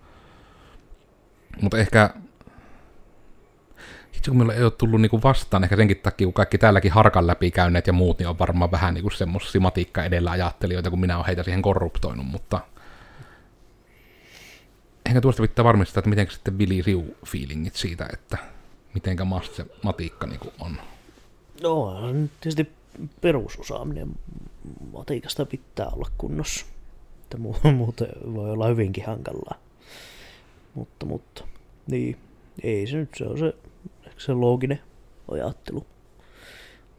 Mutta 1.62 1.78
ehkä 1.78 2.10
itse 4.12 4.30
kun 4.30 4.38
meillä 4.38 4.54
ei 4.54 4.64
ole 4.64 4.70
tullut 4.70 5.00
niinku 5.00 5.22
vastaan, 5.22 5.64
ehkä 5.64 5.76
senkin 5.76 5.96
takia, 5.96 6.26
kun 6.26 6.34
kaikki 6.34 6.58
täälläkin 6.58 6.92
harkan 6.92 7.26
läpi 7.26 7.50
käyneet 7.50 7.86
ja 7.86 7.92
muut, 7.92 8.18
niin 8.18 8.28
on 8.28 8.38
varmaan 8.38 8.70
vähän 8.70 8.94
niinku 8.94 9.10
semmoisia 9.10 9.60
matiikka 9.60 10.04
edellä 10.04 10.30
ajattelijoita, 10.30 10.90
kun 10.90 11.00
minä 11.00 11.16
olen 11.16 11.26
heitä 11.26 11.42
siihen 11.42 11.62
korruptoinut, 11.62 12.26
mutta 12.26 12.60
ehkä 15.08 15.20
tuosta 15.20 15.42
pitää 15.42 15.64
varmistaa, 15.64 15.98
että 15.98 16.10
miten 16.10 16.30
sitten 16.30 16.54
Billy 16.54 16.82
Riu-fiilingit 16.82 17.74
siitä, 17.74 18.08
että 18.12 18.38
mitenkä 18.94 19.24
mast 19.24 19.54
se 19.54 19.66
matiikka 19.82 20.26
niinku 20.26 20.52
on. 20.60 20.76
No, 21.62 21.82
on 21.82 22.30
tietysti 22.40 22.72
perusosaaminen 23.20 24.08
matikasta 24.92 25.46
pitää 25.46 25.86
olla 25.86 26.10
kunnossa. 26.18 26.66
Että 27.22 27.38
mu- 27.38 27.72
muuten 27.76 28.08
voi 28.34 28.50
olla 28.50 28.66
hyvinkin 28.66 29.06
hankalaa. 29.06 29.58
Mutta, 30.74 31.06
mutta, 31.06 31.44
niin, 31.86 32.16
ei 32.62 32.86
se 32.86 32.96
nyt, 32.96 33.10
se 33.16 33.24
on 33.24 33.38
se, 33.38 33.54
se 34.18 34.32
looginen 34.32 34.80
ajattelu 35.30 35.86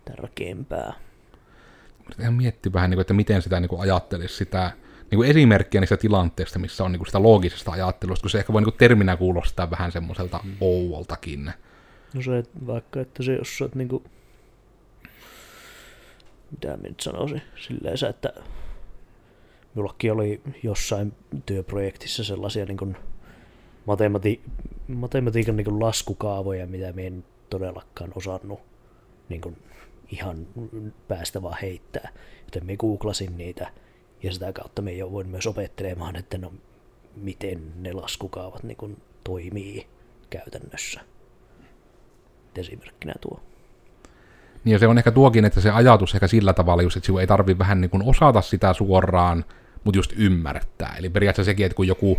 tärkeämpää. 0.05 0.93
Ihan 2.19 2.33
miettiä 2.33 2.73
vähän, 2.73 2.89
niinku, 2.89 3.01
että 3.01 3.13
miten 3.13 3.41
sitä 3.41 3.59
niinku 3.59 3.79
ajattelisi 3.79 4.35
sitä 4.35 4.71
niinku 5.11 5.23
esimerkkiä 5.23 5.81
niistä 5.81 5.97
tilanteista, 5.97 6.59
missä 6.59 6.83
on 6.83 6.91
niinku 6.91 7.05
sitä 7.05 7.23
loogisesta 7.23 7.71
ajattelusta, 7.71 8.23
kun 8.23 8.29
se 8.29 8.37
ehkä 8.37 8.53
voi 8.53 8.61
niinku 8.61 8.77
terminä 8.77 9.17
kuulostaa 9.17 9.71
vähän 9.71 9.91
semmoiselta 9.91 10.39
mm. 10.43 10.55
ouoltakin. 10.61 11.51
No 12.13 12.21
se, 12.21 12.37
että 12.37 12.59
vaikka, 12.67 13.01
että 13.01 13.23
se 13.23 13.33
jos 13.33 13.57
sä 13.57 13.63
oot 13.63 13.75
niinku, 13.75 14.03
mitä 16.51 16.67
mä 16.67 16.83
nyt 16.83 16.99
sanoisin, 16.99 17.41
silleen 17.55 17.97
se, 17.97 18.07
että 18.07 18.33
mullakin 19.73 20.11
oli 20.11 20.41
jossain 20.63 21.13
työprojektissa 21.45 22.23
sellaisia 22.23 22.65
niin 22.65 22.77
kuin 22.77 22.97
matemati- 23.87 24.49
matematiikan 24.87 25.55
niin 25.55 25.65
kuin 25.65 25.79
laskukaavoja, 25.79 26.67
mitä 26.67 26.93
me 26.93 27.07
en 27.07 27.25
todellakaan 27.49 28.11
osannut 28.15 28.59
niin 29.29 29.41
kuin 29.41 29.57
ihan 30.11 30.47
päästä 31.07 31.41
vaan 31.41 31.57
heittää. 31.61 32.09
Joten 32.45 32.65
me 32.65 32.77
googlasin 32.77 33.37
niitä 33.37 33.71
ja 34.23 34.33
sitä 34.33 34.53
kautta 34.53 34.81
me 34.81 34.91
jo 34.91 35.11
voin 35.11 35.27
myös 35.27 35.47
opettelemaan, 35.47 36.15
että 36.15 36.37
no, 36.37 36.53
miten 37.15 37.61
ne 37.75 37.93
laskukaavat 37.93 38.63
niin 38.63 38.77
kuin 38.77 38.97
toimii 39.23 39.87
käytännössä. 40.29 41.01
Esimerkkinä 42.55 43.13
tuo. 43.21 43.39
Niin 44.63 44.73
ja 44.73 44.79
se 44.79 44.87
on 44.87 44.97
ehkä 44.97 45.11
tuokin, 45.11 45.45
että 45.45 45.61
se 45.61 45.71
ajatus 45.71 46.13
ehkä 46.13 46.27
sillä 46.27 46.53
tavalla 46.53 46.83
just, 46.83 46.97
että 46.97 47.05
sinun 47.05 47.21
ei 47.21 47.27
tarvi 47.27 47.57
vähän 47.57 47.81
niin 47.81 47.91
kuin 47.91 48.03
osata 48.03 48.41
sitä 48.41 48.73
suoraan, 48.73 49.45
mutta 49.83 49.97
just 49.97 50.13
ymmärtää. 50.17 50.95
Eli 50.97 51.09
periaatteessa 51.09 51.49
sekin, 51.49 51.65
että 51.65 51.75
kun 51.75 51.87
joku, 51.87 52.17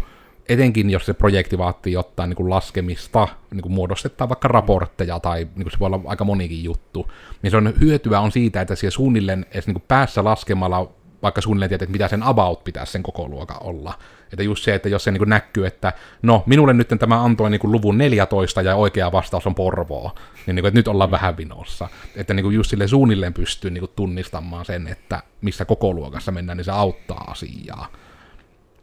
etenkin 0.48 0.90
jos 0.90 1.06
se 1.06 1.14
projekti 1.14 1.58
vaatii 1.58 1.92
jotain 1.92 2.28
niin 2.28 2.36
kuin 2.36 2.50
laskemista, 2.50 3.28
niin 3.50 3.62
kuin 3.62 3.72
muodostetaan 3.72 4.28
vaikka 4.28 4.48
raportteja 4.48 5.20
tai 5.20 5.38
niin 5.38 5.62
kuin 5.62 5.72
se 5.72 5.78
voi 5.78 5.86
olla 5.86 6.00
aika 6.04 6.24
monikin 6.24 6.64
juttu, 6.64 7.10
niin 7.42 7.50
se 7.50 7.56
on 7.56 7.74
hyötyä 7.80 8.20
on 8.20 8.32
siitä, 8.32 8.60
että 8.60 8.74
siellä 8.74 8.94
suunnilleen 8.94 9.46
edes 9.50 9.66
niin 9.66 9.74
kuin 9.74 9.84
päässä 9.88 10.24
laskemalla 10.24 10.92
vaikka 11.22 11.40
suunnilleen 11.40 11.68
tiedät, 11.68 11.82
että 11.82 11.92
mitä 11.92 12.08
sen 12.08 12.22
about 12.22 12.64
pitäisi 12.64 12.92
sen 12.92 13.02
koko 13.02 13.28
luokan 13.28 13.56
olla. 13.60 13.94
Että 14.32 14.42
just 14.42 14.64
se, 14.64 14.74
että 14.74 14.88
jos 14.88 15.04
se 15.04 15.10
niin 15.10 15.22
näkyy, 15.28 15.66
että 15.66 15.92
no, 16.22 16.42
minulle 16.46 16.72
nyt 16.72 16.88
tämä 16.98 17.24
antoi 17.24 17.50
niin 17.50 17.60
luvun 17.62 17.98
14 17.98 18.62
ja 18.62 18.76
oikea 18.76 19.12
vastaus 19.12 19.46
on 19.46 19.54
Porvoo, 19.54 20.12
niin, 20.46 20.56
niin 20.56 20.62
kuin, 20.62 20.68
että 20.68 20.78
nyt 20.78 20.88
ollaan 20.88 21.10
vähän 21.10 21.36
vinossa. 21.36 21.88
Että 22.16 22.34
niin 22.34 22.44
kuin 22.44 22.54
just 22.54 22.70
sille 22.70 22.88
suunnilleen 22.88 23.34
pystyy 23.34 23.70
niin 23.70 23.82
kuin 23.82 23.92
tunnistamaan 23.96 24.64
sen, 24.64 24.86
että 24.86 25.22
missä 25.40 25.64
koko 25.64 25.94
luokassa 25.94 26.32
mennään, 26.32 26.56
niin 26.56 26.64
se 26.64 26.72
auttaa 26.72 27.24
asiaa. 27.30 27.86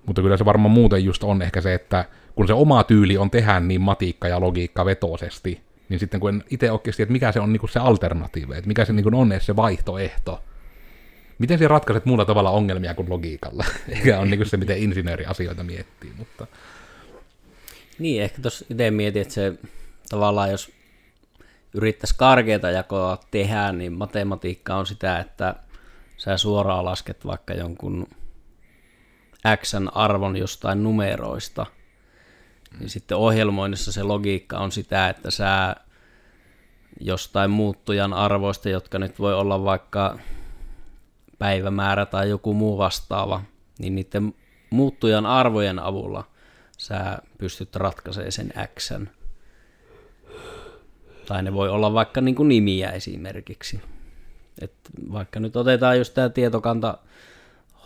Mutta 0.05 0.21
kyllä 0.21 0.37
se 0.37 0.45
varmaan 0.45 0.71
muuten 0.71 1.05
just 1.05 1.23
on 1.23 1.41
ehkä 1.41 1.61
se, 1.61 1.73
että 1.73 2.05
kun 2.35 2.47
se 2.47 2.53
oma 2.53 2.83
tyyli 2.83 3.17
on 3.17 3.31
tehdä 3.31 3.59
niin 3.59 3.81
matiikka 3.81 4.27
ja 4.27 4.39
logiikka 4.41 4.85
vetosesti, 4.85 5.61
niin 5.89 5.99
sitten 5.99 6.19
kun 6.19 6.43
itse 6.49 6.71
oikeasti, 6.71 7.03
että 7.03 7.13
mikä 7.13 7.31
se 7.31 7.39
on 7.39 7.53
niin 7.53 7.59
kuin 7.59 7.69
se 7.69 7.79
alternatiivi, 7.79 8.53
että 8.53 8.67
mikä 8.67 8.85
se 8.85 8.93
niin 8.93 9.03
kuin 9.03 9.15
on 9.15 9.33
se 9.39 9.55
vaihtoehto, 9.55 10.43
miten 11.37 11.59
sä 11.59 11.67
ratkaiset 11.67 12.05
muulla 12.05 12.25
tavalla 12.25 12.49
ongelmia 12.49 12.93
kuin 12.93 13.09
logiikalla? 13.09 13.65
Eikä 13.95 14.19
on 14.19 14.29
niin 14.29 14.45
se, 14.45 14.57
miten 14.57 14.77
insinööri 14.77 15.25
asioita 15.25 15.63
miettii, 15.63 16.13
mutta... 16.17 16.47
Niin, 17.99 18.23
ehkä 18.23 18.41
tuossa 18.41 18.65
itse 18.69 18.91
mietin, 18.91 19.21
että 19.21 19.33
se 19.33 19.53
tavallaan, 20.09 20.51
jos 20.51 20.71
yrittäisi 21.73 22.15
karkeata 22.17 22.71
jakoa 22.71 23.17
tehdä, 23.31 23.71
niin 23.71 23.93
matematiikka 23.93 24.75
on 24.75 24.85
sitä, 24.85 25.19
että 25.19 25.55
sä 26.17 26.37
suoraan 26.37 26.85
lasket 26.85 27.25
vaikka 27.25 27.53
jonkun 27.53 28.07
x 29.55 29.73
arvon 29.93 30.37
jostain 30.37 30.83
numeroista, 30.83 31.65
niin 32.79 32.89
sitten 32.89 33.17
ohjelmoinnissa 33.17 33.91
se 33.91 34.03
logiikka 34.03 34.57
on 34.57 34.71
sitä, 34.71 35.09
että 35.09 35.31
sä 35.31 35.75
jostain 36.99 37.51
muuttujan 37.51 38.13
arvoista, 38.13 38.69
jotka 38.69 38.99
nyt 38.99 39.19
voi 39.19 39.33
olla 39.33 39.63
vaikka 39.63 40.19
päivämäärä 41.39 42.05
tai 42.05 42.29
joku 42.29 42.53
muu 42.53 42.77
vastaava, 42.77 43.41
niin 43.79 43.95
niiden 43.95 44.33
muuttujan 44.69 45.25
arvojen 45.25 45.79
avulla 45.79 46.23
sä 46.77 47.17
pystyt 47.37 47.75
ratkaisemaan 47.75 48.31
sen 48.31 48.53
X. 48.79 48.91
Tai 51.25 51.43
ne 51.43 51.53
voi 51.53 51.69
olla 51.69 51.93
vaikka 51.93 52.21
niin 52.21 52.35
kuin 52.35 52.49
nimiä 52.49 52.91
esimerkiksi. 52.91 53.81
Et 54.61 54.73
vaikka 55.11 55.39
nyt 55.39 55.55
otetaan 55.55 55.97
just 55.97 56.13
tämä 56.13 56.29
tietokanta 56.29 56.97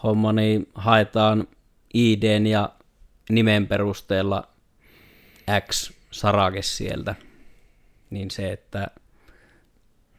homma, 0.04 0.34
niin 0.34 0.70
haetaan 0.76 1.48
IDn 1.94 2.48
ja 2.48 2.70
nimen 3.30 3.68
perusteella 3.68 4.48
X 5.70 5.92
sarake 6.12 6.62
sieltä, 6.62 7.16
niin 8.10 8.32
se, 8.32 8.52
että 8.52 8.88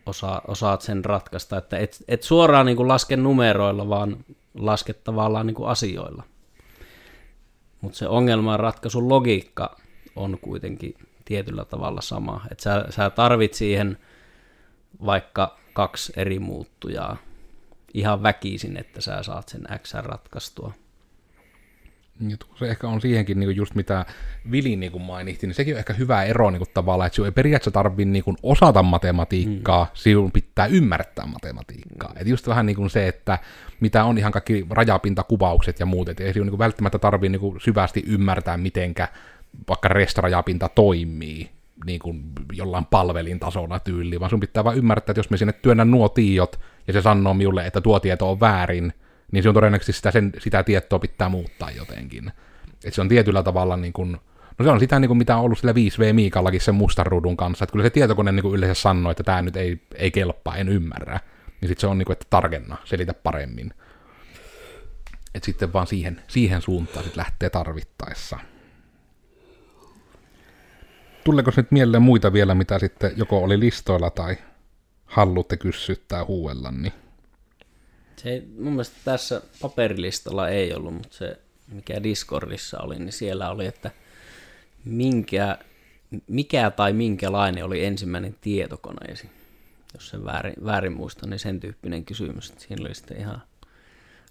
osa, 0.06 0.42
osaat 0.48 0.80
sen 0.82 1.04
ratkaista, 1.04 1.58
että 1.58 1.78
et, 1.78 2.04
et 2.08 2.22
suoraan 2.22 2.66
niin 2.66 2.76
kuin 2.76 2.88
laske 2.88 3.16
numeroilla, 3.16 3.88
vaan 3.88 4.24
laske 4.54 4.92
tavallaan 4.92 5.46
niin 5.46 5.54
kuin 5.54 5.68
asioilla. 5.68 6.22
Mutta 7.80 7.98
se 7.98 8.08
ongelman 8.08 8.60
ratkaisun 8.60 9.08
logiikka 9.08 9.76
on 10.16 10.38
kuitenkin 10.40 10.94
tietyllä 11.24 11.64
tavalla 11.64 12.00
sama. 12.00 12.40
Että 12.50 12.62
sä, 12.62 12.84
sä 12.90 13.10
tarvit 13.10 13.54
siihen 13.54 13.98
vaikka 15.04 15.58
kaksi 15.72 16.12
eri 16.16 16.38
muuttujaa 16.38 17.16
ihan 17.94 18.22
väkisin, 18.22 18.76
että 18.76 19.00
sä 19.00 19.22
saat 19.22 19.48
sen 19.48 19.62
X 19.78 19.94
ratkaistua. 19.94 20.72
Se 22.58 22.66
ehkä 22.66 22.88
on 22.88 23.00
siihenkin 23.00 23.40
niin 23.40 23.56
just 23.56 23.74
mitä 23.74 24.06
Vili 24.50 24.76
niin 24.76 24.92
kuin 24.92 25.02
mainitsi, 25.02 25.46
niin 25.46 25.54
sekin 25.54 25.74
on 25.74 25.78
ehkä 25.78 25.92
hyvä 25.92 26.22
ero 26.22 26.50
niin 26.50 26.58
kuin 26.58 26.70
tavallaan, 26.74 27.06
että 27.06 27.14
sinun 27.14 27.26
ei 27.26 27.32
periaatteessa 27.32 27.70
tarvitse 27.70 28.10
niin 28.10 28.24
kuin 28.24 28.36
osata 28.42 28.82
matematiikkaa, 28.82 29.84
mm. 29.84 29.90
sinun 29.94 30.32
pitää 30.32 30.66
ymmärtää 30.66 31.26
matematiikkaa. 31.26 32.12
Mm. 32.12 32.16
Et 32.20 32.26
just 32.26 32.46
vähän 32.46 32.66
niin 32.66 32.76
kuin 32.76 32.90
se, 32.90 33.08
että 33.08 33.38
mitä 33.80 34.04
on 34.04 34.18
ihan 34.18 34.32
kaikki 34.32 34.66
rajapintakuvaukset 34.70 35.80
ja 35.80 35.86
muut, 35.86 36.08
että 36.08 36.24
ei 36.24 36.32
sinun 36.32 36.46
niin 36.46 36.58
välttämättä 36.58 36.98
tarvitse 36.98 37.32
niin 37.32 37.40
kuin 37.40 37.60
syvästi 37.60 38.04
ymmärtää, 38.06 38.56
mitenkä 38.56 39.08
vaikka 39.68 39.88
restrajapinta 39.88 40.68
toimii 40.68 41.50
niin 41.86 41.98
kuin 41.98 42.22
jollain 42.52 42.84
palvelin 42.84 43.40
tasolla 43.40 43.80
tyyli, 43.80 44.20
vaan 44.20 44.30
sun 44.30 44.40
pitää 44.40 44.64
vain 44.64 44.78
ymmärtää, 44.78 45.12
että 45.12 45.18
jos 45.18 45.30
me 45.30 45.36
sinne 45.36 45.52
työnnän 45.52 45.90
nuo 45.90 46.08
tiiot, 46.08 46.60
ja 46.86 46.92
se 46.92 47.02
sanoo 47.02 47.34
minulle, 47.34 47.66
että 47.66 47.80
tuo 47.80 48.00
tieto 48.00 48.30
on 48.30 48.40
väärin, 48.40 48.92
niin 49.32 49.42
se 49.42 49.48
on 49.48 49.54
todennäköisesti 49.54 49.92
sitä, 49.92 50.10
sen, 50.10 50.32
sitä 50.38 50.62
tietoa 50.62 50.98
pitää 50.98 51.28
muuttaa 51.28 51.70
jotenkin. 51.70 52.32
Et 52.84 52.94
se 52.94 53.00
on 53.00 53.08
tietyllä 53.08 53.42
tavalla 53.42 53.76
niin 53.76 53.92
kuin, 53.92 54.12
no 54.58 54.64
se 54.64 54.70
on 54.70 54.80
sitä 54.80 54.98
niin 54.98 55.08
kuin 55.08 55.18
mitä 55.18 55.36
on 55.36 55.42
ollut 55.42 55.58
sillä 55.58 55.72
5V 55.72 56.12
Miikallakin 56.12 56.60
sen 56.60 56.74
mustan 56.74 57.06
ruudun 57.06 57.36
kanssa, 57.36 57.64
että 57.64 57.72
kyllä 57.72 57.84
se 57.84 57.90
tietokone 57.90 58.32
niin 58.32 58.42
kuin 58.42 58.54
yleensä 58.54 58.82
sanoo, 58.82 59.10
että 59.10 59.22
tämä 59.22 59.42
nyt 59.42 59.56
ei, 59.56 59.82
ei 59.94 60.10
kelpaa, 60.10 60.56
en 60.56 60.68
ymmärrä. 60.68 61.20
Niin 61.60 61.68
sitten 61.68 61.80
se 61.80 61.86
on 61.86 61.98
niin 61.98 62.06
kuin, 62.06 62.12
että 62.12 62.26
tarkenna, 62.30 62.76
selitä 62.84 63.14
paremmin. 63.14 63.74
Että 65.34 65.46
sitten 65.46 65.72
vaan 65.72 65.86
siihen, 65.86 66.22
siihen 66.28 66.62
suuntaan 66.62 67.04
sit 67.04 67.16
lähtee 67.16 67.50
tarvittaessa. 67.50 68.38
tuleeko 71.24 71.50
nyt 71.56 71.70
mieleen 71.70 72.02
muita 72.02 72.32
vielä, 72.32 72.54
mitä 72.54 72.78
sitten 72.78 73.12
joko 73.16 73.38
oli 73.38 73.60
listoilla 73.60 74.10
tai 74.10 74.36
haluatte 75.04 75.56
kyssyttää 75.56 76.24
huuella, 76.24 76.70
niin 76.70 76.92
Se 78.22 78.30
ei, 78.30 78.42
mun 78.58 78.72
mielestä 78.72 78.96
tässä 79.04 79.42
paperilistalla 79.60 80.48
ei 80.48 80.74
ollut, 80.74 80.94
mutta 80.94 81.16
se 81.16 81.38
mikä 81.68 82.02
Discordissa 82.02 82.80
oli, 82.80 82.98
niin 82.98 83.12
siellä 83.12 83.50
oli, 83.50 83.66
että 83.66 83.90
minkä, 84.84 85.58
mikä 86.26 86.70
tai 86.70 86.92
minkälainen 86.92 87.64
oli 87.64 87.84
ensimmäinen 87.84 88.36
tietokoneesi. 88.40 89.30
Jos 89.94 90.08
sen 90.08 90.24
väärin, 90.24 90.54
väärin 90.64 90.92
muistan, 90.92 91.30
niin 91.30 91.38
sen 91.38 91.60
tyyppinen 91.60 92.04
kysymys. 92.04 92.52
Siinä 92.58 92.86
oli 92.86 92.94
sitten 92.94 93.16
ihan 93.16 93.42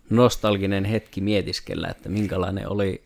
nostalginen 0.09 0.85
hetki 0.85 1.21
mietiskellä, 1.21 1.87
että 1.87 2.09
minkälainen 2.09 2.69
oli 2.69 3.03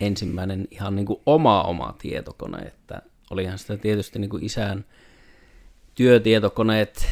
ensimmäinen 0.00 0.68
ihan 0.70 0.96
niin 0.96 1.06
kuin 1.06 1.20
oma 1.26 1.62
oma 1.62 1.94
tietokone. 1.98 2.58
Että 2.62 3.02
olihan 3.30 3.58
sitä 3.58 3.76
tietysti 3.76 4.18
niin 4.18 4.30
kuin 4.30 4.44
isän 4.44 4.84
työtietokoneet, 5.94 7.06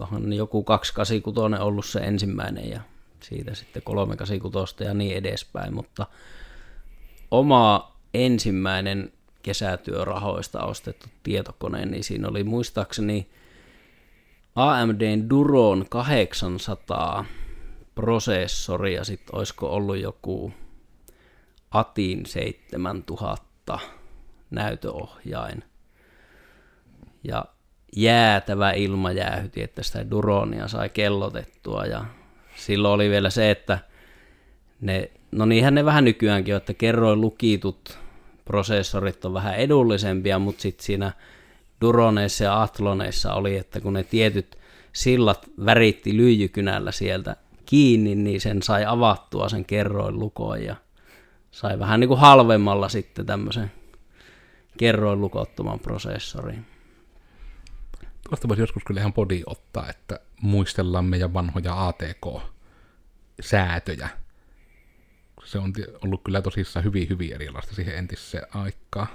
olisikohan 0.00 0.32
joku 0.32 0.64
286 0.64 1.62
ollut 1.62 1.86
se 1.86 1.98
ensimmäinen 1.98 2.70
ja 2.70 2.80
siitä 3.20 3.54
sitten 3.54 3.82
386 3.82 4.84
ja 4.84 4.94
niin 4.94 5.16
edespäin, 5.16 5.74
mutta 5.74 6.06
oma 7.30 7.96
ensimmäinen 8.14 9.12
kesätyörahoista 9.42 10.64
ostettu 10.64 11.06
tietokone, 11.22 11.86
niin 11.86 12.04
siinä 12.04 12.28
oli 12.28 12.44
muistaakseni 12.44 13.30
AMDn 14.54 15.30
Duron 15.30 15.86
800 15.88 17.24
prosessori 17.94 18.94
ja 18.94 19.04
sitten 19.04 19.34
olisiko 19.34 19.70
ollut 19.70 19.98
joku 19.98 20.52
Atin 21.70 22.26
7000 22.26 23.78
näytöohjain. 24.50 25.64
Ja 27.24 27.44
jäätävä 27.96 28.72
ilmajäähyti, 28.72 29.62
että 29.62 29.82
sitä 29.82 30.10
Duronia 30.10 30.68
sai 30.68 30.88
kellotettua 30.88 31.84
ja 31.84 32.04
silloin 32.56 32.94
oli 32.94 33.10
vielä 33.10 33.30
se, 33.30 33.50
että 33.50 33.78
ne, 34.80 35.10
no 35.32 35.46
niinhän 35.46 35.74
ne 35.74 35.84
vähän 35.84 36.04
nykyäänkin 36.04 36.54
on, 36.54 36.56
että 36.56 36.74
kerroin 36.74 37.20
lukitut 37.20 37.98
prosessorit 38.44 39.24
on 39.24 39.34
vähän 39.34 39.56
edullisempia, 39.56 40.38
mutta 40.38 40.62
sitten 40.62 40.84
siinä 40.84 41.12
Duroneissa 41.80 42.44
ja 42.44 42.62
Atloneissa 42.62 43.34
oli, 43.34 43.56
että 43.56 43.80
kun 43.80 43.92
ne 43.92 44.04
tietyt 44.04 44.58
sillat 44.92 45.50
väritti 45.64 46.16
lyijykynällä 46.16 46.92
sieltä 46.92 47.36
kiinni, 47.66 48.14
niin 48.14 48.40
sen 48.40 48.62
sai 48.62 48.84
avattua 48.84 49.48
sen 49.48 49.64
kerroin 49.64 50.18
lukoon 50.18 50.64
ja 50.64 50.76
sai 51.50 51.78
vähän 51.78 52.00
niin 52.00 52.08
kuin 52.08 52.20
halvemmalla 52.20 52.88
sitten 52.88 53.26
tämmöisen 53.26 53.72
kerroin 54.78 55.20
lukottoman 55.20 55.80
prosessorin. 55.80 56.66
Tuosta 58.28 58.48
voisi 58.48 58.62
joskus 58.62 58.84
kyllä 58.84 59.00
ihan 59.00 59.12
podi 59.12 59.42
ottaa, 59.46 59.88
että 59.88 60.20
muistellaan 60.40 61.04
meidän 61.04 61.34
vanhoja 61.34 61.88
ATK-säätöjä. 61.88 64.08
Se 65.44 65.58
on 65.58 65.72
ollut 66.04 66.24
kyllä 66.24 66.42
tosissaan 66.42 66.84
hyvin, 66.84 67.08
hyvin 67.08 67.32
erilaista 67.32 67.74
siihen 67.74 67.96
entiseen 67.96 68.46
aikaan. 68.54 69.08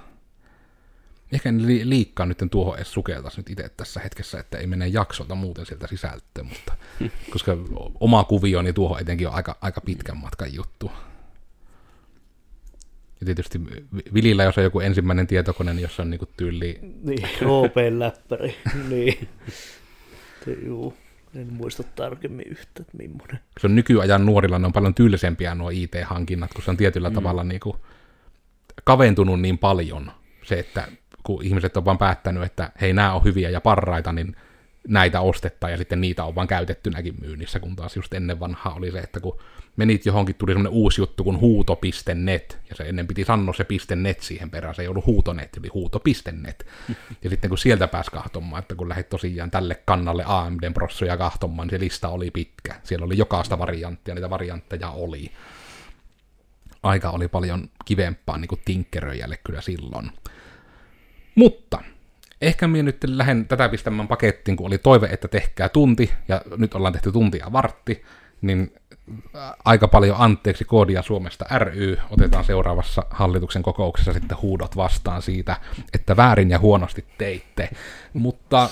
Ehkä 1.32 1.48
en 1.48 1.66
li- 1.66 1.88
liikkaa 1.88 2.26
nyt 2.26 2.38
tuohon 2.50 2.76
edes 2.76 2.92
sukeltaisi 2.92 3.36
nyt 3.36 3.50
itse 3.50 3.68
tässä 3.68 4.00
hetkessä, 4.00 4.40
että 4.40 4.58
ei 4.58 4.66
mene 4.66 4.88
jaksolta 4.88 5.34
muuten 5.34 5.66
sieltä 5.66 5.86
sisältöön, 5.86 6.46
mutta 6.46 6.76
koska 7.32 7.56
oma 8.00 8.24
kuvio, 8.24 8.62
niin 8.62 8.74
tuohon 8.74 9.00
etenkin 9.00 9.28
on 9.28 9.34
aika, 9.34 9.56
aika 9.60 9.80
pitkän 9.80 10.16
matkan 10.16 10.54
juttu. 10.54 10.92
Ja 13.22 13.26
tietysti 13.26 13.60
Vilillä, 14.14 14.44
jos 14.44 14.58
on 14.58 14.64
joku 14.64 14.80
ensimmäinen 14.80 15.26
tietokone, 15.26 15.74
niin 15.74 15.82
jos 15.82 16.00
on 16.00 16.10
niinku 16.10 16.28
tyyli 16.36 16.78
Niin, 17.02 17.28
OP-läppäri. 17.44 18.56
niin. 18.90 19.28
Te, 20.44 20.52
juu, 20.66 20.94
en 21.34 21.52
muista 21.52 21.82
tarkemmin 21.82 22.46
yhtä, 22.48 22.70
että 22.80 22.96
millainen. 22.96 23.38
se 23.60 23.66
on 23.66 23.74
nykyajan 23.74 24.26
nuorilla, 24.26 24.58
ne 24.58 24.66
on 24.66 24.72
paljon 24.72 24.94
tylsempiä 24.94 25.54
nuo 25.54 25.70
IT-hankinnat, 25.70 26.52
kun 26.54 26.62
se 26.64 26.70
on 26.70 26.76
tietyllä 26.76 27.08
mm. 27.08 27.14
tavalla 27.14 27.44
niin 27.44 27.60
kuin 27.60 27.76
kaventunut 28.84 29.40
niin 29.40 29.58
paljon 29.58 30.12
se, 30.42 30.58
että 30.58 30.88
kun 31.22 31.44
ihmiset 31.44 31.76
on 31.76 31.84
vaan 31.84 31.98
päättänyt, 31.98 32.42
että 32.42 32.72
hei, 32.80 32.92
nämä 32.92 33.14
on 33.14 33.24
hyviä 33.24 33.50
ja 33.50 33.60
parraita, 33.60 34.12
niin 34.12 34.36
näitä 34.88 35.20
ostetaan 35.20 35.72
ja 35.72 35.78
sitten 35.78 36.00
niitä 36.00 36.24
on 36.24 36.34
vaan 36.34 36.48
käytettynäkin 36.48 37.14
myynnissä, 37.20 37.60
kun 37.60 37.76
taas 37.76 37.96
just 37.96 38.14
ennen 38.14 38.40
vanhaa 38.40 38.74
oli 38.74 38.90
se, 38.90 38.98
että 38.98 39.20
kun 39.20 39.38
menit 39.76 40.06
johonkin, 40.06 40.34
tuli 40.34 40.52
semmoinen 40.52 40.72
uusi 40.72 41.00
juttu 41.00 41.24
kuin 41.24 41.40
huuto.net, 41.40 42.58
ja 42.70 42.76
se 42.76 42.82
ennen 42.84 43.06
piti 43.06 43.24
sanoa 43.24 43.54
se 43.54 43.66
.net 43.96 44.20
siihen 44.20 44.50
perään, 44.50 44.74
se 44.74 44.82
ei 44.82 44.88
ollut 44.88 45.06
huutonet, 45.06 45.56
eli 45.56 45.68
huuto.net. 45.68 46.66
Ja 47.24 47.30
sitten 47.30 47.48
kun 47.48 47.58
sieltä 47.58 47.88
pääsi 47.88 48.10
kahtomaan, 48.10 48.62
että 48.62 48.74
kun 48.74 48.88
lähdit 48.88 49.08
tosiaan 49.08 49.50
tälle 49.50 49.82
kannalle 49.84 50.24
AMDn 50.26 50.74
prossoja 50.74 51.16
kahtomaan, 51.16 51.68
niin 51.68 51.78
se 51.78 51.84
lista 51.84 52.08
oli 52.08 52.30
pitkä. 52.30 52.74
Siellä 52.82 53.06
oli 53.06 53.18
jokaista 53.18 53.58
varianttia, 53.58 54.14
niitä 54.14 54.30
variantteja 54.30 54.90
oli. 54.90 55.32
Aika 56.82 57.10
oli 57.10 57.28
paljon 57.28 57.70
kivempaa 57.84 58.38
niin 58.38 58.48
kuin 58.48 58.60
tinkkeröijälle 58.64 59.38
kyllä 59.44 59.60
silloin. 59.60 60.10
Mutta 61.34 61.78
ehkä 62.42 62.68
minä 62.68 62.82
nyt 62.82 63.04
lähden 63.06 63.46
tätä 63.46 63.68
pistämään 63.68 64.08
pakettiin, 64.08 64.56
kun 64.56 64.66
oli 64.66 64.78
toive, 64.78 65.06
että 65.06 65.28
tehkää 65.28 65.68
tunti, 65.68 66.12
ja 66.28 66.42
nyt 66.56 66.74
ollaan 66.74 66.92
tehty 66.92 67.12
tuntia 67.12 67.52
vartti, 67.52 68.02
niin 68.42 68.74
ä, 69.36 69.54
aika 69.64 69.88
paljon 69.88 70.16
anteeksi 70.18 70.64
koodia 70.64 71.02
Suomesta 71.02 71.58
ry. 71.58 71.98
Otetaan 72.10 72.44
seuraavassa 72.44 73.06
hallituksen 73.10 73.62
kokouksessa 73.62 74.12
sitten 74.12 74.38
huudot 74.42 74.76
vastaan 74.76 75.22
siitä, 75.22 75.56
että 75.94 76.16
väärin 76.16 76.50
ja 76.50 76.58
huonosti 76.58 77.04
teitte. 77.18 77.70
Mutta 78.12 78.68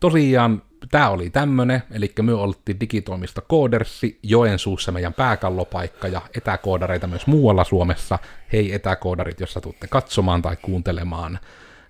tosiaan 0.00 0.62
tämä 0.90 1.10
oli 1.10 1.30
tämmönen, 1.30 1.82
eli 1.90 2.12
me 2.22 2.34
oltiin 2.34 2.80
digitoimista 2.80 3.40
koodersi, 3.40 4.18
Joensuussa 4.22 4.92
meidän 4.92 5.14
pääkallopaikka 5.14 6.08
ja 6.08 6.22
etäkoodareita 6.36 7.06
myös 7.06 7.26
muualla 7.26 7.64
Suomessa. 7.64 8.18
Hei 8.52 8.74
etäkoodarit, 8.74 9.40
jos 9.40 9.52
satutte 9.52 9.86
katsomaan 9.86 10.42
tai 10.42 10.56
kuuntelemaan. 10.56 11.38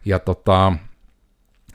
Ja 0.04 0.18
tota, 0.18 0.72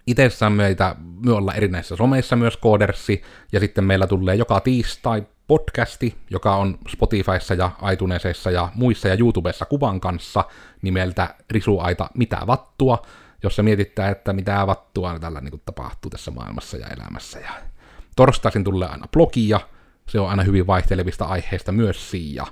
itsessään 0.07 0.51
meitä, 0.51 0.95
me 1.25 1.31
ollaan 1.31 1.57
erinäisissä 1.57 1.95
someissa 1.95 2.35
myös 2.35 2.57
koodersi, 2.57 3.21
ja 3.51 3.59
sitten 3.59 3.83
meillä 3.83 4.07
tulee 4.07 4.35
joka 4.35 4.59
tiistai 4.59 5.23
podcasti, 5.47 6.17
joka 6.29 6.55
on 6.55 6.79
Spotifyssa 6.89 7.53
ja 7.53 7.71
iTunesissa 7.93 8.51
ja 8.51 8.69
muissa 8.75 9.07
ja 9.07 9.15
YouTubessa 9.19 9.65
kuvan 9.65 9.99
kanssa 9.99 10.43
nimeltä 10.81 11.35
Risuaita 11.49 12.09
Mitä 12.13 12.39
vattua, 12.47 13.01
jossa 13.43 13.63
mietittää, 13.63 14.09
että 14.09 14.33
mitä 14.33 14.67
vattua 14.67 15.19
tällä 15.19 15.41
niin 15.41 15.51
kuin, 15.51 15.61
tapahtuu 15.65 16.09
tässä 16.09 16.31
maailmassa 16.31 16.77
ja 16.77 16.87
elämässä. 16.87 17.39
Ja 17.39 17.51
torstaisin 18.15 18.63
tulee 18.63 18.87
aina 18.87 19.07
blogia, 19.07 19.59
se 20.09 20.19
on 20.19 20.29
aina 20.29 20.43
hyvin 20.43 20.67
vaihtelevista 20.67 21.25
aiheista 21.25 21.71
myös 21.71 22.11
siinä. 22.11 22.45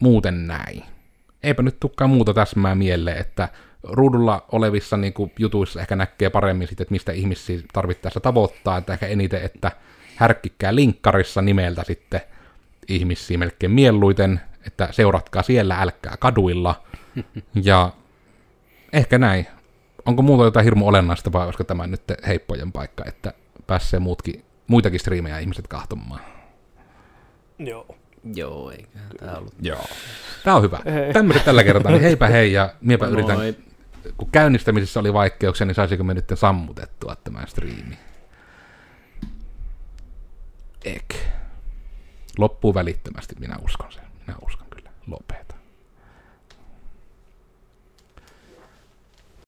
Muuten 0.00 0.46
näin. 0.46 0.82
Eipä 1.42 1.62
nyt 1.62 1.80
tukkaan 1.80 2.10
muuta 2.10 2.34
täsmää 2.34 2.74
mieleen, 2.74 3.18
että 3.18 3.48
ruudulla 3.88 4.44
olevissa 4.52 4.96
niin 4.96 5.12
kuin, 5.12 5.32
jutuissa 5.38 5.80
ehkä 5.80 5.96
näkee 5.96 6.30
paremmin 6.30 6.68
sitten, 6.68 6.84
että 6.84 6.92
mistä 6.92 7.12
ihmisiä 7.12 7.60
tarvittaessa 7.72 8.20
tavoittaa, 8.20 8.76
että 8.76 8.92
ehkä 8.92 9.06
eniten, 9.06 9.42
että 9.42 9.72
härkkikkää 10.16 10.74
linkkarissa 10.74 11.42
nimeltä 11.42 11.84
sitten 11.86 12.20
ihmisiä 12.88 13.38
melkein 13.38 13.72
mieluiten, 13.72 14.40
että 14.66 14.88
seuratkaa 14.90 15.42
siellä, 15.42 15.80
älkää 15.80 16.16
kaduilla. 16.18 16.82
Ja 17.62 17.92
ehkä 18.92 19.18
näin. 19.18 19.46
Onko 20.06 20.22
muuta 20.22 20.44
jotain 20.44 20.64
hirmu 20.64 20.88
olennaista 20.88 21.32
vai 21.32 21.44
olisiko 21.44 21.64
tämä 21.64 21.86
nyt 21.86 22.02
heippojen 22.26 22.72
paikka, 22.72 23.04
että 23.06 23.32
pääsee 23.66 24.00
muutkin, 24.00 24.44
muitakin 24.66 25.00
striimejä 25.00 25.38
ihmiset 25.38 25.68
kahtomaan? 25.68 26.20
Joo. 27.58 27.96
Joo, 28.34 28.70
eikä 28.70 28.88
tämä 29.18 29.32
ollut. 29.32 29.54
Joo. 29.62 29.84
Tämä 30.44 30.56
on 30.56 30.62
hyvä. 30.62 30.78
Tämmöiset 31.12 31.44
tällä 31.44 31.64
kertaa, 31.64 31.92
niin 31.92 32.02
heipä 32.02 32.28
hei 32.28 32.52
ja 32.52 32.74
miepä 32.80 33.04
Moi. 33.04 33.12
yritän, 33.12 33.65
kun 34.16 34.30
käynnistämisessä 34.30 35.00
oli 35.00 35.12
vaikeuksia, 35.12 35.66
niin 35.66 35.74
saisinko 35.74 36.04
me 36.04 36.14
nyt 36.14 36.32
sammutettua 36.34 37.16
tämän 37.16 37.48
striimi? 37.48 37.98
Ek. 40.84 41.14
Loppuu 42.38 42.74
välittömästi, 42.74 43.34
minä 43.38 43.56
uskon 43.64 43.92
sen. 43.92 44.04
Minä 44.26 44.36
uskon 44.46 44.66
kyllä. 44.70 44.90
Lopet. 45.06 45.45